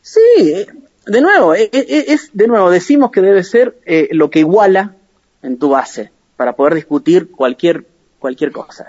Sí, 0.00 0.20
eh, 0.38 0.66
de 1.06 1.20
nuevo, 1.20 1.54
eh, 1.54 1.68
eh, 1.72 2.04
es, 2.08 2.30
de 2.32 2.46
nuevo, 2.46 2.70
decimos 2.70 3.10
que 3.10 3.20
debe 3.20 3.42
ser 3.42 3.78
eh, 3.84 4.08
lo 4.12 4.30
que 4.30 4.38
iguala 4.40 4.94
en 5.42 5.58
tu 5.58 5.70
base 5.70 6.12
para 6.36 6.54
poder 6.54 6.74
discutir 6.74 7.30
cualquier 7.30 7.86
cualquier 8.18 8.52
cosa. 8.52 8.86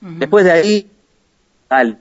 Después 0.00 0.44
de 0.44 0.52
ahí, 0.52 0.90
al 1.68 1.98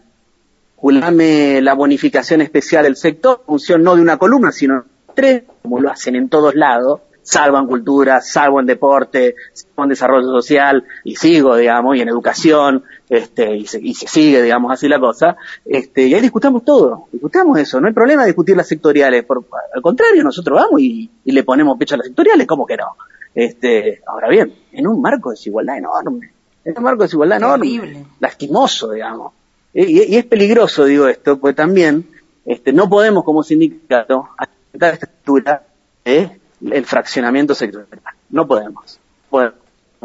calculame 0.82 1.62
la 1.62 1.74
bonificación 1.76 2.42
especial 2.42 2.84
del 2.84 2.96
sector, 2.96 3.44
función 3.46 3.84
no 3.84 3.96
de 3.96 4.02
una 4.02 4.18
columna, 4.18 4.52
sino 4.52 4.76
de 4.82 4.82
tres, 5.14 5.44
como 5.62 5.80
lo 5.80 5.92
hacen 5.92 6.16
en 6.16 6.28
todos 6.28 6.56
lados, 6.56 7.02
salvo 7.22 7.60
en 7.60 7.68
cultura, 7.68 8.20
salvo 8.22 8.60
en 8.60 8.66
deporte, 8.66 9.36
salvo 9.54 9.84
en 9.84 9.90
desarrollo 9.90 10.28
social, 10.30 10.84
y 11.04 11.16
sigo, 11.16 11.56
digamos, 11.56 11.96
y 11.98 12.02
en 12.02 12.10
educación, 12.10 12.84
este, 13.10 13.58
y 13.58 13.68
se, 13.68 13.80
y 13.80 13.94
se 13.94 14.08
sigue, 14.08 14.42
digamos, 14.42 14.72
así 14.72 14.88
la 14.88 15.00
cosa, 15.00 15.38
este, 15.66 16.08
y 16.08 16.16
ahí 16.16 16.22
discutamos 16.22 16.66
todo, 16.66 17.06
discutamos 17.12 17.60
eso, 17.60 17.80
no 17.80 17.88
hay 17.88 17.94
problema 17.94 18.26
discutir 18.26 18.58
las 18.58 18.68
sectoriales, 18.68 19.24
por, 19.24 19.46
al 19.74 19.82
contrario, 19.84 20.24
nosotros 20.24 20.60
vamos 20.60 20.82
y, 20.82 21.12
y 21.24 21.32
le 21.32 21.44
ponemos 21.44 21.78
pecho 21.78 21.94
a 21.94 22.00
las 22.00 22.08
sectoriales, 22.08 22.48
¿cómo 22.48 22.66
que 22.66 22.78
no? 22.78 22.96
Este, 23.36 24.02
ahora 24.08 24.30
bien, 24.30 24.52
en 24.72 24.88
un 24.88 25.00
marco 25.00 25.30
de 25.30 25.36
desigualdad 25.36 25.78
enorme, 25.78 26.34
en 26.66 26.74
un 26.76 26.84
marco 26.84 27.04
de 27.04 27.06
desigualdad 27.06 27.38
enorme, 27.38 27.68
Terrible. 27.68 28.06
lastimoso, 28.20 28.92
digamos. 28.92 29.34
Y, 29.74 30.14
y 30.14 30.18
es 30.18 30.26
peligroso, 30.26 30.86
digo 30.86 31.08
esto, 31.08 31.40
porque 31.40 31.56
también 31.56 32.08
este, 32.46 32.74
no 32.74 32.90
podemos 32.90 33.24
como 33.24 33.44
sindicato 33.44 34.28
aceptar 34.38 34.94
esta 34.94 35.06
estructura 35.06 35.64
de 36.04 36.40
el 36.70 36.86
fraccionamiento 36.86 37.56
sectorial. 37.56 37.88
No 38.30 38.48
podemos. 38.48 39.00
Podemos. 39.30 39.56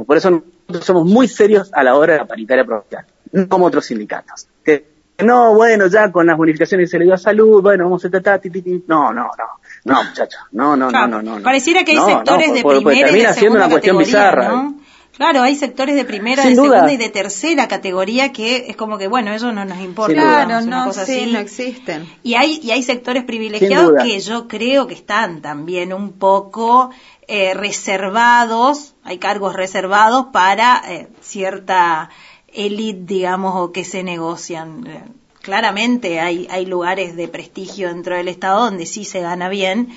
Por 0.07 0.17
eso 0.17 0.31
nosotros 0.31 0.85
somos 0.85 1.05
muy 1.07 1.29
serios 1.29 1.71
a 1.73 1.83
la 1.83 1.95
hora 1.97 2.15
de 2.15 2.19
la 2.21 2.27
paritaria 2.27 2.65
provincial, 2.65 3.05
no 3.33 3.49
como 3.49 3.67
otros 3.67 3.87
sindicatos. 3.87 4.47
Que 4.65 4.87
no, 5.25 5.55
bueno, 5.55 5.87
ya 5.87 6.13
con 6.13 6.27
las 6.27 6.37
bonificaciones 6.37 6.91
se 6.91 6.99
le 6.99 7.07
dio 7.07 7.15
a 7.15 7.19
salud, 7.19 7.63
bueno, 7.63 7.85
vamos 7.85 8.05
a 8.05 8.11
tratar, 8.11 8.39
ti, 8.41 8.51
ti, 8.51 8.61
ti. 8.63 8.85
no, 8.87 9.13
no, 9.13 9.23
no, 9.25 9.45
no, 9.85 10.05
muchachos, 10.05 10.41
no, 10.53 10.77
no, 10.77 10.89
Claro, 10.89 11.09
no, 11.09 11.23
no, 11.23 11.37
no. 11.39 11.43
Pareciera 11.43 11.83
que 11.85 11.93
hay 11.93 11.97
No, 11.97 12.09
no, 12.09 12.17
sectores 12.17 12.53
de 12.53 12.63
primera 12.63 13.11
y 13.11 13.13
de 13.13 13.19
siendo 13.21 13.35
segunda 13.35 13.59
una 13.67 13.71
cuestión 13.71 13.97
categoría, 13.97 14.21
bizarra. 14.31 14.49
¿no? 14.49 14.81
Claro, 15.17 15.43
hay 15.43 15.57
sectores 15.57 15.97
de 15.97 16.05
primera, 16.05 16.43
Sin 16.43 16.51
de 16.53 16.57
duda. 16.57 16.71
segunda 16.73 16.93
y 16.93 16.97
de 16.99 17.09
tercera 17.09 17.69
categoría 17.69 18.33
que 18.33 18.67
es 18.69 18.77
como 18.77 18.99
que, 18.99 19.09
bueno, 19.09 19.33
eso 19.33 19.51
no 19.51 19.65
nos 19.65 19.81
importa. 19.81 20.13
Claro, 20.13 20.61
no, 20.61 20.87
cosa 20.87 21.07
sí, 21.07 21.21
así. 21.23 21.33
no 21.33 21.39
existen. 21.39 22.07
Y 22.23 22.35
hay, 22.35 22.61
y 22.63 22.71
hay 22.73 22.83
sectores 22.83 23.25
privilegiados 23.25 23.95
que 24.03 24.21
yo 24.21 24.47
creo 24.47 24.87
que 24.87 24.95
están 24.95 25.41
también 25.41 25.95
un 25.95 26.13
poco 26.13 26.91
eh, 27.29 27.55
reservados, 27.55 28.95
hay 29.05 29.19
cargos 29.19 29.55
reservados 29.55 30.27
para 30.33 30.83
eh, 30.87 31.09
cierta 31.23 32.11
élite, 32.53 33.01
digamos, 33.07 33.55
o 33.57 33.73
que 33.73 33.85
se 33.85 34.03
negocian. 34.03 35.15
claramente 35.41 36.21
hay, 36.21 36.47
hay 36.51 36.67
lugares 36.67 37.17
de 37.17 37.29
prestigio 37.29 37.89
dentro 37.89 38.17
del 38.17 38.29
Estado 38.29 38.65
donde 38.65 38.85
sí 38.85 39.05
se 39.05 39.21
gana 39.21 39.49
bien, 39.49 39.89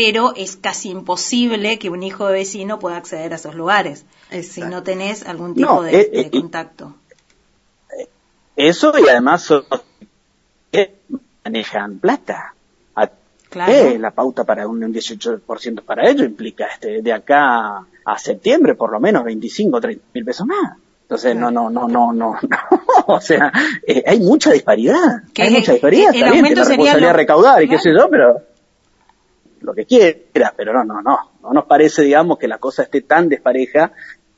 pero 0.00 0.32
es 0.36 0.56
casi 0.56 0.90
imposible 0.90 1.80
que 1.80 1.90
un 1.90 2.04
hijo 2.04 2.28
de 2.28 2.34
vecino 2.34 2.78
pueda 2.78 2.96
acceder 2.96 3.32
a 3.32 3.36
esos 3.36 3.56
lugares 3.56 4.04
si 4.44 4.60
no 4.60 4.84
tenés 4.84 5.26
algún 5.26 5.54
tipo 5.56 5.66
No, 5.66 5.82
de, 5.82 5.90
eh, 6.02 6.08
de 6.12 6.20
eh, 6.20 6.30
contacto. 6.30 6.94
Eso 8.54 8.92
y 8.96 9.08
además 9.08 9.52
manejan 11.44 11.98
plata. 11.98 12.54
Claro. 13.50 13.72
eh, 13.72 13.98
la 13.98 14.10
pauta 14.10 14.44
para 14.44 14.68
un 14.68 14.78
18% 14.92 15.82
para 15.82 16.06
ello 16.10 16.22
implica 16.22 16.66
este 16.66 17.00
de 17.00 17.12
acá 17.14 17.78
a 18.04 18.18
septiembre 18.18 18.74
por 18.74 18.92
lo 18.92 19.00
menos 19.00 19.24
25 19.24 19.74
o 19.74 19.80
30 19.80 20.04
mil 20.12 20.24
pesos 20.26 20.46
más. 20.46 20.76
Entonces, 21.02 21.34
no, 21.34 21.50
no, 21.50 21.70
no, 21.70 21.88
no, 21.88 22.12
no, 22.12 22.36
no. 22.42 22.58
o 23.06 23.20
sea, 23.22 23.50
eh, 23.86 24.04
hay 24.06 24.20
mucha 24.20 24.52
disparidad. 24.52 25.22
Hay 25.38 25.50
mucha 25.50 25.72
disparidad. 25.72 26.10
el 26.10 26.16
Está 26.16 26.30
bien, 26.30 26.44
aumento 26.44 26.64
sería 26.66 26.96
lo- 26.98 27.12
recaudar 27.14 27.62
y 27.62 27.68
qué 27.70 27.78
sé 27.78 27.90
yo, 27.94 28.08
pero 28.10 28.42
lo 29.60 29.74
que 29.74 29.84
quiera, 29.86 30.52
pero 30.56 30.72
no, 30.72 30.84
no, 30.84 31.02
no. 31.02 31.18
No 31.42 31.52
nos 31.52 31.64
parece, 31.66 32.02
digamos, 32.02 32.38
que 32.38 32.48
la 32.48 32.58
cosa 32.58 32.82
esté 32.82 33.02
tan 33.02 33.28
despareja. 33.28 33.92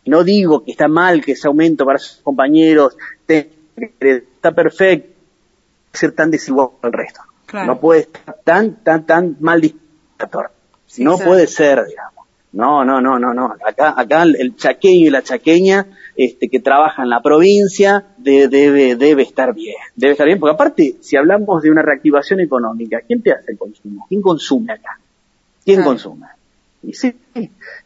No 0.07 0.25
digo 0.25 0.64
que 0.64 0.71
está 0.73 0.89
mal 0.89 1.25
que 1.25 1.33
ese 1.33 1.49
aumento 1.49 1.85
para 1.85 1.99
sus 1.99 2.23
compañeros 2.23 2.97
te- 3.27 3.51
está 4.01 4.53
perfecto 4.53 5.11
ser 5.93 6.12
tan 6.12 6.31
desigual 6.31 6.68
al 6.83 6.93
resto. 6.93 7.21
Claro. 7.47 7.66
No 7.66 7.81
puede 7.81 8.01
estar 8.03 8.37
tan, 8.45 8.83
tan, 8.85 9.05
tan 9.07 9.37
mal 9.41 9.61
disparador. 9.61 10.51
Sí, 10.87 11.03
no 11.05 11.18
puede 11.18 11.47
ser, 11.47 11.85
digamos. 11.87 12.27
No, 12.53 12.85
no, 12.85 13.01
no, 13.01 13.18
no, 13.18 13.33
no. 13.33 13.55
Acá, 13.64 13.95
acá 13.97 14.23
el 14.25 14.35
el 14.37 14.57
chaqueño 14.57 15.07
y 15.07 15.11
la 15.11 15.23
chaqueña, 15.23 15.87
este, 16.16 16.49
que 16.49 16.59
trabaja 16.61 17.03
en 17.03 17.09
la 17.11 17.23
provincia, 17.23 18.07
de- 18.18 18.49
debe, 18.49 18.97
debe 18.97 19.23
estar 19.23 19.55
bien. 19.55 19.77
Debe 19.95 20.12
estar 20.12 20.27
bien, 20.27 20.41
porque 20.41 20.55
aparte, 20.55 20.97
si 21.01 21.16
hablamos 21.16 21.62
de 21.62 21.71
una 21.71 21.83
reactivación 21.83 22.41
económica, 22.41 23.01
¿quién 23.07 23.23
te 23.23 23.33
hace 23.33 23.53
el 23.53 23.59
consumo? 23.59 24.07
¿Quién 24.09 24.21
consume 24.23 24.73
acá? 24.73 24.99
¿Quién 25.71 25.77
Claro. 25.83 25.91
consume? 25.91 26.27
Y 26.83 26.95
sí, 26.95 27.14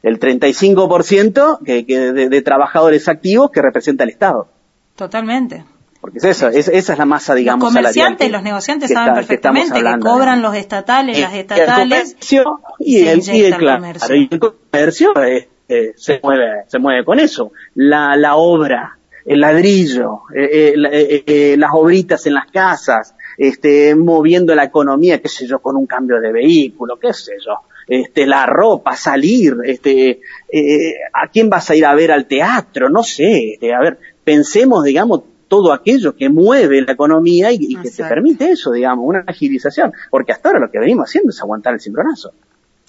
el 0.03 0.20
35% 0.20 1.59
que, 1.64 1.85
que 1.87 2.12
de, 2.12 2.28
de 2.28 2.43
trabajadores 2.43 3.09
activos 3.09 3.51
que 3.51 3.61
representa 3.62 4.05
el 4.05 4.11
Estado. 4.11 4.49
Totalmente. 4.97 5.64
Porque 6.01 6.18
es 6.18 6.24
eso, 6.24 6.49
es- 6.49 6.68
esa 6.68 6.93
es 6.93 6.99
la 6.99 7.05
masa, 7.07 7.35
digamos, 7.35 7.64
los 7.64 7.72
comerciantes, 7.74 8.26
que- 8.26 8.32
los 8.32 8.43
negociantes 8.43 8.91
saben 8.91 9.09
está- 9.09 9.14
perfectamente 9.14 9.72
que, 9.72 9.78
hablando, 9.78 10.07
cobran 10.07 10.43
los 10.43 10.55
estatales, 10.55 11.18
Y- 11.18 11.22
las 11.22 11.32
y 11.32 11.35
el 11.37 11.41
estatales. 11.41 12.12
comercio 12.12 12.61
y 12.78 13.07
el, 13.07 13.18
y 13.20 13.53
comercio. 13.53 14.14
y 14.16 14.28
el 14.30 14.39
comercio 14.39 15.12
eh, 15.24 15.49
eh, 15.68 15.93
se 15.97 16.20
mueve 16.22 16.64
se 16.68 16.78
mueve 16.78 17.05
con 17.07 17.18
eso 17.20 17.51
la 17.74 18.16
la 18.18 18.37
obra 18.37 18.99
el 19.24 19.41
ladrillo 19.41 20.20
eh, 20.37 20.45
eh, 20.53 20.72
la- 20.76 20.91
eh, 20.93 21.24
eh, 21.26 21.57
las 21.59 21.70
obritas 21.72 22.26
en 22.26 22.35
las 22.35 22.51
casas 22.51 23.14
este 23.39 23.95
moviendo 23.95 24.55
la 24.55 24.64
economía 24.64 25.22
qué 25.22 25.28
sé 25.30 25.47
yo 25.47 25.61
con 25.61 25.74
un 25.76 25.87
cambio 25.87 26.20
de 26.20 26.32
vehículo 26.32 26.99
qué 26.99 27.14
sé 27.14 27.32
yo 27.45 27.55
este 27.89 28.26
la 28.26 28.47
ropa 28.47 28.97
salir 28.97 29.55
este 29.64 30.20
eh, 30.51 30.95
a 31.12 31.28
quién 31.28 31.51
vas 31.51 31.68
a 31.70 31.74
ir 31.76 31.85
a 31.87 31.95
ver 31.95 32.12
al 32.12 32.26
teatro 32.26 32.89
no 32.89 33.03
sé 33.03 33.55
este, 33.55 33.74
a 33.74 33.80
ver 33.80 33.99
pensemos 34.24 34.85
digamos 34.85 35.22
todo 35.49 35.72
aquello 35.72 36.16
que 36.16 36.28
mueve 36.30 36.80
la 36.82 36.93
economía 36.93 37.53
y, 37.53 37.59
y 37.61 37.76
que 37.76 37.91
te 37.91 38.03
permite 38.09 38.51
eso, 38.51 38.72
digamos, 38.72 39.05
una 39.07 39.20
agilización. 39.26 39.93
Porque 40.11 40.32
hasta 40.32 40.49
ahora 40.49 40.59
lo 40.59 40.70
que 40.70 40.80
venimos 40.80 41.09
haciendo 41.09 41.30
es 41.30 41.41
aguantar 41.41 41.74
el 41.74 41.80
cimbronazo. 41.80 42.32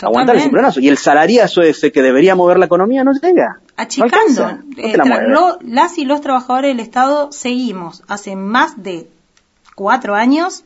Aguantar 0.02 0.38
el 0.38 0.42
cimbronazo. 0.44 0.80
Y 0.80 0.88
el 0.88 0.98
salariazo 0.98 1.62
ese 1.62 1.92
que 1.92 2.02
debería 2.02 2.34
mover 2.34 2.58
la 2.58 2.66
economía 2.66 3.04
no 3.04 3.12
llega. 3.12 3.60
Achicando. 3.76 4.52
no 4.54 4.64
Eh, 4.78 4.98
la 4.98 5.28
lo- 5.28 5.60
las 5.62 5.98
y 6.00 6.06
los 6.06 6.22
trabajadores 6.22 6.72
del 6.72 6.80
Estado 6.80 7.32
seguimos 7.32 8.02
hace 8.08 8.36
más 8.38 8.82
de 8.82 9.10
cuatro 9.76 10.16
años 10.16 10.64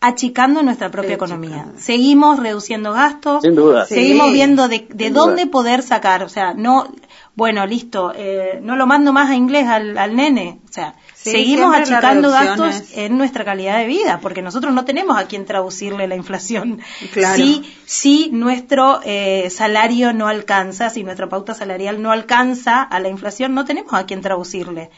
achicando 0.00 0.62
nuestra 0.62 0.90
propia 0.90 1.16
Achicando. 1.16 1.46
economía. 1.46 1.66
Seguimos 1.78 2.38
reduciendo 2.38 2.92
gastos, 2.92 3.42
Sin 3.42 3.54
duda. 3.54 3.84
seguimos 3.86 4.28
Sí, 4.28 4.32
viendo 4.34 4.68
de, 4.68 4.86
de 4.88 5.10
dónde 5.10 5.42
duda. 5.44 5.50
poder 5.50 5.82
sacar. 5.82 6.22
O 6.22 6.28
sea, 6.28 6.54
no, 6.54 6.88
bueno, 7.34 7.66
listo, 7.66 8.12
eh, 8.14 8.60
no 8.62 8.76
lo 8.76 8.86
mando 8.86 9.12
más 9.12 9.28
a 9.30 9.34
inglés 9.34 9.66
al, 9.66 9.98
al 9.98 10.14
nene. 10.14 10.60
O 10.68 10.72
sea, 10.72 10.94
Sí, 11.14 11.30
seguimos 11.32 11.74
achicando 11.74 12.30
gastos 12.30 12.92
en 12.94 13.18
nuestra 13.18 13.44
calidad 13.44 13.78
de 13.78 13.86
vida, 13.86 14.20
porque 14.22 14.40
nosotros 14.40 14.72
no 14.72 14.84
tenemos 14.84 15.18
a 15.18 15.26
quien 15.26 15.44
traducirle 15.46 16.06
la 16.06 16.14
inflación. 16.14 16.80
Claro. 17.12 17.36
Si, 17.36 17.74
si 17.86 18.30
nuestro 18.30 19.00
eh, 19.04 19.50
salario 19.50 20.12
no 20.12 20.28
alcanza, 20.28 20.90
si 20.90 21.02
nuestra 21.02 21.28
pauta 21.28 21.54
salarial 21.54 22.00
no 22.00 22.12
alcanza 22.12 22.82
a 22.82 23.00
la 23.00 23.08
inflación, 23.08 23.52
no 23.52 23.64
tenemos 23.64 23.94
a 23.94 24.06
quien 24.06 24.20
traducirle. 24.20 24.90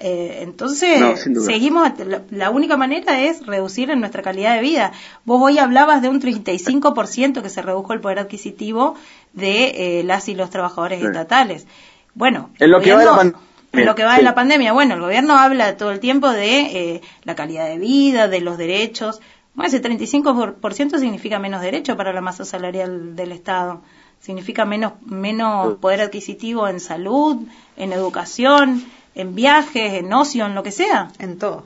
Eh, 0.00 0.40
entonces, 0.42 1.00
No, 1.00 1.42
seguimos, 1.42 1.88
la, 1.98 2.22
la 2.30 2.50
única 2.50 2.76
manera 2.76 3.20
es 3.20 3.46
reducir 3.46 3.90
en 3.90 4.00
nuestra 4.00 4.22
calidad 4.22 4.54
de 4.56 4.60
vida. 4.60 4.92
Vos 5.24 5.40
hoy 5.42 5.58
hablabas 5.58 6.02
de 6.02 6.08
un 6.08 6.20
35% 6.20 7.42
que 7.42 7.48
se 7.48 7.62
redujo 7.62 7.92
el 7.92 8.00
poder 8.00 8.18
adquisitivo 8.18 8.96
de 9.32 10.00
eh, 10.00 10.04
las 10.04 10.28
y 10.28 10.34
los 10.34 10.50
trabajadores 10.50 11.00
Sí. 11.00 11.06
estatales. 11.06 11.66
Bueno, 12.14 12.50
En 12.58 12.70
lo 12.70 12.80
que 12.80 12.92
va 12.92 13.00
de 13.00 13.04
la 13.06 13.32
en 13.72 13.86
lo 13.86 13.94
que 13.96 14.04
va 14.04 14.12
de 14.12 14.18
Sí. 14.18 14.24
la 14.24 14.34
pandemia. 14.34 14.72
Bueno, 14.72 14.94
el 14.94 15.00
gobierno 15.00 15.36
habla 15.36 15.76
todo 15.76 15.90
el 15.90 15.98
tiempo 16.00 16.30
de 16.30 16.60
eh, 16.94 17.00
la 17.24 17.34
calidad 17.34 17.66
de 17.66 17.78
vida, 17.78 18.28
de 18.28 18.40
los 18.40 18.56
derechos. 18.56 19.20
Bueno, 19.54 19.68
ese 19.68 19.80
35% 19.80 20.98
significa 20.98 21.38
menos 21.38 21.60
derecho 21.60 21.96
para 21.96 22.12
la 22.12 22.20
masa 22.20 22.44
salarial 22.44 23.16
del 23.16 23.32
Estado. 23.32 23.82
Significa 24.20 24.64
menos, 24.64 24.92
menos 25.04 25.74
poder 25.78 26.00
adquisitivo 26.00 26.66
en 26.68 26.80
salud, 26.80 27.38
en 27.76 27.92
educación, 27.92 28.84
en 29.14 29.34
viajes, 29.34 29.94
en 29.94 30.12
ocio, 30.12 30.46
en 30.46 30.54
lo 30.54 30.62
que 30.62 30.72
sea. 30.72 31.10
En 31.18 31.38
todo. 31.38 31.64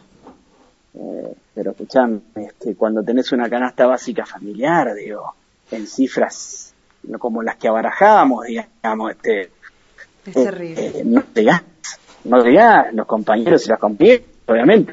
Eh, 0.94 1.34
pero 1.54 1.72
escuchame, 1.72 2.20
este, 2.36 2.74
cuando 2.74 3.02
tenés 3.02 3.32
una 3.32 3.48
canasta 3.48 3.86
básica 3.86 4.24
familiar, 4.26 4.94
digo, 4.94 5.34
en 5.70 5.86
cifras 5.86 6.74
no 7.04 7.18
como 7.18 7.42
las 7.42 7.56
que 7.56 7.68
abarajamos, 7.68 8.46
digamos, 8.46 9.12
este, 9.12 9.42
Es 10.26 10.36
eh, 10.36 10.44
terrible. 10.44 10.86
eh, 10.86 11.02
no 11.04 11.22
llegás, 11.34 11.62
no 12.24 12.42
llegás, 12.42 12.92
los 12.92 13.06
compañeros 13.06 13.64
y 13.66 13.68
las 13.70 13.78
compañeras, 13.78 14.22
obviamente, 14.46 14.92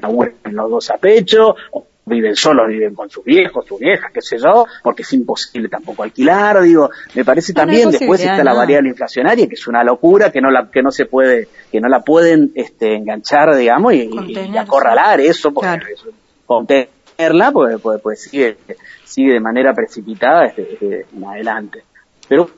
los 0.51 0.69
dos 0.69 0.89
a 0.91 0.97
pecho, 0.97 1.55
o 1.71 1.85
viven 2.05 2.35
solos, 2.35 2.67
viven 2.67 2.93
con 2.93 3.09
sus 3.09 3.23
viejos, 3.23 3.65
sus 3.65 3.79
viejas, 3.79 4.11
qué 4.13 4.21
sé 4.21 4.37
yo, 4.37 4.65
porque 4.83 5.01
es 5.01 5.13
imposible 5.13 5.69
tampoco 5.69 6.03
alquilar, 6.03 6.61
digo, 6.61 6.89
me 7.15 7.25
parece 7.25 7.51
No, 7.53 7.61
también, 7.61 7.89
después 7.89 8.21
está 8.21 8.43
la 8.43 8.53
variable 8.53 8.89
inflacionaria, 8.89 9.47
que 9.47 9.55
es 9.55 9.67
una 9.67 9.83
locura, 9.83 10.31
que 10.31 10.39
no 10.41 10.51
la, 10.51 10.69
que 10.71 10.83
no 10.83 10.91
se 10.91 11.05
puede, 11.05 11.47
que 11.71 11.81
no 11.81 11.87
la 11.89 12.01
pueden, 12.01 12.51
este, 12.55 12.95
enganchar, 12.95 13.55
digamos, 13.55 13.93
y, 13.93 14.09
acorralar 14.57 15.19
eso, 15.19 15.51
porque 15.51 15.67
Claro. 15.67 15.87
eso- 15.93 16.09
contenerla, 16.45 17.51
pues, 17.51 17.81
pues, 17.81 18.01
pues 18.01 18.21
sigue, 18.21 18.57
sigue 19.03 19.33
de 19.33 19.39
manera 19.39 19.73
precipitada 19.73 20.45
este, 20.45 20.73
este, 20.73 21.05
en 21.15 21.23
adelante. 21.25 21.83
Pero 22.27 22.49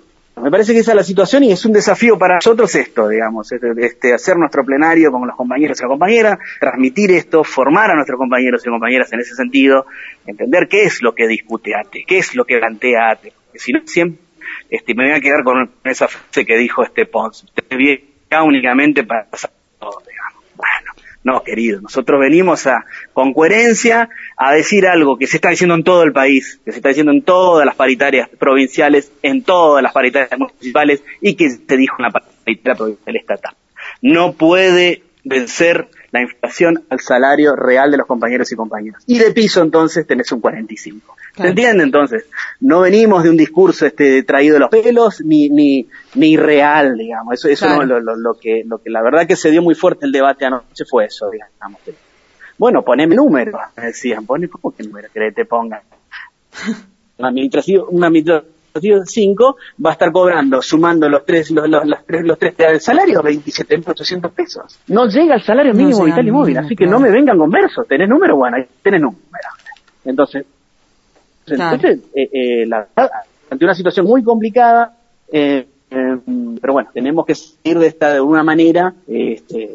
me 0.41 0.51
parece 0.51 0.73
que 0.73 0.79
esa 0.79 0.91
es 0.91 0.95
la 0.95 1.03
situación 1.03 1.43
y 1.43 1.51
es 1.51 1.65
un 1.65 1.73
desafío 1.73 2.17
para 2.17 2.35
nosotros 2.35 2.73
esto, 2.75 3.07
digamos, 3.07 3.51
este, 3.51 3.67
este, 3.79 4.13
hacer 4.13 4.37
nuestro 4.37 4.63
plenario 4.63 5.11
con 5.11 5.25
los 5.25 5.35
compañeros 5.35 5.79
y 5.79 5.83
las 5.83 5.89
compañeras, 5.89 6.39
transmitir 6.59 7.11
esto, 7.11 7.43
formar 7.43 7.91
a 7.91 7.95
nuestros 7.95 8.17
compañeros 8.17 8.61
y 8.65 8.69
compañeras 8.69 9.11
en 9.13 9.19
ese 9.19 9.35
sentido, 9.35 9.85
entender 10.25 10.67
qué 10.67 10.83
es 10.83 11.01
lo 11.01 11.13
que 11.15 11.27
discute 11.27 11.75
ATE, 11.75 12.03
qué 12.07 12.19
es 12.19 12.35
lo 12.35 12.45
que 12.45 12.59
plantea 12.59 13.11
ATE, 13.11 13.33
porque 13.45 13.59
si 13.59 13.71
no 13.71 13.81
siempre 13.85 14.21
este, 14.69 14.93
me 14.93 15.05
voy 15.05 15.17
a 15.17 15.21
quedar 15.21 15.43
con 15.43 15.71
esa 15.83 16.07
frase 16.07 16.45
que 16.45 16.57
dijo 16.57 16.83
este 16.83 17.05
Pons, 17.05 17.43
usted 17.43 17.77
viene 17.77 18.03
únicamente 18.43 19.03
para 19.03 19.25
pasar 19.25 19.51
todo, 19.79 20.01
no, 21.27 21.43
querido, 21.43 21.81
nosotros 21.81 22.21
venimos 22.21 22.67
a, 22.67 22.85
con 23.11 23.33
coherencia 23.33 24.09
a 24.37 24.53
decir 24.53 24.87
algo 24.87 25.17
que 25.17 25.27
se 25.27 25.35
está 25.35 25.49
diciendo 25.49 25.75
en 25.75 25.83
todo 25.83 26.03
el 26.03 26.13
país, 26.13 26.61
que 26.63 26.71
se 26.71 26.77
está 26.77 26.87
diciendo 26.87 27.11
en 27.11 27.21
todas 27.21 27.65
las 27.65 27.75
paritarias 27.75 28.29
provinciales, 28.39 29.11
en 29.21 29.43
todas 29.43 29.83
las 29.83 29.91
paritarias 29.91 30.39
municipales 30.39 31.03
y 31.19 31.35
que 31.35 31.49
se 31.49 31.77
dijo 31.77 31.97
en 31.99 32.03
la 32.03 32.11
paritaria 32.11 32.75
provincial 32.75 33.15
estatal. 33.17 33.55
No 34.01 34.33
puede 34.35 35.03
vencer 35.25 35.89
la 36.17 36.23
inflación 36.23 36.83
al 36.89 36.99
salario 36.99 37.55
real 37.55 37.91
de 37.91 37.97
los 37.97 38.05
compañeros 38.07 38.51
y 38.51 38.55
compañeras. 38.55 39.03
Y 39.07 39.17
de 39.19 39.31
piso 39.31 39.61
entonces 39.61 40.05
tenés 40.05 40.31
un 40.31 40.41
45. 40.41 41.15
¿Se 41.17 41.33
Claro. 41.33 41.49
entiende 41.49 41.83
entonces? 41.83 42.25
No 42.61 42.81
venimos 42.81 43.23
de 43.23 43.29
un 43.29 43.37
discurso 43.37 43.85
este 43.85 44.23
traído 44.23 44.55
de 44.55 44.59
los 44.59 44.69
pelos 44.69 45.21
ni 45.21 45.49
ni 45.49 45.87
ni 46.15 46.35
real, 46.35 46.97
digamos. 46.97 47.35
Eso 47.35 47.47
eso 47.47 47.65
Claro. 47.67 47.81
no, 47.81 47.85
lo, 47.85 47.99
lo, 47.99 48.15
lo 48.15 48.33
que 48.39 48.63
lo 48.65 48.79
que 48.81 48.89
la 48.89 49.01
verdad 49.03 49.27
que 49.27 49.35
se 49.35 49.51
dio 49.51 49.61
muy 49.61 49.75
fuerte 49.75 50.05
el 50.05 50.11
debate 50.11 50.45
anoche 50.45 50.83
fue 50.89 51.05
eso, 51.05 51.29
digamos. 51.29 51.79
Bueno, 52.57 52.83
poneme 52.83 53.15
números, 53.15 53.59
me 53.75 53.85
decían, 53.85 54.25
pone 54.25 54.47
cómo 54.47 54.75
que 54.75 54.83
número 54.83 55.09
que 55.13 55.31
te 55.31 55.45
pongan. 55.45 55.81
Un 57.19 57.25
administrativo, 57.25 57.87
un 58.77 58.93
administrativo 58.93 59.05
5 59.05 59.57
va 59.85 59.89
a 59.89 59.93
estar 59.93 60.11
cobrando, 60.11 60.61
sumando 60.61 61.09
los 61.09 61.25
tres, 61.25 61.51
los, 61.51 61.67
los, 61.69 62.05
tres, 62.05 62.23
los 62.23 62.37
tres 62.39 62.57
del 62.57 62.79
salario, 62.81 63.21
27.800 63.21 64.31
pesos. 64.31 64.79
No 64.87 65.07
llega 65.07 65.35
al 65.35 65.43
salario 65.43 65.73
mínimo 65.73 66.03
vital 66.03 66.27
y 66.27 66.31
móvil, 66.31 66.57
así 66.57 66.75
que 66.75 66.85
no 66.85 66.99
me 66.99 67.11
vengan 67.11 67.37
con 67.37 67.49
versos. 67.49 67.87
¿Tenés 67.87 68.07
número? 68.09 68.35
Bueno, 68.37 68.57
ahí 68.57 68.65
tenés 68.81 69.01
número. 69.01 69.19
Entonces, 70.05 70.45
Claro. 71.45 71.75
entonces 71.75 71.99
eh, 72.13 72.29
eh, 72.33 72.65
la 72.67 72.79
verdad, 72.95 73.09
ante 73.49 73.63
una 73.63 73.73
situación 73.73 74.05
muy 74.05 74.21
complicada, 74.21 74.97
eh, 75.31 75.65
eh, 75.89 76.17
pero 76.59 76.73
bueno, 76.73 76.89
tenemos 76.93 77.25
que 77.25 77.35
seguir 77.35 77.79
de 77.79 77.87
esta 77.87 78.13
de 78.13 78.19
una 78.19 78.43
manera, 78.43 78.93
este, 79.07 79.73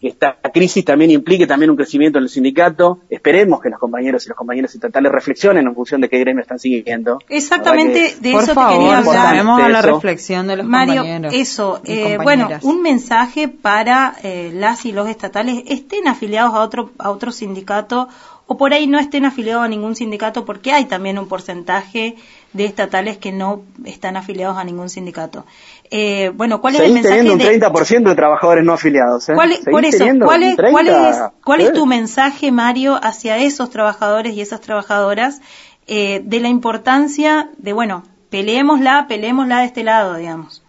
que 0.00 0.08
esta 0.08 0.36
crisis 0.52 0.84
también 0.84 1.10
implique 1.10 1.46
también 1.46 1.70
un 1.70 1.76
crecimiento 1.76 2.18
en 2.18 2.24
el 2.24 2.30
sindicato. 2.30 3.00
Esperemos 3.08 3.60
que 3.62 3.70
los 3.70 3.78
compañeros 3.80 4.24
y 4.26 4.28
los 4.28 4.36
compañeros 4.36 4.74
estatales 4.74 5.10
reflexionen 5.10 5.66
en 5.66 5.74
función 5.74 6.00
de 6.02 6.08
qué 6.10 6.18
gremio 6.18 6.42
están 6.42 6.58
siguiendo. 6.58 7.18
Exactamente 7.28 8.16
de 8.20 8.32
Por 8.32 8.42
eso 8.42 8.54
favor, 8.54 8.72
te 8.72 8.78
quería 8.78 8.98
hablar. 8.98 9.60
a 9.62 9.68
la 9.70 9.82
reflexión 9.82 10.46
de 10.48 10.56
los 10.56 10.66
Mario, 10.66 10.96
compañeros. 11.02 11.34
eso, 11.34 11.80
eh, 11.84 12.18
bueno, 12.22 12.44
compañeras. 12.44 12.64
un 12.64 12.82
mensaje 12.82 13.48
para 13.48 14.16
eh, 14.22 14.50
las 14.54 14.84
y 14.84 14.92
los 14.92 15.08
estatales 15.08 15.62
estén 15.66 16.08
afiliados 16.08 16.54
a 16.54 16.60
otro 16.60 16.90
a 16.98 17.10
otro 17.10 17.32
sindicato 17.32 18.08
o 18.48 18.56
por 18.56 18.72
ahí 18.72 18.86
no 18.86 18.98
estén 18.98 19.24
afiliados 19.24 19.64
a 19.64 19.68
ningún 19.68 19.96
sindicato 19.96 20.44
porque 20.44 20.72
hay 20.72 20.84
también 20.84 21.18
un 21.18 21.26
porcentaje 21.26 22.16
de 22.52 22.64
estatales 22.64 23.18
que 23.18 23.32
no 23.32 23.62
están 23.84 24.16
afiliados 24.16 24.56
a 24.56 24.64
ningún 24.64 24.88
sindicato. 24.88 25.44
Eh, 25.90 26.30
bueno, 26.34 26.60
¿cuál 26.60 26.74
es 26.76 26.80
el 26.80 26.92
mensaje 26.92 27.16
teniendo 27.18 27.32
un 27.34 27.38
de 27.38 27.60
30% 27.60 28.08
de 28.08 28.14
trabajadores 28.14 28.64
no 28.64 28.72
afiliados. 28.72 29.28
¿eh? 29.28 29.34
¿Cuál 29.34 29.52
es, 29.52 29.60
por 29.60 29.84
eso, 29.84 30.04
¿cuál 30.24 30.42
es, 30.42 30.56
cuál 30.56 30.86
30, 30.86 31.10
es, 31.10 31.16
cuál 31.44 31.60
es 31.60 31.68
¿eh? 31.68 31.72
tu 31.72 31.86
mensaje, 31.86 32.50
Mario, 32.52 32.98
hacia 33.02 33.38
esos 33.38 33.70
trabajadores 33.70 34.34
y 34.34 34.40
esas 34.40 34.60
trabajadoras 34.60 35.40
eh, 35.86 36.20
de 36.24 36.40
la 36.40 36.48
importancia 36.48 37.50
de, 37.58 37.72
bueno, 37.72 38.02
peleémosla, 38.30 39.06
peleémosla 39.08 39.60
de 39.60 39.66
este 39.66 39.84
lado, 39.84 40.16
digamos? 40.16 40.62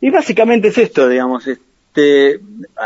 Y 0.00 0.10
básicamente 0.10 0.68
es 0.68 0.78
esto, 0.78 1.08
digamos, 1.08 1.46
este, 1.46 2.40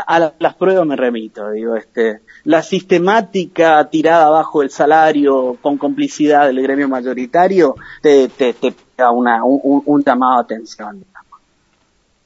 a 0.07 0.19
la- 0.19 0.35
las 0.39 0.55
pruebas 0.55 0.87
me 0.87 0.97
remito, 0.97 1.51
digo, 1.51 1.77
este, 1.77 2.21
la 2.45 2.63
sistemática 2.63 3.89
tirada 3.89 4.27
abajo 4.27 4.61
del 4.61 4.71
salario 4.71 5.57
con 5.63 5.79
complicidad 5.79 6.47
del 6.47 6.63
gremio 6.63 6.89
mayoritario 6.89 7.75
te, 8.03 8.29
te, 8.29 8.53
te 8.53 8.75
da 8.97 9.11
una, 9.11 9.43
un, 9.45 10.05
llamado 10.05 10.35
de 10.37 10.55
atención. 10.55 10.99
digamos. 10.99 11.41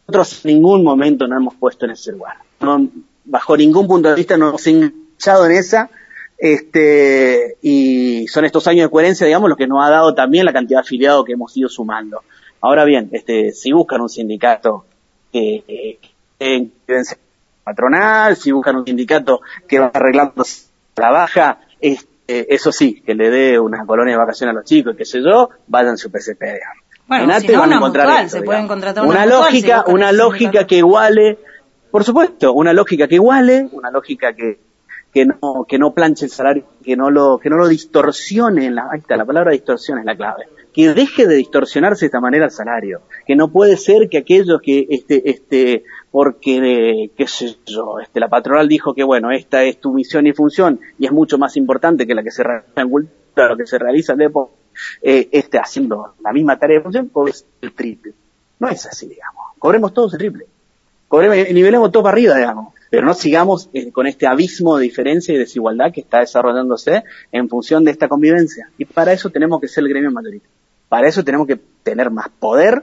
Nosotros 0.07 0.45
en 0.45 0.55
ningún 0.55 0.83
momento 0.83 1.27
nos 1.27 1.41
hemos 1.41 1.55
puesto 1.55 1.85
en 1.85 1.93
ese 1.93 2.13
lugar. 2.13 2.37
No, 2.61 2.89
bajo 3.25 3.57
ningún 3.57 3.87
punto 3.87 4.09
de 4.09 4.17
vista 4.17 4.37
nos 4.37 4.49
hemos 4.49 4.67
enganchado 4.67 5.47
en 5.47 5.53
esa, 5.53 5.91
este, 6.37 7.57
y 7.63 8.27
son 8.27 8.45
estos 8.45 8.67
años 8.67 8.87
de 8.87 8.91
coherencia, 8.91 9.27
digamos, 9.27 9.49
lo 9.49 9.57
que 9.57 9.69
nos 9.69 9.85
ha 9.85 9.91
dado 9.91 10.15
también 10.15 10.45
la 10.45 10.53
cantidad 10.53 10.79
de 10.81 10.87
afiliados 10.87 11.25
que 11.25 11.33
hemos 11.33 11.57
ido 11.57 11.69
sumando. 11.69 12.23
Ahora 12.61 12.85
bien, 12.85 13.09
este, 13.13 13.53
si 13.53 13.71
buscan 13.71 14.01
un 14.01 14.09
sindicato 14.09 14.85
que, 15.33 15.99
que 16.39 16.71
patronal, 17.69 18.37
si 18.37 18.51
buscan 18.51 18.77
un 18.77 18.87
sindicato 18.87 19.41
que 19.67 19.79
va 19.79 19.91
arreglando 19.93 20.43
la 20.97 21.11
baja, 21.11 21.59
este, 21.81 22.55
eso 22.55 22.73
sí, 22.73 23.03
que 23.05 23.15
le 23.15 23.31
dé 23.31 23.59
una 23.59 23.85
colonia 23.85 24.15
de 24.15 24.19
vacaciones 24.19 24.55
a 24.55 24.59
los 24.59 24.65
chicos, 24.65 24.95
qué 24.97 25.05
sé 25.05 25.21
yo, 25.23 25.51
vayan 25.67 25.97
su 25.97 26.11
PCP, 26.11 26.41
digamos. 26.41 26.85
Bueno, 27.07 27.25
En 27.25 27.41
si 27.41 27.47
ATE 27.47 27.53
no, 27.55 27.61
van 27.61 27.73
a 27.73 27.77
encontrar 27.77 28.07
mutual, 28.07 28.25
esto, 28.27 28.39
se 28.39 28.45
pueden 28.45 28.69
contratar 28.69 29.05
una 29.05 29.13
una 29.13 29.21
mutual, 29.23 29.41
lógica, 29.41 29.85
una 29.87 30.11
un 30.11 30.17
lógica 30.17 30.67
que 30.67 30.77
iguale, 30.77 31.39
por 31.91 32.05
supuesto, 32.05 32.53
una 32.53 32.73
lógica 32.73 33.09
que 33.09 33.15
iguale, 33.15 33.69
una 33.73 33.91
lógica 33.91 34.35
que 34.35 34.61
que 35.13 35.25
no 35.25 35.65
que 35.67 35.79
no 35.79 35.95
planche 35.95 36.27
el 36.27 36.31
salario, 36.31 36.65
que 36.85 36.97
no 36.97 37.11
lo 37.11 37.39
que 37.39 37.49
no 37.49 37.57
lo 37.57 37.67
distorsione, 37.67 38.67
en 38.67 38.75
la, 38.75 38.89
ahí 38.93 39.01
está, 39.01 39.17
la 39.17 39.25
palabra 39.25 39.53
distorsión 39.53 39.99
es 39.99 40.05
la 40.05 40.17
clave, 40.17 40.49
que 40.73 40.93
deje 40.93 41.27
de 41.27 41.37
distorsionarse 41.37 42.01
de 42.01 42.07
esta 42.07 42.21
manera 42.21 42.45
el 42.45 42.51
salario, 42.51 43.01
que 43.27 43.37
no 43.37 43.49
puede 43.49 43.79
ser 43.79 44.09
que 44.11 44.19
aquellos 44.19 44.61
que 44.63 44.87
este 44.91 45.31
este 45.31 45.85
porque 46.11 47.11
qué 47.17 47.27
sé 47.27 47.57
yo, 47.67 48.01
este 48.01 48.21
la 48.21 48.29
patronal 48.29 48.67
dijo 48.67 48.95
que 48.95 49.05
bueno, 49.05 49.31
esta 49.31 49.63
es 49.65 49.81
tu 49.81 49.93
misión 49.93 50.27
y 50.27 50.33
función 50.33 50.81
y 50.99 51.07
es 51.07 51.13
mucho 51.13 51.39
más 51.39 51.57
importante 51.57 52.07
que 52.07 52.15
la 52.15 52.23
que 52.23 52.31
se 52.31 52.43
realiza 52.43 52.81
en 52.81 52.91
lo 53.47 53.57
que 53.57 53.67
se 53.67 53.79
realiza 53.79 54.13
en 54.15 54.19
depo, 54.19 54.51
eh, 55.03 55.29
este 55.31 55.59
haciendo 55.59 56.15
la 56.21 56.33
misma 56.33 56.59
tarea 56.59 56.79
de 56.79 56.83
función, 56.83 57.09
cobres 57.09 57.47
el 57.61 57.73
triple. 57.73 58.13
No 58.59 58.69
es 58.69 58.85
así, 58.87 59.07
digamos. 59.07 59.45
Cobremos 59.59 59.93
todos 59.95 60.15
el 60.15 60.19
triple. 60.19 60.47
Cobremos, 61.07 61.37
nivelemos 61.53 61.93
todo 61.93 62.03
para 62.03 62.15
arriba, 62.15 62.37
digamos. 62.37 62.75
Pero 62.91 63.07
no 63.07 63.15
sigamos 63.15 63.69
eh, 63.73 63.93
con 63.93 64.07
este 64.07 64.27
abismo 64.27 64.77
de 64.77 64.85
diferencia 64.85 65.35
y 65.35 65.39
desigualdad 65.39 65.93
que 65.93 66.01
está 66.01 66.21
desarrollándose 66.21 67.05
en 67.31 67.49
función 67.49 67.85
de 67.85 67.91
esta 67.93 68.09
convivencia. 68.09 68.71
Y 68.79 68.87
para 68.87 69.13
eso 69.13 69.31
tenemos 69.31 69.61
que 69.61 69.69
ser 69.69 69.85
el 69.85 69.91
gremio 69.91 70.11
mayoritario. 70.11 70.51
Para 70.89 71.07
eso 71.07 71.23
tenemos 71.23 71.47
que 71.47 71.61
tener 71.83 72.11
más 72.11 72.29
poder, 72.31 72.83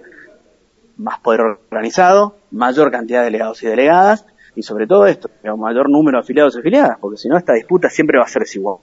más 0.98 1.20
poder 1.20 1.42
organizado, 1.42 2.38
mayor 2.52 2.92
cantidad 2.92 3.20
de 3.20 3.26
delegados 3.26 3.62
y 3.64 3.68
delegadas, 3.68 4.26
y 4.56 4.64
sobre 4.64 4.88
todo 4.88 5.06
esto, 5.08 5.30
un 5.44 5.60
mayor 5.60 5.90
número 5.90 6.18
de 6.18 6.24
afiliados 6.24 6.56
y 6.56 6.60
afiliadas, 6.60 6.98
porque 7.00 7.18
si 7.18 7.28
no 7.28 7.38
esta 7.38 7.54
disputa 7.54 7.90
siempre 7.90 8.18
va 8.18 8.24
a 8.24 8.30
ser 8.30 8.44
desigual. 8.44 8.78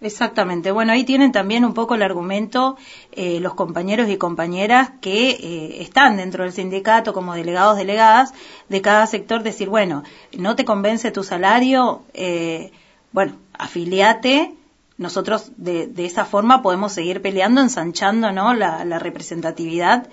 Exactamente. 0.00 0.72
Bueno, 0.72 0.92
ahí 0.92 1.04
tienen 1.04 1.32
también 1.32 1.64
un 1.64 1.72
poco 1.72 1.94
el 1.94 2.02
argumento 2.02 2.76
eh, 3.12 3.40
los 3.40 3.54
compañeros 3.54 4.10
y 4.10 4.18
compañeras 4.18 4.90
que 5.00 5.30
eh, 5.30 5.82
están 5.82 6.18
dentro 6.18 6.44
del 6.44 6.52
sindicato 6.52 7.14
como 7.14 7.34
delegados, 7.34 7.78
delegadas 7.78 8.34
de 8.68 8.82
cada 8.82 9.06
sector, 9.06 9.42
decir, 9.42 9.70
bueno, 9.70 10.02
no 10.36 10.54
te 10.54 10.66
convence 10.66 11.10
tu 11.12 11.22
salario, 11.22 12.02
eh, 12.12 12.72
bueno, 13.12 13.36
afiliate. 13.54 14.54
Nosotros 14.98 15.52
de, 15.56 15.86
de 15.86 16.06
esa 16.06 16.24
forma 16.24 16.62
podemos 16.62 16.92
seguir 16.92 17.22
peleando, 17.22 17.60
ensanchando 17.60 18.32
¿no? 18.32 18.54
la, 18.54 18.84
la 18.84 18.98
representatividad, 18.98 20.08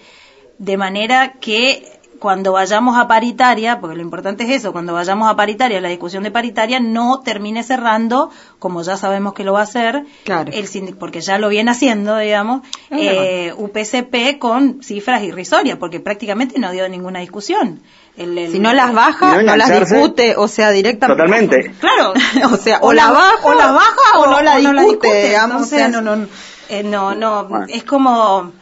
de 0.58 0.78
manera 0.78 1.34
que 1.40 1.90
cuando 2.20 2.54
vayamos 2.54 2.98
a 2.98 3.06
paritaria, 3.10 3.82
porque 3.82 3.98
lo 3.98 4.02
importante 4.02 4.46
es 4.46 4.50
eso, 4.52 4.72
cuando 4.72 4.94
vayamos 4.94 5.30
a 5.30 5.36
paritaria, 5.36 5.82
la 5.82 5.90
discusión 5.90 6.24
de 6.24 6.32
paritaria 6.32 6.80
no 6.80 7.20
termine 7.20 7.64
cerrando, 7.64 8.30
como 8.60 8.82
ya 8.82 8.96
sabemos 8.96 9.34
que 9.34 9.44
lo 9.44 9.52
va 9.52 9.60
a 9.60 9.64
hacer, 9.64 10.06
Claro. 10.24 10.50
el 10.54 10.66
sindic- 10.70 10.96
porque 10.98 11.20
ya 11.20 11.38
lo 11.38 11.50
viene 11.50 11.72
haciendo, 11.72 12.16
digamos, 12.18 12.62
eh, 12.92 13.52
UPCP 13.58 14.40
con 14.40 14.82
cifras 14.82 15.22
irrisorias, 15.24 15.78
porque 15.78 16.00
prácticamente 16.00 16.58
no 16.60 16.72
dio 16.72 16.88
ninguna 16.88 17.20
discusión. 17.20 17.82
El- 18.16 18.38
el- 18.38 18.54
Si 18.54 18.60
no 18.60 18.72
las 18.74 18.94
baja, 18.94 19.36
no 19.36 19.42
no 19.42 19.58
las 19.58 19.78
discute, 19.90 20.36
o 20.38 20.48
sea, 20.48 20.70
directamente. 20.72 21.22
Totalmente. 21.22 21.74
Claro. 21.82 22.14
o 22.54 22.56
sea, 22.56 22.80
o, 22.84 22.94
la 22.94 23.12
baja, 23.12 23.36
o 23.44 23.54
la 23.54 23.72
baja 23.74 24.20
o 24.20 24.28
no 24.28 24.42
la 24.42 24.56
discute, 24.60 25.28
digamos, 25.28 25.56
Entonces, 25.74 25.74
o 25.74 25.78
sea, 25.78 25.88
no, 25.90 26.02
no, 26.16 26.28
eh, 26.70 26.84
no, 26.84 27.16
no, 27.16 27.46
Bueno. 27.50 27.66
es 27.68 27.84
como, 27.84 28.54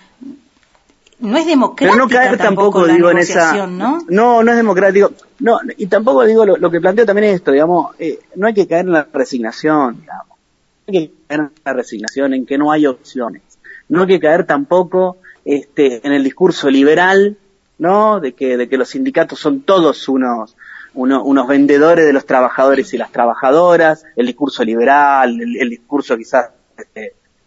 no 1.22 1.38
es 1.38 1.46
democrática 1.46 1.92
Pero 1.94 2.04
no 2.04 2.10
caer 2.10 2.38
tampoco, 2.38 2.86
la 2.86 2.94
digo, 2.94 3.12
en 3.12 3.18
esa... 3.20 3.68
¿no? 3.68 4.00
No, 4.10 4.44
no 4.44 4.52
es 4.52 4.58
democrático. 4.58 5.12
No, 5.40 5.60
y 5.78 5.88
tampoco 5.88 6.24
digo, 6.26 6.46
lo, 6.46 6.58
lo 6.58 6.70
que 6.70 6.82
planteo 6.82 7.06
también 7.06 7.30
es 7.30 7.36
esto, 7.36 7.52
digamos, 7.52 7.96
eh, 8.00 8.20
no 8.36 8.48
hay 8.48 8.54
que 8.54 8.68
caer 8.68 8.86
en 8.86 8.92
la 8.94 9.08
resignación, 9.12 10.02
digamos. 10.02 10.28
No 10.88 10.94
hay 10.94 10.94
que 11.08 11.14
caer 11.28 11.40
en 11.42 11.52
la 11.64 11.74
resignación, 11.74 12.34
en 12.34 12.46
que 12.46 12.58
no 12.58 12.72
hay 12.72 12.86
opciones. 12.88 13.42
No 13.90 14.02
hay 14.02 14.08
que 14.08 14.20
caer 14.20 14.46
tampoco 14.46 15.18
este, 15.46 16.06
en 16.06 16.14
el 16.14 16.24
discurso 16.24 16.70
liberal, 16.70 17.38
¿no? 17.78 18.20
De 18.20 18.34
que, 18.34 18.58
de 18.58 18.68
que 18.70 18.78
los 18.78 18.90
sindicatos 18.90 19.40
son 19.40 19.62
todos 19.62 20.08
unos, 20.10 20.56
uno- 20.94 21.24
unos 21.24 21.48
vendedores 21.48 22.06
de 22.06 22.14
los 22.14 22.26
trabajadores 22.26 22.94
y 22.94 22.98
las 22.98 23.12
trabajadoras, 23.12 24.06
el 24.16 24.28
discurso 24.28 24.64
liberal, 24.64 25.40
el, 25.42 25.58
el 25.60 25.70
discurso 25.70 26.16
quizás 26.18 26.50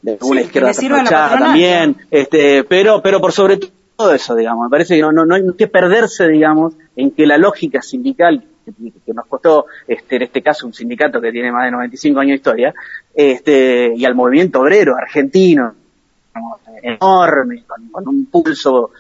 de 0.05 0.19
una 0.21 0.43
izquierda 0.43 0.73
trasnochada 0.73 1.39
también, 1.39 1.97
este, 2.11 2.65
pero, 2.65 3.01
pero 3.03 3.21
por 3.21 3.33
sobre 3.33 3.59
todo 3.97 4.13
eso, 4.13 4.35
digamos, 4.35 4.65
me 4.65 4.71
parece 4.71 4.97
que 4.97 5.01
no, 5.01 5.13
no, 5.13 5.25
no 5.25 5.35
hay 5.35 5.43
que 5.57 5.67
perderse, 5.67 6.29
digamos, 6.29 6.75
en 6.95 7.11
que 7.13 7.27
la 7.27 7.39
lógica 7.39 7.81
sindical 7.81 8.45
que, 8.65 9.13
nos 9.15 9.27
costó, 9.27 9.67
este, 9.89 10.17
en 10.17 10.23
este 10.23 10.43
caso 10.43 10.67
un 10.67 10.75
sindicato 10.75 11.21
que 11.21 11.33
tiene 11.33 11.51
más 11.51 11.65
de 11.65 11.71
95 11.71 12.21
años 12.21 12.31
de 12.31 12.37
historia, 12.37 12.75
este, 13.15 13.95
y 13.97 14.05
al 14.05 14.15
movimiento 14.15 14.61
obrero 14.61 14.95
argentino, 14.95 15.75
enorme, 16.83 17.65
con, 17.67 17.89
con 17.89 18.09
un 18.09 18.27
pulso 18.27 18.91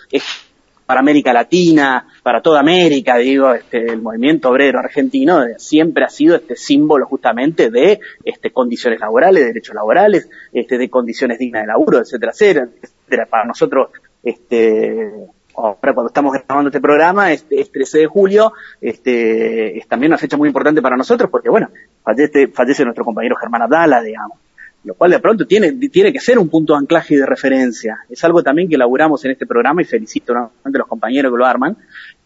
para 0.87 1.01
América 1.01 1.33
Latina, 1.33 2.07
para 2.23 2.43
toda 2.43 2.61
América, 2.61 3.17
digo, 3.17 3.53
este, 3.55 3.93
el 3.93 4.03
movimiento 4.03 4.51
obrero 4.51 4.79
argentino 4.79 5.43
siempre 5.57 6.05
ha 6.05 6.09
sido 6.09 6.37
este 6.37 6.57
símbolo 6.57 7.07
justamente 7.07 7.71
de 7.71 8.01
este, 8.25 8.51
condiciones 8.51 9.01
laborales, 9.01 9.43
de 9.43 9.49
derechos 9.49 9.75
laborales, 9.75 10.29
este, 10.53 10.79
de 10.79 10.91
condiciones 10.91 11.39
dignas 11.39 11.63
de 11.63 11.69
laburo, 11.69 11.99
etcétera, 11.99 12.33
etcétera, 12.33 12.69
etcétera. 12.83 13.27
Para 13.27 13.45
nosotros, 13.45 13.89
este, 14.23 15.11
ahora 15.57 15.95
cuando 15.95 16.09
estamos 16.09 16.33
grabando 16.33 16.69
este 16.69 16.81
programa, 16.81 17.33
este, 17.33 17.61
es 17.61 17.73
13 17.73 17.99
de 17.99 18.07
julio, 18.07 18.53
este, 18.81 19.79
es 19.79 19.89
también 19.89 20.13
una 20.13 20.19
fecha 20.19 20.37
muy 20.37 20.49
importante 20.49 20.83
para 20.83 20.97
nosotros 20.97 21.31
porque, 21.31 21.49
bueno, 21.49 21.69
fallece, 22.03 22.49
fallece 22.49 22.85
nuestro 22.85 23.05
compañero 23.05 23.37
Germán 23.37 23.63
Abdala, 23.63 24.03
digamos 24.03 24.44
lo 24.85 24.95
cual 24.95 25.11
de 25.11 25.19
pronto 25.19 25.47
tiene, 25.47 25.73
tiene 25.73 26.13
que 26.13 26.21
ser 26.21 26.39
un 26.39 26.49
punto 26.49 26.75
de 26.75 26.81
anclaje 26.81 27.15
y 27.15 27.17
de 27.17 27.27
referencia. 27.27 28.01
Es 28.09 28.23
algo 28.25 28.43
también 28.43 28.69
que 28.69 28.75
elaboramos 28.75 29.25
en 29.25 29.33
este 29.33 29.47
programa 29.47 29.83
y 29.83 29.85
felicito 29.85 30.33
nuevamente 30.33 30.77
a 30.77 30.79
los 30.79 30.89
compañeros 30.89 31.33
que 31.33 31.39
lo 31.39 31.47
arman 31.47 31.77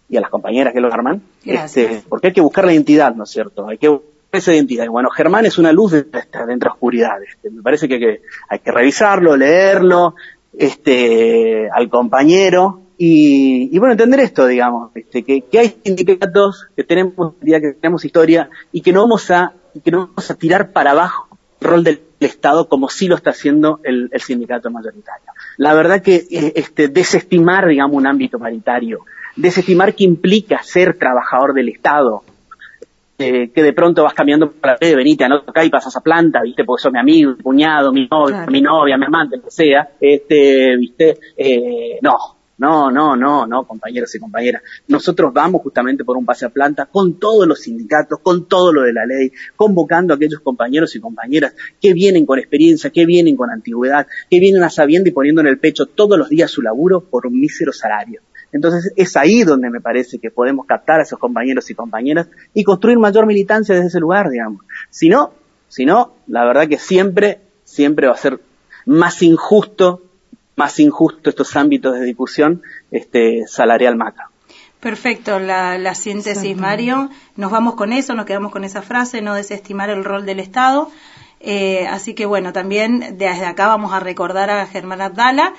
y 0.08 0.16
a 0.16 0.20
las 0.20 0.30
compañeras 0.30 0.72
que 0.72 0.80
lo 0.80 0.92
arman, 0.92 1.22
este, 1.44 2.02
porque 2.08 2.28
hay 2.28 2.32
que 2.32 2.40
buscar 2.40 2.64
la 2.64 2.72
identidad, 2.72 3.14
¿no 3.14 3.24
es 3.24 3.30
cierto? 3.30 3.68
Hay 3.68 3.78
que 3.78 3.88
buscar 3.88 4.08
esa 4.32 4.54
identidad. 4.54 4.84
Y 4.84 4.88
bueno, 4.88 5.10
Germán 5.10 5.46
es 5.46 5.58
una 5.58 5.72
luz 5.72 5.92
de 5.92 6.02
de 6.02 6.52
entre 6.52 6.70
oscuridad. 6.70 7.22
Este, 7.22 7.50
me 7.50 7.62
parece 7.62 7.88
que 7.88 7.94
hay, 7.94 8.00
que 8.00 8.20
hay 8.48 8.58
que 8.58 8.72
revisarlo, 8.72 9.36
leerlo, 9.36 10.14
este, 10.56 11.68
al 11.70 11.88
compañero 11.88 12.80
y, 12.96 13.74
y 13.74 13.78
bueno, 13.78 13.92
entender 13.92 14.20
esto, 14.20 14.46
digamos, 14.46 14.90
este, 14.94 15.22
que, 15.22 15.42
que 15.42 15.58
hay 15.58 15.76
sindicatos, 15.84 16.68
que 16.74 16.84
tenemos, 16.84 17.34
que 17.40 17.74
tenemos 17.80 18.04
historia 18.04 18.50
y 18.72 18.80
que 18.80 18.92
no 18.92 19.02
vamos 19.02 19.30
a, 19.30 19.52
y 19.74 19.80
que 19.80 19.90
no 19.90 20.08
vamos 20.08 20.30
a 20.30 20.34
tirar 20.34 20.72
para 20.72 20.90
abajo 20.90 21.28
el 21.60 21.68
rol 21.68 21.84
del 21.84 22.07
Estado 22.26 22.68
como 22.68 22.88
sí 22.88 23.06
lo 23.08 23.14
está 23.14 23.30
haciendo 23.30 23.80
el, 23.84 24.08
el 24.12 24.20
sindicato 24.20 24.70
mayoritario. 24.70 25.32
la 25.56 25.74
verdad 25.74 26.02
que 26.02 26.16
eh, 26.30 26.52
este, 26.56 26.88
desestimar, 26.88 27.66
digamos, 27.68 27.96
un 27.96 28.06
ámbito 28.06 28.38
paritario, 28.38 29.00
desestimar 29.36 29.94
que 29.94 30.04
implica 30.04 30.62
ser 30.62 30.98
trabajador 30.98 31.54
del 31.54 31.68
Estado, 31.68 32.22
eh, 33.20 33.50
que 33.52 33.62
de 33.64 33.72
pronto 33.72 34.04
vas 34.04 34.14
cambiando 34.14 34.50
para 34.52 34.78
la 34.80 34.96
venite, 34.96 35.24
anota 35.24 35.50
acá 35.50 35.64
y 35.64 35.70
pasas 35.70 35.96
a 35.96 36.00
planta, 36.00 36.40
viste, 36.42 36.64
porque 36.64 36.82
sos 36.82 36.92
mi 36.92 37.00
amigo, 37.00 37.32
mi 37.36 37.42
cuñado, 37.42 37.92
mi 37.92 38.06
novio, 38.08 38.34
Claro. 38.34 38.52
mi 38.52 38.60
novia, 38.60 38.96
mi 38.96 39.06
amante, 39.06 39.36
lo 39.38 39.42
que 39.42 39.50
sea, 39.50 39.88
este, 40.00 40.76
viste, 40.76 41.18
eh, 41.36 41.98
no, 42.00 42.14
no, 42.58 42.90
no, 42.90 43.16
no, 43.16 43.46
no, 43.46 43.66
compañeros 43.66 44.14
y 44.14 44.18
compañeras. 44.18 44.62
Nosotros 44.88 45.32
vamos 45.32 45.62
justamente 45.62 46.04
por 46.04 46.16
un 46.16 46.26
pase 46.26 46.44
a 46.44 46.50
planta 46.50 46.86
con 46.86 47.18
todos 47.18 47.46
los 47.46 47.60
sindicatos, 47.60 48.18
con 48.20 48.46
todo 48.46 48.72
lo 48.72 48.82
de 48.82 48.92
la 48.92 49.06
ley, 49.06 49.32
convocando 49.56 50.12
a 50.12 50.16
aquellos 50.16 50.40
compañeros 50.40 50.94
y 50.96 51.00
compañeras 51.00 51.54
que 51.80 51.92
vienen 51.92 52.26
con 52.26 52.38
experiencia, 52.38 52.90
que 52.90 53.06
vienen 53.06 53.36
con 53.36 53.50
antigüedad, 53.50 54.06
que 54.28 54.40
vienen 54.40 54.62
a 54.64 54.70
sabiendo 54.70 55.08
y 55.08 55.12
poniendo 55.12 55.40
en 55.40 55.46
el 55.46 55.58
pecho 55.58 55.86
todos 55.86 56.18
los 56.18 56.28
días 56.28 56.50
su 56.50 56.60
laburo 56.60 57.00
por 57.00 57.26
un 57.26 57.38
mísero 57.38 57.72
salario. 57.72 58.22
Entonces 58.50 58.92
es 58.96 59.16
ahí 59.16 59.44
donde 59.44 59.70
me 59.70 59.80
parece 59.80 60.18
que 60.18 60.30
podemos 60.30 60.66
captar 60.66 61.00
a 61.00 61.02
esos 61.02 61.18
compañeros 61.18 61.70
y 61.70 61.74
compañeras 61.74 62.28
y 62.54 62.64
construir 62.64 62.98
mayor 62.98 63.26
militancia 63.26 63.74
desde 63.74 63.88
ese 63.88 64.00
lugar, 64.00 64.30
digamos. 64.30 64.62
Si 64.90 65.08
no, 65.08 65.32
si 65.68 65.84
no, 65.84 66.14
la 66.26 66.44
verdad 66.44 66.66
que 66.66 66.78
siempre, 66.78 67.40
siempre 67.64 68.06
va 68.06 68.14
a 68.14 68.16
ser 68.16 68.40
más 68.86 69.22
injusto, 69.22 70.02
más 70.58 70.78
injusto 70.80 71.30
estos 71.30 71.54
ámbitos 71.56 71.94
de 71.94 72.04
discusión, 72.04 72.62
este, 72.90 73.46
salarial 73.46 73.96
maca. 73.96 74.30
Perfecto, 74.80 75.38
la, 75.38 75.78
la 75.78 75.94
síntesis, 75.94 76.56
Mario. 76.56 77.10
Nos 77.36 77.50
vamos 77.50 77.74
con 77.74 77.92
eso, 77.92 78.14
nos 78.14 78.26
quedamos 78.26 78.52
con 78.52 78.64
esa 78.64 78.82
frase, 78.82 79.22
no 79.22 79.34
desestimar 79.34 79.88
el 79.88 80.04
rol 80.04 80.26
del 80.26 80.40
Estado. 80.40 80.90
Eh, 81.40 81.86
así 81.88 82.14
que 82.14 82.26
bueno, 82.26 82.52
también 82.52 83.16
desde 83.18 83.46
acá 83.46 83.68
vamos 83.68 83.92
a 83.92 84.00
recordar 84.00 84.50
a 84.50 84.66
Germán 84.66 85.00
Abdala. 85.00 85.54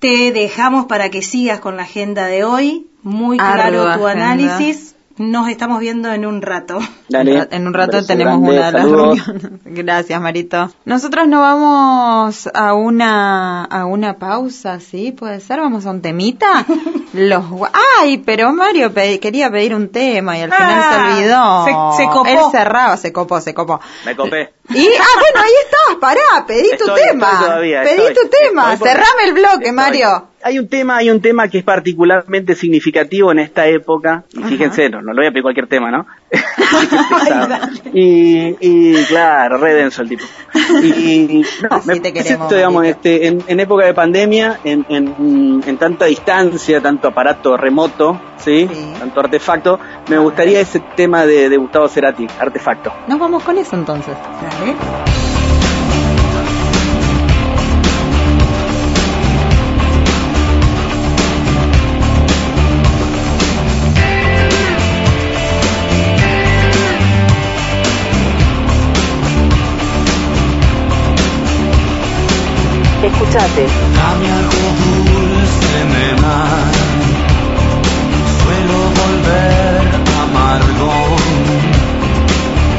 Te 0.00 0.32
dejamos 0.32 0.86
para 0.86 1.08
que 1.08 1.22
sigas 1.22 1.60
con 1.60 1.76
la 1.76 1.84
agenda 1.84 2.26
de 2.26 2.44
hoy. 2.44 2.88
Muy 3.02 3.38
claro 3.38 3.84
tu 3.84 4.06
agenda. 4.06 4.30
análisis. 4.30 4.95
Nos 5.18 5.48
estamos 5.48 5.80
viendo 5.80 6.12
en 6.12 6.26
un 6.26 6.42
rato. 6.42 6.78
Dale. 7.08 7.48
En 7.50 7.66
un 7.66 7.72
rato 7.72 8.04
tenemos 8.04 8.34
grande, 8.42 8.50
una 8.58 8.66
de 8.66 8.72
las 8.72 8.82
reuniones. 8.90 9.50
Gracias, 9.64 10.20
Marito. 10.20 10.70
Nosotros 10.84 11.26
nos 11.26 11.40
vamos 11.40 12.50
a 12.52 12.74
una 12.74 13.64
a 13.64 13.86
una 13.86 14.18
pausa, 14.18 14.78
¿sí? 14.80 15.12
¿Puede 15.12 15.40
ser? 15.40 15.60
¿Vamos 15.60 15.86
a 15.86 15.90
un 15.90 16.02
temita? 16.02 16.66
Los 17.14 17.44
Ay, 17.98 18.18
pero 18.18 18.52
Mario 18.52 18.92
pe- 18.92 19.18
quería 19.18 19.50
pedir 19.50 19.74
un 19.74 19.88
tema 19.88 20.36
y 20.36 20.42
al 20.42 20.52
final 20.52 20.80
Ah, 20.84 20.90
se 20.92 21.14
olvidó. 21.14 21.64
se- 21.92 22.02
se 22.02 22.08
copó. 22.10 22.26
Él 22.28 22.38
cerraba, 22.52 22.96
se 22.98 23.12
copó, 23.12 23.40
se 23.40 23.54
copó. 23.54 23.80
Me 24.04 24.14
copé. 24.14 24.52
Y, 24.68 24.86
ah, 24.86 25.18
bueno, 25.18 25.40
ahí 25.46 25.52
estás, 25.64 25.96
pará, 26.00 26.46
pedí 26.46 26.68
tu 26.76 26.84
tema. 26.92 27.30
estoy 27.32 27.46
todavía, 27.46 27.82
pedí 27.84 28.02
estoy. 28.02 28.14
tu 28.14 28.28
tema, 28.28 28.76
cerrame 28.76 29.24
el 29.24 29.32
bloque, 29.32 29.54
estoy. 29.68 29.72
Mario. 29.72 30.28
Hay 30.46 30.60
un 30.60 30.68
tema, 30.68 30.98
hay 30.98 31.10
un 31.10 31.20
tema 31.20 31.48
que 31.48 31.58
es 31.58 31.64
particularmente 31.64 32.54
significativo 32.54 33.32
en 33.32 33.40
esta 33.40 33.66
época. 33.66 34.22
Y 34.32 34.44
fíjense, 34.44 34.88
no, 34.88 35.02
no 35.02 35.12
le 35.12 35.22
voy 35.22 35.26
a 35.26 35.30
pedir 35.30 35.42
cualquier 35.42 35.66
tema, 35.66 35.90
¿no? 35.90 36.06
y, 37.92 38.54
y 38.60 39.04
claro, 39.06 39.58
re 39.58 39.74
denso 39.74 40.02
el 40.02 40.10
tipo. 40.10 40.22
Y, 40.84 41.44
no, 41.62 41.76
Así 41.76 41.88
me 41.88 41.98
te 41.98 42.12
queremos, 42.12 42.44
esto, 42.44 42.54
digamos, 42.54 42.86
este, 42.86 43.26
en, 43.26 43.42
en 43.44 43.58
época 43.58 43.86
de 43.86 43.94
pandemia, 43.94 44.60
en, 44.62 44.86
en, 44.88 45.62
en 45.66 45.76
tanta 45.78 46.04
distancia, 46.04 46.80
tanto 46.80 47.08
aparato 47.08 47.56
remoto, 47.56 48.20
¿sí? 48.36 48.68
Sí. 48.72 48.92
Tanto 49.00 49.18
artefacto, 49.18 49.80
me 50.08 50.18
gustaría 50.18 50.60
ese 50.60 50.78
tema 50.94 51.26
de, 51.26 51.48
de 51.48 51.56
Gustavo 51.56 51.88
Cerati, 51.88 52.24
artefacto. 52.38 52.92
Nos 53.08 53.18
vamos 53.18 53.42
con 53.42 53.58
eso 53.58 53.74
entonces. 53.74 54.14
Dulce, 75.04 75.84
nena. 75.92 76.36
Suelo 78.40 78.78
volver 79.00 79.82
amargo. 80.24 80.92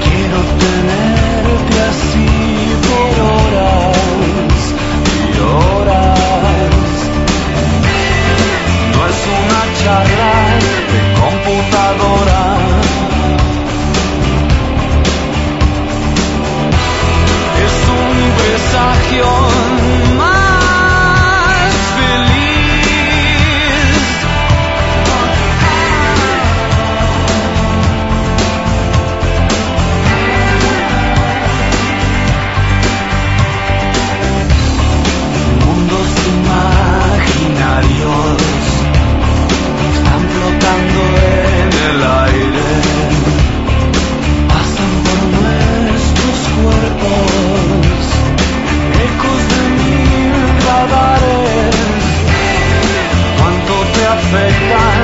Quiero 0.04 0.40
tenerte 0.64 1.78
así 1.92 2.30
por 2.88 3.14
horas 3.34 4.58
y 5.14 5.38
horas. 5.46 6.90
No 8.94 9.00
es 9.12 9.20
una 9.38 9.62
charla 9.84 10.36
de 10.92 11.02
computadora. 11.22 12.42
Es 17.64 17.76
un 18.02 18.16
presagio 18.40 19.47
afectan, 54.28 55.04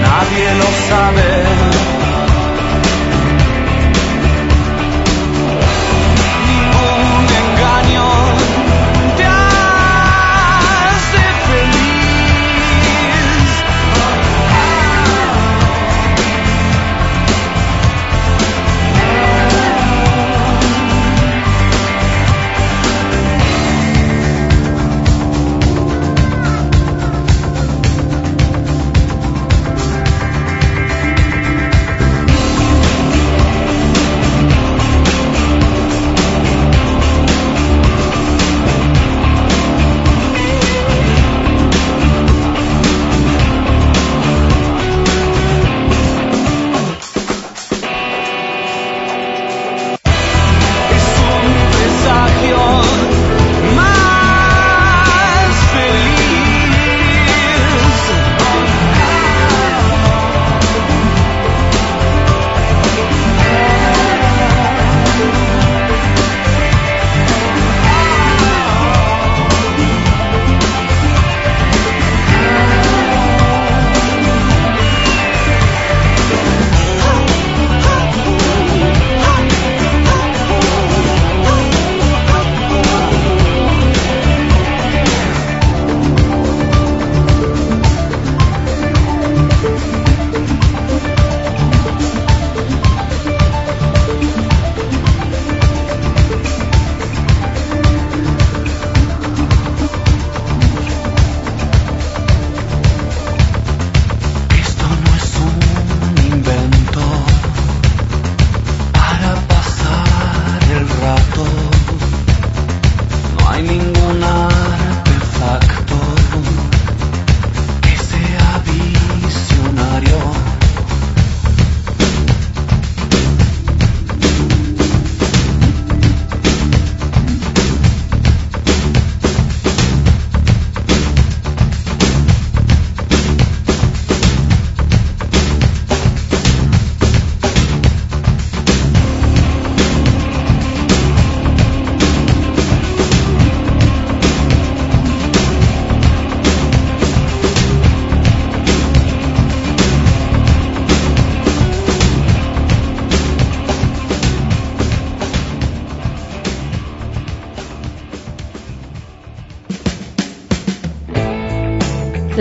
nadie 0.00 0.54
lo 0.54 0.68
sabe. 0.88 2.01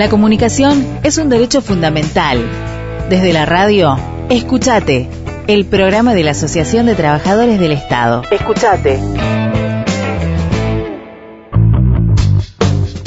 La 0.02 0.10
comunicación 0.10 0.99
es 1.04 1.20
un 1.20 1.30
derecho 1.30 1.62
fundamental. 1.62 2.43
Desde 3.08 3.34
la 3.34 3.45
radio, 3.45 3.99
escúchate, 4.32 5.08
el 5.45 5.66
programa 5.66 6.16
de 6.16 6.24
la 6.24 6.32
Asociación 6.32 6.88
de 6.88 6.95
Trabajadores 6.95 7.60
del 7.60 7.72
Estado. 7.72 8.24
Escúchate. 8.32 8.99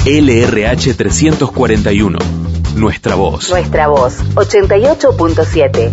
LRH 0.05 0.93
341. 0.93 2.17
Nuestra 2.77 3.15
voz. 3.15 3.49
Nuestra 3.49 3.89
voz, 3.89 4.23
88.7. 4.35 5.91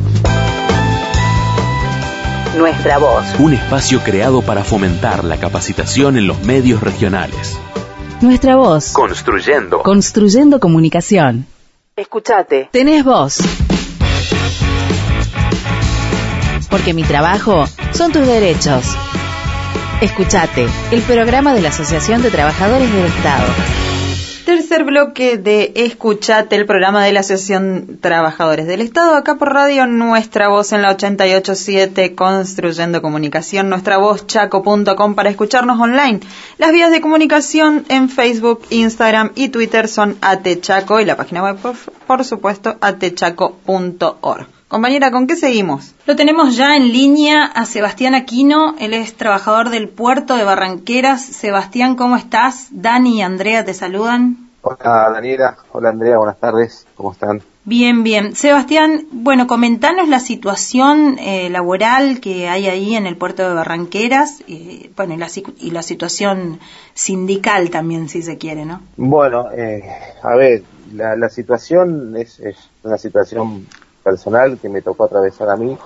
Nuestra 2.56 2.98
voz. 2.98 3.24
Un 3.40 3.54
espacio 3.54 3.98
creado 4.04 4.40
para 4.42 4.62
fomentar 4.62 5.24
la 5.24 5.38
capacitación 5.38 6.16
en 6.16 6.28
los 6.28 6.44
medios 6.44 6.80
regionales. 6.80 7.58
Nuestra 8.22 8.54
voz. 8.54 8.92
Construyendo. 8.92 9.82
Construyendo 9.82 10.60
comunicación. 10.60 11.44
Escúchate. 11.96 12.68
Tenés 12.70 13.04
voz. 13.04 13.38
Porque 16.70 16.94
mi 16.94 17.02
trabajo 17.02 17.64
son 17.92 18.12
tus 18.12 18.24
derechos. 18.24 18.84
Escúchate, 20.00 20.68
el 20.92 21.02
programa 21.02 21.52
de 21.52 21.62
la 21.62 21.70
Asociación 21.70 22.22
de 22.22 22.30
Trabajadores 22.30 22.92
del 22.92 23.06
Estado. 23.06 23.46
Tercer 24.44 24.82
bloque 24.82 25.38
de 25.38 25.72
Escuchate, 25.76 26.56
el 26.56 26.66
programa 26.66 27.04
de 27.04 27.12
la 27.12 27.20
Asociación 27.20 27.98
Trabajadores 28.00 28.66
del 28.66 28.80
Estado, 28.80 29.14
acá 29.14 29.36
por 29.36 29.52
radio 29.52 29.86
Nuestra 29.86 30.48
Voz 30.48 30.72
en 30.72 30.82
la 30.82 30.90
887, 30.90 32.16
Construyendo 32.16 33.00
Comunicación, 33.02 33.68
nuestra 33.68 33.98
voz 33.98 34.26
chaco.com 34.26 35.14
para 35.14 35.30
escucharnos 35.30 35.78
online. 35.78 36.20
Las 36.58 36.72
vías 36.72 36.90
de 36.90 37.00
comunicación 37.00 37.84
en 37.88 38.08
Facebook, 38.08 38.62
Instagram 38.70 39.30
y 39.36 39.50
Twitter 39.50 39.86
son 39.86 40.16
atechaco 40.20 40.98
y 40.98 41.04
la 41.04 41.16
página 41.16 41.44
web, 41.44 41.58
por, 41.58 41.76
por 42.08 42.24
supuesto, 42.24 42.76
atechaco.org. 42.80 44.61
Compañera, 44.72 45.10
¿con 45.10 45.26
qué 45.26 45.36
seguimos? 45.36 45.94
Lo 46.06 46.16
tenemos 46.16 46.56
ya 46.56 46.76
en 46.76 46.88
línea 46.94 47.44
a 47.44 47.66
Sebastián 47.66 48.14
Aquino, 48.14 48.74
él 48.78 48.94
es 48.94 49.14
trabajador 49.14 49.68
del 49.68 49.90
puerto 49.90 50.34
de 50.34 50.44
Barranqueras. 50.44 51.22
Sebastián, 51.22 51.94
¿cómo 51.94 52.16
estás? 52.16 52.68
Dani 52.70 53.18
y 53.18 53.20
Andrea 53.20 53.66
te 53.66 53.74
saludan. 53.74 54.48
Hola 54.62 55.10
Daniela, 55.12 55.58
hola 55.72 55.90
Andrea, 55.90 56.16
buenas 56.16 56.38
tardes, 56.38 56.86
¿cómo 56.94 57.12
están? 57.12 57.42
Bien, 57.66 58.02
bien. 58.02 58.34
Sebastián, 58.34 59.08
bueno, 59.12 59.46
comentanos 59.46 60.08
la 60.08 60.20
situación 60.20 61.18
eh, 61.18 61.50
laboral 61.50 62.20
que 62.20 62.48
hay 62.48 62.66
ahí 62.66 62.94
en 62.94 63.06
el 63.06 63.18
puerto 63.18 63.46
de 63.46 63.52
Barranqueras, 63.52 64.42
eh, 64.48 64.90
bueno, 64.96 65.12
y 65.12 65.16
la, 65.18 65.28
y 65.58 65.70
la, 65.70 65.82
situación 65.82 66.60
sindical 66.94 67.68
también, 67.68 68.08
si 68.08 68.22
se 68.22 68.38
quiere, 68.38 68.64
¿no? 68.64 68.80
Bueno, 68.96 69.52
eh, 69.52 69.82
a 70.22 70.34
ver, 70.34 70.62
la, 70.94 71.14
la 71.14 71.28
situación 71.28 72.16
es, 72.16 72.40
es, 72.40 72.56
una 72.82 72.96
situación 72.96 73.66
personal 74.02 74.58
que 74.58 74.68
me 74.68 74.82
tocó 74.82 75.04
atravesar 75.04 75.50
a 75.50 75.56
mí. 75.56 75.76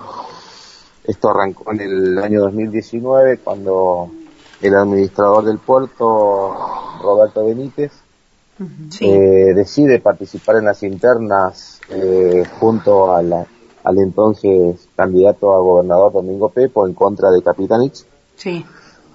Esto 1.03 1.29
arrancó 1.29 1.71
en 1.71 1.81
el 1.81 2.17
año 2.19 2.41
2019 2.41 3.39
cuando 3.39 4.09
el 4.61 4.75
administrador 4.75 5.45
del 5.45 5.59
puerto, 5.59 6.55
Roberto 7.01 7.45
Benítez, 7.45 7.91
eh, 9.01 9.53
decide 9.55 9.99
participar 9.99 10.57
en 10.57 10.65
las 10.65 10.81
internas 10.83 11.79
eh, 11.89 12.43
junto 12.59 13.13
a 13.13 13.21
la, 13.21 13.45
al 13.83 13.97
entonces 13.99 14.89
candidato 14.95 15.53
a 15.53 15.61
gobernador 15.61 16.11
Domingo 16.11 16.49
Pepo 16.49 16.87
en 16.87 16.93
contra 16.93 17.29
de 17.31 17.41
Capitanich. 17.41 18.03
Sí. 18.35 18.65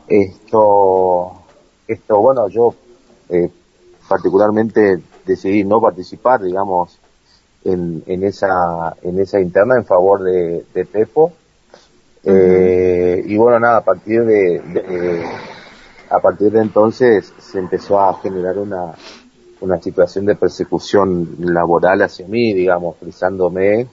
Esto, 0.06 1.32
esto 1.88 2.20
bueno, 2.20 2.48
yo 2.48 2.74
eh, 3.28 3.50
particularmente 4.08 5.02
decidí 5.26 5.64
no 5.64 5.80
participar, 5.80 6.42
digamos, 6.42 6.98
en, 7.64 8.02
en, 8.06 8.24
esa, 8.24 8.96
en 9.02 9.20
esa 9.20 9.40
interna 9.40 9.76
en 9.76 9.84
favor 9.84 10.22
de, 10.22 10.64
de 10.74 10.84
Pepo. 10.84 11.32
eh, 12.24 13.22
y 13.26 13.36
bueno, 13.36 13.58
nada, 13.60 13.78
a 13.78 13.84
partir 13.84 14.24
de, 14.24 14.60
de, 14.60 15.24
a 16.10 16.18
partir 16.20 16.50
de 16.52 16.60
entonces 16.60 17.32
se 17.38 17.58
empezó 17.58 18.00
a 18.00 18.14
generar 18.20 18.58
una, 18.58 18.94
una 19.60 19.80
situación 19.80 20.26
de 20.26 20.34
persecución 20.34 21.36
laboral 21.38 22.02
hacia 22.02 22.26
mí, 22.26 22.52
digamos, 22.52 22.96
frisándome. 22.98 23.86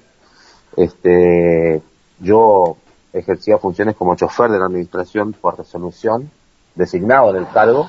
Este, 0.76 1.82
yo 2.20 2.78
ejercía 3.14 3.58
funciones 3.58 3.96
como 3.96 4.16
chofer 4.16 4.52
de 4.52 4.60
la 4.60 4.66
administración 4.66 5.34
por 5.34 5.58
resolución, 5.58 6.30
designado 6.76 7.32
en 7.32 7.38
el 7.38 7.48
cargo. 7.50 7.88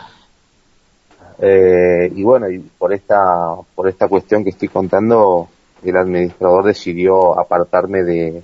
Eh, 1.39 2.13
y 2.15 2.23
bueno, 2.23 2.51
y 2.51 2.59
por 2.59 2.93
esta, 2.93 3.57
por 3.75 3.89
esta 3.89 4.09
cuestión 4.09 4.45
que 4.45 4.51
estoy 4.51 4.69
contando, 4.69 5.49
el 5.85 5.97
administrador 5.97 6.65
decidió 6.65 7.39
apartarme 7.39 8.03
de, 8.03 8.43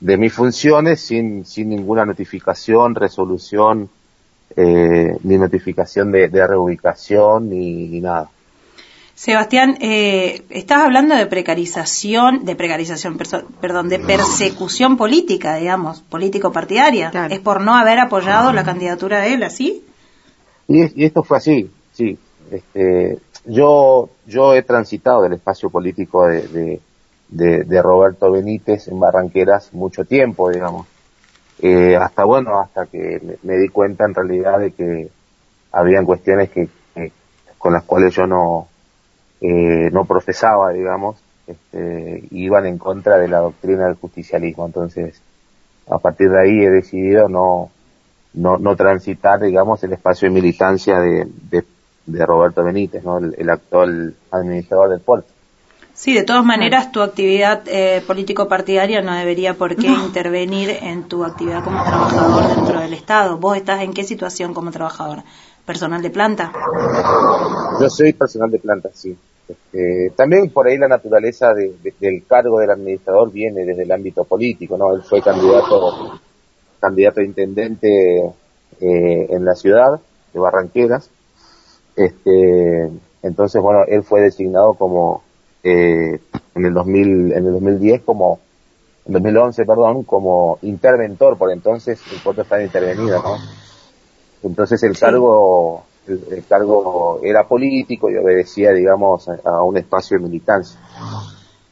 de 0.00 0.16
mis 0.16 0.32
funciones 0.32 1.00
sin, 1.00 1.44
sin 1.44 1.70
ninguna 1.70 2.04
notificación, 2.04 2.94
resolución, 2.94 3.88
eh, 4.56 5.16
ni 5.22 5.38
notificación 5.38 6.12
de, 6.12 6.28
de 6.28 6.46
reubicación, 6.46 7.50
ni, 7.50 7.88
ni, 7.88 8.00
nada. 8.00 8.28
Sebastián, 9.14 9.78
eh, 9.80 10.42
estás 10.50 10.82
hablando 10.82 11.14
de 11.14 11.26
precarización, 11.26 12.44
de 12.44 12.56
precarización, 12.56 13.16
perdón, 13.60 13.88
de 13.88 14.00
persecución 14.00 14.96
política, 14.96 15.56
digamos, 15.56 16.02
político-partidaria. 16.02 17.10
Claro. 17.10 17.32
Es 17.32 17.40
por 17.40 17.60
no 17.60 17.74
haber 17.74 17.98
apoyado 18.00 18.52
la 18.52 18.64
candidatura 18.64 19.20
de 19.20 19.34
él, 19.34 19.42
¿así? 19.42 19.84
Y, 20.68 21.02
y 21.02 21.04
esto 21.04 21.22
fue 21.22 21.38
así, 21.38 21.70
sí. 21.92 22.18
Este, 22.50 23.18
yo, 23.46 24.10
yo 24.26 24.54
he 24.54 24.62
transitado 24.62 25.22
del 25.22 25.34
espacio 25.34 25.70
político 25.70 26.26
de, 26.26 26.80
de, 27.28 27.64
de, 27.64 27.82
Roberto 27.82 28.30
Benítez 28.30 28.88
en 28.88 29.00
Barranqueras 29.00 29.72
mucho 29.72 30.04
tiempo, 30.04 30.50
digamos. 30.50 30.86
Eh, 31.60 31.96
hasta 31.96 32.24
bueno, 32.24 32.60
hasta 32.60 32.86
que 32.86 33.20
me, 33.22 33.36
me, 33.42 33.58
di 33.58 33.68
cuenta 33.68 34.04
en 34.04 34.14
realidad 34.14 34.58
de 34.58 34.72
que 34.72 35.08
habían 35.72 36.04
cuestiones 36.04 36.50
que, 36.50 36.68
que 36.94 37.12
con 37.58 37.72
las 37.72 37.84
cuales 37.84 38.14
yo 38.14 38.26
no, 38.26 38.68
eh, 39.40 39.90
no 39.92 40.04
profesaba, 40.04 40.72
digamos, 40.72 41.16
este, 41.46 42.24
iban 42.30 42.66
en 42.66 42.78
contra 42.78 43.18
de 43.18 43.28
la 43.28 43.38
doctrina 43.38 43.86
del 43.86 43.96
justicialismo. 43.96 44.66
Entonces, 44.66 45.20
a 45.88 45.98
partir 45.98 46.30
de 46.30 46.40
ahí 46.40 46.64
he 46.64 46.70
decidido 46.70 47.28
no, 47.28 47.70
no, 48.32 48.58
no 48.58 48.76
transitar, 48.76 49.40
digamos, 49.40 49.82
el 49.84 49.92
espacio 49.92 50.28
de 50.28 50.34
militancia 50.34 50.98
de, 50.98 51.26
de, 51.50 51.64
de 52.06 52.26
Roberto 52.26 52.62
Benítez, 52.62 53.04
¿no? 53.04 53.18
El, 53.18 53.34
el, 53.38 53.50
actual 53.50 54.14
administrador 54.30 54.90
del 54.90 55.00
puerto. 55.00 55.28
Sí, 55.94 56.12
de 56.12 56.24
todas 56.24 56.44
maneras, 56.44 56.90
tu 56.90 57.02
actividad 57.02 57.62
eh, 57.66 58.02
político-partidaria 58.06 59.00
no 59.00 59.14
debería 59.14 59.54
por 59.54 59.76
qué 59.76 59.88
no. 59.88 60.04
intervenir 60.04 60.70
en 60.70 61.04
tu 61.04 61.24
actividad 61.24 61.62
como 61.62 61.82
trabajador 61.84 62.56
dentro 62.56 62.80
del 62.80 62.94
Estado. 62.94 63.38
¿Vos 63.38 63.56
estás 63.56 63.80
en 63.82 63.94
qué 63.94 64.02
situación 64.02 64.54
como 64.54 64.72
trabajador? 64.72 65.22
¿Personal 65.64 66.02
de 66.02 66.10
planta? 66.10 66.52
Yo 67.80 67.88
soy 67.88 68.12
personal 68.12 68.50
de 68.50 68.58
planta, 68.58 68.90
sí. 68.92 69.16
Este, 69.48 70.12
también 70.16 70.50
por 70.50 70.66
ahí 70.66 70.78
la 70.78 70.88
naturaleza 70.88 71.52
de, 71.52 71.74
de, 71.82 71.94
del 72.00 72.24
cargo 72.26 72.58
del 72.58 72.70
administrador 72.70 73.30
viene 73.30 73.64
desde 73.64 73.82
el 73.82 73.92
ámbito 73.92 74.24
político, 74.24 74.76
¿no? 74.76 74.94
Él 74.94 75.02
fue 75.02 75.22
candidato, 75.22 76.18
candidato 76.80 77.20
a 77.20 77.24
intendente 77.24 77.88
eh, 78.80 79.26
en 79.30 79.44
la 79.44 79.54
ciudad 79.54 80.00
de 80.32 80.40
Barranqueras. 80.40 81.10
Este, 81.96 82.90
entonces, 83.22 83.62
bueno, 83.62 83.84
él 83.86 84.02
fue 84.02 84.20
designado 84.20 84.74
como 84.74 85.22
eh, 85.62 86.20
en 86.54 86.66
el 86.66 86.74
2000, 86.74 87.32
en 87.32 87.46
el 87.46 87.52
2010 87.52 88.02
como, 88.02 88.40
en 89.06 89.12
2011, 89.12 89.64
perdón, 89.64 90.04
como 90.04 90.58
interventor, 90.62 91.36
por 91.38 91.50
entonces 91.52 92.00
el 92.12 92.20
puerto 92.20 92.42
estaba 92.42 92.62
intervenido, 92.62 93.22
¿no? 93.22 93.36
Entonces 94.42 94.82
el 94.82 94.98
cargo, 94.98 95.84
el, 96.06 96.22
el, 96.30 96.44
cargo 96.44 97.20
era 97.22 97.48
político 97.48 98.10
y 98.10 98.16
obedecía, 98.16 98.72
digamos, 98.72 99.28
a, 99.28 99.38
a 99.44 99.62
un 99.62 99.78
espacio 99.78 100.18
de 100.18 100.24
militancia. 100.24 100.78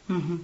Uh 0.08 0.12
-huh. 0.12 0.40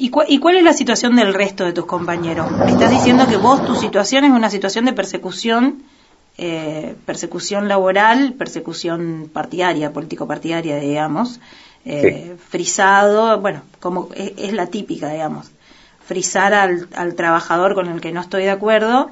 ¿Y, 0.00 0.10
cu 0.10 0.22
¿Y, 0.28 0.38
cuál 0.38 0.56
es 0.56 0.62
la 0.62 0.72
situación 0.72 1.16
del 1.16 1.34
resto 1.34 1.64
de 1.64 1.72
tus 1.72 1.84
compañeros? 1.84 2.46
Estás 2.68 2.90
diciendo 2.92 3.26
que 3.26 3.36
vos, 3.36 3.66
tu 3.66 3.74
situación 3.74 4.24
es 4.24 4.30
una 4.30 4.48
situación 4.48 4.84
de 4.84 4.92
persecución, 4.92 5.82
eh, 6.38 6.94
persecución 7.04 7.68
laboral, 7.68 8.34
persecución 8.34 9.28
partidaria, 9.32 9.92
político-partidaria, 9.92 10.78
digamos, 10.78 11.40
eh, 11.84 12.36
sí. 12.36 12.42
frisado, 12.48 13.40
bueno, 13.40 13.62
como 13.80 14.08
es, 14.14 14.32
es, 14.36 14.52
la 14.52 14.66
típica, 14.66 15.10
digamos, 15.10 15.50
frisar 16.04 16.54
al, 16.54 16.88
al, 16.94 17.14
trabajador 17.14 17.74
con 17.74 17.88
el 17.88 18.00
que 18.00 18.12
no 18.12 18.20
estoy 18.20 18.44
de 18.44 18.50
acuerdo 18.50 19.10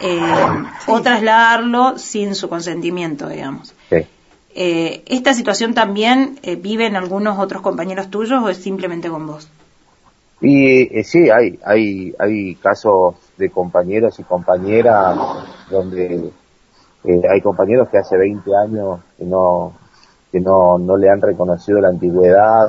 eh, 0.00 0.20
sí. 0.84 0.90
o 0.90 1.00
trasladarlo 1.02 1.98
sin 1.98 2.34
su 2.34 2.48
consentimiento, 2.48 3.28
digamos. 3.28 3.74
Sí. 3.88 3.98
Eh, 4.54 5.02
¿Esta 5.06 5.34
situación 5.34 5.74
también 5.74 6.38
eh, 6.42 6.56
vive 6.56 6.86
en 6.86 6.96
algunos 6.96 7.38
otros 7.38 7.62
compañeros 7.62 8.10
tuyos 8.10 8.42
o 8.42 8.48
es 8.48 8.58
simplemente 8.58 9.08
con 9.08 9.26
vos? 9.26 9.48
Y 10.40 11.02
sí, 11.04 11.30
hay, 11.30 11.58
hay, 11.64 12.14
hay 12.18 12.54
casos 12.56 13.14
de 13.38 13.50
compañeros 13.50 14.18
y 14.18 14.22
compañeras 14.22 15.16
donde 15.70 16.30
hay 17.30 17.40
compañeros 17.40 17.88
que 17.88 17.98
hace 17.98 18.16
20 18.16 18.50
años 18.56 19.00
que 19.16 19.24
no 19.24 19.72
que 20.32 20.40
no, 20.40 20.78
no 20.78 20.96
le 20.96 21.08
han 21.08 21.20
reconocido 21.20 21.80
la 21.80 21.88
antigüedad. 21.88 22.68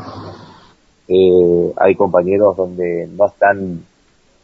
Eh, 1.07 1.73
hay 1.77 1.95
compañeros 1.95 2.55
donde 2.55 3.07
no 3.07 3.27
están 3.27 3.83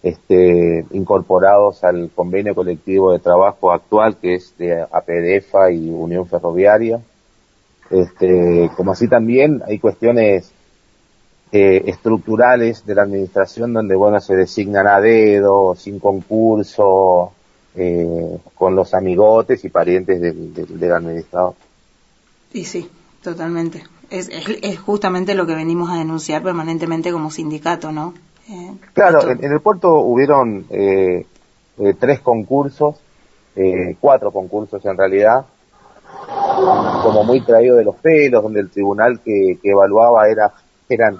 este, 0.01 0.85
incorporados 0.91 1.83
al 1.83 2.09
convenio 2.13 2.55
colectivo 2.55 3.11
de 3.11 3.19
trabajo 3.19 3.71
actual 3.71 4.17
que 4.17 4.35
es 4.35 4.57
de 4.57 4.81
APDFA 4.81 5.71
y 5.71 5.89
Unión 5.89 6.27
Ferroviaria. 6.27 6.99
Este, 7.89 8.69
como 8.75 8.91
así 8.91 9.07
también 9.07 9.61
hay 9.67 9.77
cuestiones 9.79 10.51
eh, 11.51 11.83
estructurales 11.85 12.85
de 12.85 12.95
la 12.95 13.03
administración 13.03 13.73
donde 13.73 13.95
bueno 13.95 14.19
se 14.19 14.35
designan 14.35 14.87
a 14.87 14.99
dedo, 14.99 15.75
sin 15.75 15.99
concurso, 15.99 17.31
eh, 17.75 18.37
con 18.55 18.75
los 18.75 18.93
amigotes 18.93 19.63
y 19.65 19.69
parientes 19.69 20.21
del, 20.21 20.53
del, 20.53 20.79
del 20.79 20.91
administrador. 20.91 21.55
Y 22.53 22.65
sí, 22.65 22.89
totalmente. 23.21 23.83
Es, 24.09 24.29
es, 24.29 24.45
es, 24.61 24.79
justamente 24.79 25.33
lo 25.33 25.47
que 25.47 25.55
venimos 25.55 25.89
a 25.89 25.97
denunciar 25.97 26.43
permanentemente 26.43 27.11
como 27.11 27.31
sindicato, 27.31 27.91
¿no? 27.91 28.13
Eh, 28.49 28.73
claro, 28.93 29.27
en, 29.29 29.43
en, 29.43 29.51
el 29.53 29.61
puerto 29.61 29.95
hubieron 29.95 30.65
eh, 30.69 31.25
eh, 31.79 31.93
tres 31.99 32.19
concursos, 32.19 33.01
eh, 33.55 33.95
cuatro 33.99 34.31
concursos 34.31 34.85
en 34.85 34.97
realidad, 34.97 35.45
como 37.01 37.23
muy 37.23 37.41
traído 37.41 37.77
de 37.77 37.85
los 37.85 37.95
pelos, 37.95 38.43
donde 38.43 38.59
el 38.59 38.69
tribunal 38.69 39.19
que, 39.21 39.57
que 39.61 39.71
evaluaba 39.71 40.27
era 40.29 40.53
eran 40.89 41.19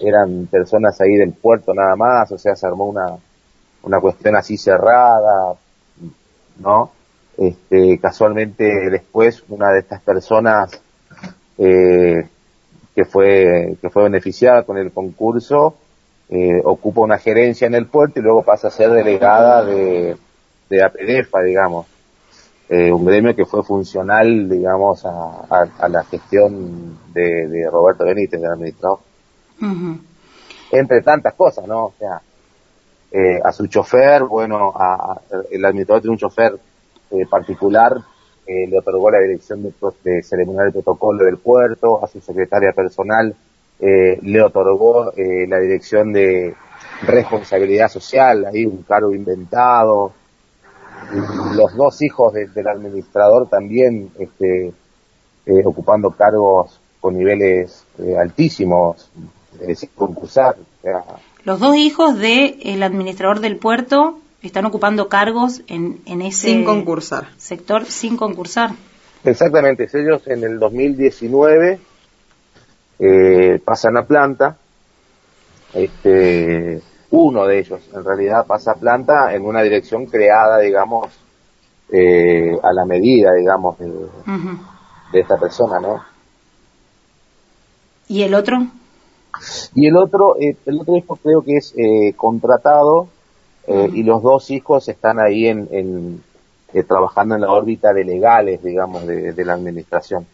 eran 0.00 0.46
personas 0.46 1.00
ahí 1.00 1.14
del 1.14 1.32
puerto 1.32 1.72
nada 1.72 1.94
más, 1.94 2.30
o 2.32 2.38
sea, 2.38 2.56
se 2.56 2.66
armó 2.66 2.86
una, 2.86 3.16
una 3.82 4.00
cuestión 4.00 4.34
así 4.34 4.56
cerrada, 4.56 5.54
¿no? 6.58 6.90
Este, 7.36 7.98
casualmente 7.98 8.64
después 8.90 9.42
una 9.48 9.72
de 9.72 9.80
estas 9.80 10.00
personas 10.02 10.80
eh, 11.58 12.28
que 12.94 13.04
fue 13.04 13.76
que 13.80 13.90
fue 13.90 14.04
beneficiada 14.04 14.62
con 14.62 14.78
el 14.78 14.92
concurso 14.92 15.74
eh, 16.28 16.60
ocupa 16.64 17.02
una 17.02 17.18
gerencia 17.18 17.66
en 17.66 17.74
el 17.74 17.86
puerto 17.86 18.18
y 18.18 18.22
luego 18.22 18.42
pasa 18.42 18.68
a 18.68 18.70
ser 18.70 18.90
delegada 18.90 19.64
de, 19.64 20.16
de 20.70 20.82
APDEFA, 20.82 21.42
digamos, 21.42 21.86
eh, 22.68 22.90
un 22.90 23.04
gremio 23.04 23.36
que 23.36 23.44
fue 23.44 23.62
funcional, 23.62 24.48
digamos, 24.48 25.04
a, 25.04 25.10
a, 25.10 25.66
a 25.78 25.88
la 25.88 26.02
gestión 26.04 26.98
de, 27.12 27.46
de, 27.48 27.70
Roberto 27.70 28.04
Benítez, 28.04 28.40
del 28.40 28.50
administrador. 28.50 29.00
Uh 29.60 29.64
-huh. 29.64 29.98
Entre 30.72 31.02
tantas 31.02 31.34
cosas, 31.34 31.66
¿no? 31.66 31.86
O 31.86 31.94
sea, 31.98 32.20
eh, 33.16 33.40
a 33.44 33.52
su 33.52 33.68
chofer, 33.68 34.24
bueno, 34.24 34.72
a, 34.74 35.20
el 35.48 35.64
administrador 35.64 36.02
tiene 36.02 36.14
un 36.14 36.18
chofer 36.18 36.58
eh, 37.12 37.26
particular, 37.30 37.96
eh, 38.44 38.66
le 38.66 38.76
otorgó 38.76 39.08
la 39.08 39.20
dirección 39.20 39.62
de, 39.62 40.22
ceremonial 40.24 40.66
de 40.66 40.72
protocolo 40.72 41.24
del 41.24 41.36
puerto, 41.36 42.04
a 42.04 42.08
su 42.08 42.20
secretaria 42.20 42.72
personal 42.72 43.32
eh, 43.78 44.18
le 44.20 44.42
otorgó 44.42 45.12
la 45.16 45.58
dirección 45.58 46.12
de 46.12 46.54
responsabilidad 47.02 47.88
social, 47.88 48.46
ahí 48.46 48.66
un 48.66 48.82
cargo 48.82 49.14
inventado. 49.14 50.12
Los 51.54 51.76
dos 51.76 52.02
hijos 52.02 52.32
de, 52.32 52.48
del 52.48 52.66
administrador 52.66 53.48
también 53.48 54.10
este, 54.18 54.72
ocupando 55.64 56.10
cargos 56.10 56.80
con 57.00 57.16
niveles 57.16 57.84
altísimos, 58.18 59.08
sin 59.74 59.90
concursar. 59.90 60.56
O 60.56 60.82
sea, 60.82 61.04
Los 61.44 61.60
dos 61.60 61.76
hijos 61.76 62.18
del 62.18 62.58
el 62.62 62.82
administrador 62.82 63.40
del 63.40 63.58
puerto 63.58 64.18
están 64.42 64.64
ocupando 64.66 65.08
cargos 65.08 65.62
en, 65.66 66.00
en 66.06 66.22
ese 66.22 66.48
sin 66.48 66.64
concursar. 66.64 67.28
sector 67.36 67.84
sin 67.86 68.16
concursar. 68.16 68.70
Exactamente, 69.24 69.88
ellos 69.92 70.26
en 70.26 70.44
el 70.44 70.58
2019 70.58 71.78
eh, 72.98 73.60
pasan 73.64 73.96
a 73.96 74.06
planta, 74.06 74.56
este, 75.72 76.82
uno 77.10 77.46
de 77.46 77.58
ellos 77.58 77.80
en 77.92 78.04
realidad 78.04 78.46
pasa 78.46 78.72
a 78.72 78.74
planta 78.74 79.34
en 79.34 79.44
una 79.44 79.62
dirección 79.62 80.06
creada, 80.06 80.58
digamos, 80.60 81.08
eh, 81.90 82.52
a 82.62 82.72
la 82.72 82.84
medida, 82.84 83.32
digamos, 83.34 83.78
de, 83.78 83.86
uh 83.86 84.10
-huh. 84.26 84.58
de, 85.12 85.20
esta 85.20 85.36
persona, 85.38 85.80
¿no? 85.80 86.04
¿Y 88.08 88.22
el 88.22 88.34
otro? 88.34 88.66
Y 89.74 89.86
el 89.86 89.96
otro, 89.96 90.36
eh, 90.40 90.56
el 90.66 90.80
otro 90.80 90.96
hijo 90.96 91.16
creo 91.16 91.42
que 91.42 91.56
es 91.56 91.74
eh, 91.76 92.14
contratado 92.16 93.08
-huh. 93.66 93.94
y 93.94 94.02
los 94.02 94.22
dos 94.22 94.50
hijos 94.50 94.88
están 94.88 95.18
ahí 95.18 95.46
en, 95.46 95.68
en 95.70 96.22
trabajando 96.88 97.36
en 97.36 97.42
la 97.42 97.52
órbita 97.52 97.92
de 97.92 98.04
legales, 98.04 98.62
digamos, 98.62 99.06
de, 99.06 99.32
de 99.32 99.44
la 99.44 99.54
administración. 99.54 100.26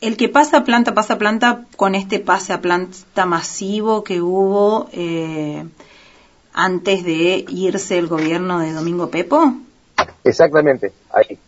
El 0.00 0.16
que 0.16 0.28
pasa 0.28 0.58
a 0.58 0.64
planta, 0.64 0.94
pasa 0.94 1.18
planta 1.18 1.66
con 1.76 1.94
este 1.94 2.20
pase 2.20 2.52
a 2.52 2.60
planta 2.60 3.26
masivo 3.26 4.02
que 4.02 4.22
hubo 4.22 4.88
eh, 4.92 5.64
antes 6.54 7.04
de 7.04 7.44
irse 7.48 7.98
el 7.98 8.08
gobierno 8.08 8.60
de 8.60 8.72
Domingo 8.72 9.10
Pepo. 9.10 9.54
Exactamente, 10.24 10.92
ahí. 11.12 11.38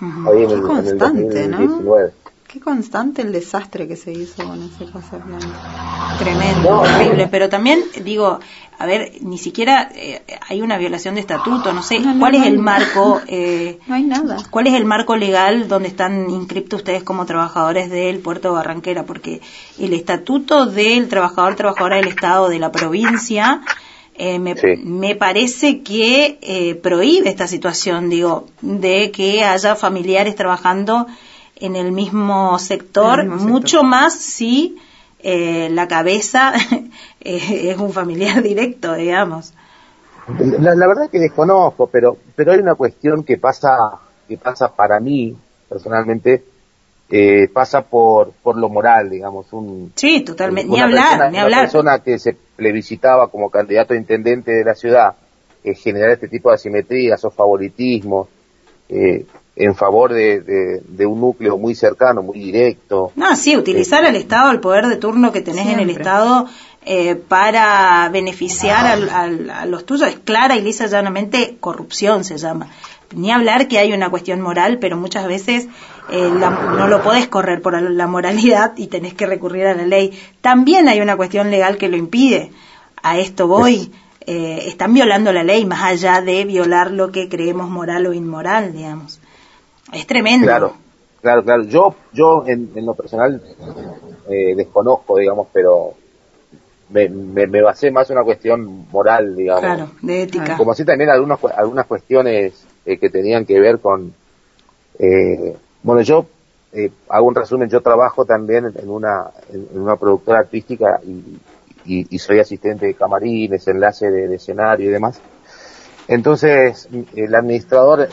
Uh 0.00 0.04
-huh. 0.04 0.32
ahí 0.32 0.44
en 0.44 0.50
el, 0.50 0.62
constante, 0.62 1.44
en 1.44 1.54
el 1.54 1.68
2019. 1.68 2.12
¿no? 2.24 2.27
Qué 2.48 2.60
constante 2.60 3.20
el 3.20 3.30
desastre 3.30 3.86
que 3.86 3.94
se 3.94 4.10
hizo 4.10 4.42
con 4.42 4.62
ese 4.62 4.86
pase 4.86 5.16
a 5.16 5.18
planta. 5.18 6.16
Tremendo, 6.18 6.70
no, 6.70 6.80
horrible. 6.80 7.24
No. 7.24 7.30
Pero 7.30 7.50
también, 7.50 7.84
digo, 8.02 8.40
a 8.78 8.86
ver, 8.86 9.18
ni 9.20 9.36
siquiera 9.36 9.90
eh, 9.94 10.22
hay 10.48 10.62
una 10.62 10.78
violación 10.78 11.16
de 11.16 11.20
estatuto, 11.20 11.74
no 11.74 11.82
sé, 11.82 12.00
no, 12.00 12.18
¿cuál 12.18 12.36
es 12.36 12.46
el 12.46 12.58
marco? 12.58 13.20
Eh, 13.30 13.78
no 13.86 13.94
hay 13.96 14.04
nada. 14.04 14.38
¿Cuál 14.48 14.68
es 14.68 14.74
el 14.74 14.86
marco 14.86 15.14
legal 15.14 15.68
donde 15.68 15.88
están 15.88 16.30
inscriptos 16.30 16.78
ustedes 16.78 17.02
como 17.02 17.26
trabajadores 17.26 17.90
del 17.90 18.20
puerto 18.20 18.48
de 18.48 18.54
Barranquera? 18.54 19.04
Porque 19.04 19.42
el 19.78 19.92
estatuto 19.92 20.64
del 20.64 21.08
trabajador, 21.08 21.54
trabajadora 21.54 21.96
del 21.96 22.08
Estado, 22.08 22.48
de 22.48 22.58
la 22.58 22.72
provincia, 22.72 23.60
eh, 24.14 24.38
me, 24.38 24.56
sí. 24.56 24.68
me, 24.82 25.16
parece 25.16 25.82
que 25.82 26.38
eh, 26.40 26.74
prohíbe 26.76 27.28
esta 27.28 27.46
situación, 27.46 28.08
digo, 28.08 28.46
de 28.62 29.10
que 29.10 29.44
haya 29.44 29.76
familiares 29.76 30.34
trabajando 30.34 31.06
en 31.60 31.76
el 31.76 31.92
mismo 31.92 32.58
sector, 32.58 33.20
el 33.20 33.30
mismo 33.30 33.48
mucho 33.48 33.78
sector. 33.78 33.86
más 33.86 34.14
si 34.14 34.78
eh, 35.20 35.68
la 35.70 35.88
cabeza 35.88 36.52
eh, 37.20 37.70
es 37.70 37.78
un 37.78 37.92
familiar 37.92 38.42
directo, 38.42 38.94
digamos. 38.94 39.54
La, 40.38 40.74
la, 40.74 40.86
verdad 40.86 41.08
que 41.10 41.18
desconozco, 41.18 41.86
pero 41.86 42.18
pero 42.36 42.52
hay 42.52 42.58
una 42.58 42.74
cuestión 42.74 43.24
que 43.24 43.38
pasa 43.38 43.70
que 44.28 44.36
pasa 44.36 44.68
para 44.68 45.00
mí 45.00 45.34
personalmente 45.68 46.44
eh, 47.10 47.48
pasa 47.48 47.80
por 47.80 48.32
por 48.42 48.58
lo 48.58 48.68
moral, 48.68 49.08
digamos, 49.08 49.50
un 49.54 49.92
sí, 49.94 50.20
totalmente, 50.20 50.70
ni 50.70 50.80
hablar, 50.80 51.08
persona, 51.08 51.30
ni 51.30 51.38
hablar. 51.38 51.60
Una 51.60 51.62
persona 51.62 51.98
que 52.00 52.18
se 52.18 52.36
plebiscitaba 52.56 53.28
como 53.28 53.48
candidato 53.48 53.94
a 53.94 53.96
intendente 53.96 54.52
de 54.52 54.64
la 54.64 54.74
ciudad, 54.74 55.14
eh, 55.64 55.74
generar 55.74 56.10
este 56.10 56.28
tipo 56.28 56.50
de 56.50 56.56
asimetrías 56.56 57.24
o 57.24 57.30
favoritismos, 57.30 58.28
eh, 58.90 59.24
en 59.58 59.74
favor 59.74 60.12
de, 60.12 60.40
de, 60.40 60.82
de, 60.86 61.06
un 61.06 61.20
núcleo 61.20 61.58
muy 61.58 61.74
cercano, 61.74 62.22
muy 62.22 62.38
directo. 62.38 63.10
No, 63.16 63.34
sí, 63.34 63.56
utilizar 63.56 64.04
al 64.04 64.14
Estado, 64.14 64.52
el 64.52 64.60
poder 64.60 64.86
de 64.86 64.96
turno 64.96 65.32
que 65.32 65.40
tenés 65.40 65.64
Siempre. 65.64 65.82
en 65.82 65.90
el 65.90 65.96
Estado 65.96 66.46
eh, 66.86 67.16
para 67.16 68.08
beneficiar 68.10 68.86
al, 68.86 69.10
al, 69.10 69.50
a 69.50 69.66
los 69.66 69.84
tuyos 69.84 70.08
es 70.08 70.18
clara 70.20 70.56
y 70.56 70.62
lisa 70.62 70.86
llanamente 70.86 71.56
corrupción 71.58 72.24
se 72.24 72.38
llama. 72.38 72.68
Ni 73.14 73.32
hablar 73.32 73.68
que 73.68 73.78
hay 73.78 73.92
una 73.92 74.10
cuestión 74.10 74.40
moral, 74.40 74.78
pero 74.78 74.96
muchas 74.96 75.26
veces 75.26 75.66
eh, 76.10 76.30
la, 76.38 76.50
no 76.50 76.86
lo 76.86 77.02
podés 77.02 77.26
correr 77.26 77.60
por 77.60 77.80
la 77.80 78.06
moralidad 78.06 78.74
y 78.76 78.86
tenés 78.86 79.14
que 79.14 79.26
recurrir 79.26 79.66
a 79.66 79.74
la 79.74 79.86
ley. 79.86 80.18
También 80.40 80.88
hay 80.88 81.00
una 81.00 81.16
cuestión 81.16 81.50
legal 81.50 81.78
que 81.78 81.88
lo 81.88 81.96
impide. 81.96 82.52
A 83.02 83.18
esto 83.18 83.48
voy. 83.48 83.90
Eh, 84.26 84.64
están 84.66 84.92
violando 84.92 85.32
la 85.32 85.42
ley 85.42 85.64
más 85.64 85.82
allá 85.82 86.20
de 86.20 86.44
violar 86.44 86.90
lo 86.90 87.10
que 87.10 87.30
creemos 87.30 87.70
moral 87.70 88.06
o 88.06 88.12
inmoral, 88.12 88.74
digamos. 88.74 89.17
Es 89.92 90.06
tremendo. 90.06 90.46
Claro, 90.46 90.74
claro, 91.20 91.42
claro. 91.42 91.62
Yo, 91.64 91.94
yo 92.12 92.44
en, 92.46 92.70
en 92.74 92.86
lo 92.86 92.94
personal 92.94 93.42
eh, 94.28 94.54
desconozco, 94.56 95.18
digamos, 95.18 95.48
pero 95.52 95.94
me, 96.90 97.08
me, 97.08 97.46
me, 97.46 97.62
basé 97.62 97.90
más 97.90 98.08
en 98.10 98.16
una 98.16 98.24
cuestión 98.24 98.86
moral, 98.90 99.36
digamos. 99.36 99.62
Claro, 99.62 99.90
de 100.02 100.22
ética. 100.22 100.56
Como 100.56 100.72
así 100.72 100.84
también 100.84 101.10
algunas, 101.10 101.38
algunas 101.56 101.86
cuestiones 101.86 102.64
eh, 102.84 102.98
que 102.98 103.10
tenían 103.10 103.44
que 103.44 103.58
ver 103.60 103.78
con... 103.78 104.12
Eh, 104.98 105.56
bueno, 105.82 106.02
yo 106.02 106.26
eh, 106.72 106.90
hago 107.08 107.26
un 107.26 107.34
resumen, 107.34 107.68
yo 107.68 107.80
trabajo 107.80 108.24
también 108.24 108.66
en 108.74 108.90
una, 108.90 109.30
en 109.52 109.80
una 109.80 109.96
productora 109.96 110.40
artística 110.40 111.00
y, 111.04 111.38
y, 111.86 112.06
y 112.10 112.18
soy 112.18 112.40
asistente 112.40 112.86
de 112.86 112.94
camarines, 112.94 113.66
enlace 113.68 114.10
de, 114.10 114.28
de 114.28 114.36
escenario 114.36 114.88
y 114.88 114.92
demás. 114.92 115.20
Entonces, 116.08 116.88
el 117.14 117.34
administrador 117.34 118.08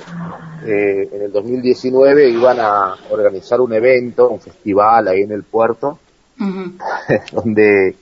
eh, 0.65 1.09
en 1.11 1.21
el 1.21 1.31
2019 1.31 2.29
iban 2.29 2.57
a 2.59 2.95
organizar 3.09 3.61
un 3.61 3.73
evento, 3.73 4.29
un 4.29 4.41
festival 4.41 5.07
ahí 5.07 5.21
en 5.21 5.31
el 5.31 5.43
puerto, 5.43 5.99
uh 6.39 6.43
-huh. 6.43 7.31
donde, 7.31 7.95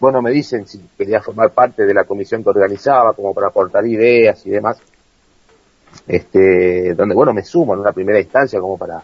bueno, 0.00 0.22
me 0.22 0.30
dicen 0.30 0.66
si 0.66 0.78
quería 0.96 1.20
formar 1.20 1.50
parte 1.50 1.84
de 1.84 1.94
la 1.94 2.04
comisión 2.04 2.42
que 2.42 2.50
organizaba, 2.50 3.12
como 3.12 3.34
para 3.34 3.48
aportar 3.48 3.86
ideas 3.86 4.44
y 4.46 4.50
demás. 4.50 4.78
Este, 6.06 6.94
donde, 6.94 7.14
bueno, 7.14 7.32
me 7.34 7.42
sumo 7.42 7.74
en 7.74 7.80
una 7.80 7.92
primera 7.92 8.20
instancia 8.20 8.60
como 8.60 8.78
para, 8.78 9.02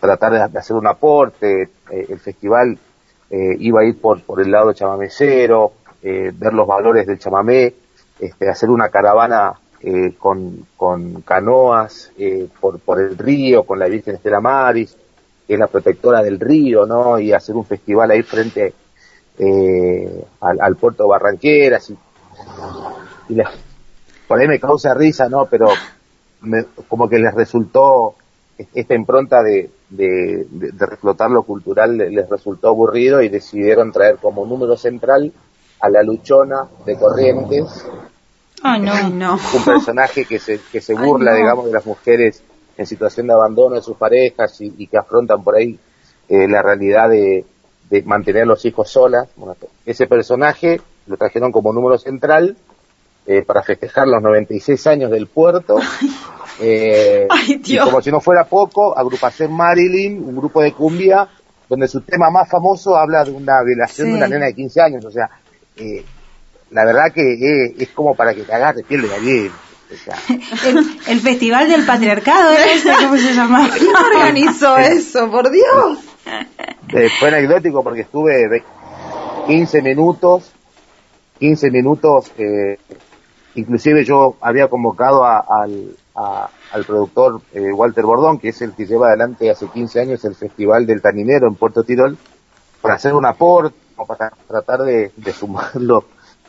tratar 0.00 0.32
de, 0.32 0.52
de 0.52 0.58
hacer 0.58 0.76
un 0.76 0.86
aporte. 0.86 1.62
Eh, 1.90 2.06
el 2.08 2.18
festival 2.18 2.78
eh, 3.30 3.56
iba 3.58 3.80
a 3.80 3.84
ir 3.84 4.00
por, 4.00 4.22
por 4.22 4.40
el 4.40 4.50
lado 4.50 4.72
chamamecero, 4.72 5.72
eh, 6.02 6.30
ver 6.34 6.52
los 6.52 6.66
valores 6.66 7.06
del 7.06 7.18
chamamé, 7.18 7.74
este, 8.24 8.48
hacer 8.48 8.70
una 8.70 8.88
caravana 8.88 9.54
eh, 9.80 10.14
con, 10.18 10.66
canoas 11.24 12.10
eh, 12.18 12.48
por, 12.60 12.78
por 12.80 13.00
el 13.00 13.18
río, 13.18 13.64
con 13.64 13.78
la 13.78 13.86
Virgen 13.86 14.16
Estela 14.16 14.40
Maris, 14.40 14.96
que 15.46 15.54
es 15.54 15.58
la 15.60 15.66
protectora 15.66 16.22
del 16.22 16.40
río, 16.40 16.86
¿no? 16.86 17.18
Y 17.18 17.32
hacer 17.32 17.54
un 17.54 17.66
festival 17.66 18.10
ahí 18.10 18.22
frente 18.22 18.72
eh, 19.38 20.24
al, 20.40 20.76
puerto 20.76 21.06
Barranqueras. 21.06 21.90
Y, 21.90 21.96
y 23.28 23.34
les- 23.34 23.48
por 24.26 24.40
ahí 24.40 24.48
me 24.48 24.58
causa 24.58 24.94
risa, 24.94 25.28
¿no? 25.28 25.46
Pero 25.46 25.68
me- 26.40 26.64
como 26.88 27.08
que 27.08 27.18
les 27.18 27.34
resultó 27.34 28.14
esta 28.72 28.94
impronta 28.94 29.42
de, 29.42 29.70
de, 29.90 30.46
de, 30.50 30.70
de 30.72 30.86
reflotar 30.86 31.30
lo 31.30 31.42
cultural 31.42 31.96
le- 31.98 32.10
les 32.10 32.28
resultó 32.28 32.68
aburrido 32.68 33.20
y 33.20 33.28
decidieron 33.28 33.92
traer 33.92 34.16
como 34.16 34.46
número 34.46 34.76
central 34.76 35.30
a 35.80 35.88
la 35.90 36.02
luchona 36.02 36.68
de 36.86 36.96
Corrientes, 36.96 37.84
Ay, 38.64 39.10
no. 39.12 39.34
Un 39.34 39.64
personaje 39.64 40.24
que 40.24 40.38
se, 40.38 40.58
que 40.72 40.80
se 40.80 40.94
burla, 40.94 41.32
no. 41.32 41.36
digamos, 41.36 41.66
de 41.66 41.72
las 41.72 41.86
mujeres 41.86 42.42
en 42.76 42.86
situación 42.86 43.28
de 43.28 43.34
abandono 43.34 43.76
de 43.76 43.82
sus 43.82 43.96
parejas 43.96 44.60
y, 44.60 44.74
y 44.78 44.86
que 44.88 44.96
afrontan 44.98 45.44
por 45.44 45.54
ahí 45.56 45.78
eh, 46.28 46.48
la 46.48 46.60
realidad 46.62 47.08
de, 47.08 47.44
de 47.90 48.02
mantener 48.02 48.42
a 48.42 48.46
los 48.46 48.64
hijos 48.64 48.90
solas. 48.90 49.28
Bueno, 49.36 49.54
ese 49.86 50.06
personaje 50.06 50.80
lo 51.06 51.16
trajeron 51.16 51.52
como 51.52 51.72
número 51.72 51.98
central 51.98 52.56
eh, 53.26 53.42
para 53.42 53.62
festejar 53.62 54.08
los 54.08 54.20
96 54.22 54.86
años 54.88 55.10
del 55.10 55.26
puerto. 55.28 55.76
Eh, 56.60 57.26
Ay, 57.30 57.52
y 57.52 57.56
Dios. 57.58 57.84
como 57.84 58.00
si 58.00 58.10
no 58.10 58.20
fuera 58.20 58.44
poco, 58.44 58.96
agrupación 58.96 59.52
Marilyn, 59.52 60.22
un 60.24 60.36
grupo 60.36 60.62
de 60.62 60.72
cumbia, 60.72 61.28
donde 61.68 61.88
su 61.88 62.00
tema 62.02 62.30
más 62.30 62.48
famoso 62.48 62.96
habla 62.96 63.24
de 63.24 63.30
una 63.32 63.62
violación 63.64 64.06
Sí. 64.06 64.12
de 64.12 64.18
una 64.18 64.28
nena 64.28 64.46
de 64.46 64.54
15 64.54 64.80
años. 64.80 65.04
O 65.04 65.10
sea, 65.10 65.28
eh, 65.76 66.04
la 66.70 66.84
verdad 66.84 67.12
que 67.14 67.34
eh, 67.34 67.74
es 67.78 67.88
como 67.90 68.14
para 68.14 68.34
que 68.34 68.42
te 68.42 68.52
agarre 68.52 68.82
piel 68.82 69.02
de 69.02 69.08
gallina. 69.08 69.54
El, 70.66 70.78
el 71.06 71.20
Festival 71.20 71.68
del 71.68 71.86
Patriarcado, 71.86 72.50
¿era 72.52 72.72
ese? 72.72 72.90
¿Cómo 73.00 73.16
se 73.16 73.32
llamaba? 73.32 73.68
¿Quién 73.78 73.94
organizó 73.94 74.76
eso? 74.78 75.30
Por 75.30 75.50
Dios. 75.50 75.98
Eh, 76.88 77.08
fue 77.20 77.28
anecdótico 77.28 77.82
porque 77.84 78.00
estuve 78.00 78.48
ve- 78.48 78.64
15 79.46 79.82
minutos, 79.82 80.50
15 81.38 81.70
minutos, 81.70 82.32
eh, 82.38 82.78
inclusive 83.54 84.04
yo 84.04 84.36
había 84.40 84.68
convocado 84.68 85.24
a- 85.24 85.44
al, 85.48 85.94
a- 86.16 86.48
al 86.72 86.84
productor 86.84 87.40
eh, 87.52 87.70
Walter 87.72 88.04
Bordón, 88.04 88.38
que 88.38 88.48
es 88.48 88.62
el 88.62 88.72
que 88.72 88.86
lleva 88.86 89.08
adelante 89.08 89.48
hace 89.50 89.68
15 89.68 90.00
años 90.00 90.24
el 90.24 90.34
Festival 90.34 90.86
del 90.86 91.02
Taninero 91.02 91.46
en 91.46 91.54
Puerto 91.54 91.84
Tirol, 91.84 92.16
para 92.80 92.94
hacer 92.94 93.14
un 93.14 93.26
aporte, 93.26 93.76
o 93.96 94.06
para 94.06 94.32
tratar 94.48 94.80
de, 94.80 95.12
de 95.16 95.32
sumarlo 95.32 96.04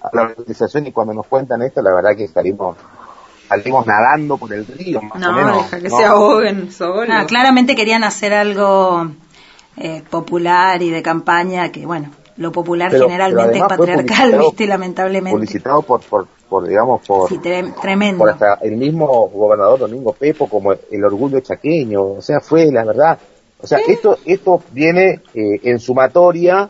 a 0.06 0.16
la 0.16 0.22
organización 0.24 0.88
y 0.88 0.92
cuando 0.92 1.14
nos 1.14 1.28
cuentan 1.28 1.62
esto, 1.62 1.82
la 1.82 1.94
verdad 1.94 2.16
que 2.16 2.28
salimos, 2.28 2.78
salimos 3.48 3.86
nadando 3.86 4.38
por 4.38 4.52
el 4.54 4.66
río, 4.66 5.02
más 5.02 5.16
o 5.16 5.20
No, 5.20 5.32
menos. 5.34 5.58
deja 5.72 5.80
que 5.82 5.90
¿no? 5.90 5.98
se 5.98 6.06
ahoguen 6.06 6.72
solos. 6.72 7.10
Ah, 7.12 7.26
claramente 7.28 7.76
querían 7.76 8.04
hacer 8.04 8.34
algo 8.34 9.08
eh, 9.78 10.04
popular 10.10 10.82
y 10.82 10.90
de 10.90 11.02
campaña, 11.02 11.72
que 11.72 11.86
bueno, 11.86 12.10
lo 12.38 12.52
popular 12.52 12.92
Pero- 12.92 13.06
generalmente 13.06 13.54
pero 13.54 13.66
es 13.66 13.70
patriarcal, 13.70 14.38
viste, 14.40 14.68
lamentablemente. 14.68 15.36
Publicitado 15.38 15.82
por, 15.82 16.02
por, 16.02 16.28
por 16.50 16.68
digamos, 16.68 17.02
por, 17.08 17.30
Sí, 17.30 17.38
tre- 17.40 17.74
tremendo. 17.82 18.20
por 18.20 18.30
hasta 18.30 18.56
el 18.62 18.78
mismo 18.78 19.06
gobernador 19.30 19.80
Domingo 19.80 20.14
Pepo 20.14 20.48
como 20.50 20.72
el 20.74 21.04
orgullo 21.06 21.40
chaqueño, 21.42 22.02
o 22.04 22.22
sea, 22.22 22.40
fue 22.40 22.72
la 22.72 22.84
verdad. 22.86 23.18
O 23.62 23.68
sea, 23.68 23.80
esto 23.88 24.18
esto 24.26 24.62
viene 24.72 25.22
eh, 25.34 25.60
en 25.64 25.80
sumatoria 25.80 26.70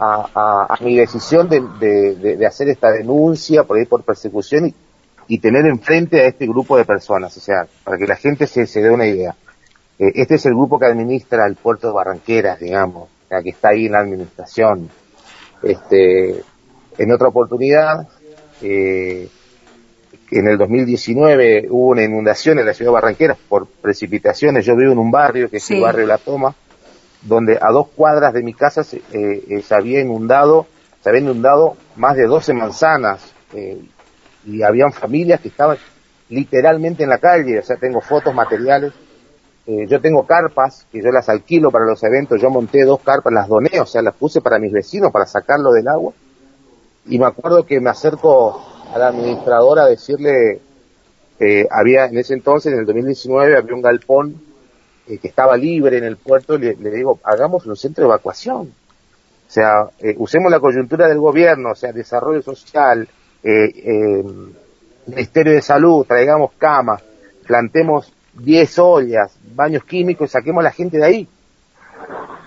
a, 0.00 0.28
a- 0.34 0.66
a 0.74 0.82
mi 0.84 0.96
decisión 0.96 1.48
de, 1.48 1.60
de- 1.78 2.14
de- 2.16 2.36
de 2.36 2.46
hacer 2.46 2.68
esta 2.68 2.90
denuncia 2.90 3.64
por 3.64 3.76
ahí 3.78 3.84
por 3.84 4.02
persecución 4.02 4.66
y, 4.68 4.74
y 5.28 5.38
tener 5.38 5.66
enfrente 5.66 6.20
a 6.22 6.26
este 6.26 6.46
grupo 6.46 6.76
de 6.76 6.84
personas, 6.84 7.36
o 7.36 7.40
sea, 7.40 7.66
para 7.84 7.98
que 7.98 8.06
la 8.06 8.16
gente 8.16 8.46
se, 8.46 8.66
se 8.66 8.80
dé 8.82 8.90
una 8.90 9.06
idea. 9.06 9.36
Eh, 9.98 10.12
este 10.14 10.36
es 10.36 10.46
el 10.46 10.54
grupo 10.54 10.78
que 10.78 10.86
administra 10.86 11.46
el 11.46 11.56
puerto 11.56 11.88
de 11.88 11.92
Barranqueras, 11.92 12.58
digamos, 12.58 13.04
o 13.04 13.28
sea, 13.28 13.42
que 13.42 13.50
está 13.50 13.68
ahí 13.68 13.86
en 13.86 13.92
la 13.92 14.00
administración. 14.00 14.88
Este, 15.62 16.42
en 16.98 17.12
otra 17.12 17.28
oportunidad, 17.28 18.08
eh, 18.62 19.28
en 20.30 20.46
el 20.48 20.56
2019 20.58 21.66
hubo 21.70 21.88
una 21.90 22.04
inundación 22.04 22.58
en 22.58 22.66
la 22.66 22.72
ciudad 22.74 22.90
de 22.90 22.94
Barranqueras 22.94 23.36
por 23.48 23.66
precipitaciones. 23.66 24.64
Yo 24.64 24.76
vivo 24.76 24.92
en 24.92 24.98
un 24.98 25.10
barrio 25.10 25.50
que 25.50 25.58
es 25.58 25.70
el 25.70 25.80
barrio 25.82 26.06
La 26.06 26.18
Toma, 26.18 26.54
donde 27.22 27.58
a 27.60 27.70
dos 27.70 27.88
cuadras 27.88 28.32
de 28.32 28.42
mi 28.42 28.54
casa 28.54 28.82
se, 28.82 28.98
eh, 29.12 29.44
eh, 29.48 29.62
se 29.62 29.74
había 29.74 30.00
inundado, 30.00 30.66
se 31.02 31.08
había 31.08 31.22
inundado 31.22 31.76
más 31.96 32.16
de 32.16 32.26
12 32.26 32.54
manzanas 32.54 33.32
eh, 33.52 33.80
y 34.46 34.62
habían 34.62 34.92
familias 34.92 35.40
que 35.40 35.48
estaban 35.48 35.76
literalmente 36.28 37.02
en 37.02 37.10
la 37.10 37.18
calle. 37.18 37.58
O 37.58 37.62
sea, 37.62 37.76
tengo 37.76 38.00
fotos 38.00 38.34
materiales. 38.34 38.92
Eh, 39.66 39.86
yo 39.86 40.00
tengo 40.00 40.26
carpas 40.26 40.86
que 40.90 41.02
yo 41.02 41.10
las 41.10 41.28
alquilo 41.28 41.70
para 41.70 41.84
los 41.84 42.02
eventos. 42.02 42.40
Yo 42.40 42.48
monté 42.50 42.84
dos 42.84 43.00
carpas, 43.00 43.32
las 43.32 43.48
doné, 43.48 43.80
o 43.80 43.86
sea, 43.86 44.02
las 44.02 44.14
puse 44.14 44.40
para 44.40 44.58
mis 44.58 44.72
vecinos 44.72 45.12
para 45.12 45.26
sacarlo 45.26 45.72
del 45.72 45.88
agua. 45.88 46.12
Y 47.06 47.18
me 47.18 47.26
acuerdo 47.26 47.66
que 47.66 47.80
me 47.80 47.90
acerco 47.90 48.62
a 48.92 48.98
la 48.98 49.08
administradora 49.08 49.84
a 49.84 49.88
decirle, 49.88 50.60
había 51.70 52.06
en 52.06 52.18
ese 52.18 52.34
entonces, 52.34 52.72
en 52.72 52.80
el 52.80 52.86
2019, 52.86 53.56
había 53.56 53.74
un 53.74 53.82
galpón 53.82 54.49
eh, 55.10 55.18
que 55.18 55.28
estaba 55.28 55.56
libre 55.56 55.98
en 55.98 56.04
el 56.04 56.16
puerto, 56.16 56.54
y 56.54 56.58
le, 56.60 56.76
le 56.76 56.90
digo, 56.90 57.18
hagamos 57.24 57.66
un 57.66 57.76
centro 57.76 58.04
de 58.04 58.08
evacuación. 58.08 58.72
O 59.48 59.52
sea, 59.52 59.84
eh, 59.98 60.14
usemos 60.18 60.50
la 60.50 60.60
coyuntura 60.60 61.08
del 61.08 61.18
gobierno, 61.18 61.70
o 61.72 61.74
sea, 61.74 61.92
desarrollo 61.92 62.40
social, 62.42 63.08
eh, 63.42 64.22
Ministerio 65.06 65.52
de 65.54 65.62
Salud, 65.62 66.06
traigamos 66.06 66.52
camas, 66.58 67.02
plantemos 67.46 68.12
10 68.34 68.78
ollas, 68.78 69.36
baños 69.54 69.82
químicos, 69.84 70.30
saquemos 70.30 70.60
a 70.60 70.64
la 70.64 70.72
gente 70.72 70.98
de 70.98 71.04
ahí. 71.04 71.28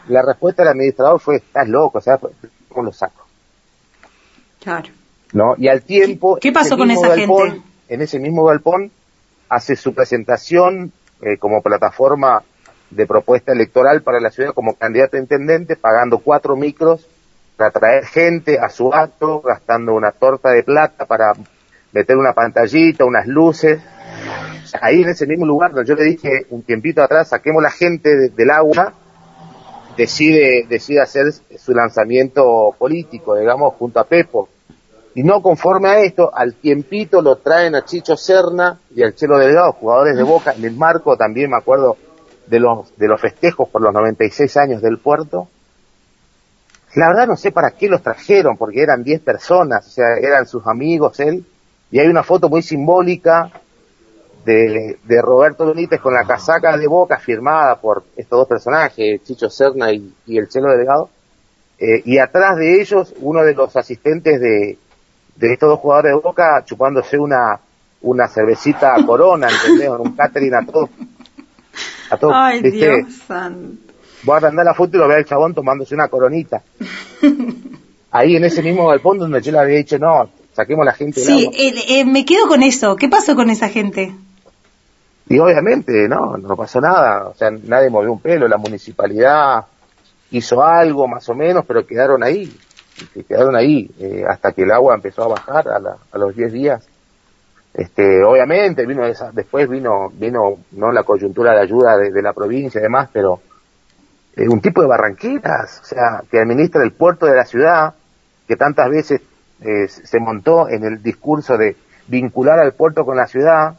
La 0.07 0.21
respuesta 0.21 0.63
del 0.63 0.71
administrador 0.71 1.19
fue, 1.19 1.37
estás 1.37 1.67
loco, 1.67 1.97
o 1.97 2.01
sea, 2.01 2.17
¿cómo 2.69 2.83
lo 2.85 2.93
saco? 2.93 3.25
Claro. 4.61 4.89
¿no? 5.33 5.55
Y 5.57 5.67
al 5.67 5.81
tiempo... 5.81 6.37
¿Qué 6.39 6.51
pasó 6.51 6.77
con 6.77 6.89
esa 6.91 7.09
galpón- 7.15 7.51
gente? 7.51 7.67
En 7.89 8.01
ese 8.01 8.19
mismo 8.19 8.45
galpón 8.45 8.91
hace 9.49 9.75
su 9.75 9.93
presentación 9.93 10.91
eh, 11.21 11.37
como 11.37 11.61
plataforma 11.61 12.43
de 12.95 13.05
propuesta 13.07 13.51
electoral 13.51 14.01
para 14.01 14.19
la 14.19 14.29
ciudad 14.31 14.53
como 14.53 14.75
candidato 14.75 15.17
a 15.17 15.19
intendente, 15.19 15.75
pagando 15.75 16.19
cuatro 16.19 16.55
micros 16.55 17.07
para 17.57 17.71
traer 17.71 18.05
gente 18.05 18.59
a 18.59 18.69
su 18.69 18.93
acto, 18.93 19.41
gastando 19.41 19.93
una 19.93 20.11
torta 20.11 20.49
de 20.49 20.63
plata 20.63 21.05
para 21.05 21.33
meter 21.91 22.17
una 22.17 22.33
pantallita, 22.33 23.05
unas 23.05 23.27
luces. 23.27 23.79
Ahí 24.81 25.03
en 25.03 25.09
ese 25.09 25.27
mismo 25.27 25.45
lugar, 25.45 25.71
yo 25.85 25.95
le 25.95 26.03
dije 26.03 26.47
un 26.49 26.63
tiempito 26.63 27.03
atrás, 27.03 27.29
saquemos 27.29 27.61
la 27.61 27.69
gente 27.69 28.15
de- 28.15 28.29
del 28.29 28.49
agua, 28.49 28.93
decide, 29.95 30.65
decide 30.67 31.01
hacer 31.01 31.31
su 31.31 31.73
lanzamiento 31.73 32.75
político, 32.77 33.35
digamos, 33.35 33.75
junto 33.75 33.99
a 33.99 34.05
Pepo. 34.05 34.49
Y 35.15 35.21
no 35.21 35.43
conforme 35.43 35.89
a 35.89 35.99
esto, 35.99 36.31
al 36.33 36.55
tiempito 36.55 37.21
lo 37.21 37.35
traen 37.35 37.75
a 37.75 37.85
Chicho 37.85 38.17
Serna 38.17 38.79
y 38.95 39.03
al 39.03 39.13
Chelo 39.13 39.37
Delgado, 39.37 39.73
jugadores 39.73 40.17
de 40.17 40.23
Boca, 40.23 40.53
en 40.57 40.65
el 40.65 40.75
marco 40.75 41.15
también 41.15 41.51
me 41.51 41.57
acuerdo 41.57 41.97
de 42.47 42.59
los, 42.59 42.95
de 42.97 43.07
los 43.07 43.19
festejos 43.19 43.69
por 43.69 43.81
los 43.81 43.93
96 43.93 44.57
años 44.57 44.81
del 44.81 44.97
puerto. 44.97 45.47
La 46.95 47.07
verdad 47.07 47.27
no 47.27 47.35
sé 47.35 47.51
para 47.51 47.71
qué 47.71 47.87
los 47.87 48.03
trajeron, 48.03 48.57
porque 48.57 48.81
eran 48.81 49.03
10 49.03 49.21
personas, 49.21 49.87
o 49.87 49.89
sea, 49.89 50.17
eran 50.21 50.45
sus 50.45 50.65
amigos, 50.67 51.19
él. 51.19 51.45
Y 51.91 51.99
hay 51.99 52.07
una 52.07 52.23
foto 52.23 52.49
muy 52.49 52.61
simbólica 52.61 53.51
de, 54.45 54.97
de 55.03 55.21
Roberto 55.21 55.65
Benítez 55.67 56.01
con 56.01 56.13
la 56.13 56.25
casaca 56.25 56.77
de 56.77 56.87
Boca 56.87 57.17
firmada 57.17 57.79
por 57.79 58.03
estos 58.15 58.39
dos 58.39 58.47
personajes, 58.47 59.23
Chicho 59.23 59.49
Serna 59.49 59.91
y, 59.91 60.13
y 60.25 60.37
el 60.37 60.49
Chelo 60.49 60.69
Delgado. 60.71 61.09
Eh, 61.79 62.01
y 62.05 62.17
atrás 62.17 62.57
de 62.57 62.81
ellos, 62.81 63.13
uno 63.19 63.43
de 63.43 63.53
los 63.53 63.75
asistentes 63.75 64.39
de, 64.39 64.77
de 65.35 65.53
estos 65.53 65.69
dos 65.69 65.79
jugadores 65.79 66.11
de 66.11 66.21
Boca 66.21 66.63
chupándose 66.65 67.17
una, 67.17 67.59
una 68.01 68.27
cervecita 68.27 68.95
corona, 69.05 69.47
¿entendés? 69.49 69.87
En 69.87 70.01
un 70.01 70.15
catering 70.15 70.55
a 70.55 70.65
todos. 70.65 70.89
A 72.13 72.17
todos, 72.17 72.33
Ay, 72.35 72.61
¿viste? 72.61 72.77
Dios 72.97 73.13
santo. 73.27 73.77
Voy 74.23 74.39
a 74.41 74.47
andar 74.47 74.65
la 74.65 74.73
foto 74.73 74.95
y 74.95 74.99
lo 74.99 75.07
veo 75.07 75.17
al 75.17 75.25
chabón 75.25 75.53
tomándose 75.53 75.95
una 75.95 76.07
coronita. 76.07 76.61
Ahí 78.11 78.35
en 78.35 78.43
ese 78.45 78.61
mismo 78.61 78.87
galpón 78.87 79.17
donde 79.17 79.41
yo 79.41 79.51
le 79.51 79.59
había 79.59 79.77
dicho, 79.77 79.97
no, 79.97 80.29
saquemos 80.53 80.85
la 80.85 80.93
gente 80.93 81.19
Sí, 81.19 81.49
eh, 81.53 81.73
eh, 81.99 82.05
me 82.05 82.23
quedo 82.25 82.47
con 82.47 82.61
eso. 82.63 82.95
¿Qué 82.95 83.09
pasó 83.09 83.35
con 83.35 83.49
esa 83.49 83.69
gente? 83.69 84.13
Y 85.29 85.39
obviamente, 85.39 86.07
no, 86.07 86.37
no 86.37 86.55
pasó 86.55 86.79
nada. 86.79 87.27
O 87.29 87.33
sea, 87.35 87.49
nadie 87.49 87.89
movió 87.89 88.11
un 88.11 88.19
pelo. 88.19 88.47
La 88.47 88.57
municipalidad 88.57 89.65
hizo 90.31 90.63
algo 90.63 91.07
más 91.07 91.27
o 91.29 91.33
menos, 91.33 91.65
pero 91.65 91.85
quedaron 91.87 92.23
ahí. 92.23 92.55
Quedaron 93.27 93.55
ahí 93.55 93.89
eh, 93.99 94.23
hasta 94.29 94.51
que 94.51 94.61
el 94.63 94.71
agua 94.71 94.93
empezó 94.95 95.23
a 95.23 95.27
bajar 95.29 95.67
a, 95.69 95.79
la- 95.79 95.97
a 96.11 96.17
los 96.17 96.35
10 96.35 96.53
días. 96.53 96.83
Este, 97.73 98.23
obviamente 98.23 98.85
vino 98.85 99.05
esa, 99.05 99.31
después 99.31 99.67
vino, 99.67 100.09
vino, 100.13 100.59
no 100.73 100.91
la 100.91 101.03
coyuntura 101.03 101.53
de 101.53 101.61
ayuda 101.61 101.97
de, 101.97 102.21
la 102.21 102.33
provincia 102.33 102.79
y 102.79 102.83
demás, 102.83 103.09
pero 103.11 103.41
eh, 104.35 104.47
un 104.47 104.61
tipo 104.61 104.81
de 104.81 104.87
barranqueras, 104.87 105.81
o 105.81 105.85
sea, 105.85 106.21
que 106.29 106.39
administra 106.39 106.83
el 106.83 106.91
puerto 106.91 107.25
de 107.25 107.35
la 107.35 107.45
ciudad, 107.45 107.95
que 108.47 108.55
tantas 108.55 108.89
veces 108.89 109.21
eh, 109.61 109.87
se 109.87 110.19
montó 110.19 110.69
en 110.69 110.83
el 110.83 111.01
discurso 111.01 111.57
de 111.57 111.75
vincular 112.07 112.59
al 112.59 112.73
puerto 112.73 113.05
con 113.05 113.17
la 113.17 113.25
ciudad. 113.25 113.75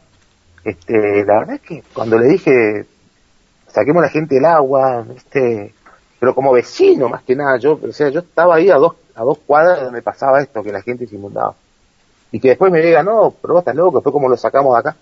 Este, 0.63 1.23
la 1.23 1.39
verdad 1.39 1.55
es 1.55 1.61
que 1.61 1.83
cuando 1.93 2.17
le 2.17 2.27
dije 2.27 2.85
saquemos 3.75 4.01
la 4.01 4.09
gente 4.09 4.35
del 4.35 4.45
agua, 4.45 5.05
este, 5.15 5.73
pero 6.17 6.33
como 6.33 6.53
vecino 6.53 7.09
más 7.09 7.23
que 7.23 7.35
nada, 7.35 7.57
yo, 7.57 7.77
o 7.81 7.91
sea, 7.91 8.07
yo 8.07 8.21
estaba 8.21 8.55
ahí 8.55 8.69
a 8.69 8.77
dos, 8.77 8.95
a 9.13 9.23
dos 9.23 9.37
cuadras 9.39 9.83
donde 9.83 10.01
pasaba 10.01 10.41
esto, 10.41 10.63
que 10.63 10.71
la 10.71 10.81
gente 10.81 11.05
se 11.05 11.15
inundaba. 11.15 11.55
Y 12.35 12.39
que 12.41 12.49
después 12.49 12.69
me 12.69 12.81
diga, 12.81 13.01
no, 13.01 13.33
pero 13.41 13.53
vos 13.53 13.61
estás 13.61 13.75
loco, 13.77 14.01
fue 14.01 14.11
como 14.11 14.27
lo 14.27 14.35
sacamos 14.35 14.73
de 14.73 14.79
acá. 14.79 14.97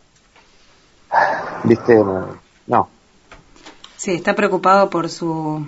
Viste, 1.63 1.99
no. 2.67 2.89
Sí, 3.97 4.11
está 4.11 4.35
preocupado 4.35 4.91
por 4.91 5.09
su, 5.09 5.65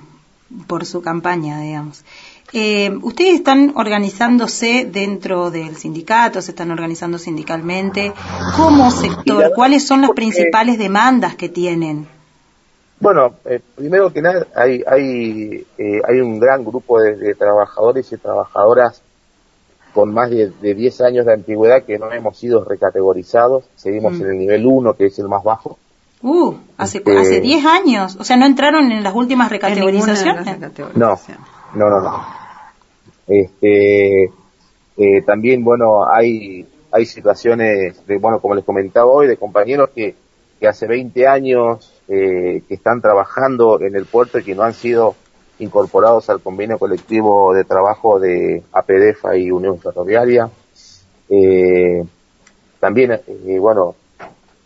por 0.68 0.86
su 0.86 1.02
campaña, 1.02 1.60
digamos. 1.62 2.06
Eh, 2.54 2.96
¿Ustedes 3.02 3.38
están 3.38 3.74
organizándose 3.76 4.88
dentro 4.92 5.50
del 5.50 5.76
sindicato, 5.76 6.40
se 6.40 6.52
están 6.52 6.70
organizando 6.70 7.18
sindicalmente? 7.18 8.14
¿Como 8.56 8.92
sector? 8.92 9.52
¿Cuáles 9.56 9.88
son 9.88 10.02
las 10.02 10.12
principales 10.12 10.78
demandas 10.78 11.36
que 11.36 11.50
tienen? 11.50 12.08
Bueno, 13.00 13.38
eh, 13.46 13.60
primero 13.74 14.14
que 14.14 14.22
nada, 14.22 14.46
hay, 14.56 14.84
hay, 14.86 15.66
eh, 15.80 16.02
hay 16.08 16.22
un 16.22 16.40
gran 16.40 16.64
grupo 16.64 17.02
de, 17.02 17.16
de 17.16 17.34
trabajadores 17.34 18.12
y 18.12 18.18
trabajadoras 18.18 19.02
con 19.96 20.14
más 20.14 20.30
de, 20.30 20.52
de 20.62 20.76
10 20.76 21.02
años 21.02 21.26
de 21.26 21.34
antigüedad 21.34 21.84
que 21.84 21.98
no 21.98 22.12
hemos 22.12 22.38
sido 22.38 22.66
recategorizados, 22.66 23.64
seguimos 23.78 24.12
Mm. 24.14 24.22
en 24.24 24.30
el 24.32 24.38
nivel 24.38 24.66
1, 24.68 24.94
que 24.94 25.06
es 25.06 25.18
el 25.20 25.30
más 25.30 25.42
bajo. 25.42 25.80
Uh, 26.22 26.54
hace, 26.78 26.98
Este- 26.98 27.18
hace 27.18 27.40
10 27.40 27.66
años. 27.66 28.18
O 28.20 28.26
sea, 28.26 28.36
¿no 28.36 28.46
entraron 28.46 28.92
en 28.92 29.04
las 29.04 29.16
últimas 29.16 29.50
recategorizaciones? 29.50 30.46
No, 30.96 31.90
no, 31.90 32.02
no. 32.02 32.26
Este, 33.28 34.26
eh, 34.26 35.22
también, 35.26 35.64
bueno, 35.64 36.06
hay, 36.12 36.66
hay 36.92 37.06
situaciones, 37.06 38.06
de, 38.06 38.18
bueno, 38.18 38.40
como 38.40 38.54
les 38.56 38.66
comentaba 38.66 39.06
hoy, 39.10 39.28
de 39.28 39.38
compañeros 39.38 39.90
que, 39.96 40.16
que 40.60 40.68
hace 40.68 40.88
20 40.88 41.26
años 41.28 41.94
eh, 42.08 42.62
que 42.68 42.74
están 42.76 43.02
trabajando 43.02 43.80
en 43.82 43.96
el 43.96 44.06
puerto 44.06 44.40
y 44.40 44.44
que 44.44 44.56
no 44.56 44.64
han 44.64 44.74
sido 44.74 45.16
incorporados 45.60 46.30
al 46.30 46.42
convenio 46.42 46.78
colectivo 46.78 47.54
de 47.54 47.64
trabajo 47.64 48.20
de 48.20 48.64
APDEFA 48.72 49.38
y 49.38 49.52
Unión 49.52 49.80
Ferroviaria. 49.80 50.50
Eh, 51.30 52.04
también, 52.80 53.12
eh, 53.14 53.58
bueno, 53.60 53.96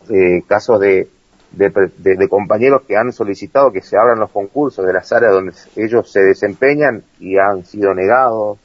eh, 0.09 0.41
casos 0.47 0.79
de, 0.79 1.07
de, 1.51 1.69
de- 1.97 2.15
de 2.15 2.27
compañeros 2.29 2.81
que 2.87 2.97
han 2.97 3.13
solicitado 3.13 3.71
que 3.71 3.81
se 3.81 3.97
abran 3.97 4.19
los 4.19 4.31
concursos 4.31 4.85
de 4.85 4.93
las 4.93 5.11
áreas 5.11 5.31
donde 5.31 5.53
ellos 5.75 6.11
se 6.11 6.21
desempeñan 6.21 7.03
y 7.19 7.37
han 7.37 7.65
sido 7.65 7.93
negados. 7.93 8.57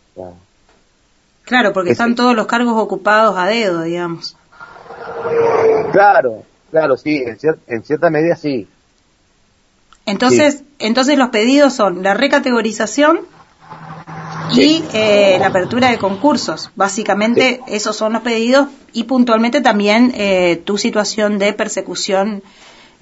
Claro, 1.45 1.73
porque 1.73 1.91
Ese- 1.91 2.03
están 2.03 2.15
todos 2.15 2.35
los 2.35 2.47
cargos 2.47 2.75
ocupados 2.77 3.37
a 3.37 3.47
dedo, 3.47 3.83
digamos. 3.83 4.37
Claro, 5.93 6.43
claro, 6.71 6.97
sí, 6.97 7.17
en, 7.19 7.37
cier- 7.39 7.59
en 7.67 7.83
cierta 7.85 8.11
medida 8.11 8.35
sí. 8.37 8.69
Entonces, 10.06 10.62
entonces 10.78 11.16
los 11.18 11.31
pedidos 11.31 11.72
son 11.74 12.02
la 12.02 12.14
recategorización 12.14 13.20
y 14.52 14.85
eh, 14.93 15.36
la 15.40 15.47
apertura 15.47 15.90
de 15.90 15.98
concursos. 15.98 16.70
Básicamente 16.76 17.60
esos 17.66 17.97
son 17.97 18.12
los 18.12 18.22
pedidos 18.22 18.68
y 18.93 19.05
puntualmente 19.05 19.60
también 19.62 20.12
eh, 20.14 20.60
tu 20.64 20.76
situación 20.78 21.39
de 21.39 21.52
persecución 21.55 22.43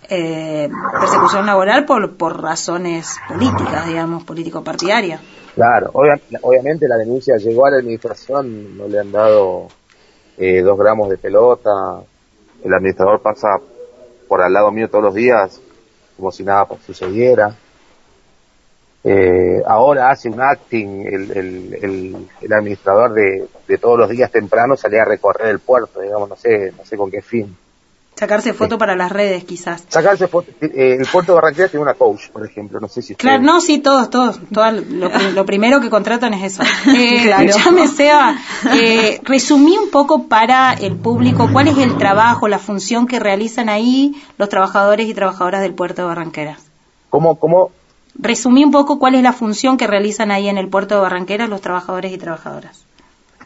eh, 0.09 0.69
persecución 1.01 1.47
laboral 1.47 1.85
por, 1.87 2.17
por 2.17 2.43
razones 2.43 3.17
políticas, 3.29 3.87
digamos, 3.87 4.25
político-partidarias. 4.25 5.21
Claro, 5.55 5.91
obvia- 5.95 6.21
obviamente 6.43 6.87
la 6.89 6.97
denuncia 6.97 7.37
llegó 7.37 7.67
a 7.67 7.71
la 7.71 7.77
administración, 7.79 8.77
no 8.77 8.89
le 8.89 8.99
han 8.99 9.13
dado 9.13 9.69
eh, 10.39 10.61
dos 10.61 10.77
gramos 10.79 11.09
de 11.09 11.19
pelota, 11.19 11.71
el 12.65 12.75
administrador 12.75 13.23
pasa 13.23 13.49
por 14.29 14.43
al 14.43 14.53
lado 14.53 14.71
mío 14.71 14.89
todos 14.91 15.05
los 15.05 15.15
días 15.15 15.61
como 16.17 16.33
si 16.33 16.43
nada 16.45 16.67
sucediera. 16.85 17.55
Eh, 19.05 19.61
ahora 19.67 20.11
hace 20.11 20.29
un 20.29 20.41
acting, 20.41 21.07
el, 21.07 21.31
el, 21.33 21.75
el, 21.83 22.29
el 22.41 22.53
administrador 22.53 23.13
de, 23.13 23.49
de 23.67 23.79
todos 23.79 23.99
los 23.99 24.09
días 24.09 24.31
temprano 24.31 24.77
salía 24.77 25.03
a 25.03 25.07
recorrer 25.07 25.49
el 25.49 25.59
puerto, 25.59 26.01
digamos, 26.01 26.29
no 26.29 26.37
sé, 26.37 26.73
no 26.77 26.85
sé 26.85 26.97
con 26.97 27.11
qué 27.11 27.21
fin. 27.21 27.57
Sacarse 28.15 28.53
foto 28.53 28.79
para 28.79 28.95
las 28.95 29.11
redes, 29.11 29.43
quizás. 29.45 29.85
Sacarse 29.89 30.29
foto, 30.29 30.51
eh, 30.61 30.97
el 31.01 31.07
puerto 31.07 31.33
de 31.33 31.37
Barranquilla 31.37 31.69
tiene 31.69 31.83
una 31.83 31.95
coach, 31.95 32.29
por 32.31 32.47
ejemplo, 32.47 32.79
no 32.79 32.87
sé 32.87 33.03
si 33.03 33.15
Claro, 33.17 33.43
no, 33.43 33.61
sí, 33.61 33.79
todos, 33.79 34.11
todos. 34.11 34.39
todas- 34.53 34.75
lo, 34.87 35.11
pri- 35.11 35.33
lo 35.33 35.45
primero 35.47 35.81
que 35.81 35.91
contratan 35.91 36.35
es 36.35 36.53
eso. 36.53 36.63
Eh, 36.95 37.23
Claro. 37.25 37.53
Seba, 37.97 38.37
eh, 38.75 39.21
resumí 39.25 39.77
un 39.77 39.91
poco 39.91 40.29
para 40.29 40.75
el 40.75 40.95
público 40.97 41.49
cuál 41.53 41.69
es 41.69 41.79
el 41.79 41.97
trabajo, 41.97 42.47
la 42.49 42.59
función 42.59 43.07
que 43.07 43.19
realizan 43.19 43.69
ahí 43.69 44.15
los 44.39 44.49
trabajadores 44.49 45.09
y 45.09 45.15
trabajadoras 45.15 45.63
del 45.63 45.75
puerto 45.75 46.03
de 46.03 46.09
Barranqueras. 46.09 46.61
¿Cómo, 47.11 47.37
cómo, 47.37 47.71
Resumí 48.15 48.63
un 48.63 48.71
poco 48.71 48.99
cuál 48.99 49.15
es 49.15 49.23
la 49.23 49.33
función 49.33 49.79
que 49.79 49.87
realizan 49.87 50.31
ahí 50.31 50.49
en 50.49 50.59
el 50.59 50.69
puerto 50.69 50.95
de 50.97 51.01
Barranqueras 51.01 51.49
los 51.49 51.63
trabajadores 51.63 52.13
y 52.13 52.19
trabajadoras. 52.19 52.85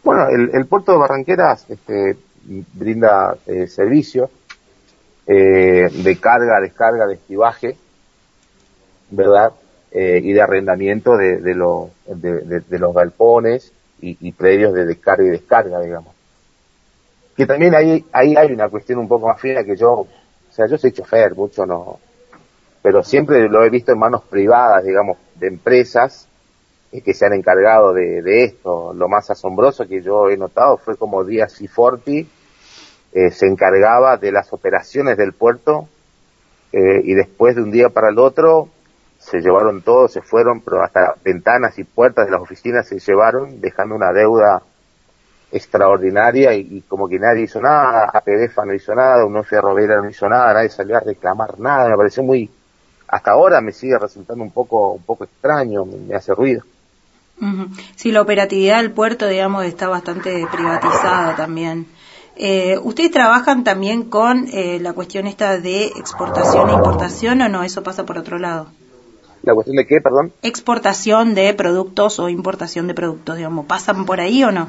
Bueno, 0.02 0.28
el, 0.28 0.50
el 0.54 0.66
puerto 0.66 0.90
de 0.92 0.98
Barranqueras 0.98 1.66
este, 1.68 2.16
brinda 2.74 3.36
eh, 3.46 3.68
servicio 3.68 4.28
eh, 5.26 5.88
de 5.92 6.20
carga, 6.20 6.60
descarga, 6.60 7.06
de 7.06 7.14
estivaje, 7.14 7.76
¿verdad? 9.10 9.52
Eh, 9.90 10.20
y 10.22 10.32
de 10.32 10.42
arrendamiento 10.42 11.16
de, 11.16 11.38
de, 11.38 11.54
lo- 11.54 11.90
de- 12.06 12.60
de- 12.60 12.78
los 12.78 12.94
galpones 12.94 13.72
y, 14.00 14.16
y 14.28 14.32
predios 14.32 14.74
de 14.74 14.84
descarga 14.84 15.24
y 15.24 15.30
descarga, 15.30 15.80
digamos. 15.80 16.14
Que 17.36 17.46
también 17.46 17.74
ahí, 17.74 18.04
ahí 18.12 18.34
hay 18.36 18.52
una 18.52 18.68
cuestión 18.68 18.98
un 18.98 19.08
poco 19.08 19.28
más 19.28 19.40
fina 19.40 19.62
que 19.64 19.76
yo, 19.76 19.92
o 19.92 20.08
sea, 20.50 20.66
yo 20.66 20.78
soy 20.78 20.92
chofer, 20.92 21.34
mucho 21.34 21.66
no, 21.66 21.98
pero 22.82 23.02
siempre 23.04 23.48
lo 23.48 23.64
he 23.64 23.70
visto 23.70 23.92
en 23.92 23.98
manos 23.98 24.24
privadas, 24.24 24.84
digamos, 24.84 25.18
de 25.36 25.48
empresas 25.48 26.28
eh, 26.92 27.00
que 27.02 27.14
se 27.14 27.26
han 27.26 27.34
encargado 27.34 27.92
de, 27.92 28.44
esto. 28.44 28.94
Lo 28.94 29.08
más 29.08 29.30
asombroso 29.30 29.86
que 29.88 30.02
yo 30.02 30.30
he 30.30 30.36
notado 30.36 30.78
fue 30.78 30.96
como 30.96 31.24
Díaz 31.24 31.54
Ciforti 31.56 32.28
eh, 33.16 33.30
se 33.30 33.46
encargaba 33.46 34.18
de 34.18 34.30
las 34.30 34.52
operaciones 34.52 35.16
del 35.16 35.32
puerto 35.32 35.88
eh, 36.70 37.00
y 37.02 37.14
después 37.14 37.56
de 37.56 37.62
un 37.62 37.70
día 37.70 37.88
para 37.88 38.10
el 38.10 38.18
otro 38.18 38.68
se 39.18 39.40
llevaron 39.40 39.80
todo, 39.80 40.06
se 40.06 40.20
fueron, 40.20 40.60
pero 40.60 40.82
hasta 40.82 41.14
ventanas 41.24 41.78
y 41.78 41.84
puertas 41.84 42.26
de 42.26 42.32
las 42.32 42.42
oficinas 42.42 42.86
se 42.86 42.98
llevaron, 42.98 43.58
dejando 43.62 43.94
una 43.94 44.12
deuda 44.12 44.60
extraordinaria 45.50 46.52
y, 46.52 46.82
como 46.86 47.08
que 47.08 47.18
nadie 47.18 47.44
hizo 47.44 47.58
nada, 47.58 48.10
APDFA 48.12 48.66
no 48.66 48.74
hizo 48.74 48.94
nada, 48.94 49.24
Unión 49.24 49.44
Ferroviaria 49.44 49.96
no 49.96 50.10
hizo 50.10 50.28
nada, 50.28 50.52
nadie 50.52 50.68
salió 50.68 50.98
a 50.98 51.00
reclamar 51.00 51.58
nada, 51.58 51.88
me 51.88 51.96
pareció 51.96 52.22
muy, 52.22 52.50
hasta 53.08 53.30
ahora 53.30 53.62
me 53.62 53.72
sigue 53.72 53.98
resultando 53.98 54.44
un 54.44 54.50
poco, 54.50 54.92
un 54.92 55.02
poco 55.04 55.24
extraño, 55.24 55.86
me, 55.86 56.14
hace 56.14 56.34
ruido. 56.34 56.64
Sí, 57.94 58.12
la 58.12 58.20
operatividad 58.20 58.82
del 58.82 58.92
puerto, 58.92 59.26
digamos, 59.26 59.64
está 59.64 59.88
bastante 59.88 60.46
privatizada 60.52 61.34
también. 61.34 61.86
Eh, 62.38 62.78
¿Ustedes 62.82 63.10
trabajan 63.10 63.64
también 63.64 64.04
con 64.04 64.46
eh, 64.52 64.78
la 64.80 64.92
cuestión 64.92 65.26
esta 65.26 65.58
de 65.58 65.86
exportación 65.86 66.68
e 66.68 66.74
importación 66.74 67.40
o 67.40 67.48
no? 67.48 67.62
Eso 67.62 67.82
pasa 67.82 68.04
por 68.04 68.18
otro 68.18 68.38
lado. 68.38 68.68
¿La 69.42 69.54
cuestión 69.54 69.76
de 69.76 69.86
qué, 69.86 70.00
perdón? 70.00 70.32
Exportación 70.42 71.34
de 71.34 71.54
productos 71.54 72.18
o 72.18 72.28
importación 72.28 72.88
de 72.88 72.94
productos, 72.94 73.36
digamos, 73.36 73.64
¿pasan 73.66 74.04
por 74.04 74.20
ahí 74.20 74.42
o 74.44 74.52
no? 74.52 74.68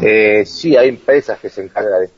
Eh, 0.00 0.44
sí, 0.46 0.76
hay 0.76 0.88
empresas 0.88 1.38
que 1.40 1.48
se 1.48 1.62
encargan 1.62 2.02
de 2.02 2.10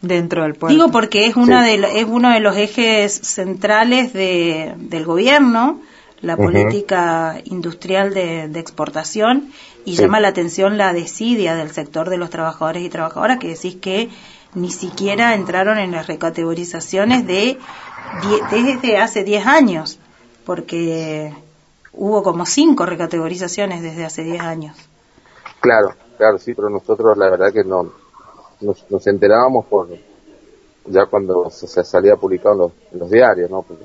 Dentro 0.00 0.42
del 0.42 0.54
puerto. 0.54 0.74
Digo 0.74 0.90
porque 0.90 1.26
es 1.26 1.36
una 1.36 1.64
Sí. 1.64 1.76
de 1.78 2.00
es 2.00 2.06
uno 2.08 2.32
de 2.32 2.40
los 2.40 2.56
ejes 2.56 3.12
centrales 3.12 4.12
de, 4.12 4.74
del 4.76 5.04
gobierno, 5.04 5.80
la 6.20 6.36
política 6.36 7.40
industrial 7.44 8.12
de, 8.12 8.48
de 8.48 8.58
exportación 8.58 9.52
y 9.84 9.96
Sí. 9.96 10.02
llama 10.02 10.20
la 10.20 10.28
atención 10.28 10.78
la 10.78 10.92
desidia 10.92 11.54
del 11.54 11.70
sector 11.72 12.08
de 12.10 12.16
los 12.16 12.30
trabajadores 12.30 12.82
y 12.82 12.88
trabajadoras 12.88 13.38
que 13.38 13.48
decís 13.48 13.76
que 13.76 14.10
ni 14.54 14.70
siquiera 14.70 15.34
entraron 15.34 15.78
en 15.78 15.92
las 15.92 16.06
recategorizaciones 16.06 17.26
de 17.26 17.58
desde 18.50 18.98
hace 18.98 19.24
10 19.24 19.46
años, 19.46 19.98
porque 20.44 21.32
hubo 21.92 22.22
como 22.22 22.44
cinco 22.46 22.84
recategorizaciones 22.86 23.82
desde 23.82 24.04
hace 24.04 24.22
10 24.22 24.40
años. 24.42 24.76
Claro, 25.60 25.94
claro, 26.18 26.38
sí, 26.38 26.52
pero 26.54 26.68
nosotros 26.68 27.16
la 27.16 27.30
verdad 27.30 27.52
que 27.52 27.64
no 27.64 27.90
nos, 28.60 28.84
nos 28.90 29.06
enterábamos 29.06 29.66
por 29.66 29.88
ya 30.86 31.06
cuando 31.06 31.48
se, 31.50 31.66
se 31.66 31.84
salía 31.84 32.16
publicado 32.16 32.52
en 32.54 32.58
los, 32.58 32.72
en 32.92 32.98
los 32.98 33.10
diarios, 33.10 33.50
¿no? 33.50 33.62
Porque- 33.62 33.84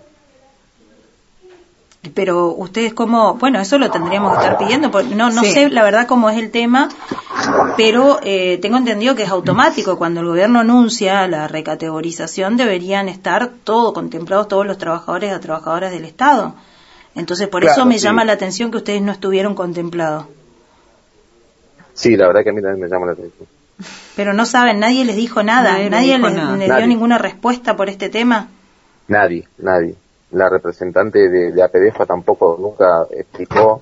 Pero 2.13 2.47
ustedes 2.53 2.93
cómo, 2.93 3.35
bueno, 3.35 3.59
eso 3.59 3.77
lo 3.77 3.89
tendríamos 3.91 4.33
que 4.37 4.43
estar 4.43 4.57
pidiendo, 4.57 4.91
porque 4.91 5.15
no, 5.15 5.29
no 5.29 5.41
Sí. 5.43 5.51
sé 5.51 5.69
la 5.69 5.83
verdad 5.83 6.07
cómo 6.07 6.29
es 6.29 6.37
el 6.37 6.51
tema, 6.51 6.89
pero 7.77 8.19
eh, 8.23 8.57
tengo 8.61 8.77
entendido 8.77 9.15
que 9.15 9.23
es 9.23 9.29
automático. 9.29 9.97
Cuando 9.97 10.21
el 10.21 10.27
gobierno 10.27 10.59
anuncia 10.59 11.27
la 11.27 11.47
recategorización 11.47 12.57
deberían 12.57 13.09
estar 13.09 13.51
todo 13.63 13.93
contemplados 13.93 14.47
todos 14.47 14.65
los 14.65 14.77
trabajadores 14.77 15.35
y 15.35 15.39
trabajadoras 15.39 15.91
del 15.91 16.05
Estado. 16.05 16.55
Entonces, 17.15 17.47
por 17.47 17.61
Claro, 17.61 17.75
eso 17.77 17.85
me 17.85 17.97
sí. 17.97 18.03
llama 18.03 18.23
la 18.25 18.33
atención 18.33 18.69
que 18.71 18.77
ustedes 18.77 19.01
no 19.01 19.11
estuvieron 19.11 19.55
contemplados. 19.55 20.25
Sí, 21.93 22.15
la 22.15 22.27
verdad 22.27 22.43
que 22.43 22.49
a 22.51 22.53
mí 22.53 22.61
también 22.61 22.81
me 22.81 22.87
llama 22.89 23.07
la 23.07 23.11
atención. 23.13 23.47
Pero 24.15 24.33
no 24.33 24.45
saben, 24.45 24.79
nadie 24.79 25.03
les 25.05 25.15
dijo 25.15 25.41
nada, 25.43 25.73
Nadie 25.73 25.89
nadie, 25.89 26.07
les 26.09 26.17
dijo 26.17 26.27
les, 26.29 26.35
nada. 26.37 26.51
les 26.57 26.65
dio 26.65 26.73
Nadie. 26.73 26.87
ninguna 26.87 27.17
respuesta 27.17 27.75
por 27.75 27.89
este 27.89 28.09
tema. 28.09 28.47
Nadie, 29.07 29.47
nadie. 29.57 29.95
La 30.31 30.49
representante 30.49 31.29
de, 31.29 31.51
de 31.51 31.63
tampoco 32.05 32.57
nunca 32.59 33.05
explicó. 33.11 33.81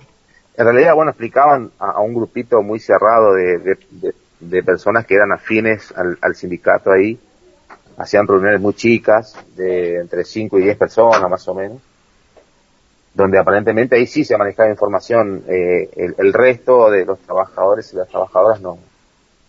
En 0.55 0.65
realidad, 0.65 0.93
bueno, 0.93 1.11
explicaban 1.11 1.71
a, 1.79 1.99
un 2.01 2.13
grupito 2.13 2.61
muy 2.61 2.79
cerrado 2.79 3.33
de, 3.33 3.57
de- 3.59 4.15
personas 4.63 5.05
que 5.05 5.15
eran 5.15 5.31
afines 5.31 5.91
al, 5.95 6.35
sindicato 6.35 6.91
ahí. 6.91 7.19
Hacían 7.97 8.27
reuniones 8.27 8.61
muy 8.61 8.73
chicas, 8.73 9.35
de 9.55 9.97
entre 10.01 10.23
5 10.23 10.59
y 10.59 10.63
10 10.63 10.77
personas 10.77 11.29
más 11.29 11.47
o 11.47 11.55
menos, 11.55 11.81
donde 13.13 13.39
aparentemente 13.39 13.95
ahí 13.95 14.05
sí 14.05 14.23
se 14.23 14.37
manejaba 14.37 14.69
información. 14.69 15.43
eh, 15.47 15.89
el, 15.95 16.15
el 16.17 16.33
resto 16.33 16.91
de 16.91 17.05
los 17.05 17.19
trabajadores 17.19 17.91
y 17.93 17.95
las 17.97 18.07
trabajadoras 18.09 18.61
no, 18.61 18.77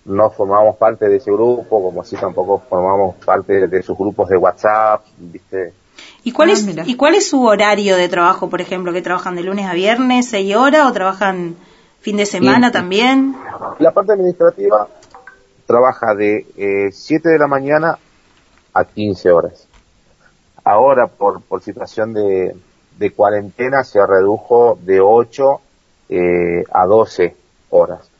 no 0.07 0.31
formamos 0.31 0.77
parte 0.77 1.09
de 1.09 1.17
ese 1.17 1.31
grupo, 1.33 1.83
como 1.83 2.01
así 2.01 2.17
tampoco 2.17 2.63
formamos 2.69 3.17
parte 3.25 3.67
de 3.67 3.83
sus 3.83 3.99
grupos 3.99 4.29
de 4.29 4.37
WhatsApp, 4.37 5.05
¿viste? 5.19 5.73
¿Y 6.25 6.33
cuál, 6.33 6.51
Ah, 6.51 6.53
es, 6.53 6.65
mira. 6.65 6.83
¿Y 6.87 6.97
cuál 6.97 7.15
es 7.15 7.29
su 7.29 7.45
horario 7.45 7.97
de 7.97 8.09
trabajo, 8.09 8.49
por 8.51 8.61
ejemplo? 8.61 8.93
¿Que 8.93 9.03
trabajan 9.03 9.35
de 9.37 9.43
lunes 9.43 9.67
a 9.67 9.73
viernes, 9.75 10.29
seis 10.29 10.55
horas, 10.57 10.87
o 10.87 10.93
trabajan 10.93 11.57
fin 12.01 12.17
de 12.17 12.27
semana 12.27 12.69
Sí. 12.69 12.73
también? 12.73 13.37
La 13.79 13.93
parte 13.93 14.13
administrativa 14.13 14.89
trabaja 15.67 16.15
de 16.15 16.91
7 16.93 17.29
de 17.29 17.39
la 17.39 17.47
mañana 17.49 17.99
a 18.75 18.85
15 18.85 19.31
horas. 19.31 19.67
Ahora, 20.65 21.07
por, 21.07 21.41
por 21.43 21.63
situación 21.63 22.13
de, 22.13 22.57
de 22.99 23.11
cuarentena, 23.13 23.85
se 23.85 24.05
redujo 24.05 24.79
de 24.83 25.01
8 25.01 25.61
eh, 26.09 26.65
a 26.73 26.87
12 26.87 27.35
horas. 27.71 28.11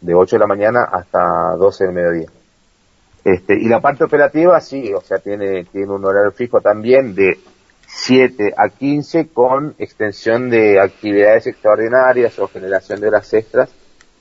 De 0.00 0.14
8 0.14 0.36
de 0.36 0.40
la 0.40 0.46
mañana 0.46 0.84
hasta 0.92 1.54
12 1.56 1.84
del 1.84 1.92
mediodía. 1.92 2.28
Este, 3.24 3.54
y 3.54 3.68
la 3.68 3.80
parte 3.80 4.04
operativa, 4.04 4.60
sí, 4.60 4.92
o 4.92 5.00
sea, 5.00 5.18
tiene, 5.18 5.64
tiene 5.64 5.92
un 5.92 6.04
horario 6.04 6.32
fijo 6.32 6.60
también 6.60 7.14
de 7.14 7.38
7 7.86 8.54
a 8.56 8.68
15 8.68 9.28
con 9.28 9.74
extensión 9.78 10.50
de 10.50 10.80
actividades 10.80 11.46
extraordinarias 11.46 12.38
o 12.38 12.48
generación 12.48 13.00
de 13.00 13.08
horas 13.08 13.32
extras 13.34 13.70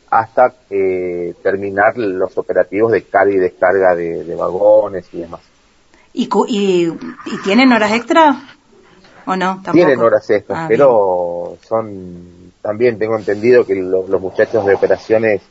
hasta 0.10 0.54
eh, 0.70 1.34
terminar 1.42 1.98
los 1.98 2.38
operativos 2.38 2.92
de 2.92 3.04
carga 3.04 3.34
y 3.34 3.38
descarga 3.38 3.96
de, 3.96 4.24
de 4.26 4.36
vagones 4.36 5.08
y 5.14 5.22
demás. 5.22 5.40
¿Y, 6.14 6.30
y, 6.50 6.88
y 6.88 7.38
tienen 7.44 7.72
horas 7.72 7.94
extra? 7.94 8.36
¿O 9.26 9.36
no? 9.36 9.54
Tampoco. 9.64 9.72
Tienen 9.74 10.00
horas 10.02 10.30
extras, 10.30 10.60
Ah, 10.64 10.66
pero 10.68 11.58
son 11.68 12.52
también 12.62 13.00
tengo 13.00 13.18
entendido 13.18 13.66
que 13.66 13.76
lo- 13.76 14.06
los 14.08 14.20
muchachos 14.22 14.66
de 14.66 14.76
operaciones 14.76 15.42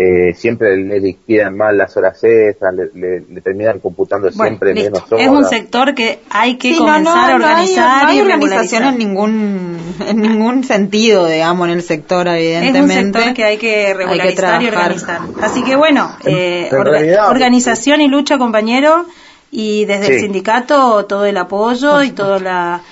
eh, 0.00 0.32
siempre 0.32 0.76
le 0.76 1.00
liquidan 1.00 1.56
mal 1.56 1.76
las 1.76 1.96
horas 1.96 2.22
extras, 2.22 2.72
le, 2.72 2.84
le- 2.94 3.24
le 3.28 3.40
terminan 3.40 3.80
computando 3.80 4.28
Bueno, 4.32 4.50
siempre 4.50 4.72
listo. 4.72 4.90
menos 4.92 5.10
horas. 5.12 5.24
Es 5.26 5.28
un 5.32 5.44
sector 5.44 5.92
que 5.92 6.20
hay 6.30 6.56
que 6.56 6.72
Sí, 6.74 6.78
comenzar 6.78 7.02
no, 7.02 7.10
a 7.10 7.14
no 7.14 7.26
hay- 7.26 7.34
organizar 7.34 8.02
no 8.04 8.08
hay, 8.10 8.16
y 8.16 8.20
organización 8.20 8.84
en 8.84 8.98
ningún 8.98 9.78
en 10.06 10.20
ningún 10.22 10.62
sentido, 10.62 11.26
digamos, 11.26 11.66
en 11.66 11.74
el 11.74 11.82
sector, 11.82 12.28
Es 12.28 12.32
un 12.32 12.38
evidentemente. 12.64 13.18
sector 13.18 13.34
que 13.34 13.44
hay 13.44 13.56
que 13.58 13.92
regularizar 13.94 14.62
y 14.62 14.66
trabajar. 14.68 14.92
organizar. 14.92 15.20
Así 15.42 15.64
que 15.64 15.74
bueno, 15.74 16.12
eh, 16.24 16.68
en 16.70 16.76
orga- 16.78 16.90
realidad- 16.92 17.28
organización 17.30 18.00
y 18.00 18.06
lucha, 18.06 18.38
compañero, 18.38 19.04
y 19.50 19.84
desde 19.86 20.14
el 20.14 20.20
sindicato 20.20 21.06
todo 21.06 21.24
el 21.24 21.36
apoyo 21.38 22.02
y 22.02 22.10
todas 22.10 22.42
la, 22.42 22.82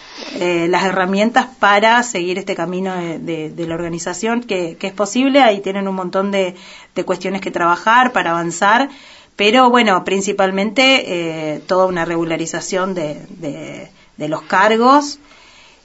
eh, 0.41 0.67
las 0.71 0.85
herramientas 0.85 1.47
para 1.59 2.03
seguir 2.03 2.39
este 2.39 2.55
camino 2.55 2.95
de, 2.97 3.19
de- 3.19 3.51
de 3.51 3.67
la 3.67 3.75
organización, 3.75 4.43
que, 4.43 4.77
que 4.77 4.87
es 4.87 4.93
posible. 4.95 5.43
Ahí 5.43 5.61
tienen 5.61 5.87
un 5.89 5.95
montón 5.95 6.31
de, 6.31 6.55
de 6.95 7.05
cuestiones 7.05 7.41
que 7.43 7.51
trabajar 7.51 8.13
para 8.13 8.31
avanzar. 8.31 8.89
Pero 9.37 9.69
bueno, 9.69 10.03
principalmente 10.05 11.55
eh, 11.55 11.61
toda 11.67 11.85
una 11.87 12.07
regularización 12.07 12.95
de, 12.95 13.27
de- 13.29 13.91
de 14.17 14.29
los 14.29 14.41
cargos, 14.43 15.19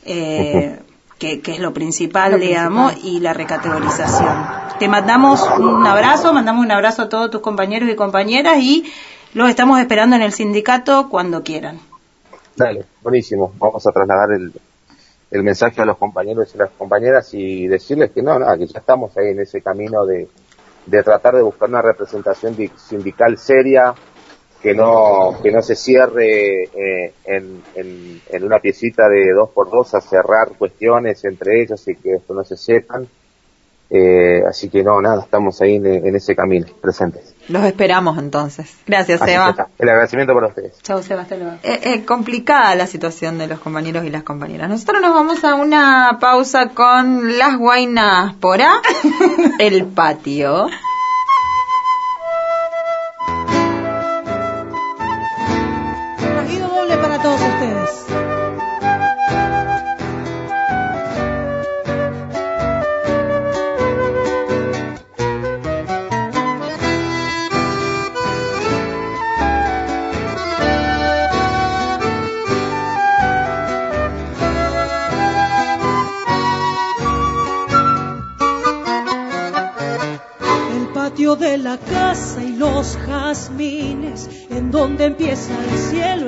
eh, 0.06 0.80
que, 1.19 1.41
que 1.41 1.52
es 1.52 1.60
lo 1.60 1.73
principal, 1.73 2.31
Lo 2.31 2.38
digamos, 2.39 2.93
y 3.03 3.19
la 3.19 3.34
recategorización. 3.34 4.34
Te 4.80 4.88
mandamos 4.88 5.41
un 5.60 5.85
abrazo, 5.85 6.34
mandamos 6.34 6.64
un 6.65 6.72
abrazo 6.72 7.03
a 7.03 7.10
todos 7.10 7.30
tus 7.30 7.41
compañeros 7.41 7.89
y 7.89 7.95
compañeras 7.95 8.57
y 8.60 8.85
los 9.33 9.49
estamos 9.49 9.79
esperando 9.79 10.15
en 10.15 10.21
el 10.21 10.31
sindicato 10.33 11.07
cuando 11.09 11.43
quieran. 11.43 11.79
Dale, 12.55 12.85
buenísimo. 13.01 13.53
Vamos 13.57 13.85
a 13.87 13.91
trasladar 13.91 14.31
el, 14.33 14.51
el 15.31 15.43
mensaje 15.43 15.81
a 15.81 15.85
los 15.85 15.97
compañeros 15.97 16.53
y 16.53 16.57
las 16.57 16.71
compañeras 16.71 17.33
y 17.33 17.67
decirles 17.67 18.11
que 18.11 18.21
no, 18.21 18.37
nada, 18.37 18.57
que 18.57 18.67
ya 18.67 18.79
estamos 18.79 19.17
ahí 19.17 19.29
en 19.29 19.39
ese 19.39 19.61
camino 19.61 20.05
de, 20.05 20.27
de 20.85 21.03
tratar 21.03 21.35
de 21.35 21.41
buscar 21.41 21.69
una 21.69 21.81
representación 21.81 22.55
di- 22.55 22.71
sindical 22.75 23.37
seria, 23.37 23.93
que 24.61 24.75
no, 24.75 25.39
que 25.41 25.51
no 25.51 25.61
se 25.63 25.75
cierre 25.75 26.63
eh, 26.65 27.13
en, 27.25 27.63
en, 27.73 28.21
en 28.29 28.43
una 28.43 28.59
piecita 28.59 29.09
de 29.09 29.31
dos 29.31 29.49
por 29.49 29.71
dos 29.71 29.95
a 29.95 30.01
cerrar 30.01 30.49
cuestiones 30.57 31.23
entre 31.25 31.61
ellos 31.63 31.87
y 31.87 31.95
que 31.95 32.15
esto 32.15 32.33
no 32.33 32.43
se 32.43 32.57
sepan. 32.57 33.07
Eh, 33.93 34.41
así 34.47 34.69
que 34.69 34.84
no, 34.84 35.01
nada, 35.01 35.22
estamos 35.22 35.61
ahí 35.61 35.76
en, 35.76 35.85
en 35.85 36.15
ese 36.15 36.34
camino, 36.34 36.65
presentes. 36.81 37.35
Los 37.49 37.65
esperamos 37.65 38.18
entonces. 38.18 38.73
Gracias, 38.88 39.22
Así 39.22 39.31
Seba. 39.31 39.68
El 39.77 39.89
agradecimiento 39.89 40.34
para 40.34 40.47
ustedes. 40.47 40.81
Chau, 40.81 41.03
Sebastián. 41.03 41.59
Eh, 41.63 41.80
eh, 41.84 42.05
complicada 42.05 42.73
la 42.76 42.88
situación 42.88 43.38
de 43.38 43.47
los 43.47 43.59
compañeros 43.59 44.05
y 44.05 44.09
las 44.09 44.23
compañeras. 44.23 44.69
Nosotros 44.69 45.01
nos 45.01 45.13
vamos 45.13 45.43
a 45.43 45.55
una 45.55 46.18
pausa 46.22 46.69
con 46.69 47.38
las 47.38 47.57
guainas 47.57 48.34
por 48.35 48.61
A, 48.61 48.81
el 49.59 49.85
patio. 49.88 50.68
En 83.61 84.71
donde 84.71 85.05
empieza 85.05 85.53
el 85.53 85.77
cielo 85.77 86.20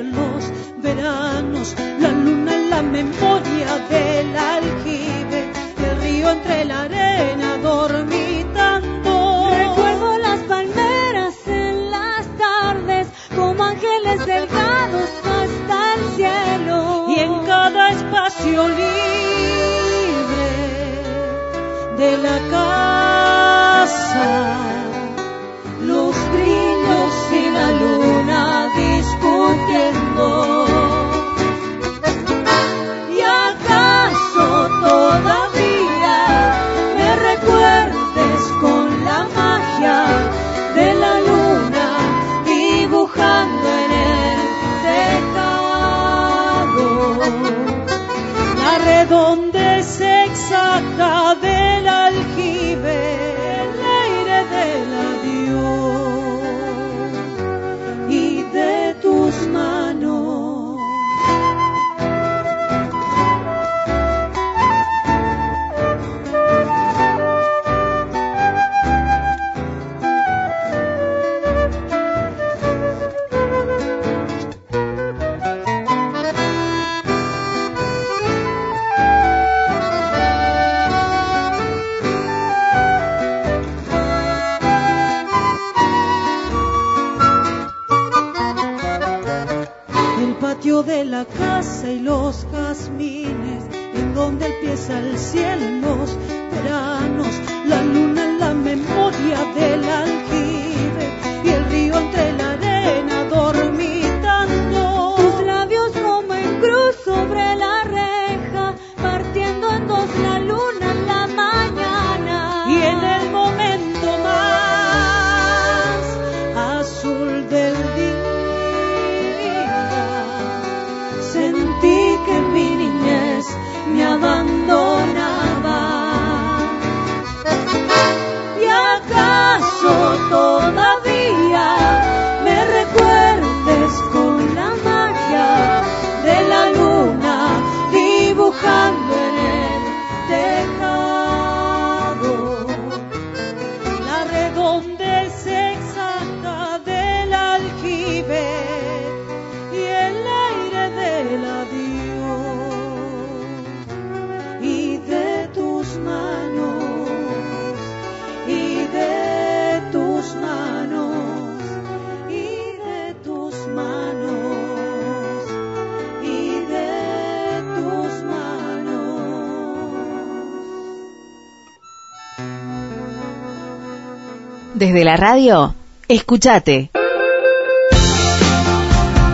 Desde 174.94 175.06
la 175.06 175.16
radio, 175.16 175.74
escuchate. 176.06 176.92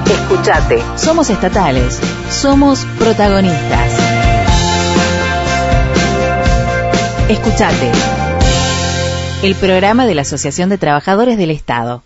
Escuchate. 0.07 0.83
Somos 0.97 1.29
estatales. 1.29 2.01
Somos 2.31 2.87
protagonistas. 2.99 3.93
Escuchate. 7.29 7.93
El 9.43 9.55
programa 9.55 10.07
de 10.07 10.15
la 10.15 10.23
Asociación 10.23 10.71
de 10.71 10.79
Trabajadores 10.79 11.37
del 11.37 11.51
Estado. 11.51 12.05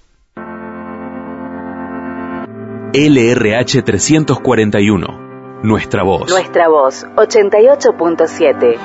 LRH 2.93 3.83
341. 3.85 5.61
Nuestra 5.63 6.03
voz. 6.03 6.29
Nuestra 6.29 6.69
voz, 6.69 7.07
88.7. 7.15 8.79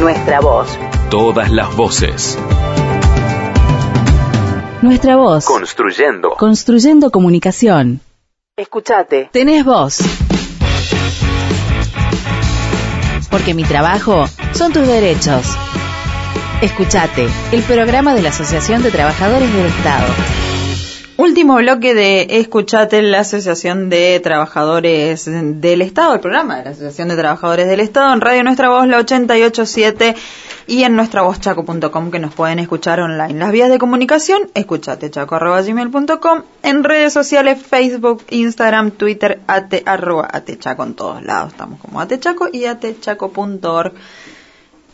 Nuestra 0.00 0.40
voz. 0.40 0.76
Todas 1.10 1.50
las 1.50 1.76
voces. 1.76 2.38
Nuestra 4.82 5.16
voz. 5.16 5.44
Construyendo. 5.44 6.30
Construyendo 6.30 7.10
comunicación. 7.10 8.00
Escuchate. 8.56 9.28
Tenés 9.32 9.64
voz. 9.64 9.98
Porque 13.30 13.54
mi 13.54 13.64
trabajo 13.64 14.24
son 14.52 14.72
tus 14.72 14.86
derechos. 14.86 15.46
Escuchate, 16.62 17.28
el 17.52 17.62
programa 17.62 18.14
de 18.14 18.22
la 18.22 18.30
Asociación 18.30 18.82
de 18.82 18.90
Trabajadores 18.90 19.52
del 19.52 19.66
Estado. 19.66 20.06
Último 21.24 21.56
bloque 21.56 21.94
de 21.94 22.26
Escuchate 22.38 23.00
la 23.00 23.20
Asociación 23.20 23.88
de 23.88 24.20
Trabajadores 24.20 25.24
del 25.24 25.80
Estado, 25.80 26.12
el 26.12 26.20
programa 26.20 26.58
de 26.58 26.64
la 26.64 26.70
Asociación 26.72 27.08
de 27.08 27.16
Trabajadores 27.16 27.66
del 27.66 27.80
Estado 27.80 28.12
en 28.12 28.20
Radio 28.20 28.44
Nuestra 28.44 28.68
Voz, 28.68 28.86
la 28.86 28.98
887 28.98 30.16
y 30.66 30.82
en 30.82 30.96
nuestravozchaco.com 30.96 32.10
que 32.10 32.18
nos 32.18 32.34
pueden 32.34 32.58
escuchar 32.58 33.00
online. 33.00 33.38
Las 33.38 33.52
vías 33.52 33.70
de 33.70 33.78
comunicación, 33.78 34.50
escuchatechaco.gmail.com, 34.52 36.42
en 36.62 36.84
redes 36.84 37.14
sociales, 37.14 37.58
Facebook, 37.58 38.22
Instagram, 38.28 38.90
Twitter, 38.90 39.40
ate, 39.46 39.82
arroba 39.86 40.28
atechaco 40.30 40.84
en 40.84 40.92
todos 40.92 41.22
lados. 41.22 41.52
Estamos 41.52 41.80
como 41.80 42.02
atechaco 42.02 42.50
y 42.52 42.66
atechaco.org 42.66 43.94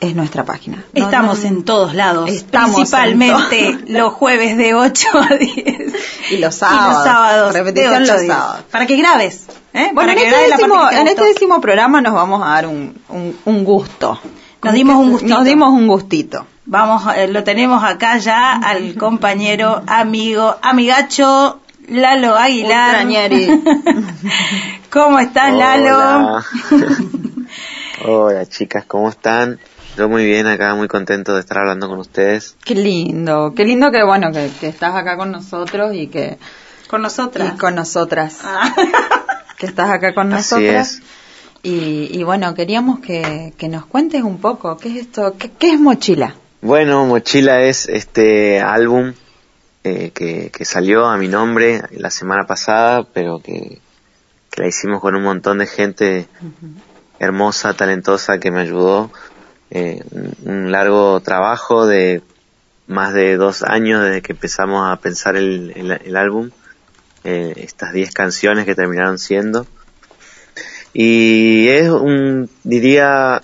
es 0.01 0.15
nuestra 0.17 0.45
página. 0.45 0.85
No, 0.95 1.05
Estamos 1.05 1.41
no, 1.41 1.49
en 1.49 1.65
todos 1.65 1.95
lados, 1.95 2.29
Estamos 2.31 2.75
principalmente 2.77 3.79
los 3.89 4.13
jueves 4.15 4.57
de 4.57 4.75
8 4.75 5.09
a 5.15 5.35
10 5.37 5.93
Y 6.31 6.37
los 6.39 6.55
sábados. 6.55 6.85
y 6.91 6.95
los 6.95 7.05
sábados 7.05 7.53
Repetición 7.53 7.93
de 7.93 7.97
8 8.03 8.11
a 8.13 8.15
los 8.15 8.21
10. 8.23 8.33
sábados. 8.33 8.65
Para 8.71 8.87
que 8.87 8.97
grabes, 8.97 9.47
¿eh? 9.75 9.91
Bueno, 9.93 10.13
Para 10.13 10.13
en 10.13 10.19
este, 10.19 10.51
décimo, 10.57 10.91
en 10.91 11.07
este 11.09 11.25
décimo 11.25 11.61
programa 11.61 12.01
nos 12.01 12.15
vamos 12.15 12.43
a 12.43 12.47
dar 12.49 12.67
un, 12.67 12.99
un, 13.11 13.37
un- 13.45 13.65
gusto. 13.65 14.19
Nos 14.63 14.75
dimos 14.75 14.97
un 14.97 15.11
gustito. 15.13 15.35
Nos 15.35 15.45
dimos 15.45 15.69
un 15.71 15.87
gustito. 15.87 16.47
Vamos, 16.67 17.03
eh, 17.17 17.27
lo 17.29 17.43
tenemos 17.45 17.83
acá 17.83 18.19
ya 18.19 18.53
al 18.53 18.95
compañero, 18.95 19.83
amigo, 19.87 20.57
amigacho 20.63 21.61
Lalo 21.89 22.37
Aguilar. 22.37 23.07
¿Cómo 24.91 25.19
estás, 25.19 25.53
Lalo? 25.55 25.97
Hola. 25.99 26.45
Hola 28.05 28.47
chicas, 28.47 28.85
¿cómo 28.87 29.09
están? 29.11 29.59
Yo 29.97 30.09
muy 30.09 30.25
bien 30.25 30.47
acá, 30.47 30.75
muy 30.75 30.89
contento 30.89 31.35
de 31.35 31.41
estar 31.41 31.59
hablando 31.59 31.89
con 31.89 31.99
ustedes. 31.99 32.57
Qué 32.65 32.75
lindo, 32.75 33.53
qué 33.55 33.65
lindo 33.65 33.91
que 33.91 34.03
bueno 34.05 34.33
que, 34.33 34.51
que 34.61 34.69
estás 34.69 34.95
acá 34.95 35.17
con 35.17 35.31
nosotros 35.31 35.95
y 35.95 36.07
que 36.07 36.39
Con 36.89 37.03
nosotras. 37.03 37.53
y 37.55 37.59
con 37.59 37.75
nosotras, 37.75 38.39
Ah. 38.45 38.75
que 39.59 39.67
estás 39.67 39.91
acá 39.91 40.15
con 40.15 40.33
Así 40.33 40.55
nosotras. 40.55 40.93
es. 40.95 41.03
Y, 41.63 42.09
y 42.19 42.23
bueno, 42.23 42.55
queríamos 42.55 43.01
que, 43.01 43.53
que 43.59 43.69
nos 43.69 43.85
cuentes 43.85 44.23
un 44.23 44.39
poco, 44.41 44.79
¿qué 44.79 44.89
es 44.89 44.97
esto? 45.07 45.37
¿Qué, 45.39 45.51
qué 45.51 45.73
es 45.75 45.81
mochila? 45.81 46.35
Bueno, 46.63 47.05
Mochila 47.07 47.63
es 47.63 47.87
este 47.89 48.61
álbum 48.61 49.13
eh, 49.85 50.11
que, 50.15 50.51
que 50.51 50.65
salió 50.65 51.07
a 51.07 51.17
mi 51.17 51.27
nombre 51.29 51.83
la 51.91 52.11
semana 52.11 52.47
pasada, 52.47 53.03
pero 53.05 53.41
que, 53.41 53.79
que 54.51 54.63
la 54.63 54.69
hicimos 54.69 55.01
con 55.01 55.15
un 55.15 55.23
montón 55.23 55.59
de 55.59 55.67
gente 55.67 56.29
hermosa, 57.19 57.75
talentosa 57.75 58.39
que 58.39 58.51
me 58.51 58.61
ayudó. 58.61 59.11
Eh, 59.71 60.03
un, 60.43 60.73
largo 60.73 61.21
trabajo 61.21 61.87
de 61.87 62.23
más 62.87 63.15
de 63.15 63.37
dos 63.37 63.63
años 63.63 64.03
desde 64.03 64.23
que 64.23 64.33
empezamos 64.33 64.91
a 64.91 64.97
pensar 64.97 65.37
el, 65.37 65.73
el, 65.77 65.93
el 65.93 66.17
álbum. 66.17 66.51
Eh, 67.23 67.53
estas 67.59 67.93
diez 67.93 68.13
canciones 68.13 68.65
que 68.65 68.75
terminaron 68.75 69.19
siendo. 69.19 69.67
Y 70.93 71.69
es 71.69 71.89
un, 71.89 72.51
diría, 72.65 73.43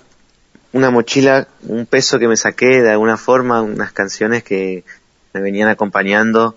una 0.73 0.89
mochila, 0.89 1.47
un 1.63 1.85
peso 1.85 2.19
que 2.19 2.27
me 2.27 2.37
saqué 2.37 2.81
de 2.81 2.91
alguna 2.91 3.17
forma, 3.17 3.61
unas 3.61 3.91
canciones 3.91 4.43
que 4.43 4.83
me 5.33 5.41
venían 5.41 5.69
acompañando 5.69 6.55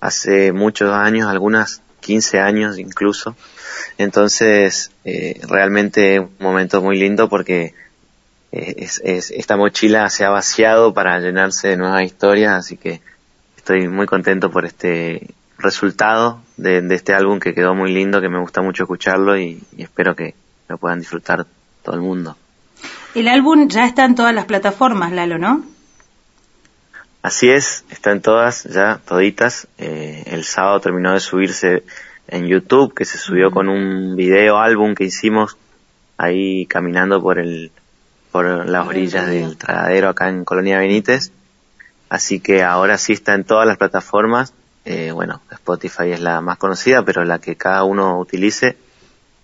hace 0.00 0.52
muchos 0.52 0.92
años, 0.92 1.28
algunas 1.28 1.82
15 2.00 2.40
años 2.40 2.78
incluso. 2.78 3.36
Entonces, 3.98 4.92
eh, 5.04 5.40
realmente 5.48 6.20
un 6.20 6.30
momento 6.38 6.80
muy 6.80 6.98
lindo 6.98 7.28
porque 7.28 7.74
es, 8.52 9.00
es- 9.04 9.30
esta 9.30 9.56
mochila 9.56 10.08
se 10.10 10.24
ha 10.24 10.30
vaciado 10.30 10.92
para 10.94 11.18
llenarse 11.18 11.68
de 11.68 11.76
nuevas 11.76 12.04
historias, 12.04 12.52
así 12.52 12.76
que 12.76 13.00
estoy 13.56 13.88
muy 13.88 14.06
contento 14.06 14.50
por 14.50 14.64
este 14.64 15.28
resultado 15.58 16.40
de, 16.56 16.82
de 16.82 16.94
este 16.94 17.14
álbum 17.14 17.38
que 17.40 17.54
quedó 17.54 17.74
muy 17.74 17.92
lindo, 17.92 18.20
que 18.20 18.28
me 18.28 18.40
gusta 18.40 18.62
mucho 18.62 18.82
escucharlo 18.84 19.36
y, 19.38 19.62
y 19.76 19.82
espero 19.82 20.14
que 20.16 20.34
lo 20.68 20.76
puedan 20.78 20.98
disfrutar 21.00 21.46
todo 21.82 21.94
el 21.94 22.00
mundo. 22.02 22.36
El 23.14 23.28
álbum 23.28 23.68
ya 23.68 23.86
está 23.86 24.04
en 24.04 24.14
todas 24.14 24.34
las 24.34 24.46
plataformas, 24.46 25.12
Lalo, 25.12 25.38
¿no? 25.38 25.64
Así 27.22 27.48
es, 27.50 27.84
está 27.90 28.10
en 28.10 28.20
todas, 28.20 28.64
ya, 28.64 29.00
toditas. 29.06 29.68
Eh, 29.78 30.24
el 30.26 30.44
sábado 30.44 30.80
terminó 30.80 31.12
de 31.12 31.20
subirse 31.20 31.84
en 32.26 32.46
YouTube, 32.48 32.94
que 32.94 33.04
se 33.04 33.18
subió 33.18 33.50
con 33.52 33.68
un 33.68 34.16
video 34.16 34.58
álbum 34.58 34.94
que 34.94 35.04
hicimos 35.04 35.56
ahí 36.16 36.66
caminando 36.66 37.22
por 37.22 37.38
el, 37.38 37.70
por 38.32 38.68
las 38.68 38.86
orillas 38.86 39.26
del 39.28 39.56
tragadero 39.56 40.08
acá 40.08 40.28
en 40.28 40.44
Colonia 40.44 40.78
Benítez. 40.78 41.30
Así 42.08 42.40
que 42.40 42.62
ahora 42.62 42.98
sí 42.98 43.12
está 43.12 43.34
en 43.34 43.44
todas 43.44 43.66
las 43.66 43.76
plataformas. 43.76 44.52
Eh, 44.84 45.12
bueno, 45.12 45.40
Spotify 45.52 46.10
es 46.10 46.20
la 46.20 46.40
más 46.40 46.58
conocida, 46.58 47.04
pero 47.04 47.24
la 47.24 47.38
que 47.38 47.56
cada 47.56 47.84
uno 47.84 48.18
utilice 48.18 48.76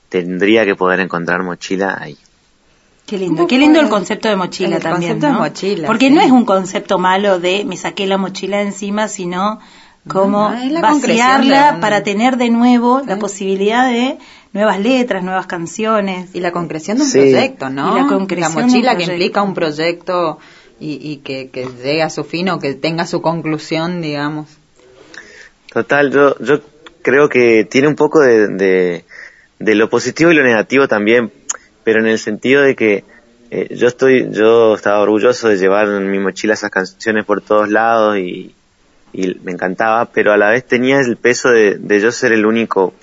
tendría 0.09 0.65
que 0.65 0.75
poder 0.75 1.01
encontrar 1.01 1.43
mochila 1.43 1.97
ahí. 2.01 2.17
Qué 3.07 3.17
lindo, 3.17 3.47
qué 3.47 3.57
lindo 3.59 3.81
el 3.81 3.89
concepto 3.89 4.29
de 4.29 4.37
mochila 4.37 4.77
El 4.77 4.83
también, 4.83 5.13
concepto 5.13 5.27
de 5.29 5.33
¿no? 5.33 5.39
mochila, 5.39 5.87
Porque 5.87 6.09
sí. 6.09 6.15
no 6.15 6.21
es 6.21 6.31
un 6.31 6.45
concepto 6.45 6.99
malo 6.99 7.39
de 7.39 7.65
me 7.65 7.77
saqué 7.77 8.07
la 8.07 8.19
mochila 8.19 8.61
encima, 8.61 9.09
sino 9.09 9.61
cómo 10.09 10.51
No, 10.51 10.81
vaciarla 10.83 11.79
para 11.81 12.03
tener 12.03 12.37
de 12.37 12.51
nuevo 12.51 13.01
la 13.07 13.19
posibilidad 13.19 13.89
de 13.89 14.19
nuevas 14.53 14.81
letras, 14.81 15.23
nuevas 15.23 15.47
canciones. 15.47 16.31
Y 16.35 16.41
la 16.41 16.53
concreción 16.53 16.99
de 16.99 17.05
un 17.05 17.11
Sí. 17.11 17.19
proyecto, 17.19 17.71
¿no? 17.71 17.97
Y 17.97 18.01
la 18.03 18.07
concreción 18.09 18.55
de 18.55 18.63
un 18.63 18.67
mochila 18.71 18.97
que 18.97 19.05
implica 19.05 19.43
un 19.43 19.55
proyecto 19.55 20.39
y, 20.81 20.99
y 21.13 21.17
que, 21.19 21.49
que 21.51 21.67
llegue 21.83 22.03
a 22.03 22.11
su 22.11 22.25
fin 22.25 22.49
o 22.51 22.59
que 22.59 22.75
tenga 22.75 23.07
su 23.07 23.21
conclusión, 23.21 24.01
digamos. 24.01 24.49
Total, 25.73 26.11
yo, 26.11 26.37
yo 26.41 26.61
creo 27.03 27.29
que 27.29 27.65
tiene 27.65 27.89
un 27.89 27.97
poco 27.97 28.21
de, 28.21 28.49
de, 28.49 29.05
de 29.59 29.75
lo 29.75 29.89
positivo 29.91 30.31
y 30.31 30.35
lo 30.35 30.43
negativo 30.43 30.89
también, 30.89 31.31
pero 31.85 32.01
en 32.01 32.07
el 32.07 32.19
sentido 32.19 32.63
de 32.63 32.75
que 32.75 33.05
eh, 33.51 33.75
yo 33.75 33.89
estoy, 33.89 34.29
yo 34.31 34.75
estaba 34.75 35.01
orgulloso 35.01 35.49
de 35.49 35.57
llevar 35.59 35.89
en 35.89 36.11
mi 36.11 36.19
mochila 36.19 36.55
esas 36.55 36.71
canciones 36.71 37.25
por 37.25 37.41
todos 37.41 37.69
lados 37.71 38.19
y, 38.19 38.55
y 39.13 39.35
me 39.43 39.53
encantaba, 39.53 40.07
pero 40.07 40.33
a 40.33 40.37
la 40.37 40.51
vez 40.51 40.67
tenía 40.67 40.99
el 41.01 41.17
peso 41.17 41.49
de, 41.51 41.77
de 41.77 42.01
yo 42.01 42.13
ser 42.13 42.33
el 42.33 42.45
único 42.47 42.95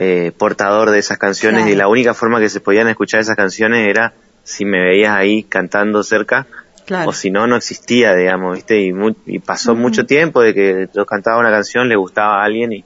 eh, 0.00 0.30
portador 0.38 0.90
de 0.92 0.98
esas 1.00 1.18
canciones 1.18 1.62
Claro. 1.62 1.72
y 1.74 1.76
la 1.76 1.88
única 1.88 2.14
forma 2.14 2.38
que 2.38 2.48
se 2.48 2.60
podían 2.60 2.86
escuchar 2.88 3.18
esas 3.20 3.34
canciones 3.36 3.88
era 3.88 4.12
si 4.44 4.64
me 4.64 4.78
veías 4.80 5.12
ahí 5.14 5.42
cantando 5.42 6.02
cerca 6.04 6.46
Claro. 6.86 7.10
o 7.10 7.12
si 7.12 7.30
no, 7.30 7.46
no 7.48 7.56
existía, 7.56 8.14
digamos, 8.14 8.54
¿viste? 8.54 8.80
Y, 8.80 8.92
mu- 8.92 9.14
y 9.26 9.40
pasó 9.40 9.74
mucho 9.74 10.06
tiempo 10.06 10.40
de 10.40 10.54
que 10.54 10.88
yo 10.94 11.04
cantaba 11.04 11.38
una 11.40 11.50
canción, 11.50 11.88
le 11.88 11.96
gustaba 11.96 12.40
a 12.40 12.44
alguien 12.44 12.72
y, 12.72 12.84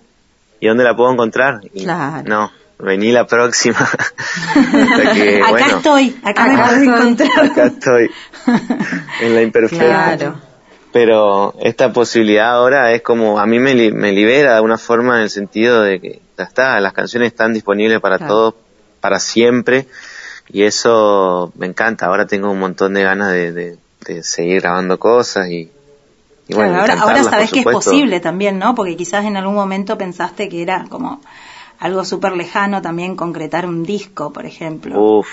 ¿y 0.59 0.67
dónde 0.67 0.83
la 0.85 0.97
puedo 0.97 1.13
encontrar? 1.13 1.61
Y 1.75 1.85
Claro. 1.85 2.25
No, 2.27 2.51
vení 2.81 3.13
la 3.13 3.27
próxima. 3.27 3.79
Hasta 4.55 5.13
que, 5.15 5.37
acá 5.41 5.51
bueno, 5.51 5.77
estoy, 5.77 6.17
acá, 6.25 6.47
me 6.47 6.55
Acá 6.61 6.77
encontrar. 6.83 7.45
acá 7.45 7.65
estoy 7.67 8.11
en 9.21 9.35
la 9.35 9.43
imperfecta. 9.43 9.85
Claro. 10.17 10.41
Pero 10.93 11.55
esta 11.61 11.93
posibilidad 11.93 12.51
ahora 12.57 12.93
es 12.93 13.03
como, 13.03 13.39
a 13.39 13.47
mí 13.47 13.59
me, 13.59 13.75
li- 13.75 13.93
me 13.93 14.13
libera 14.13 14.51
de 14.51 14.57
alguna 14.57 14.79
forma 14.79 15.17
en 15.19 15.23
el 15.23 15.31
sentido 15.31 15.83
de 15.83 16.01
que 16.01 16.21
ya 16.43 16.49
está, 16.49 16.81
las 16.81 16.93
canciones 16.93 17.29
están 17.33 17.53
disponibles 17.55 18.01
para 18.01 18.19
Claro. 18.19 18.33
todos, 18.35 18.55
para 19.01 19.19
siempre, 19.19 19.87
y 20.49 20.63
eso 20.65 21.53
me 21.57 21.67
encanta. 21.67 22.07
Ahora 22.07 22.27
tengo 22.27 22.51
un 22.51 22.59
montón 22.59 22.95
de 22.95 23.03
ganas 23.03 23.33
de, 23.33 23.53
de- 23.53 23.79
de 24.07 24.23
seguir 24.25 24.61
grabando 24.63 24.99
cosas 24.99 25.49
y, 25.49 25.71
y 26.49 26.55
bueno, 26.55 26.83
Claro, 26.85 27.01
ahora, 27.03 27.23
sabes 27.25 27.53
que 27.53 27.61
es 27.61 27.65
posible 27.67 28.19
también, 28.21 28.59
¿no? 28.59 28.75
Porque 28.75 28.97
quizás 28.97 29.25
en 29.25 29.37
algún 29.37 29.55
momento 29.55 29.97
pensaste 29.97 30.49
que 30.49 30.61
era 30.63 30.87
como 30.89 31.21
algo 31.79 32.05
súper 32.05 32.33
lejano 32.33 32.83
también 32.83 33.15
concretar 33.17 33.65
un 33.67 33.85
disco, 33.85 34.33
por 34.33 34.45
ejemplo. 34.47 35.01
Uf, 35.01 35.29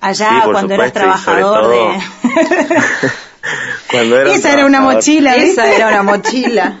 Allá 0.00 0.28
sí, 0.30 0.40
por 0.44 0.52
cuando 0.52 0.74
eras 0.74 0.86
supuesto, 0.88 1.00
trabajador 1.00 1.62
todo- 1.62 1.70
de... 1.70 2.00
cuando 3.90 4.16
era 4.20 4.32
Esa 4.32 4.52
era 4.52 4.66
una 4.66 4.80
mochila, 4.80 5.34
¿viste? 5.34 5.50
Esa 5.52 5.72
era 5.74 5.88
una 5.88 6.02
mochila. 6.02 6.78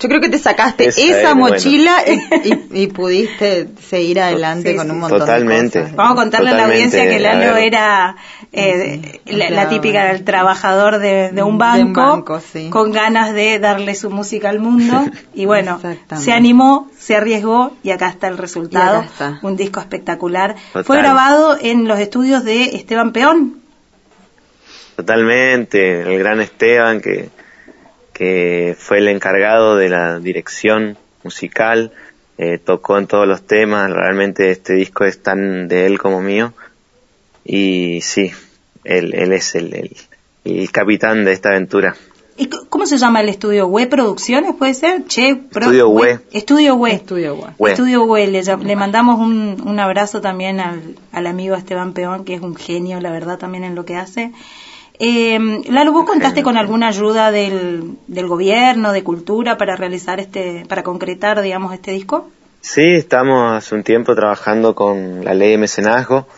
Yo 0.00 0.08
creo 0.08 0.20
que 0.20 0.30
te 0.30 0.38
sacaste 0.38 0.86
Esa 0.88 1.00
esa, 1.02 1.18
era, 1.20 1.34
bueno. 1.34 1.54
mochila 1.54 1.96
y, 2.06 2.12
y- 2.48 2.82
y 2.84 2.86
pudiste 2.86 3.68
seguir 3.86 4.18
adelante 4.20 4.70
Sí, 4.70 4.76
con 4.76 4.90
un 4.90 4.98
montón 5.00 5.18
Totalmente. 5.18 5.78
de 5.78 5.84
cosas. 5.84 5.96
Vamos 5.96 6.12
a 6.12 6.16
contarle 6.22 6.50
a 6.50 6.54
la 6.54 6.64
audiencia 6.64 7.08
que 7.08 7.20
Lalo 7.20 7.56
era 7.56 8.16
eh, 8.52 9.20
la, 9.26 9.50
la 9.50 9.68
típica 9.68 10.06
del 10.06 10.24
trabajador 10.24 10.98
de, 10.98 11.30
de 11.32 11.42
un 11.42 11.58
De 11.58 11.82
un 11.84 11.92
banco, 11.92 12.40
sí. 12.40 12.70
con 12.70 12.92
ganas 12.92 13.34
de 13.34 13.58
darle 13.58 13.94
su 13.94 14.10
música 14.10 14.48
al 14.48 14.58
mundo 14.58 15.04
y 15.34 15.44
bueno, 15.44 15.78
se 16.18 16.32
animó, 16.32 16.88
se 16.98 17.14
arriesgó 17.16 17.72
y 17.82 17.90
acá 17.90 18.08
está 18.08 18.28
el 18.28 18.38
resultado, 18.38 19.02
está. 19.02 19.38
un 19.42 19.56
disco 19.56 19.80
espectacular. 19.80 20.54
Total. 20.72 20.84
Fue 20.84 20.96
grabado 20.98 21.58
en 21.60 21.86
los 21.86 21.98
estudios 22.00 22.42
de 22.44 22.76
Esteban 22.76 23.12
Peón. 23.12 23.60
Totalmente, 24.96 26.02
el 26.02 26.18
gran 26.18 26.40
Esteban 26.40 27.00
que, 27.00 27.30
que 28.20 28.76
fue 28.78 28.98
el 28.98 29.08
encargado 29.08 29.76
de 29.76 29.88
la 29.88 30.18
dirección 30.18 30.98
musical, 31.24 31.90
eh, 32.36 32.58
tocó 32.58 32.98
en 32.98 33.06
todos 33.06 33.26
los 33.26 33.46
temas, 33.46 33.90
realmente 33.90 34.50
este 34.50 34.74
disco 34.74 35.04
es 35.06 35.22
tan 35.22 35.68
de 35.68 35.86
él 35.86 35.98
como 35.98 36.20
mío 36.20 36.52
y 37.46 38.00
sí, 38.02 38.30
él, 38.84 39.14
él 39.14 39.32
es 39.32 39.54
el, 39.54 39.72
el, 39.72 39.96
el 40.44 40.70
capitán 40.70 41.24
de 41.24 41.32
esta 41.32 41.48
aventura. 41.48 41.96
¿Y 42.36 42.50
¿Cómo 42.68 42.84
se 42.84 42.98
llama 42.98 43.22
el 43.22 43.30
estudio? 43.30 43.66
¿We 43.68 43.86
Producciones 43.86 44.54
puede 44.54 44.74
ser? 44.74 45.06
Che, 45.06 45.36
Pro- 45.36 45.62
Estudio 45.62 45.88
We. 45.88 46.18
Estudio 46.32 46.74
We. 46.74 46.92
Estudio 46.92 47.36
Guay. 47.36 47.54
We. 47.58 47.70
Estudio 47.70 48.04
We. 48.04 48.26
Le, 48.26 48.42
le 48.42 48.76
mandamos 48.76 49.18
un, 49.18 49.62
un 49.64 49.80
abrazo 49.80 50.20
también 50.20 50.60
al, 50.60 50.94
al 51.12 51.26
amigo 51.26 51.56
Esteban 51.56 51.94
Peón, 51.94 52.26
que 52.26 52.34
es 52.34 52.42
un 52.42 52.54
genio, 52.54 53.00
la 53.00 53.10
verdad, 53.10 53.38
también 53.38 53.64
en 53.64 53.74
lo 53.74 53.86
que 53.86 53.96
hace. 53.96 54.32
Eh, 55.02 55.62
Lalo, 55.70 55.92
¿vos 55.92 56.04
contaste 56.04 56.42
con 56.42 56.58
alguna 56.58 56.88
ayuda 56.88 57.30
del, 57.30 57.96
del 58.06 58.26
gobierno, 58.26 58.92
de 58.92 59.02
cultura, 59.02 59.56
para 59.56 59.74
realizar 59.74 60.20
este, 60.20 60.66
para 60.68 60.82
concretar, 60.82 61.40
digamos, 61.40 61.72
este 61.72 61.92
disco? 61.92 62.30
Sí, 62.60 62.82
estamos 62.82 63.54
hace 63.54 63.74
un 63.74 63.82
tiempo 63.82 64.14
trabajando 64.14 64.74
con 64.74 65.24
la 65.24 65.32
ley 65.32 65.52
de 65.52 65.58
mecenazgo, 65.58 66.28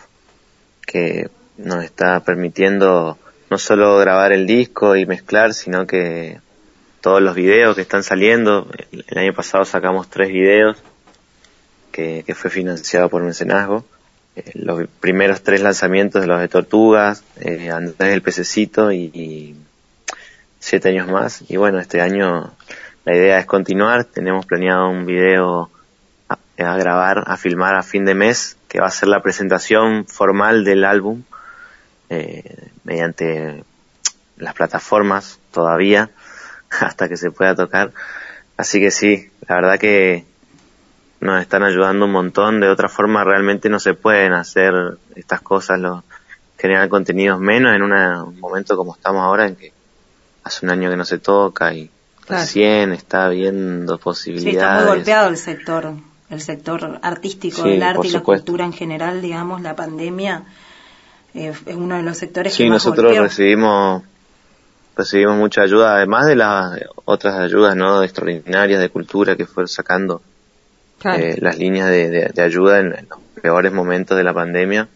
que 0.87 1.29
nos 1.57 1.83
está 1.83 2.21
permitiendo 2.21 3.17
no 3.49 3.57
solo 3.57 3.97
grabar 3.97 4.31
el 4.31 4.47
disco 4.47 4.95
y 4.95 5.05
mezclar, 5.05 5.53
sino 5.53 5.85
que 5.85 6.39
todos 7.01 7.21
los 7.21 7.35
videos 7.35 7.75
que 7.75 7.81
están 7.81 8.03
saliendo. 8.03 8.71
El, 8.93 9.17
año 9.17 9.33
pasado 9.33 9.65
sacamos 9.65 10.09
tres 10.09 10.29
videos 10.29 10.81
que, 11.91 12.23
que 12.25 12.33
fue 12.33 12.49
financiado 12.49 13.09
por 13.09 13.23
mecenazgo. 13.23 13.83
Los 14.53 14.87
primeros 14.99 15.43
tres 15.43 15.61
lanzamientos 15.61 16.21
de 16.21 16.27
los 16.27 16.39
de 16.39 16.47
Tortugas, 16.47 17.23
eh, 17.39 17.69
Andrés 17.69 18.09
del 18.09 18.21
Pececito 18.21 18.91
y, 18.91 19.11
y 19.13 19.55
siete 20.59 20.89
años 20.89 21.07
más. 21.07 21.43
Y 21.49 21.57
bueno, 21.57 21.79
este 21.79 22.01
año 22.01 22.51
la 23.05 23.15
idea 23.15 23.37
es 23.37 23.45
continuar. 23.45 24.05
Tenemos 24.05 24.45
planeado 24.45 24.89
un 24.89 25.05
video 25.05 25.69
a, 26.29 26.37
a 26.57 26.77
grabar, 26.77 27.23
a 27.27 27.37
filmar 27.37 27.75
a 27.75 27.83
fin 27.83 28.05
de 28.05 28.15
mes, 28.15 28.57
que 28.67 28.79
va 28.79 28.87
a 28.87 28.91
ser 28.91 29.09
la 29.09 29.21
presentación 29.21 30.05
formal 30.07 30.63
del 30.63 30.83
álbum 30.85 31.23
eh, 32.09 32.69
mediante 32.83 33.63
las 34.37 34.53
plataformas 34.53 35.39
todavía, 35.51 36.11
hasta 36.69 37.09
que 37.09 37.17
se 37.17 37.31
pueda 37.31 37.55
tocar. 37.55 37.91
Así 38.57 38.79
que 38.79 38.91
sí, 38.91 39.31
la 39.47 39.55
verdad 39.55 39.79
que 39.79 40.25
nos 41.23 41.41
están 41.41 41.63
ayudando 41.63 42.05
un 42.05 42.11
montón. 42.11 42.59
De 42.59 42.69
otra 42.69 42.89
forma, 42.89 43.23
realmente 43.23 43.69
no 43.69 43.79
se 43.79 43.93
pueden 43.93 44.33
hacer 44.33 44.73
estas 45.15 45.41
cosas, 45.41 45.79
los, 45.79 46.03
generar 46.57 46.87
contenidos 46.89 47.39
menos 47.39 47.75
en 47.75 47.81
una- 47.81 48.23
un 48.23 48.39
momento 48.39 48.77
como 48.77 48.95
estamos 48.95 49.21
ahora, 49.23 49.47
en 49.47 49.55
que 49.55 49.71
hace 50.43 50.65
un 50.65 50.71
año 50.71 50.89
que 50.89 50.97
no 50.97 51.05
se 51.05 51.17
toca 51.19 51.73
y 51.73 51.89
Claro. 52.25 52.41
recién 52.43 52.91
está 52.93 53.27
viendo 53.29 53.97
Sí, 53.97 54.03
posibilidades. 54.03 54.55
está 54.57 54.75
muy 54.85 54.95
golpeado 54.97 55.27
el 55.29 55.37
sector, 55.37 55.93
el 56.29 56.41
sector 56.41 56.99
artístico 57.01 57.63
Sí, 57.63 57.69
del 57.71 57.83
arte 57.83 58.07
y 58.07 58.11
la 58.11 58.21
cultura 58.21 58.63
en 58.65 58.71
general, 58.73 59.21
digamos, 59.21 59.61
la 59.61 59.75
pandemia 59.75 60.43
eh, 61.33 61.51
es 61.65 61.75
uno 61.75 61.95
de 61.97 62.03
los 62.03 62.17
sectores 62.17 62.53
Sí, 62.53 62.63
que 62.63 62.69
más 62.69 62.75
nosotros 62.85 63.05
golpeó. 63.07 63.23
recibimos 63.23 64.03
recibimos 64.95 65.35
mucha 65.37 65.63
ayuda, 65.63 65.95
además 65.95 66.27
de 66.27 66.35
las 66.35 66.79
otras 67.05 67.35
ayudas 67.39 67.75
no 67.75 68.03
extraordinarias 68.03 68.79
de 68.79 68.89
cultura 68.89 69.35
que 69.35 69.45
fueron 69.47 69.67
sacando 69.67 70.21
Claro. 71.03 71.21
eh, 71.23 71.37
las 71.39 71.57
líneas 71.59 71.87
de, 71.89 72.09
de- 72.09 72.29
de 72.33 72.41
ayuda 72.41 72.79
en, 72.79 72.87
en 72.93 73.07
los 73.09 73.19
peores 73.41 73.71
momentos 73.71 74.17
de 74.17 74.23
la 74.23 74.33
pandemia. 74.33 74.87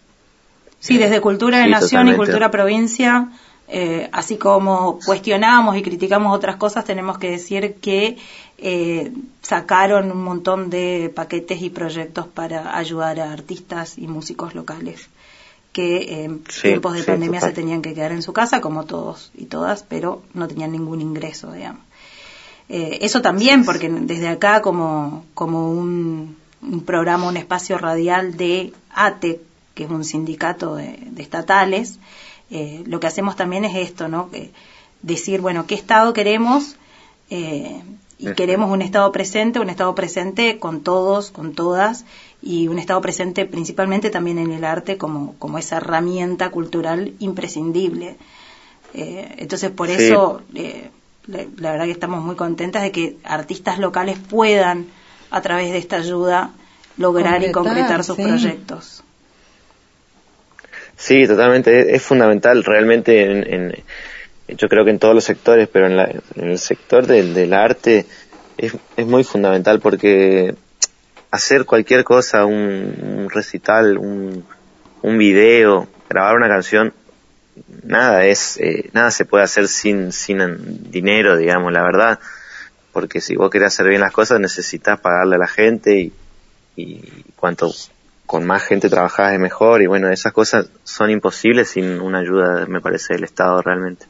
Sí, 0.80 0.98
desde 0.98 1.22
Cultura 1.22 1.58
de 1.60 1.66
Sí, 1.66 1.70
Nación 1.72 2.08
y. 2.08 2.16
Cultura 2.16 2.50
Provincia, 2.50 3.28
eh, 3.68 4.10
así 4.14 4.38
como 4.38 5.00
cuestionamos 5.06 5.76
y 5.78 5.82
criticamos 5.84 6.34
otras 6.36 6.56
cosas, 6.56 6.86
tenemos 6.86 7.18
que 7.20 7.30
decir 7.32 7.76
que 7.82 8.18
eh, 8.58 9.12
sacaron 9.42 10.12
un 10.12 10.24
montón 10.24 10.70
de 10.70 11.12
paquetes 11.14 11.62
y 11.62 11.70
proyectos 11.70 12.26
para 12.28 12.78
ayudar 12.78 13.20
a 13.20 13.32
artistas 13.34 13.98
y 13.98 14.08
músicos 14.08 14.56
locales 14.56 15.10
que 15.74 16.24
en 16.24 16.42
Sí, 16.50 16.62
tiempos 16.70 16.94
de 16.94 17.02
sí, 17.02 17.06
pandemia 17.06 17.40
total. 17.42 17.54
se 17.56 17.62
tenían 17.62 17.82
que 17.84 17.94
quedar 17.94 18.12
en 18.12 18.22
su 18.24 18.34
casa, 18.34 18.62
como 18.62 18.86
todos 18.86 19.32
y 19.36 19.46
todas, 19.46 19.84
pero 19.84 20.24
no 20.34 20.48
tenían 20.48 20.72
ningún 20.72 21.02
ingreso, 21.02 21.52
digamos. 21.52 21.82
Eh, 22.70 23.00
eso 23.02 23.22
también, 23.22 23.64
porque 23.66 23.90
desde 23.90 24.28
acá 24.28 24.62
como, 24.62 25.26
como 25.34 25.72
un, 25.72 26.36
un 26.62 26.82
programa, 26.82 27.28
un 27.28 27.38
espacio 27.38 27.78
radial 27.78 28.36
de 28.36 28.74
ATE, 28.94 29.40
que 29.74 29.84
es 29.86 29.90
un 29.90 30.04
sindicato 30.04 30.76
de, 30.76 31.00
de 31.12 31.22
estatales, 31.22 32.00
eh, 32.50 32.84
lo 32.86 33.00
que 33.00 33.08
hacemos 33.08 33.36
también 33.36 33.64
es 33.66 33.76
esto, 33.76 34.08
¿no? 34.08 34.30
Que 34.32 34.52
decir, 35.02 35.40
bueno, 35.42 35.66
¿qué 35.66 35.76
Estado 35.76 36.12
queremos? 36.14 36.76
Eh, 37.30 37.82
y 38.20 38.34
queremos 38.34 38.72
un 38.72 38.82
Estado 38.82 39.12
presente, 39.12 39.60
un 39.60 39.70
Estado 39.70 39.94
presente 39.94 40.58
con 40.58 40.82
todos, 40.82 41.30
con 41.30 41.54
todas, 41.54 42.04
y 42.42 42.68
un 42.68 42.80
Estado 42.80 43.00
presente 43.00 43.46
principalmente 43.46 44.10
también 44.10 44.40
en 44.40 44.52
el 44.52 44.64
arte 44.64 44.98
como, 44.98 45.36
como 45.38 45.58
esa 45.60 45.78
herramienta 45.78 46.50
cultural 46.50 47.14
imprescindible. 47.20 48.18
Eh, 48.94 49.36
entonces, 49.38 49.70
por 49.70 49.88
Sí. 49.90 49.94
eso, 50.00 50.42
eh, 50.56 50.90
la, 51.28 51.46
la 51.58 51.72
verdad 51.72 51.86
que 51.86 51.92
estamos 51.92 52.24
muy 52.24 52.36
contentas 52.36 52.82
de 52.84 52.92
que 52.92 53.18
artistas 53.24 53.80
locales 53.80 54.18
puedan, 54.30 54.86
a 55.30 55.42
través 55.42 55.72
de 55.72 55.78
esta 55.78 55.98
ayuda, 55.98 56.52
lograr 56.98 57.44
y 57.44 57.52
Concretar, 57.52 58.04
sus 58.04 58.16
sí. 58.16 58.24
proyectos. 58.24 59.04
Sí, 60.96 61.28
totalmente, 61.28 61.80
es, 61.82 61.88
es 61.98 62.04
fundamental 62.04 62.64
realmente 62.64 63.24
en, 63.24 63.54
en- 63.54 63.84
yo 64.58 64.70
creo 64.70 64.86
que 64.86 64.92
en 64.92 65.00
todos 65.00 65.14
los 65.14 65.26
sectores, 65.26 65.68
pero 65.72 65.88
en, 65.88 65.98
la- 65.98 66.10
en 66.36 66.50
el 66.52 66.58
sector 66.58 67.06
del, 67.06 67.34
del 67.34 67.54
arte 67.54 68.06
es, 68.58 68.74
es 68.96 69.06
muy 69.06 69.24
fundamental 69.26 69.80
porque 69.82 70.56
hacer 71.32 71.66
cualquier 71.66 72.04
cosa, 72.06 72.46
un, 72.46 72.96
un 73.18 73.30
recital, 73.30 73.98
un, 73.98 74.46
un 75.02 75.18
video, 75.18 75.88
grabar 76.10 76.38
una 76.38 76.48
canción, 76.48 76.94
nada 77.88 78.26
es, 78.26 78.58
eh, 78.58 78.90
nada 78.94 79.12
se 79.12 79.26
puede 79.26 79.44
hacer 79.44 79.68
sin, 79.68 80.12
sin 80.12 80.92
dinero, 80.92 81.38
digamos, 81.38 81.72
la 81.74 81.84
verdad. 81.84 82.20
Porque 82.94 83.22
si 83.22 83.36
vos 83.36 83.50
querés 83.50 83.68
hacer 83.74 83.88
bien 83.88 84.02
las 84.02 84.12
cosas 84.12 84.40
necesitas 84.40 85.00
pagarle 85.00 85.36
a 85.36 85.40
la 85.40 85.48
gente 85.48 86.00
y, 86.00 86.14
y 86.76 87.02
cuanto 87.36 87.72
con 88.26 88.46
más 88.46 88.64
gente 88.64 88.90
trabajás 88.90 89.34
es 89.34 89.40
mejor 89.40 89.82
y 89.82 89.88
bueno, 89.88 90.10
esas 90.10 90.34
cosas 90.34 90.68
son 90.84 91.10
imposibles 91.12 91.70
sin 91.70 92.02
una 92.02 92.20
ayuda, 92.20 92.66
me 92.68 92.82
parece, 92.82 93.14
del 93.14 93.24
Estado 93.24 93.62
realmente. 93.62 94.06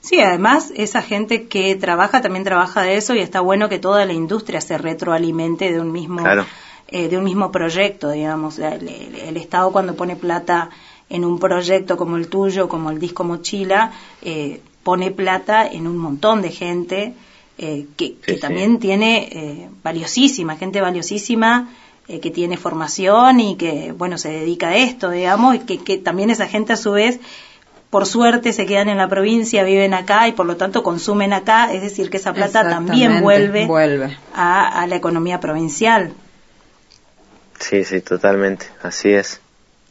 Sí, 0.00 0.20
además 0.20 0.72
esa 0.74 1.02
gente 1.02 1.46
que 1.46 1.76
trabaja 1.76 2.22
también 2.22 2.42
trabaja 2.44 2.82
de 2.82 2.96
eso 2.96 3.14
y 3.14 3.20
está 3.20 3.40
bueno 3.40 3.68
que 3.68 3.78
toda 3.78 4.06
la 4.06 4.14
industria 4.14 4.60
se 4.62 4.78
retroalimente 4.78 5.70
de 5.72 5.78
un 5.80 5.92
mismo 5.92 6.22
Claro. 6.22 6.46
eh, 6.88 7.08
de 7.08 7.18
un 7.18 7.24
mismo 7.24 7.52
proyecto, 7.52 8.10
digamos. 8.10 8.58
El, 8.58 8.88
el- 8.88 9.14
el 9.14 9.36
Estado 9.36 9.70
cuando 9.70 9.94
pone 9.94 10.16
plata 10.16 10.70
en 11.10 11.24
un 11.24 11.38
proyecto 11.38 11.96
como 11.96 12.16
el 12.16 12.28
tuyo, 12.28 12.68
como 12.68 12.90
el 12.90 12.98
disco 12.98 13.24
Mochila, 13.24 13.92
eh, 14.22 14.60
pone 14.82 15.10
plata 15.10 15.66
en 15.66 15.86
un 15.86 15.98
montón 15.98 16.40
de 16.40 16.50
gente 16.50 17.12
eh, 17.58 17.86
que, 17.96 18.16
que 18.16 18.34
sí. 18.34 18.40
también 18.40 18.78
tiene 18.78 19.28
eh, 19.30 19.68
valiosísima, 19.82 20.56
gente 20.56 20.80
valiosísima 20.80 21.68
eh, 22.08 22.18
que 22.20 22.30
tiene 22.30 22.56
formación 22.56 23.40
y 23.40 23.56
que, 23.56 23.92
bueno, 23.92 24.16
se 24.16 24.30
dedica 24.30 24.70
a 24.70 24.76
esto, 24.76 25.10
digamos, 25.10 25.56
y 25.56 25.58
que, 25.60 25.78
que 25.78 25.98
también 25.98 26.30
esa 26.30 26.48
gente 26.48 26.72
a 26.72 26.76
su 26.76 26.92
vez 26.92 27.20
por 27.90 28.06
suerte 28.06 28.52
se 28.52 28.66
quedan 28.66 28.88
en 28.88 28.98
la 28.98 29.08
provincia, 29.08 29.64
viven 29.64 29.94
acá 29.94 30.28
y 30.28 30.32
por 30.32 30.46
lo 30.46 30.56
tanto 30.56 30.82
consumen 30.82 31.32
acá, 31.32 31.72
es 31.72 31.82
decir, 31.82 32.08
que 32.08 32.16
esa 32.16 32.32
plata 32.32 32.68
también 32.68 33.20
vuelve, 33.20 33.66
vuelve. 33.66 34.16
A, 34.32 34.80
a 34.80 34.86
la 34.86 34.96
economía 34.96 35.40
provincial. 35.40 36.12
Sí, 37.58 37.84
sí, 37.84 38.00
totalmente, 38.00 38.66
así 38.82 39.10
es. 39.10 39.40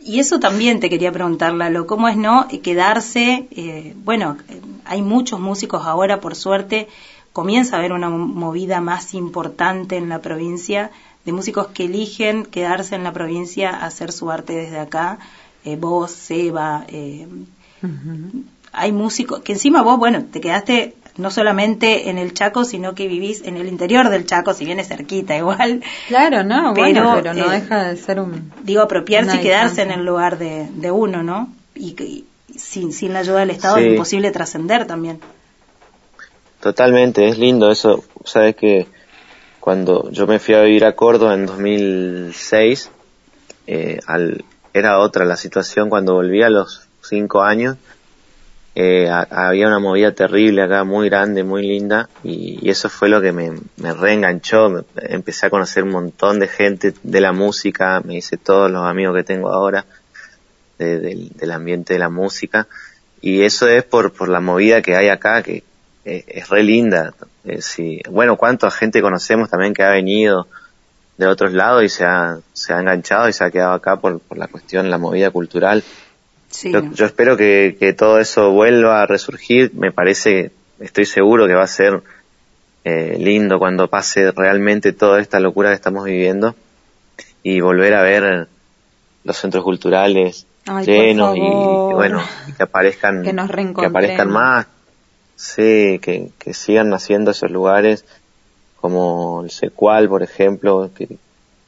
Y 0.01 0.19
eso 0.19 0.39
también 0.39 0.79
te 0.79 0.89
quería 0.89 1.11
preguntar, 1.11 1.53
Lalo, 1.53 1.85
¿cómo 1.85 2.07
es 2.07 2.15
no 2.17 2.47
quedarse? 2.63 3.47
eh, 3.51 3.93
bueno, 4.03 4.37
hay 4.85 5.01
muchos 5.01 5.39
músicos 5.39 5.85
ahora, 5.85 6.19
por 6.21 6.35
suerte, 6.35 6.87
comienza 7.33 7.75
a 7.75 7.79
haber 7.79 7.91
una 7.93 8.09
mo- 8.09 8.25
movida 8.27 8.81
más 8.81 9.13
importante 9.13 9.97
en 9.97 10.09
la 10.09 10.19
provincia 10.19 10.89
de 11.25 11.33
músicos 11.33 11.67
que 11.67 11.85
eligen 11.85 12.45
quedarse 12.45 12.95
en 12.95 13.03
la 13.03 13.11
provincia 13.11 13.69
a 13.71 13.85
hacer 13.87 14.11
su 14.11 14.31
arte 14.31 14.53
desde 14.53 14.79
acá. 14.79 15.19
Eh, 15.65 15.75
vos, 15.75 16.11
Seba, 16.11 16.85
eh, 16.87 17.27
hay 18.71 18.91
músicos 18.91 19.41
que 19.41 19.53
encima 19.53 19.81
vos, 19.81 19.97
bueno, 19.99 20.23
te 20.31 20.39
quedaste 20.41 20.95
no 21.19 21.29
solamente 21.31 22.09
en 22.09 22.17
el 22.17 22.33
Chaco, 22.33 22.65
sino 22.65 22.95
que 22.95 23.07
vivís 23.07 23.43
en 23.43 23.57
el 23.57 23.67
interior 23.67 24.09
del 24.09 24.25
Chaco, 24.25 24.53
si 24.53 24.65
bien 24.65 24.79
es 24.79 24.87
cerquita 24.87 25.37
igual. 25.37 25.83
Claro, 26.07 26.43
no, 26.43 26.73
bueno, 26.73 27.11
pero 27.15 27.33
no 27.33 27.51
eh, 27.51 27.59
deja 27.61 27.83
de 27.89 27.97
ser 27.97 28.19
un... 28.19 28.51
digo, 28.63 28.81
apropiarse 28.81 29.37
y 29.37 29.41
quedarse 29.41 29.67
distancia. 29.75 29.93
en 29.93 29.99
el 29.99 30.05
lugar 30.05 30.37
de, 30.37 30.67
de 30.71 30.89
uno, 30.91 31.21
¿no? 31.21 31.53
Y, 31.75 31.93
que- 31.93 32.05
y 32.05 32.25
sin, 32.57 32.91
sin 32.93 33.13
la 33.13 33.19
ayuda 33.19 33.39
del 33.41 33.51
Estado 33.51 33.77
Sí. 33.77 33.83
es 33.83 33.91
imposible 33.91 34.31
trascender 34.31 34.87
también. 34.87 35.19
Totalmente, 36.59 37.27
es 37.27 37.37
lindo 37.37 37.71
eso. 37.71 38.03
Sabes 38.25 38.55
que 38.55 38.87
cuando 39.59 40.09
yo 40.11 40.27
me 40.27 40.39
fui 40.39 40.55
a 40.55 40.61
vivir 40.61 40.83
a 40.85 40.93
Córdoba 40.95 41.33
en 41.35 41.45
2006, 41.45 42.89
eh, 43.67 43.99
al, 44.07 44.43
era 44.73 44.99
otra 44.99 45.25
la 45.25 45.37
situación 45.37 45.89
cuando 45.89 46.13
volví 46.15 46.41
a 46.43 46.49
los 46.49 46.87
cinco 47.01 47.41
años. 47.43 47.77
Eh, 48.75 49.09
ha- 49.09 49.27
había 49.47 49.67
una 49.67 49.79
movida 49.79 50.11
terrible 50.13 50.61
acá, 50.63 50.83
muy 50.83 51.09
grande, 51.09 51.43
muy 51.43 51.63
linda, 51.67 52.07
y, 52.23 52.69
eso 52.69 52.89
fue 52.89 53.09
lo 53.09 53.21
que 53.21 53.31
me, 53.31 53.51
me 53.77 53.93
reenganchó. 53.93 54.69
Me- 54.69 54.83
empecé 54.95 55.47
a 55.47 55.49
conocer 55.49 55.83
un 55.83 55.91
montón 55.91 56.39
de 56.39 56.47
gente 56.47 56.93
de 57.03 57.21
la 57.21 57.31
música, 57.31 58.01
me 58.05 58.15
hice 58.17 58.37
todos 58.37 58.69
los 58.71 58.85
amigos 58.85 59.15
que 59.15 59.23
tengo 59.23 59.49
ahora 59.51 59.85
de- 60.77 60.99
del, 61.35 61.51
ambiente 61.51 61.93
de 61.93 61.99
la 61.99 62.09
música, 62.09 62.67
y 63.21 63.41
eso 63.41 63.67
es 63.67 63.83
por, 63.83 64.13
por 64.13 64.29
la 64.29 64.39
movida 64.39 64.81
que 64.81 64.95
hay 64.95 65.09
acá, 65.09 65.43
que 65.43 65.63
eh, 66.05 66.23
es 66.27 66.49
re 66.49 66.63
linda. 66.63 67.13
Eh. 67.45 68.01
Bueno, 68.09 68.37
cuánta 68.37 68.71
gente 68.71 69.01
conocemos 69.01 69.49
también 69.49 69.73
que 69.73 69.83
ha 69.83 69.89
venido 69.89 70.47
de 71.17 71.27
otros 71.27 71.51
lados 71.51 71.83
y 71.83 71.89
se 71.89 72.05
ha, 72.05 72.37
se 72.53 72.73
ha 72.73 72.79
enganchado 72.79 73.27
y 73.27 73.33
se 73.33 73.43
ha 73.43 73.51
quedado 73.51 73.73
acá 73.73 73.97
por, 73.97 74.19
por 74.21 74.37
la 74.37 74.47
cuestión, 74.47 74.89
la 74.89 74.97
movida 74.97 75.31
cultural. 75.31 75.83
Sí, 76.49 76.71
Yo, 76.71 76.81
yo 76.91 77.05
espero 77.05 77.37
que, 77.37 77.77
que 77.79 77.93
todo 77.93 78.19
eso 78.19 78.51
vuelva 78.51 79.01
a 79.01 79.05
resurgir. 79.05 79.71
Me 79.73 79.91
parece, 79.91 80.51
estoy 80.79 81.05
seguro 81.05 81.47
que 81.47 81.53
va 81.53 81.63
a 81.63 81.67
ser 81.67 82.01
eh, 82.83 83.17
lindo 83.19 83.59
cuando 83.59 83.87
pase 83.87 84.31
realmente 84.31 84.93
toda 84.93 85.21
esta 85.21 85.39
locura 85.39 85.69
que 85.69 85.75
estamos 85.75 86.05
viviendo 86.05 86.55
y 87.43 87.61
volver 87.61 87.93
a 87.93 88.01
ver 88.01 88.47
los 89.23 89.37
centros 89.37 89.63
culturales 89.63 90.47
Ay, 90.65 90.85
llenos 90.85 91.35
y, 91.37 91.39
bueno, 91.93 92.21
que 92.57 92.63
aparezcan, 92.63 93.23
Que 93.23 93.33
nos 93.33 93.49
que 93.49 93.85
aparezcan 93.85 94.29
más. 94.31 94.67
Sí, 95.35 95.99
que, 96.01 96.31
que 96.37 96.53
sigan 96.53 96.89
naciendo 96.89 97.31
esos 97.31 97.49
lugares 97.49 98.05
como 98.75 99.43
el 99.43 99.51
Secual, 99.51 100.09
por 100.09 100.23
ejemplo, 100.23 100.89
que 100.93 101.17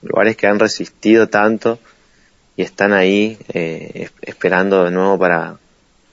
lugares 0.02 0.36
que 0.36 0.48
han 0.48 0.60
resistido 0.60 1.28
tanto 1.28 1.80
y 2.62 2.64
están 2.64 2.94
ahí 2.94 3.38
eh, 3.54 3.92
es- 3.96 4.12
esperando 4.22 4.84
de 4.86 4.92
nuevo 4.92 5.18
para, 5.18 5.56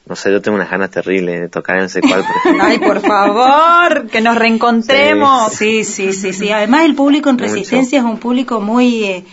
no 0.06 0.16
sé, 0.16 0.32
yo 0.32 0.40
tengo 0.40 0.56
unas 0.56 0.70
ganas 0.70 0.90
terribles 0.90 1.40
de 1.42 1.48
tocar 1.48 1.78
en 1.80 1.88
por 2.22 2.36
ejemplo. 2.36 2.64
Ay, 2.64 2.78
por 2.78 3.00
favor, 3.00 4.06
que 4.08 4.20
nos 4.20 4.36
reencontremos. 4.36 5.52
Sí, 5.52 5.84
sí, 5.84 6.12
sí, 6.12 6.32
sí. 6.32 6.50
Además 6.50 6.84
el 6.84 6.94
público 6.94 7.28
en 7.28 7.36
Mucho. 7.36 7.46
Resistencia 7.46 7.98
es 7.98 8.04
un 8.04 8.18
público 8.18 8.60
muy 8.60 9.04
eh, 9.04 9.24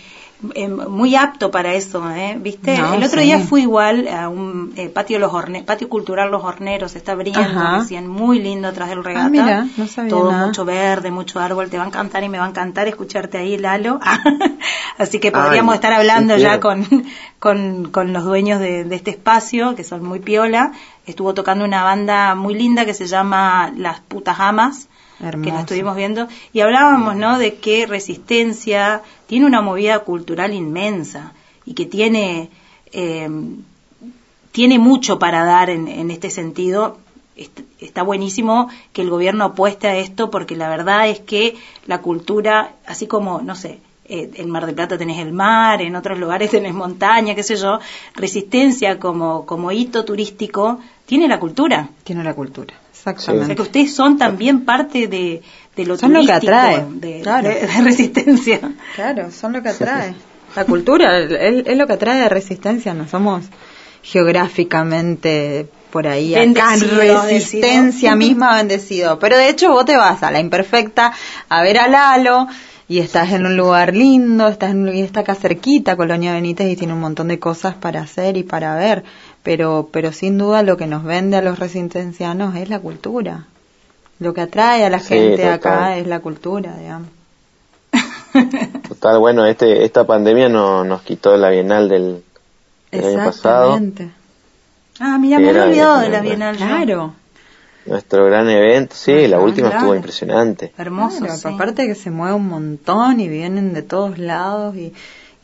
eh, 0.54 0.68
muy 0.68 1.16
apto 1.16 1.50
para 1.50 1.72
eso, 1.74 2.10
¿eh? 2.10 2.36
¿Viste? 2.40 2.76
No, 2.78 2.94
el 2.94 3.02
otro 3.02 3.20
sí. 3.20 3.26
día 3.26 3.40
fui 3.40 3.62
igual 3.62 4.06
a 4.08 4.28
un 4.28 4.72
eh, 4.76 4.88
patio 4.88 5.18
los 5.18 5.32
Horne- 5.32 5.62
patio 5.64 5.88
cultural 5.88 6.30
Los 6.30 6.44
Horneros, 6.44 6.94
está 6.94 7.12
abriendo 7.12 7.40
Ajá. 7.40 7.78
recién, 7.78 8.06
muy 8.06 8.38
lindo 8.40 8.68
atrás 8.68 8.88
del 8.90 9.02
regata. 9.04 9.26
Ah, 9.26 9.30
mira, 9.30 9.66
no 9.76 9.86
sabía 9.86 10.10
Todo 10.10 10.30
nada. 10.32 10.46
mucho 10.46 10.64
verde, 10.64 11.10
mucho 11.10 11.40
árbol, 11.40 11.70
te 11.70 11.78
va 11.78 11.84
a 11.84 11.86
encantar 11.86 12.22
y 12.24 12.28
me 12.28 12.38
va 12.38 12.44
a 12.46 12.48
encantar 12.50 12.86
escucharte 12.88 13.38
ahí, 13.38 13.56
Lalo. 13.56 13.98
Así 14.98 15.18
que 15.20 15.30
podríamos 15.32 15.72
Ay, 15.72 15.76
estar 15.76 15.92
hablando 15.92 16.34
sí, 16.36 16.42
ya 16.42 16.60
con, 16.60 16.86
con, 17.38 17.90
con 17.90 18.12
los 18.12 18.24
dueños 18.24 18.60
de, 18.60 18.84
de 18.84 18.96
este 18.96 19.10
espacio, 19.10 19.74
que 19.74 19.84
son 19.84 20.04
muy 20.04 20.20
piola. 20.20 20.72
Estuvo 21.06 21.34
tocando 21.34 21.64
una 21.64 21.82
banda 21.84 22.34
muy 22.34 22.54
linda 22.54 22.84
que 22.84 22.94
se 22.94 23.06
llama 23.06 23.72
Las 23.76 24.00
Putas 24.00 24.40
Amas, 24.40 24.88
que 25.18 25.50
lo 25.50 25.60
estuvimos 25.60 25.96
viendo, 25.96 26.28
y 26.52 26.60
hablábamos, 26.60 27.16
¿no?, 27.16 27.38
de 27.38 27.54
que 27.54 27.86
Resistencia 27.86 29.02
tiene 29.26 29.46
una 29.46 29.62
movida 29.62 30.00
cultural 30.00 30.52
inmensa 30.54 31.32
y 31.64 31.74
que 31.74 31.86
tiene, 31.86 32.50
eh, 32.92 33.28
tiene 34.52 34.78
mucho 34.78 35.18
para 35.18 35.44
dar 35.44 35.70
en, 35.70 35.88
en 35.88 36.10
este 36.10 36.30
sentido. 36.30 36.98
Est- 37.36 37.60
Está 37.80 38.02
buenísimo 38.02 38.68
que 38.92 39.02
el 39.02 39.10
gobierno 39.10 39.44
apueste 39.44 39.86
a 39.88 39.96
esto 39.96 40.30
porque 40.30 40.56
la 40.56 40.68
verdad 40.68 41.08
es 41.08 41.20
que 41.20 41.56
la 41.86 41.98
cultura, 42.00 42.72
así 42.86 43.06
como, 43.06 43.40
no 43.42 43.54
sé, 43.54 43.80
eh, 44.08 44.30
en 44.34 44.48
Mar 44.50 44.64
del 44.66 44.74
Plata 44.74 44.96
tenés 44.96 45.18
el 45.18 45.32
mar, 45.32 45.82
en 45.82 45.96
otros 45.96 46.18
lugares 46.18 46.50
tenés 46.56 46.72
montaña, 46.74 47.34
qué 47.34 47.42
sé 47.42 47.56
yo, 47.56 47.78
Resistencia 48.14 48.98
como, 48.98 49.44
como 49.46 49.72
hito 49.72 50.04
turístico 50.04 50.80
tiene 51.04 51.28
la 51.28 51.38
cultura. 51.38 51.88
Tiene 52.04 52.24
la 52.24 52.34
cultura, 52.34 52.74
O 53.10 53.18
sea 53.18 53.32
exactamente. 53.34 53.56
que 53.56 53.62
ustedes 53.62 53.94
son 53.94 54.18
también 54.18 54.64
parte 54.64 55.06
de, 55.06 55.42
de 55.76 55.84
lo 55.86 55.96
Son 55.96 56.12
lo 56.12 56.24
que 56.24 56.32
atrae, 56.32 56.84
de, 56.94 57.20
claro. 57.22 57.48
de- 57.48 57.66
de 57.66 57.80
resistencia. 57.82 58.60
Claro, 58.94 59.30
son 59.30 59.52
lo 59.52 59.62
que 59.62 59.68
atrae. 59.70 60.14
La 60.54 60.64
cultura 60.64 61.18
es, 61.20 61.66
es 61.66 61.76
lo 61.76 61.86
que 61.86 61.92
atrae 61.92 62.18
de 62.20 62.28
resistencia, 62.28 62.94
no 62.94 63.06
somos 63.08 63.44
geográficamente 64.02 65.66
por 65.90 66.06
ahí 66.06 66.34
acá 66.34 66.42
Bendecido, 66.42 67.22
resistencia 67.24 68.10
bendecido. 68.10 68.16
misma 68.16 68.56
bendecido. 68.56 69.18
Pero 69.18 69.36
de 69.36 69.48
hecho 69.48 69.70
vos 69.72 69.84
te 69.84 69.96
vas 69.96 70.22
a 70.22 70.30
la 70.30 70.40
imperfecta 70.40 71.12
a 71.48 71.62
ver 71.62 71.78
a 71.78 71.88
Lalo 71.88 72.46
y 72.88 73.00
estás 73.00 73.32
en 73.32 73.46
un 73.46 73.56
lugar 73.56 73.94
lindo, 73.96 74.46
estás 74.46 74.70
en, 74.70 74.88
y 74.94 75.00
está 75.00 75.20
acá 75.20 75.34
cerquita, 75.34 75.96
Colonia 75.96 76.32
Benítez, 76.34 76.70
y 76.70 76.76
tiene 76.76 76.92
un 76.92 77.00
montón 77.00 77.28
de 77.28 77.38
cosas 77.40 77.74
para 77.74 78.00
hacer 78.02 78.36
y 78.36 78.42
para 78.44 78.76
ver. 78.76 79.02
Pero, 79.46 79.88
pero 79.92 80.10
sin 80.10 80.38
duda 80.38 80.64
lo 80.64 80.76
que 80.76 80.88
nos 80.88 81.04
vende 81.04 81.36
a 81.36 81.40
los 81.40 81.60
resistencianos 81.60 82.56
es 82.56 82.68
la 82.68 82.80
cultura. 82.80 83.44
Lo 84.18 84.34
que 84.34 84.40
atrae 84.40 84.84
a 84.84 84.90
la 84.90 84.98
Sí, 84.98 85.14
gente 85.14 85.36
total. 85.36 85.52
acá 85.54 85.96
es 85.98 86.06
la 86.08 86.18
cultura, 86.18 86.76
digamos. 86.76 87.08
Total, 88.88 89.18
bueno, 89.20 89.46
este, 89.46 89.84
esta 89.84 90.04
pandemia 90.04 90.48
no, 90.48 90.82
nos 90.82 91.02
quitó 91.02 91.36
la 91.36 91.50
Bienal 91.50 91.88
del, 91.88 92.24
del 92.90 93.04
año 93.04 93.18
pasado, 93.24 93.76
Exactamente. 93.76 94.10
Ah, 94.98 95.16
mira, 95.18 95.38
me 95.38 95.50
había 95.50 95.62
olvidado 95.64 96.00
de 96.00 96.08
la 96.08 96.20
bien. 96.20 96.36
Bienal. 96.38 96.56
Claro. 96.56 97.14
nuestro 97.86 98.26
gran 98.26 98.50
evento. 98.50 98.96
Sí, 98.96 99.28
la 99.28 99.36
Ajá, 99.36 99.44
última 99.46 99.68
claro. 99.68 99.80
estuvo 99.82 99.94
impresionante. 99.94 100.72
Hermoso. 100.76 101.18
Claro, 101.20 101.36
sí. 101.36 101.48
Aparte 101.54 101.86
que 101.86 101.94
se 101.94 102.10
mueve 102.10 102.34
un 102.34 102.48
montón 102.48 103.20
y 103.20 103.28
vienen 103.28 103.72
de 103.74 103.82
todos 103.82 104.18
lados 104.18 104.74
y, 104.76 104.92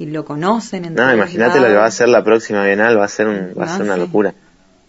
y 0.03 0.07
lo 0.07 0.25
conocen. 0.25 0.85
En 0.85 0.95
No, 0.95 1.13
imagínate 1.15 1.61
lo 1.61 1.67
que 1.67 1.75
va 1.75 1.87
a 1.87 1.91
ser 1.91 2.09
la 2.09 2.23
próxima 2.25 2.65
Bienal, 2.65 2.99
va 2.99 3.05
a 3.05 3.09
ser 3.09 3.29
un, 3.29 3.55
va 3.59 3.65
a 3.65 3.69
ser 3.77 3.83
una 3.87 3.97
locura. 3.97 4.35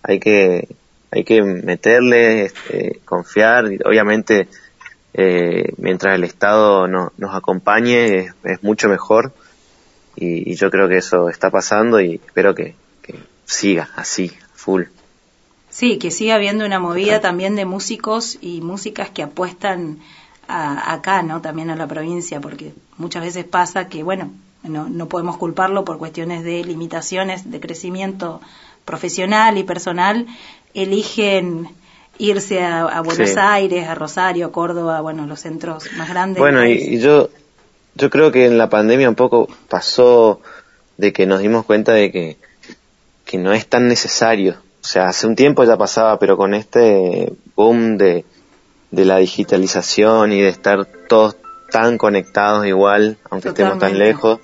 Hay 0.03 0.19
que, 0.19 0.67
hay 1.11 1.23
que 1.23 1.41
meterle, 1.43 2.45
este, 2.45 2.99
confiar, 3.05 3.65
obviamente 3.85 4.47
eh, 5.13 5.71
mientras 5.77 6.15
el 6.15 6.23
Estado 6.23 6.87
no- 6.87 7.13
nos 7.17 7.35
acompañe 7.35 8.17
es, 8.17 8.33
es 8.43 8.63
mucho 8.63 8.89
mejor 8.89 9.31
y, 10.15 10.51
y 10.51 10.55
yo 10.55 10.69
creo 10.71 10.87
que 10.89 10.97
eso 10.97 11.29
está 11.29 11.49
pasando 11.51 11.99
y 12.01 12.15
espero 12.25 12.55
que, 12.55 12.75
que 13.01 13.15
siga 13.45 13.89
así, 13.95 14.31
full. 14.55 14.83
Sí, 15.69 15.97
que 15.97 16.11
siga 16.11 16.35
habiendo 16.35 16.65
una 16.65 16.79
movida 16.79 17.19
también 17.21 17.55
de 17.55 17.65
músicos 17.65 18.37
y 18.41 18.61
músicas 18.61 19.09
que 19.09 19.23
apuestan 19.23 19.99
a- 20.47 20.93
acá, 20.93 21.23
¿no? 21.23 21.41
También 21.41 21.69
a 21.69 21.75
la 21.75 21.87
provincia, 21.87 22.39
porque 22.41 22.73
muchas 22.97 23.23
veces 23.23 23.45
pasa 23.45 23.87
que, 23.89 24.03
bueno, 24.03 24.31
no, 24.63 24.89
no 24.89 25.07
podemos 25.07 25.37
culparlo 25.37 25.83
por 25.85 25.97
cuestiones 25.97 26.43
de 26.43 26.63
limitaciones 26.63 27.49
de 27.49 27.59
crecimiento 27.59 28.41
profesional 28.85 29.57
y 29.57 29.63
personal, 29.63 30.27
eligen 30.73 31.69
irse 32.17 32.63
a, 32.63 32.81
a 32.83 33.01
Buenos 33.01 33.29
Sí. 33.29 33.35
Aires, 33.37 33.87
a 33.87 33.95
Rosario, 33.95 34.51
Córdoba, 34.51 35.01
bueno, 35.01 35.25
los 35.25 35.39
centros 35.39 35.91
más 35.97 36.09
grandes. 36.09 36.39
Bueno, 36.39 36.65
y, 36.65 36.73
y 36.73 36.99
yo, 36.99 37.29
yo 37.95 38.09
creo 38.09 38.31
que 38.31 38.45
en 38.45 38.57
la 38.57 38.69
pandemia 38.69 39.09
un 39.09 39.15
poco 39.15 39.47
pasó 39.69 40.41
de 40.97 41.11
que 41.13 41.25
nos 41.25 41.41
dimos 41.41 41.65
cuenta 41.65 41.93
de 41.93 42.11
que, 42.11 42.37
que 43.25 43.37
no 43.37 43.53
es 43.53 43.67
tan 43.67 43.87
necesario. 43.87 44.57
O 44.81 44.85
sea, 44.85 45.07
hace 45.07 45.27
un 45.27 45.35
tiempo 45.35 45.63
ya 45.63 45.77
pasaba, 45.77 46.19
pero 46.19 46.37
con 46.37 46.53
este 46.53 47.31
boom 47.55 47.97
de, 47.97 48.25
de 48.91 49.05
la 49.05 49.17
digitalización 49.17 50.33
y 50.33 50.41
de 50.41 50.49
estar 50.49 50.85
todos 51.07 51.37
tan 51.71 51.97
conectados 51.97 52.65
igual, 52.67 53.17
aunque 53.31 53.49
estemos 53.49 53.79
tan 53.79 53.97
lejos. 53.97 54.39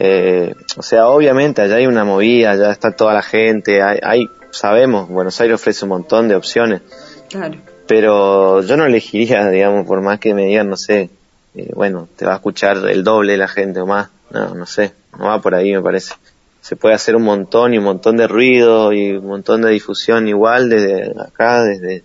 Eh, 0.00 0.54
o 0.76 0.82
sea, 0.82 1.08
obviamente 1.08 1.60
allá 1.60 1.76
hay 1.76 1.86
una 1.86 2.04
movida, 2.04 2.52
allá 2.52 2.70
está 2.70 2.92
toda 2.92 3.14
la 3.14 3.22
gente, 3.22 3.82
hay, 3.82 3.98
hay 4.00 4.28
sabemos, 4.52 5.08
Buenos 5.08 5.40
Aires 5.40 5.56
ofrece 5.56 5.84
un 5.84 5.90
montón 5.90 6.28
de 6.28 6.36
opciones 6.36 6.82
Claro. 7.28 7.58
pero 7.86 8.62
yo 8.62 8.76
no 8.76 8.86
elegiría, 8.86 9.50
digamos, 9.50 9.86
por 9.86 10.00
más 10.00 10.20
que 10.20 10.34
me 10.34 10.46
digan, 10.46 10.68
no 10.68 10.76
sé, 10.76 11.10
eh, 11.54 11.72
bueno, 11.74 12.08
te 12.16 12.26
va 12.26 12.34
a 12.34 12.36
escuchar 12.36 12.76
el 12.88 13.02
doble 13.02 13.32
de 13.32 13.38
la 13.38 13.48
gente 13.48 13.80
o 13.80 13.86
más, 13.86 14.10
no, 14.30 14.54
no 14.54 14.66
sé, 14.66 14.92
no 15.18 15.26
va 15.26 15.40
por 15.40 15.54
ahí 15.54 15.72
me 15.72 15.82
parece. 15.82 16.14
Se 16.60 16.76
puede 16.76 16.94
hacer 16.94 17.16
un 17.16 17.22
montón 17.22 17.74
y 17.74 17.78
un 17.78 17.84
montón 17.84 18.16
de 18.16 18.28
ruido 18.28 18.92
y 18.92 19.12
un 19.12 19.26
montón 19.26 19.62
de 19.62 19.70
difusión 19.70 20.28
igual 20.28 20.68
desde 20.68 21.12
acá, 21.20 21.64
desde, 21.64 22.04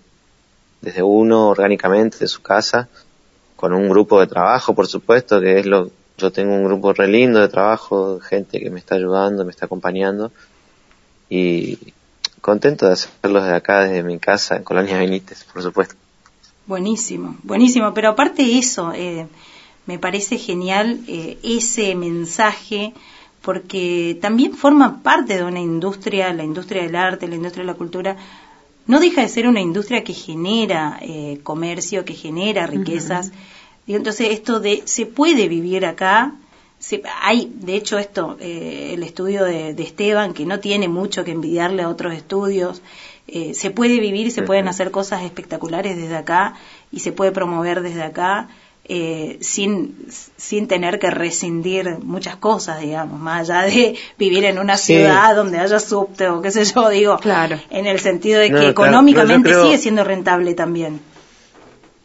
desde 0.82 1.04
uno 1.04 1.50
orgánicamente, 1.50 2.18
de 2.20 2.28
su 2.28 2.42
casa, 2.42 2.88
con 3.56 3.74
un 3.74 3.88
grupo 3.90 4.20
de 4.20 4.28
trabajo, 4.28 4.74
por 4.74 4.88
supuesto, 4.88 5.40
que 5.40 5.60
es 5.60 5.66
lo, 5.66 5.92
yo 6.18 6.32
tengo 6.32 6.54
un 6.54 6.64
grupo 6.64 6.94
re 6.94 7.08
lindo 7.08 7.40
de 7.40 7.48
trabajo, 7.48 8.20
gente 8.20 8.60
que 8.60 8.70
me 8.70 8.80
está 8.80 8.96
ayudando, 8.96 9.46
me 9.46 9.52
está 9.52 9.66
acompañando 9.66 10.32
y 11.30 11.78
contento 12.42 12.88
de 12.88 12.94
hacerlo 12.94 13.42
desde 13.42 13.56
acá, 13.56 13.82
desde 13.82 14.04
mi 14.04 14.20
casa, 14.20 14.56
en 14.56 14.64
Colonia 14.64 14.98
Benítez, 14.98 15.46
por 15.46 15.64
supuesto. 15.64 15.96
Buenísimo, 16.68 17.38
buenísimo. 17.44 17.94
Pero 17.94 18.10
aparte 18.10 18.44
de 18.44 18.60
eso, 18.60 18.94
eh, 18.94 19.28
me 19.86 20.00
parece 20.00 20.38
genial 20.38 21.00
eh, 21.08 21.38
ese 21.44 21.96
mensaje 21.96 22.94
porque 23.42 24.18
también 24.22 24.54
forma 24.54 25.04
parte 25.04 25.36
de 25.36 25.44
una 25.44 25.60
industria, 25.60 26.32
la 26.34 26.46
industria 26.46 26.84
del 26.84 26.96
arte, 26.96 27.28
la 27.28 27.36
industria 27.36 27.64
de 27.66 27.72
la 27.72 27.78
cultura, 27.78 28.16
no 28.88 29.00
deja 29.02 29.22
de 29.22 29.30
ser 29.30 29.48
una 29.48 29.60
industria 29.60 30.04
que 30.04 30.14
genera 30.14 30.98
eh, 31.02 31.40
comercio, 31.44 32.06
que 32.06 32.14
genera 32.14 32.68
riquezas. 32.68 33.32
Y 33.86 33.96
entonces 33.96 34.30
esto 34.32 34.60
de 34.60 34.82
se 34.86 35.06
puede 35.06 35.48
vivir 35.48 35.86
acá, 35.86 36.34
se- 36.80 37.04
hay, 37.22 37.52
de 37.56 37.76
hecho, 37.76 37.98
esto, 37.98 38.38
eh, 38.40 38.92
el 38.94 39.04
estudio 39.04 39.44
de, 39.46 39.74
de 39.74 39.84
Esteban, 39.84 40.34
que 40.34 40.46
no 40.46 40.60
tiene 40.60 40.88
mucho 40.88 41.24
que 41.24 41.32
envidiarle 41.32 41.84
a 41.84 41.90
otros 41.90 42.14
estudios, 42.14 42.82
eh, 43.28 43.54
se 43.54 43.72
puede 43.72 44.00
vivir 44.00 44.28
y 44.28 44.32
se 44.32 44.42
pueden 44.42 44.68
hacer 44.68 44.92
cosas 44.92 45.24
espectaculares 45.24 45.96
desde 45.96 46.16
acá 46.18 46.56
y 46.92 47.00
se 47.00 47.12
puede 47.14 47.32
promover 47.32 47.82
desde 47.82 48.04
acá 48.04 48.50
eh, 48.86 49.38
sin, 49.40 49.96
sin 50.36 50.68
tener 50.68 51.00
que 51.00 51.10
rescindir 51.10 52.00
muchas 52.04 52.36
cosas, 52.36 52.82
digamos, 52.82 53.18
más 53.22 53.50
allá 53.50 53.62
de 53.66 53.96
vivir 54.20 54.44
en 54.44 54.60
una 54.60 54.76
Sí. 54.76 54.96
ciudad 54.96 55.34
donde 55.38 55.58
haya 55.60 55.80
subte 55.80 56.28
o 56.28 56.42
qué 56.42 56.52
sé 56.52 56.66
yo, 56.66 56.90
digo, 56.90 57.18
Claro. 57.18 57.58
en 57.70 57.86
el 57.86 58.00
sentido 58.02 58.42
de 58.42 58.50
No, 58.50 58.56
que 58.60 58.60
claro, 58.60 58.72
económicamente 58.72 59.50
no, 59.50 59.56
yo 59.56 59.62
creo- 59.62 59.66
sigue 59.68 59.78
siendo 59.78 60.04
rentable 60.04 60.54
también. 60.54 61.00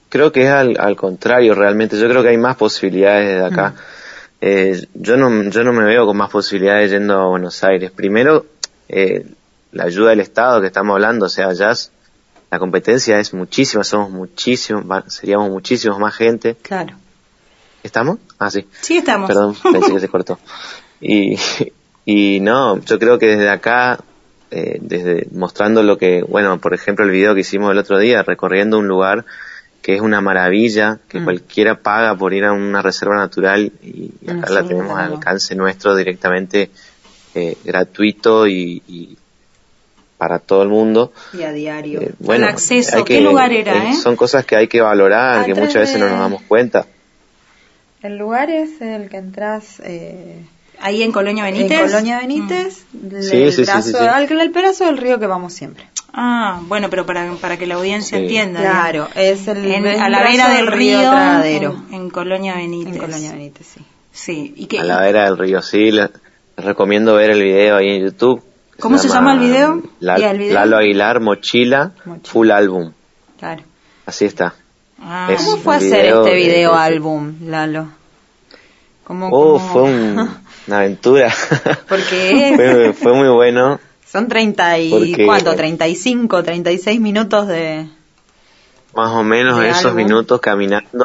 Creo 0.09 0.33
que 0.33 0.45
es 0.45 0.49
al, 0.51 0.77
al 0.81 0.97
contrario 0.97 1.55
realmente, 1.55 1.99
yo 1.99 2.09
creo 2.09 2.23
que 2.23 2.31
hay 2.31 2.39
más 2.39 2.57
posibilidades 2.57 3.29
desde 3.29 3.45
acá. 3.47 3.75
Eh, 4.41 4.87
yo 4.95 5.17
no 5.17 5.51
yo 5.51 5.65
no 5.65 5.73
me 5.73 5.85
veo 5.85 6.07
con 6.07 6.17
más 6.17 6.31
posibilidades 6.31 6.91
yendo 6.93 7.21
a 7.21 7.27
Buenos 7.27 7.63
Aires. 7.65 7.91
Primero, 7.91 8.47
eh, 8.89 9.27
la 9.73 9.85
ayuda 9.85 10.11
del 10.11 10.21
Estado 10.21 10.61
que 10.61 10.69
estamos 10.69 10.95
hablando, 10.95 11.27
o 11.27 11.29
sea, 11.29 11.53
ya 11.53 11.73
es- 11.73 11.91
la 12.51 12.59
competencia 12.59 13.19
es 13.21 13.35
muchísima, 13.35 13.85
somos 13.85 14.11
muchísimos, 14.11 14.85
seríamos 15.09 15.51
muchísimos 15.51 15.99
más 15.99 16.15
gente. 16.15 16.57
Claro. 16.63 16.95
¿Estamos? 17.83 18.19
Ah, 18.39 18.51
sí. 18.51 18.67
Sí, 18.81 18.99
estamos. 18.99 19.29
Perdón, 19.29 19.55
pensé 19.73 19.93
que 19.93 20.01
se 20.01 20.09
cortó. 20.09 20.39
Y, 21.01 21.37
y 22.07 22.41
no, 22.41 22.79
yo 22.83 22.99
creo 22.99 23.19
que 23.19 23.27
desde 23.27 23.51
acá, 23.51 23.99
eh, 24.51 24.79
desde 24.81 25.27
mostrando 25.33 25.83
lo 25.83 25.99
que, 25.99 26.23
bueno, 26.23 26.59
por 26.59 26.73
ejemplo, 26.75 27.05
el 27.05 27.11
video 27.11 27.35
que 27.35 27.41
hicimos 27.43 27.71
el 27.71 27.79
otro 27.79 27.99
día, 27.99 28.23
recorriendo 28.23 28.79
un 28.79 28.89
lugar 28.89 29.25
que 29.89 29.95
es 29.95 30.03
una 30.03 30.21
maravilla, 30.21 30.99
que 31.09 31.19
Mm. 31.19 31.25
cualquiera 31.25 31.75
paga 31.81 32.15
por 32.15 32.35
ir 32.35 32.45
a 32.45 32.53
una 32.53 32.83
reserva 32.83 33.17
natural 33.17 33.73
y 33.83 34.11
Mm, 34.21 34.31
acá 34.39 34.51
la 34.53 34.61
sí, 34.61 34.69
tenemos 34.69 34.99
al 34.99 35.13
alcance 35.15 35.55
nuestro 35.55 35.97
directamente 35.97 36.69
eh, 37.35 37.57
gratuito 37.65 38.47
y, 38.47 38.83
y 38.87 39.17
para 40.19 40.41
todo 40.41 40.63
el 40.63 40.69
mundo. 40.69 41.15
Y 41.33 41.41
a 41.41 41.53
diario. 41.53 42.03
Eh, 42.03 42.13
bueno, 42.19 42.45
El 42.45 42.51
acceso, 42.53 42.99
hay 42.99 43.05
¿qué 43.05 43.23
lugar 43.23 43.51
era, 43.51 43.91
eh? 43.93 43.95
Son 43.95 44.15
cosas 44.15 44.45
que 44.45 44.57
hay 44.57 44.69
que 44.69 44.83
valorar, 44.83 45.41
Ah, 45.41 45.47
que 45.47 45.55
muchas 45.55 45.77
veces 45.77 45.99
no 45.99 46.07
nos 46.11 46.19
damos 46.19 46.43
cuenta. 46.43 46.85
El 48.03 48.19
lugar 48.19 48.51
es 48.51 48.83
el 48.83 49.09
que 49.09 49.17
entras 49.17 49.81
eh, 49.85 50.45
Ahí 50.81 51.03
en 51.03 51.13
Colonia 51.13 51.45
Benítez. 51.45 51.79
en 51.81 51.87
Colonia 51.87 52.19
Benítez, 52.19 52.85
el, 52.93 53.23
Sí, 53.23 53.51
sí, 53.53 53.53
sí, 53.53 53.63
brazo- 53.65 53.83
sí, 53.83 53.93
sí. 53.99 54.05
al- 54.07 54.31
el 54.41 54.51
pedazo 54.51 54.85
del 54.85 54.99
río 54.99 55.19
que 55.19 55.27
vamos 55.27 55.55
siempre. 55.55 55.85
Ah, 56.13 56.61
bueno, 56.67 56.89
pero 56.91 57.05
para, 57.07 57.31
para 57.35 57.57
que 57.59 57.67
la 57.67 57.75
audiencia 57.77 58.17
Sí. 58.19 58.25
entienda. 58.25 58.61
Claro, 58.61 59.09
es 59.15 59.47
el, 59.49 59.65
En- 59.65 59.87
a 59.87 60.09
la 60.09 60.23
vera 60.23 60.49
del 60.49 60.67
río, 60.67 61.01
Tradero. 61.01 61.77
en, 61.91 61.95
en 61.95 62.11
Colonia 62.11 62.55
Benítez. 62.57 62.95
En 62.95 62.99
Colonia 63.01 63.33
Benítez, 63.33 63.67
sí. 63.75 63.81
Sí, 64.11 64.55
y 64.57 64.67
que, 64.67 64.81
a 64.81 64.85
la 64.85 65.01
vera 65.01 65.25
del 65.25 65.39
río. 65.39 65.61
Sí, 65.63 65.91
les 65.93 66.09
recomiendo 66.57 67.15
ver 67.15 67.31
el 67.31 67.43
video 67.43 67.77
ahí 67.77 67.89
en 67.91 68.05
YouTube. 68.05 68.43
¿Cómo 68.81 68.97
se 68.99 69.09
llama 69.09 69.35
el 69.35 69.41
video? 69.41 69.83
La- 70.01 70.19
Ya, 70.19 70.31
el 70.31 70.39
video. 70.39 70.55
Lalo 70.55 70.79
Aguilar, 70.79 71.21
Mochila, 71.21 71.93
Mochila. 72.05 72.31
Full 72.33 72.51
Álbum. 72.51 72.93
Claro. 73.39 73.63
Así 74.07 74.25
está. 74.25 74.55
Ah, 75.01 75.29
Es 75.31 75.43
¿Cómo 75.45 75.59
fue 75.59 75.77
hacer 75.77 76.07
este 76.07 76.31
de- 76.31 76.35
video 76.37 76.73
de- 76.73 76.79
álbum, 76.79 77.35
Lalo? 77.45 77.89
¿Cómo, 79.05 79.29
Oh, 79.29 79.55
cómo- 79.59 79.69
fue 79.73 79.83
un- 79.83 80.31
una 80.67 80.79
aventura. 80.79 81.33
Porque 81.89 82.53
fue, 82.57 82.93
fue 82.95 83.13
muy 83.15 83.29
bueno. 83.29 83.79
Son 84.11 84.29
30 84.29 84.79
y 84.79 84.91
Porque- 84.91 85.27
¿cuánto? 85.27 85.55
35, 85.55 86.43
36 86.43 87.01
minutos 87.01 87.47
de... 87.49 87.89
Más 88.95 89.11
o 89.13 89.23
menos 89.23 89.59
De 89.61 89.69
esos 89.69 89.87
álbum. 89.87 89.97
minutos 90.05 90.41
caminando 90.41 91.05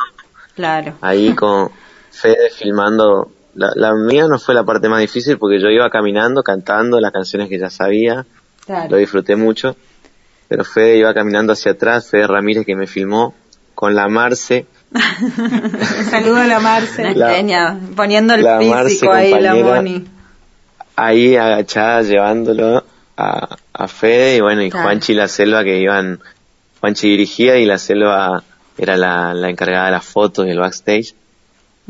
Claro. 0.55 0.93
ahí 1.01 1.33
con 1.35 1.69
Fede 2.11 2.49
filmando. 2.55 3.31
La, 3.55 3.71
la 3.75 3.93
mía 3.93 4.25
no 4.27 4.39
fue 4.39 4.55
la 4.55 4.63
parte 4.63 4.87
más 4.89 4.99
difícil 5.01 5.37
porque 5.37 5.59
yo 5.59 5.67
iba 5.69 5.89
caminando, 5.89 6.41
cantando 6.43 6.99
las 6.99 7.11
canciones 7.11 7.49
que 7.49 7.59
ya 7.59 7.69
sabía. 7.69 8.15
Lo 8.15 8.25
Claro. 8.65 8.97
disfruté 8.97 9.35
mucho. 9.35 9.75
Pero 10.47 10.63
Fede 10.63 10.97
iba 10.97 11.13
caminando 11.13 11.53
hacia 11.53 11.71
atrás, 11.73 12.09
Fede 12.09 12.27
Ramírez 12.27 12.65
que 12.65 12.75
me 12.75 12.87
filmó 12.87 13.33
con 13.75 13.95
la 13.95 14.07
Marce. 14.07 14.65
Saludo 16.09 16.37
a 16.37 16.45
la 16.47 16.59
Marce. 16.59 17.13
La- 17.15 17.27
Peña, 17.27 17.79
poniendo 17.95 18.33
el 18.35 18.43
Marce, 18.43 18.89
físico 18.89 19.11
ahí, 19.11 19.31
la. 19.41 19.55
Moni. 19.55 20.05
ahí 20.95 21.35
agachada 21.35 22.01
llevándolo 22.03 22.83
a, 23.17 23.57
a 23.73 23.87
Fede 23.87 24.37
y 24.37 24.41
bueno, 24.41 24.61
y 24.63 24.69
Claro. 24.69 24.85
Juanchi 24.87 25.13
y 25.13 25.15
la 25.15 25.27
Selva 25.27 25.63
que 25.63 25.79
iban, 25.79 26.19
Juanchi 26.79 27.09
dirigía 27.09 27.57
y 27.57 27.65
la 27.65 27.77
Selva 27.77 28.43
era 28.77 28.97
la, 28.97 29.33
la 29.33 29.49
encargada 29.49 29.85
de 29.85 29.91
las 29.91 30.05
fotos 30.05 30.45
y 30.47 30.49
el 30.49 30.59
backstage. 30.59 31.13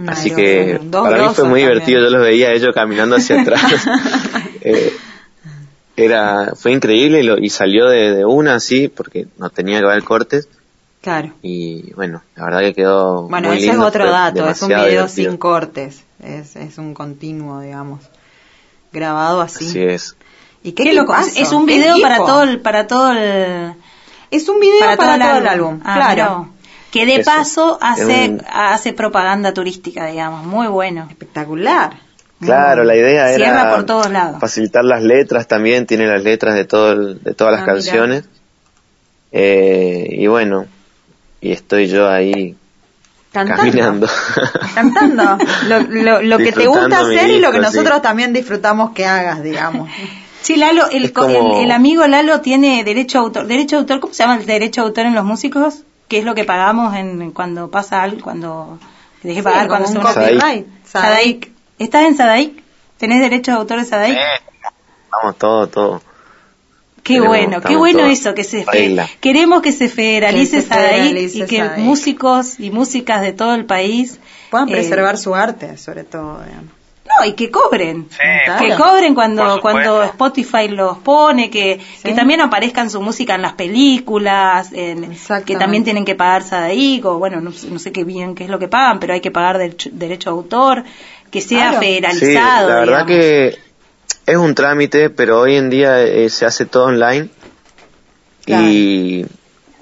Así 0.08 0.34
que 0.34 0.80
dos 0.84 1.08
para 1.08 1.22
mí 1.22 1.34
fue 1.36 1.44
muy 1.46 1.60
también. 1.62 1.68
divertido, 1.70 2.02
yo 2.02 2.10
los 2.10 2.22
veía 2.24 2.48
a 2.50 2.54
ellos 2.54 2.74
caminando 2.74 3.16
hacia 3.16 3.42
atrás. 3.42 3.62
Eh, 4.62 4.92
era, 5.96 6.54
fue 6.56 6.72
increíble 6.72 7.20
y, 7.20 7.24
lo- 7.24 7.38
y 7.38 7.50
salió 7.50 7.88
de, 7.88 8.16
de 8.16 8.26
una 8.26 8.56
así 8.56 8.88
porque 8.88 9.28
no 9.38 9.50
tenía 9.52 9.80
que 9.80 9.86
haber 9.86 10.04
cortes 10.04 10.48
Claro. 11.02 11.34
y 11.44 11.92
bueno, 11.94 12.24
la 12.36 12.46
verdad 12.46 12.60
que 12.62 12.74
quedó 12.74 13.24
Bueno, 13.28 13.50
muy 13.50 13.58
ese 13.58 13.68
lindo, 13.68 13.82
es 13.84 13.88
otro 13.90 14.10
dato, 14.10 14.50
es 14.50 14.62
un 14.62 14.70
video 14.70 14.88
divertido. 14.88 15.30
sin 15.32 15.38
cortes, 15.38 16.04
es, 16.24 16.56
es 16.56 16.78
un 16.78 16.94
continuo, 16.94 17.60
digamos, 17.62 18.00
grabado 18.94 19.42
así. 19.42 19.66
Así 19.68 19.82
es. 19.84 20.16
¿Y 20.64 20.72
qué, 20.72 20.84
Qué 20.86 20.94
loco, 20.94 21.14
es, 21.16 21.34
tipazo, 21.34 21.42
es 21.42 21.52
un 21.52 21.66
video 21.66 21.96
para 22.02 22.18
todo 22.18 22.44
el, 22.44 22.60
para 22.62 22.88
todo 22.88 23.12
el, 23.12 23.74
Es 24.32 24.48
un 24.50 24.60
video 24.60 24.80
para, 24.96 24.96
todo, 24.98 25.38
el 25.38 25.48
álbum, 25.48 25.80
Ah, 25.84 25.96
claro. 26.14 26.50
Que 26.92 27.06
de 27.06 27.16
Eso. 27.18 27.32
paso 27.32 27.78
hace, 27.82 28.30
un- 28.30 28.42
hace 28.52 28.94
propaganda 28.94 29.52
turística, 29.54 30.06
digamos, 30.06 30.46
muy 30.46 30.68
bueno. 30.68 31.08
Espectacular. 31.10 31.94
Claro, 32.40 32.84
la 32.84 32.96
idea 32.96 33.30
era 33.32 33.36
Cierra 33.46 33.76
por 33.76 33.86
todos 33.86 34.10
lados. 34.12 34.40
facilitar 34.40 34.84
las 34.86 35.02
letras 35.02 35.48
también, 35.48 35.86
tiene 35.88 36.06
las 36.08 36.24
letras 36.24 36.54
de 36.56 36.66
todo 36.66 36.92
el- 36.92 37.24
de 37.24 37.34
todas 37.34 37.54
las 37.54 37.64
Ah, 37.64 37.66
canciones. 37.66 38.26
Eh, 39.32 40.08
y 40.12 40.28
bueno, 40.28 40.66
y 41.42 41.52
estoy 41.52 41.88
yo 41.88 42.08
ahí 42.10 42.56
Cantando. 43.32 43.64
caminando. 43.64 44.08
Cantando. 44.76 45.38
Lo, 45.68 45.80
lo, 45.80 46.22
lo 46.22 46.38
que 46.38 46.52
te 46.52 46.68
gusta 46.68 47.00
hacer 47.00 47.30
y 47.32 47.40
lo 47.40 47.52
que 47.52 47.58
sí. 47.58 47.64
nosotros 47.64 48.02
también 48.02 48.34
disfrutamos 48.34 48.92
que 48.92 49.06
hagas, 49.08 49.42
digamos. 49.44 49.90
Sí, 50.44 50.56
Lalo, 50.58 50.88
el, 50.90 51.12
como- 51.14 51.58
el, 51.60 51.66
el 51.66 51.72
amigo 51.72 52.06
Lalo 52.08 52.42
tiene 52.42 52.84
derecho 52.84 53.18
a 53.18 53.22
autor. 53.22 53.48
¿Derecho 53.48 53.78
a 53.78 53.80
autor? 53.80 54.00
¿Cómo 54.00 54.14
se 54.14 54.24
llama 54.24 54.36
el 54.38 54.46
derecho 54.46 54.82
a 54.82 54.84
autor 54.86 55.06
en 55.06 55.16
los 55.16 55.24
músicos? 55.26 55.84
¿Qué 56.08 56.20
es 56.20 56.26
lo 56.26 56.36
que 56.36 56.44
pagamos 56.44 56.96
en 56.96 57.32
cuando 57.32 57.72
pasa 57.72 58.04
algo, 58.04 58.22
cuando 58.22 58.78
dejé 59.24 59.40
Sí, 59.40 59.44
pagar, 59.44 59.68
cuando 59.68 59.88
un 59.90 59.94
se 59.96 60.02
copyright. 60.02 60.68
Sadaic. 60.86 61.50
¿Estás 61.80 62.04
en 62.06 62.16
Sadaic? 62.18 62.62
¿Tenés 62.98 63.22
derecho 63.22 63.52
de 63.52 63.58
autor 63.58 63.80
de 63.80 63.86
Sadaic? 63.86 64.18
Vamos, 65.12 65.38
todo, 65.38 65.68
todo. 65.68 66.02
Qué 67.04 67.16
Tenemos- 67.16 67.28
bueno, 67.30 67.62
qué 67.62 67.76
bueno 67.76 68.00
todos 68.00 68.12
eso, 68.12 68.34
que 68.34 68.44
se 68.46 68.66
queremos 69.20 69.62
que 69.62 69.72
se 69.74 69.90
federalice 69.90 70.58
Que 70.58 70.62
se 70.62 70.68
federalice 70.68 71.38
y 71.40 71.46
que 71.48 71.64
músicos 71.78 72.60
y 72.60 72.70
músicas 72.72 73.22
de 73.22 73.34
todo 73.34 73.56
el 73.56 73.66
país 73.66 74.20
Puedan 74.52 74.70
eh, 74.70 74.72
preservar 74.72 75.18
su 75.18 75.36
arte, 75.36 75.78
sobre 75.78 76.04
todo. 76.06 76.42
digamos. 76.44 76.72
No, 77.20 77.26
y 77.26 77.34
que 77.34 77.52
cobren. 77.52 78.08
Que 78.60 78.76
cobren 78.76 79.14
cuando, 79.14 79.60
cuando 79.62 80.04
Spotify 80.04 80.68
los 80.70 80.98
pone, 81.00 81.50
que, 81.50 81.80
que 82.04 82.14
también 82.14 82.42
aparezcan 82.42 82.90
su 82.90 83.02
música 83.02 83.36
en 83.36 83.42
las 83.42 83.54
películas, 83.54 84.70
en, 84.74 85.16
que 85.46 85.56
también 85.56 85.84
tienen 85.84 86.06
que 86.06 86.16
pagar 86.16 86.44
Sadaic, 86.44 87.06
o 87.06 87.18
bueno, 87.20 87.42
no, 87.42 87.52
sé- 87.52 87.70
no 87.70 87.80
sé 87.80 87.92
qué 87.92 88.04
bien 88.04 88.36
qué 88.36 88.46
es 88.46 88.50
lo 88.50 88.60
que 88.60 88.68
pagan, 88.68 89.00
pero 89.00 89.14
hay 89.14 89.22
que 89.22 89.32
pagar 89.32 89.58
derecho, 89.58 89.90
derecho 89.94 90.30
a 90.30 90.34
autor, 90.34 90.84
que 91.30 91.42
sea 91.42 91.70
Claro. 91.72 91.80
Sí, 91.82 91.86
federalizado. 91.86 92.70
la 92.70 92.76
verdad 92.80 93.06
digamos. 93.06 93.08
que 93.08 93.58
es 94.26 94.38
un 94.38 94.56
trámite, 94.56 95.10
pero 95.10 95.42
hoy 95.42 95.56
en 95.58 95.70
día 95.70 96.02
eh, 96.02 96.30
se 96.30 96.46
hace 96.46 96.66
todo 96.66 96.86
online. 96.86 97.30
Claro. 98.46 98.64
Y, 98.68 99.26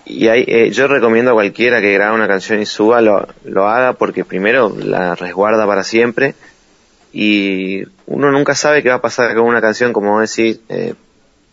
y 0.05 0.27
hay, 0.27 0.43
eh, 0.47 0.71
yo 0.71 0.87
recomiendo 0.87 1.31
a 1.31 1.33
cualquiera 1.35 1.79
que 1.81 1.93
grabe 1.93 2.15
una 2.15 2.27
canción 2.27 2.61
y 2.61 2.65
suba, 2.65 3.01
lo, 3.01 3.27
lo 3.45 3.67
haga 3.67 3.93
porque 3.93 4.25
primero 4.25 4.75
la 4.77 5.15
resguarda 5.15 5.65
para 5.65 5.83
siempre 5.83 6.35
y 7.13 7.83
uno 8.05 8.31
nunca 8.31 8.55
sabe 8.55 8.81
qué 8.83 8.89
va 8.89 8.95
a 8.95 9.01
pasar 9.01 9.33
con 9.35 9.45
una 9.45 9.61
canción, 9.61 9.91
como 9.93 10.11
vos 10.13 10.29
decís, 10.35 10.59
eh, 10.69 10.93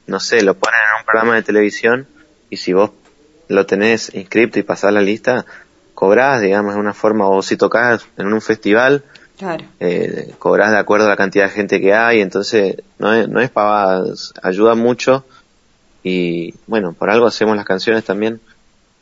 no 0.06 0.20
sé, 0.20 0.42
lo 0.42 0.54
ponen 0.54 0.78
en 0.94 1.00
un 1.00 1.04
programa 1.06 1.34
de 1.34 1.42
televisión 1.42 2.06
y 2.50 2.56
si 2.58 2.72
vos 2.72 2.90
lo 3.48 3.66
tenés 3.66 4.14
inscripto 4.14 4.58
y 4.58 4.62
pasás 4.62 4.92
la 4.92 5.00
lista, 5.00 5.44
cobrás, 5.94 6.40
digamos, 6.42 6.74
de 6.74 6.80
una 6.80 6.94
forma, 6.94 7.28
o 7.28 7.42
si 7.42 7.56
tocas 7.56 8.06
en 8.16 8.32
un 8.32 8.40
festival, 8.40 9.04
Claro. 9.38 9.64
eh, 9.80 10.34
cobras 10.38 10.70
de 10.72 10.78
acuerdo 10.78 11.06
a 11.06 11.10
la 11.10 11.16
cantidad 11.16 11.44
de 11.44 11.50
gente 11.50 11.80
que 11.80 11.94
hay, 11.94 12.20
entonces 12.20 12.76
no 12.98 13.12
es, 13.14 13.28
no 13.28 13.40
es 13.40 13.50
pavada, 13.50 14.12
es- 14.12 14.32
ayuda 14.42 14.74
mucho 14.74 15.24
y 16.02 16.54
bueno, 16.66 16.92
por 16.92 17.10
algo 17.10 17.26
hacemos 17.26 17.56
las 17.56 17.64
canciones 17.66 18.04
también, 18.04 18.40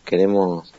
queremos 0.04 0.72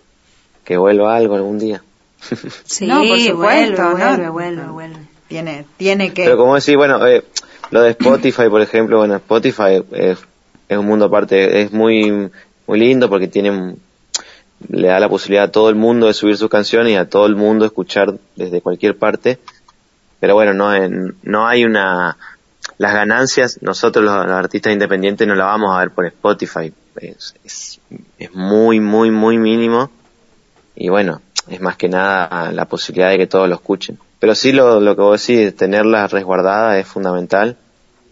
que 0.64 0.78
vuelva 0.78 1.16
algo 1.16 1.36
algún 1.36 1.60
día. 1.60 1.82
Sí, 2.66 2.88
No, 2.88 3.00
por 3.04 3.20
supuesto, 3.20 3.36
vuelve, 3.38 3.78
¿no? 3.78 3.92
vuelve, 3.92 4.30
vuelve, 4.30 4.66
vuelve. 4.68 5.07
Tiene, 5.28 5.66
tiene 5.78 6.14
que. 6.14 6.24
Pero 6.24 6.38
como 6.38 6.56
decís, 6.56 6.76
bueno, 6.76 7.06
eh, 7.06 7.24
lo 7.72 7.82
de 7.82 7.92
Spotify, 7.92 8.50
por 8.50 8.62
ejemplo, 8.62 9.00
bueno, 9.00 9.16
Spotify 9.16 9.84
es, 9.92 10.20
un 10.70 10.86
mundo 10.86 11.06
aparte, 11.06 11.62
es 11.62 11.72
muy, 11.72 12.30
muy 12.66 12.80
lindo 12.80 13.10
porque 13.10 13.28
tiene, 13.28 13.76
le 14.70 14.88
da 14.88 15.00
la 15.00 15.10
posibilidad 15.10 15.46
a 15.46 15.52
todo 15.52 15.70
el 15.70 15.76
mundo 15.76 16.08
de 16.08 16.14
subir 16.14 16.38
sus 16.38 16.50
canciones 16.50 16.94
y 16.94 16.96
a 16.96 17.10
todo 17.10 17.26
el 17.26 17.36
mundo 17.36 17.66
escuchar 17.66 18.14
desde 18.36 18.62
cualquier 18.62 18.98
parte. 18.98 19.40
Pero 20.20 20.34
bueno, 20.34 20.54
no, 20.54 20.72
no 21.24 21.48
hay 21.48 21.66
una, 21.66 22.18
las 22.78 22.94
ganancias, 22.94 23.62
nosotros 23.62 24.04
los, 24.04 24.14
artistas 24.14 24.74
independientes 24.74 25.28
no 25.28 25.36
la 25.36 25.46
vamos 25.46 25.76
a 25.76 25.80
ver 25.80 25.92
por 25.92 26.06
Spotify. 26.06 26.74
Es, 26.96 27.36
es 28.18 28.34
muy, 28.34 28.80
muy, 28.80 29.12
muy 29.12 29.38
mínimo. 29.38 29.92
Y 30.76 30.90
bueno, 30.90 31.22
es 31.50 31.60
más 31.60 31.76
que 31.76 31.90
nada 31.90 32.52
la 32.52 32.66
posibilidad 32.66 33.10
de 33.10 33.18
que 33.18 33.28
todos 33.28 33.50
lo 33.50 33.56
escuchen. 33.56 34.00
Pero 34.20 34.34
sí 34.36 34.52
lo, 34.52 34.80
lo 34.80 34.96
que 34.96 35.02
vos 35.02 35.26
decís, 35.28 35.56
tenerla 35.56 36.08
resguardada 36.08 36.78
es 36.80 36.88
fundamental. 36.88 37.58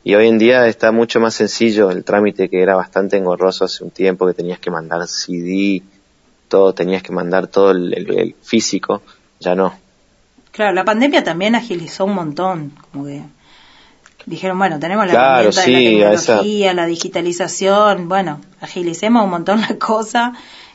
Y 0.04 0.14
hoy 0.14 0.28
en 0.28 0.38
día 0.38 0.68
está 0.68 0.92
mucho 0.92 1.20
más 1.20 1.34
sencillo 1.34 1.90
el 1.90 2.04
trámite 2.04 2.48
que 2.48 2.62
era 2.62 2.76
bastante 2.76 3.18
engorroso 3.18 3.66
hace 3.66 3.84
un 3.84 3.90
tiempo, 3.90 4.28
que 4.28 4.34
tenías 4.36 4.60
que 4.60 4.70
mandar 4.70 5.08
CD, 5.08 5.82
todo, 6.48 6.74
tenías 6.74 7.02
que 7.02 7.12
mandar 7.12 7.48
todo 7.48 7.72
el, 7.72 7.92
el- 7.94 8.20
el 8.20 8.36
físico, 8.44 9.02
ya 9.40 9.56
no. 9.56 9.74
Claro, 10.52 10.74
la 10.74 10.86
pandemia 10.86 11.24
también 11.24 11.56
agilizó 11.56 12.06
un 12.06 12.14
montón, 12.14 12.72
como 12.92 13.06
que 13.08 13.24
dijeron, 14.28 14.58
bueno, 14.60 14.80
tenemos 14.80 15.06
la 15.08 15.14
Claro, 15.14 15.50
herramienta 15.50 15.62
sí, 15.62 15.72
de 15.74 16.00
la 16.06 16.14
esa- 16.14 16.34
tecnología, 16.34 16.74
la 16.76 16.86
digitalización, 16.86 18.08
bueno, 18.08 18.42
agilicemos 18.62 19.24
un 19.24 19.30
montón 19.32 19.62
la 19.62 19.76
cosa 19.80 20.34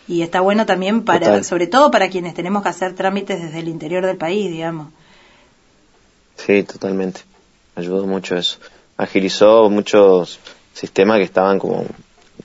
y 0.09 0.23
está 0.23 0.41
bueno 0.41 0.67
también 0.67 1.05
para, 1.05 1.27
Total. 1.27 1.45
sobre 1.45 1.69
todo 1.69 1.91
para 1.93 2.11
quienes 2.11 2.35
tenemos 2.35 2.65
que 2.65 2.69
hacer 2.69 2.95
trámites 2.95 3.41
desde 3.41 3.61
el 3.61 3.69
interior 3.69 4.05
del 4.05 4.17
país, 4.17 4.51
digamos. 4.51 4.89
Sí, 6.47 6.63
totalmente. 6.63 7.21
Ayudó 7.77 8.07
mucho 8.07 8.37
eso. 8.37 8.59
Agilizó 8.97 9.69
muchos 9.71 10.39
sistemas 10.75 11.19
que 11.19 11.25
estaban 11.25 11.59
como 11.59 11.85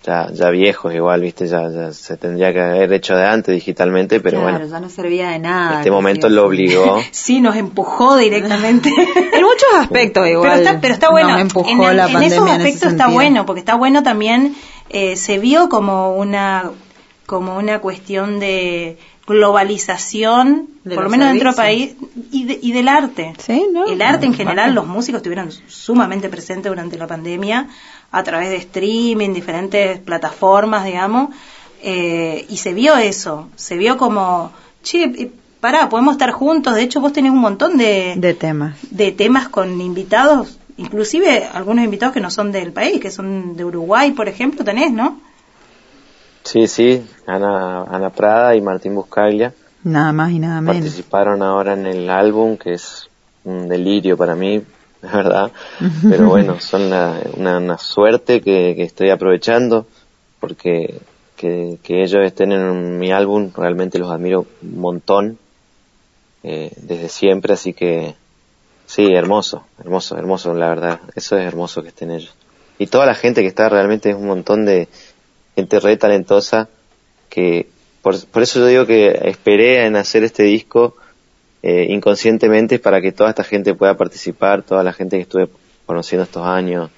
ya, 0.04 0.30
ya 0.32 0.50
viejos 0.50 0.94
igual, 0.94 1.22
viste, 1.22 1.48
ya, 1.48 1.68
ya 1.70 1.92
se 1.92 2.16
tendría 2.18 2.54
que 2.54 2.62
haber 2.62 2.94
hecho 2.94 3.16
de 3.16 3.26
antes 3.26 3.56
digitalmente, 3.56 4.20
pero 4.20 4.40
claro, 4.42 4.58
bueno, 4.60 4.72
ya 4.72 4.80
no 4.80 4.90
servía 4.90 5.30
de 5.32 5.40
nada. 5.40 5.78
este 5.80 5.90
momento 5.90 6.30
lo 6.30 6.46
obligó. 6.46 7.02
Sí, 7.12 7.42
nos 7.42 7.56
empujó 7.56 8.16
directamente. 8.18 8.90
En 9.34 9.42
muchos 9.44 9.68
aspectos 9.80 10.28
igual. 10.28 10.52
pero 10.52 10.64
está, 10.64 10.82
pero 10.82 10.94
está 10.94 11.10
bueno. 11.10 11.30
nos 11.30 11.42
empujó 11.42 11.70
en, 11.70 11.82
el- 11.84 11.98
la 11.98 12.06
en 12.08 12.14
pandemia 12.14 12.28
esos 12.36 12.48
en 12.50 12.54
ese 12.54 12.64
aspectos 12.64 12.92
está 12.92 13.08
bueno, 13.08 13.46
porque 13.46 13.60
está 13.60 13.76
bueno 13.76 14.04
también, 14.04 14.56
eh, 14.90 15.16
se 15.16 15.40
vio 15.40 15.70
como 15.70 16.16
una, 16.16 16.72
como 17.26 17.58
una 17.58 17.80
cuestión 17.80 18.40
de 18.40 18.98
globalización, 19.28 20.68
De 20.84 20.96
por 20.96 21.06
lo 21.06 21.10
menos 21.10 21.30
dentro 21.30 21.50
del 21.50 21.56
país, 21.56 21.96
y, 22.32 22.46
de- 22.46 22.60
y 22.62 22.72
del 22.72 22.88
arte. 22.88 23.34
Sí, 23.40 23.66
¿no? 23.72 23.86
El 23.88 24.02
arte 24.02 24.26
en 24.26 24.34
general, 24.34 24.74
los 24.76 24.86
músicos 24.88 25.20
estuvieron 25.20 25.50
sumamente 25.68 26.30
presentes 26.30 26.72
durante 26.72 26.98
la 26.98 27.08
pandemia 27.08 27.68
a 28.12 28.24
través 28.24 28.50
de 28.50 28.58
streaming, 28.58 29.34
diferentes 29.34 30.00
plataformas, 30.00 30.86
digamos, 30.86 31.30
eh, 31.82 32.46
y 32.50 32.58
se 32.58 32.74
vio 32.74 32.96
eso, 32.98 33.50
se 33.56 33.78
vio 33.78 33.98
como, 33.98 34.52
che, 34.84 35.04
eh, 35.04 35.32
pará, 35.60 35.90
podemos 35.90 36.14
estar 36.14 36.32
juntos, 36.32 36.76
de 36.76 36.84
hecho 36.84 37.02
vos 37.02 37.12
tenés 37.14 37.32
un 37.32 37.40
montón 37.40 37.78
de, 37.78 38.14
De 38.18 38.34
temas. 38.34 38.76
de 38.92 39.12
temas 39.12 39.50
con 39.50 39.82
invitados, 39.82 40.58
inclusive 40.78 41.46
algunos 41.54 41.84
invitados 41.84 42.14
que 42.14 42.22
no 42.22 42.30
son 42.30 42.52
del 42.52 42.72
país, 42.72 43.00
que 43.02 43.12
son 43.12 43.56
de 43.58 43.66
Uruguay, 43.66 44.12
por 44.12 44.28
ejemplo, 44.30 44.64
tenés, 44.64 44.92
¿no? 44.92 45.20
Sí, 46.46 46.68
sí, 46.68 47.06
Ana, 47.26 47.84
Ana 47.84 48.10
Prada 48.12 48.56
y 48.56 48.62
Martín 48.62 48.96
Buscaglia 48.96 49.54
Nada 49.84 50.14
más 50.14 50.32
y 50.32 50.40
nada 50.40 50.62
menos. 50.62 50.78
participaron 50.82 51.44
ahora 51.44 51.74
en 51.74 51.86
el 51.86 52.10
álbum, 52.10 52.58
que 52.58 52.74
es 52.74 53.10
un 53.44 53.68
delirio 53.68 54.16
para 54.18 54.36
mí, 54.36 54.64
la 55.02 55.12
verdad. 55.12 55.52
Pero 56.10 56.28
bueno, 56.30 56.60
son 56.60 56.90
la- 56.90 57.20
una, 57.36 57.58
una 57.58 57.78
suerte 57.78 58.42
que, 58.42 58.74
que 58.76 58.84
estoy 58.84 59.10
aprovechando, 59.10 59.86
porque 60.40 61.00
que, 61.36 61.78
que 61.84 62.02
ellos 62.04 62.22
estén 62.26 62.52
en 62.52 62.98
mi 62.98 63.12
álbum, 63.12 63.52
realmente 63.56 64.00
los 64.00 64.10
admiro 64.12 64.46
un 64.64 64.80
montón, 64.80 65.38
eh, 66.44 66.72
desde 66.78 67.10
siempre, 67.10 67.54
así 67.54 67.74
que 67.74 68.16
sí, 68.86 69.14
hermoso, 69.14 69.66
hermoso, 69.80 70.18
hermoso, 70.18 70.54
la 70.54 70.70
verdad. 70.70 71.00
Eso 71.16 71.38
es 71.38 71.46
hermoso 71.46 71.82
que 71.84 71.90
estén 71.90 72.12
ellos. 72.12 72.34
Y 72.78 72.88
toda 72.88 73.06
la 73.06 73.16
gente 73.16 73.42
que 73.42 73.48
está 73.48 73.70
realmente 73.70 74.10
es 74.10 74.16
un 74.16 74.28
montón 74.28 74.66
de 74.66 74.88
gente 75.56 75.80
re 75.80 75.98
talentosa 75.98 76.70
que 77.30 77.68
por, 78.02 78.24
por 78.28 78.44
eso 78.44 78.60
yo 78.60 78.68
digo 78.68 78.86
que 78.86 79.30
esperé 79.30 79.86
en 79.86 79.96
hacer 79.96 80.24
este 80.24 80.44
disco 80.44 80.96
eh, 81.64 81.88
inconscientemente 81.90 82.78
para 82.78 83.02
que 83.02 83.12
toda 83.12 83.32
esta 83.32 83.44
gente 83.44 83.74
pueda 83.74 83.98
participar, 83.98 84.62
toda 84.62 84.84
la 84.84 84.94
gente 84.94 85.18
que 85.18 85.24
estuve 85.24 85.50
conociendo 85.88 86.24
estos 86.24 86.46
años, 86.46 86.92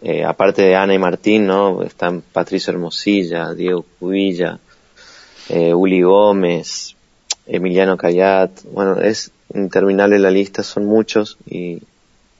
eh, 0.00 0.24
aparte 0.24 0.62
de 0.62 0.74
Ana 0.74 0.94
y 0.94 0.98
Martín, 0.98 1.46
¿no? 1.46 1.82
Están 1.82 2.22
Patricio 2.22 2.72
Hermosilla, 2.72 3.52
Diego 3.52 3.84
Cubilla, 3.98 4.58
eh, 5.50 5.74
Uli 5.74 6.00
Gómez, 6.00 6.96
Emiliano 7.46 7.98
Cayat, 7.98 8.62
bueno, 8.72 8.98
es 8.98 9.30
interminable 9.54 10.18
la 10.18 10.30
lista, 10.30 10.62
son 10.62 10.86
muchos 10.86 11.36
y 11.46 11.82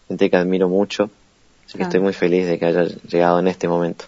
gente 0.09 0.31
que 0.31 0.37
admiro 0.37 0.71
mucho, 0.71 1.11
así 1.67 1.77
que 1.77 1.85
estoy 1.85 2.01
muy 2.01 2.15
feliz 2.15 2.47
de 2.47 2.59
que 2.59 2.65
haya 2.65 2.85
llegado 2.85 3.41
en 3.41 3.49
este 3.49 3.69
momento. 3.69 4.07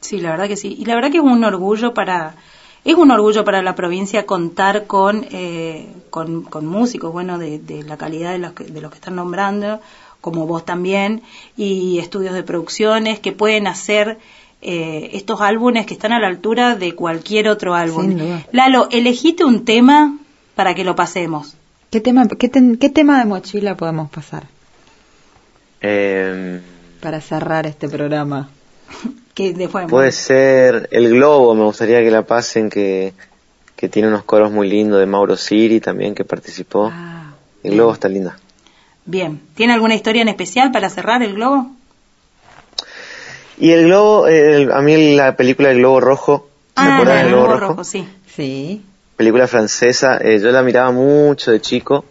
Sí, 0.00 0.20
la 0.20 0.30
verdad 0.30 0.48
que 0.48 0.56
sí. 0.56 0.76
Y 0.78 0.84
la 0.86 0.94
verdad 0.94 1.10
que 1.10 1.18
es 1.18 1.22
un 1.24 1.44
orgullo 1.44 1.92
para 1.94 2.34
es 2.82 2.94
un 2.94 3.10
orgullo 3.10 3.44
para 3.44 3.60
la 3.62 3.74
provincia 3.74 4.24
contar 4.24 4.86
con 4.86 5.26
eh, 5.30 5.86
con, 6.08 6.42
con 6.42 6.64
músicos, 6.66 7.12
bueno, 7.12 7.38
de, 7.38 7.58
de 7.58 7.82
la 7.82 7.96
calidad 7.98 8.32
de 8.32 8.38
los 8.38 8.52
que, 8.54 8.64
de 8.64 8.80
los 8.80 8.90
que 8.90 8.96
están 8.96 9.16
nombrando, 9.16 9.80
como 10.22 10.46
vos 10.46 10.64
también, 10.64 11.22
y 11.56 11.98
estudios 11.98 12.32
de 12.34 12.42
producciones 12.42 13.20
que 13.20 13.32
pueden 13.32 13.66
hacer 13.66 14.18
eh, 14.62 15.10
estos 15.12 15.40
álbumes 15.42 15.84
que 15.86 15.92
están 15.94 16.12
a 16.12 16.18
la 16.20 16.26
altura 16.28 16.74
de 16.76 16.94
cualquier 16.94 17.48
otro 17.48 17.74
álbum. 17.74 18.08
Sin 18.08 18.18
duda. 18.18 18.46
Lalo, 18.52 18.88
elegite 18.90 19.44
un 19.44 19.64
tema 19.66 20.16
para 20.54 20.74
que 20.74 20.84
lo 20.84 20.94
pasemos. 20.96 21.56
¿Qué 21.90 22.00
tema, 22.00 22.26
qué, 22.28 22.48
ten- 22.48 22.76
qué 22.78 22.88
tema 22.88 23.18
de 23.18 23.24
mochila 23.26 23.76
podemos 23.76 24.08
pasar 24.10 24.44
Eh, 25.82 26.60
para 27.00 27.20
cerrar 27.20 27.66
este 27.66 27.88
programa? 27.88 28.48
Que 29.34 29.52
después 29.54 29.86
Puede 29.88 30.12
ser 30.12 30.88
el 30.90 31.08
globo, 31.10 31.54
me 31.54 31.64
gustaría 31.64 32.00
que 32.00 32.10
la 32.10 32.22
pasen, 32.22 32.68
que, 32.70 33.12
que 33.76 33.88
tiene 33.88 34.08
unos 34.08 34.24
coros 34.24 34.50
muy 34.50 34.68
lindos 34.68 34.98
de 35.00 35.06
Mauro 35.06 35.36
Siri 35.36 35.80
también 35.80 36.14
que 36.14 36.24
participó. 36.24 36.90
Ah, 36.92 37.32
el 37.62 37.72
globo 37.74 37.92
está 37.92 38.08
linda. 38.08 38.38
bien. 39.04 39.40
¿Tiene 39.54 39.72
alguna 39.74 39.94
historia 39.94 40.22
en 40.22 40.28
especial 40.28 40.70
para 40.72 40.88
cerrar 40.90 41.22
el 41.22 41.34
globo? 41.34 41.70
Y 43.58 43.70
el 43.72 43.84
globo, 43.86 44.26
el- 44.26 44.72
a 44.72 44.80
mí 44.80 45.14
la 45.16 45.36
película 45.36 45.70
El 45.70 45.78
Globo 45.78 46.00
Rojo, 46.00 46.48
¿se 46.74 46.82
Ah, 46.82 46.94
acuerdan 46.94 47.18
del 47.18 47.28
globo 47.28 47.42
Globo 47.44 47.58
rojo, 47.60 47.72
Rojo? 47.74 47.84
sí. 47.84 48.06
Sí. 48.34 48.82
Película 49.16 49.46
francesa, 49.46 50.16
eh, 50.18 50.40
yo 50.40 50.50
la 50.50 50.62
miraba 50.62 50.90
mucho 50.92 51.50
de 51.50 51.60
chico 51.60 52.04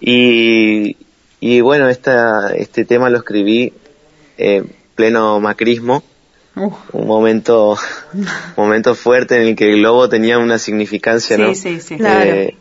y, 0.00 0.96
y 1.40 1.60
bueno, 1.60 1.88
esta, 1.88 2.52
este 2.56 2.84
tema 2.84 3.08
lo 3.10 3.18
escribí 3.18 3.72
eh, 4.36 4.64
pleno 4.96 5.38
macrismo, 5.40 6.02
Un 6.92 7.06
momento, 7.06 7.76
momento 8.56 8.94
fuerte 8.94 9.36
en 9.36 9.48
el 9.48 9.56
que 9.56 9.70
el 9.70 9.78
globo 9.80 10.08
tenía 10.08 10.38
una 10.38 10.58
significancia, 10.58 11.36
Sí, 11.36 11.42
¿no? 11.42 11.54
sí, 11.54 11.80
sí. 11.80 11.96
Claro. 11.96 12.30
Eh, 12.30 12.56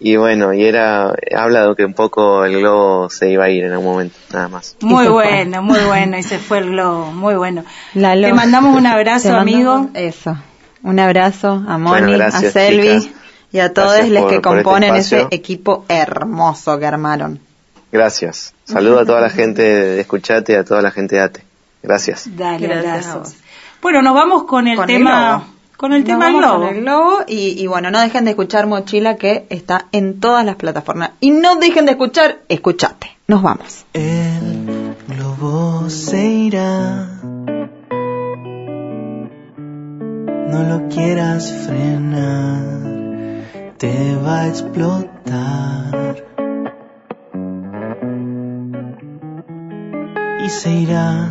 y 0.00 0.16
bueno, 0.16 0.52
y 0.54 0.64
era, 0.64 1.12
habla 1.36 1.66
de 1.66 1.74
que 1.74 1.84
un 1.84 1.92
poco 1.94 2.44
el 2.44 2.58
globo 2.60 3.10
se 3.10 3.30
iba 3.30 3.44
a 3.46 3.50
ir 3.50 3.64
en 3.64 3.72
algún 3.72 3.86
momento, 3.92 4.16
nada 4.32 4.46
más. 4.48 4.76
Muy 4.80 5.06
fue. 5.06 5.12
bueno, 5.14 5.60
muy 5.62 5.80
bueno. 5.80 6.16
Y 6.16 6.22
se 6.22 6.38
fue 6.38 6.58
el 6.58 6.70
globo, 6.70 7.06
muy 7.10 7.34
bueno. 7.34 7.64
Lalo. 7.94 8.28
Te 8.28 8.32
mandamos 8.32 8.76
un 8.76 8.86
abrazo, 8.86 9.34
amigo. 9.36 9.90
Eso. 9.94 10.36
Un 10.84 11.00
abrazo 11.00 11.64
a 11.66 11.78
Moni, 11.78 12.02
Bueno, 12.02 12.12
gracias, 12.12 12.44
a 12.44 12.50
Selvi 12.60 13.00
chicas. 13.00 13.18
y 13.50 13.58
a 13.58 13.72
todos 13.74 14.08
los 14.08 14.26
que 14.26 14.36
este 14.36 14.40
componen 14.42 14.94
ese 14.94 15.26
equipo 15.32 15.84
hermoso 15.88 16.78
que 16.78 16.86
armaron. 16.86 17.40
Gracias. 17.90 18.54
Saludo 18.64 19.00
a 19.00 19.04
toda 19.04 19.20
la 19.20 19.30
gente 19.30 19.62
de 19.62 20.00
Escuchate 20.00 20.52
y 20.52 20.56
a 20.56 20.62
toda 20.64 20.80
la 20.80 20.92
gente 20.92 21.16
de 21.16 21.22
ATE. 21.22 21.42
Gracias. 21.82 22.28
Dale, 22.36 22.66
Gracias 22.66 23.06
abrazos. 23.06 23.36
Bueno, 23.82 24.02
nos 24.02 24.14
vamos 24.14 24.44
con 24.44 24.66
el 24.68 24.76
Con 24.76 24.90
el 24.90 24.96
tema. 24.98 25.28
globo. 25.38 25.44
con 25.76 25.92
el 25.92 26.00
Nos 26.00 26.06
tema 26.08 26.24
del 26.26 26.34
vamos 26.34 26.50
globo. 26.50 26.66
con 26.66 26.74
el 26.76 26.82
globo 26.82 27.18
y, 27.28 27.62
y 27.62 27.66
bueno, 27.68 27.90
no 27.92 28.00
dejen 28.00 28.24
de 28.24 28.30
escuchar 28.32 28.66
Mochila 28.66 29.16
que 29.16 29.46
está 29.50 29.86
en 29.92 30.18
todas 30.20 30.44
las 30.44 30.56
plataformas. 30.56 31.10
Y 31.20 31.30
no 31.30 31.56
dejen 31.56 31.86
de 31.86 31.92
escuchar, 31.92 32.38
escuchate. 32.48 33.16
Nos 33.28 33.42
vamos. 33.42 33.84
El 33.92 34.96
globo 35.08 35.88
se 35.90 36.24
irá. 36.26 37.06
No 40.50 40.62
lo 40.64 40.88
quieras 40.88 41.52
frenar, 41.66 42.64
te 43.76 44.16
va 44.16 44.40
a 44.40 44.48
explotar. 44.48 46.24
Y 50.44 50.48
se 50.48 50.70
irá, 50.70 51.28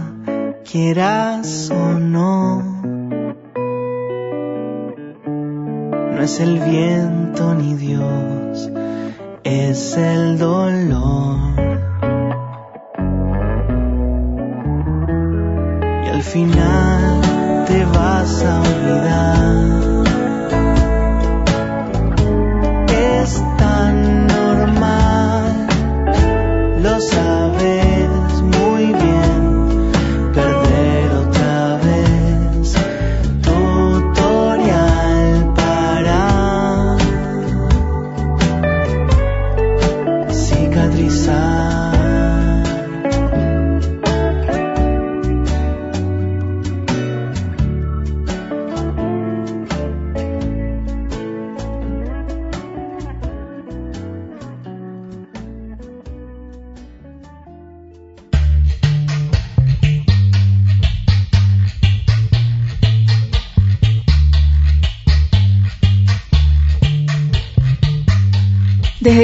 quieras 0.72 1.72
o 1.72 1.94
no. 2.00 2.62
No 6.14 6.22
es 6.22 6.40
el 6.40 6.60
viento 6.60 7.54
ni 7.56 7.76
Dios, 7.76 8.70
es 9.44 9.98
el 9.98 10.38
dolor. 10.38 11.38
y 16.06 16.10
al 16.10 16.24
final 16.24 17.22
te 17.68 17.86
vas 17.86 18.44
a 18.44 18.62
olvidar. 18.62 19.87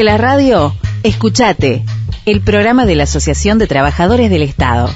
La 0.03 0.17
radio, 0.17 0.75
escuchate, 1.03 1.85
el 2.25 2.41
programa 2.41 2.85
de 2.85 2.93
la 2.93 3.03
Asociación 3.03 3.57
de 3.57 3.67
Trabajadores 3.67 4.29
del 4.29 4.41
Estado. 4.41 4.89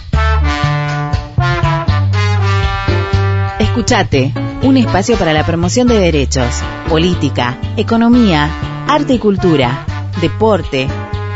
Escuchate, 3.57 4.33
un 4.63 4.75
espacio 4.75 5.15
para 5.15 5.31
la 5.31 5.45
promoción 5.45 5.87
de 5.87 5.97
derechos, 5.97 6.61
política, 6.89 7.57
economía, 7.77 8.49
arte 8.89 9.13
y 9.13 9.19
cultura, 9.19 9.85
deporte, 10.19 10.89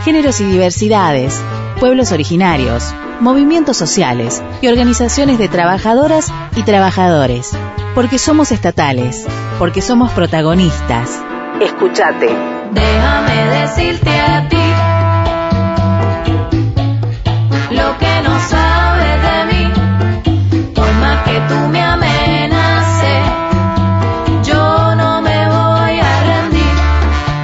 géneros 0.03 0.41
y 0.41 0.48
diversidades, 0.48 1.41
pueblos 1.80 2.11
originarios, 2.11 2.93
movimientos 3.22 3.77
sociales 3.77 4.43
y 4.61 4.68
organizaciones 4.68 5.39
de 5.39 5.48
trabajadoras 5.48 6.30
y 6.57 6.64
trabajadores. 6.64 7.52
Porque 7.95 8.18
somos 8.18 8.52
estatales, 8.52 9.26
porque 9.60 9.81
somos 9.81 10.11
protagonistas. 10.11 11.22
Escuchate. 11.61 12.51
Déjame 12.73 13.45
decirte 13.60 14.10
a 14.10 14.48
ti 14.49 14.57
lo 17.76 17.98
que 17.98 18.22
no 18.23 18.39
sabes 18.49 19.22
de 19.27 19.45
mí. 19.52 19.64
Por 20.73 20.91
más 20.93 21.23
que 21.23 21.39
tú 21.49 21.56
me 21.69 21.81
amenaces, 21.81 23.23
yo 24.43 24.95
no 24.95 25.22
me 25.22 25.48
voy 25.48 25.99
a 25.99 26.23
rendir. 26.23 26.76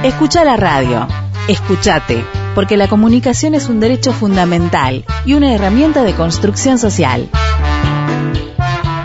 Escucha 0.04 0.44
la 0.44 0.56
radio. 0.56 1.06
Escuchate, 1.48 2.24
porque 2.54 2.76
la 2.76 2.88
comunicación 2.88 3.54
es 3.54 3.68
un 3.68 3.80
derecho 3.80 4.12
fundamental 4.12 5.04
y 5.24 5.34
una 5.34 5.54
herramienta 5.54 6.02
de 6.02 6.14
construcción 6.14 6.78
social. 6.78 7.28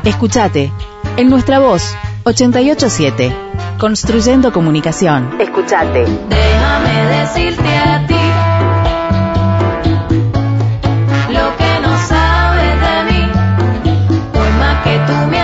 Escuchate, 0.04 0.72
en 1.16 1.30
nuestra 1.30 1.60
voz, 1.60 1.95
887, 2.26 3.53
Construyendo 3.80 4.52
comunicación. 4.54 5.36
Escuchate. 5.40 6.06
Déjame 6.30 7.06
decirte 7.20 7.78
a 7.78 8.08
ti. 8.08 8.14
Lo 11.34 11.58
que 11.58 11.80
no 11.82 11.98
sabes 12.08 12.76
de 12.86 13.04
mí, 13.12 13.32
por 14.32 14.50
más 14.60 14.84
que 14.84 14.98
tú 15.08 15.28
me 15.30 15.43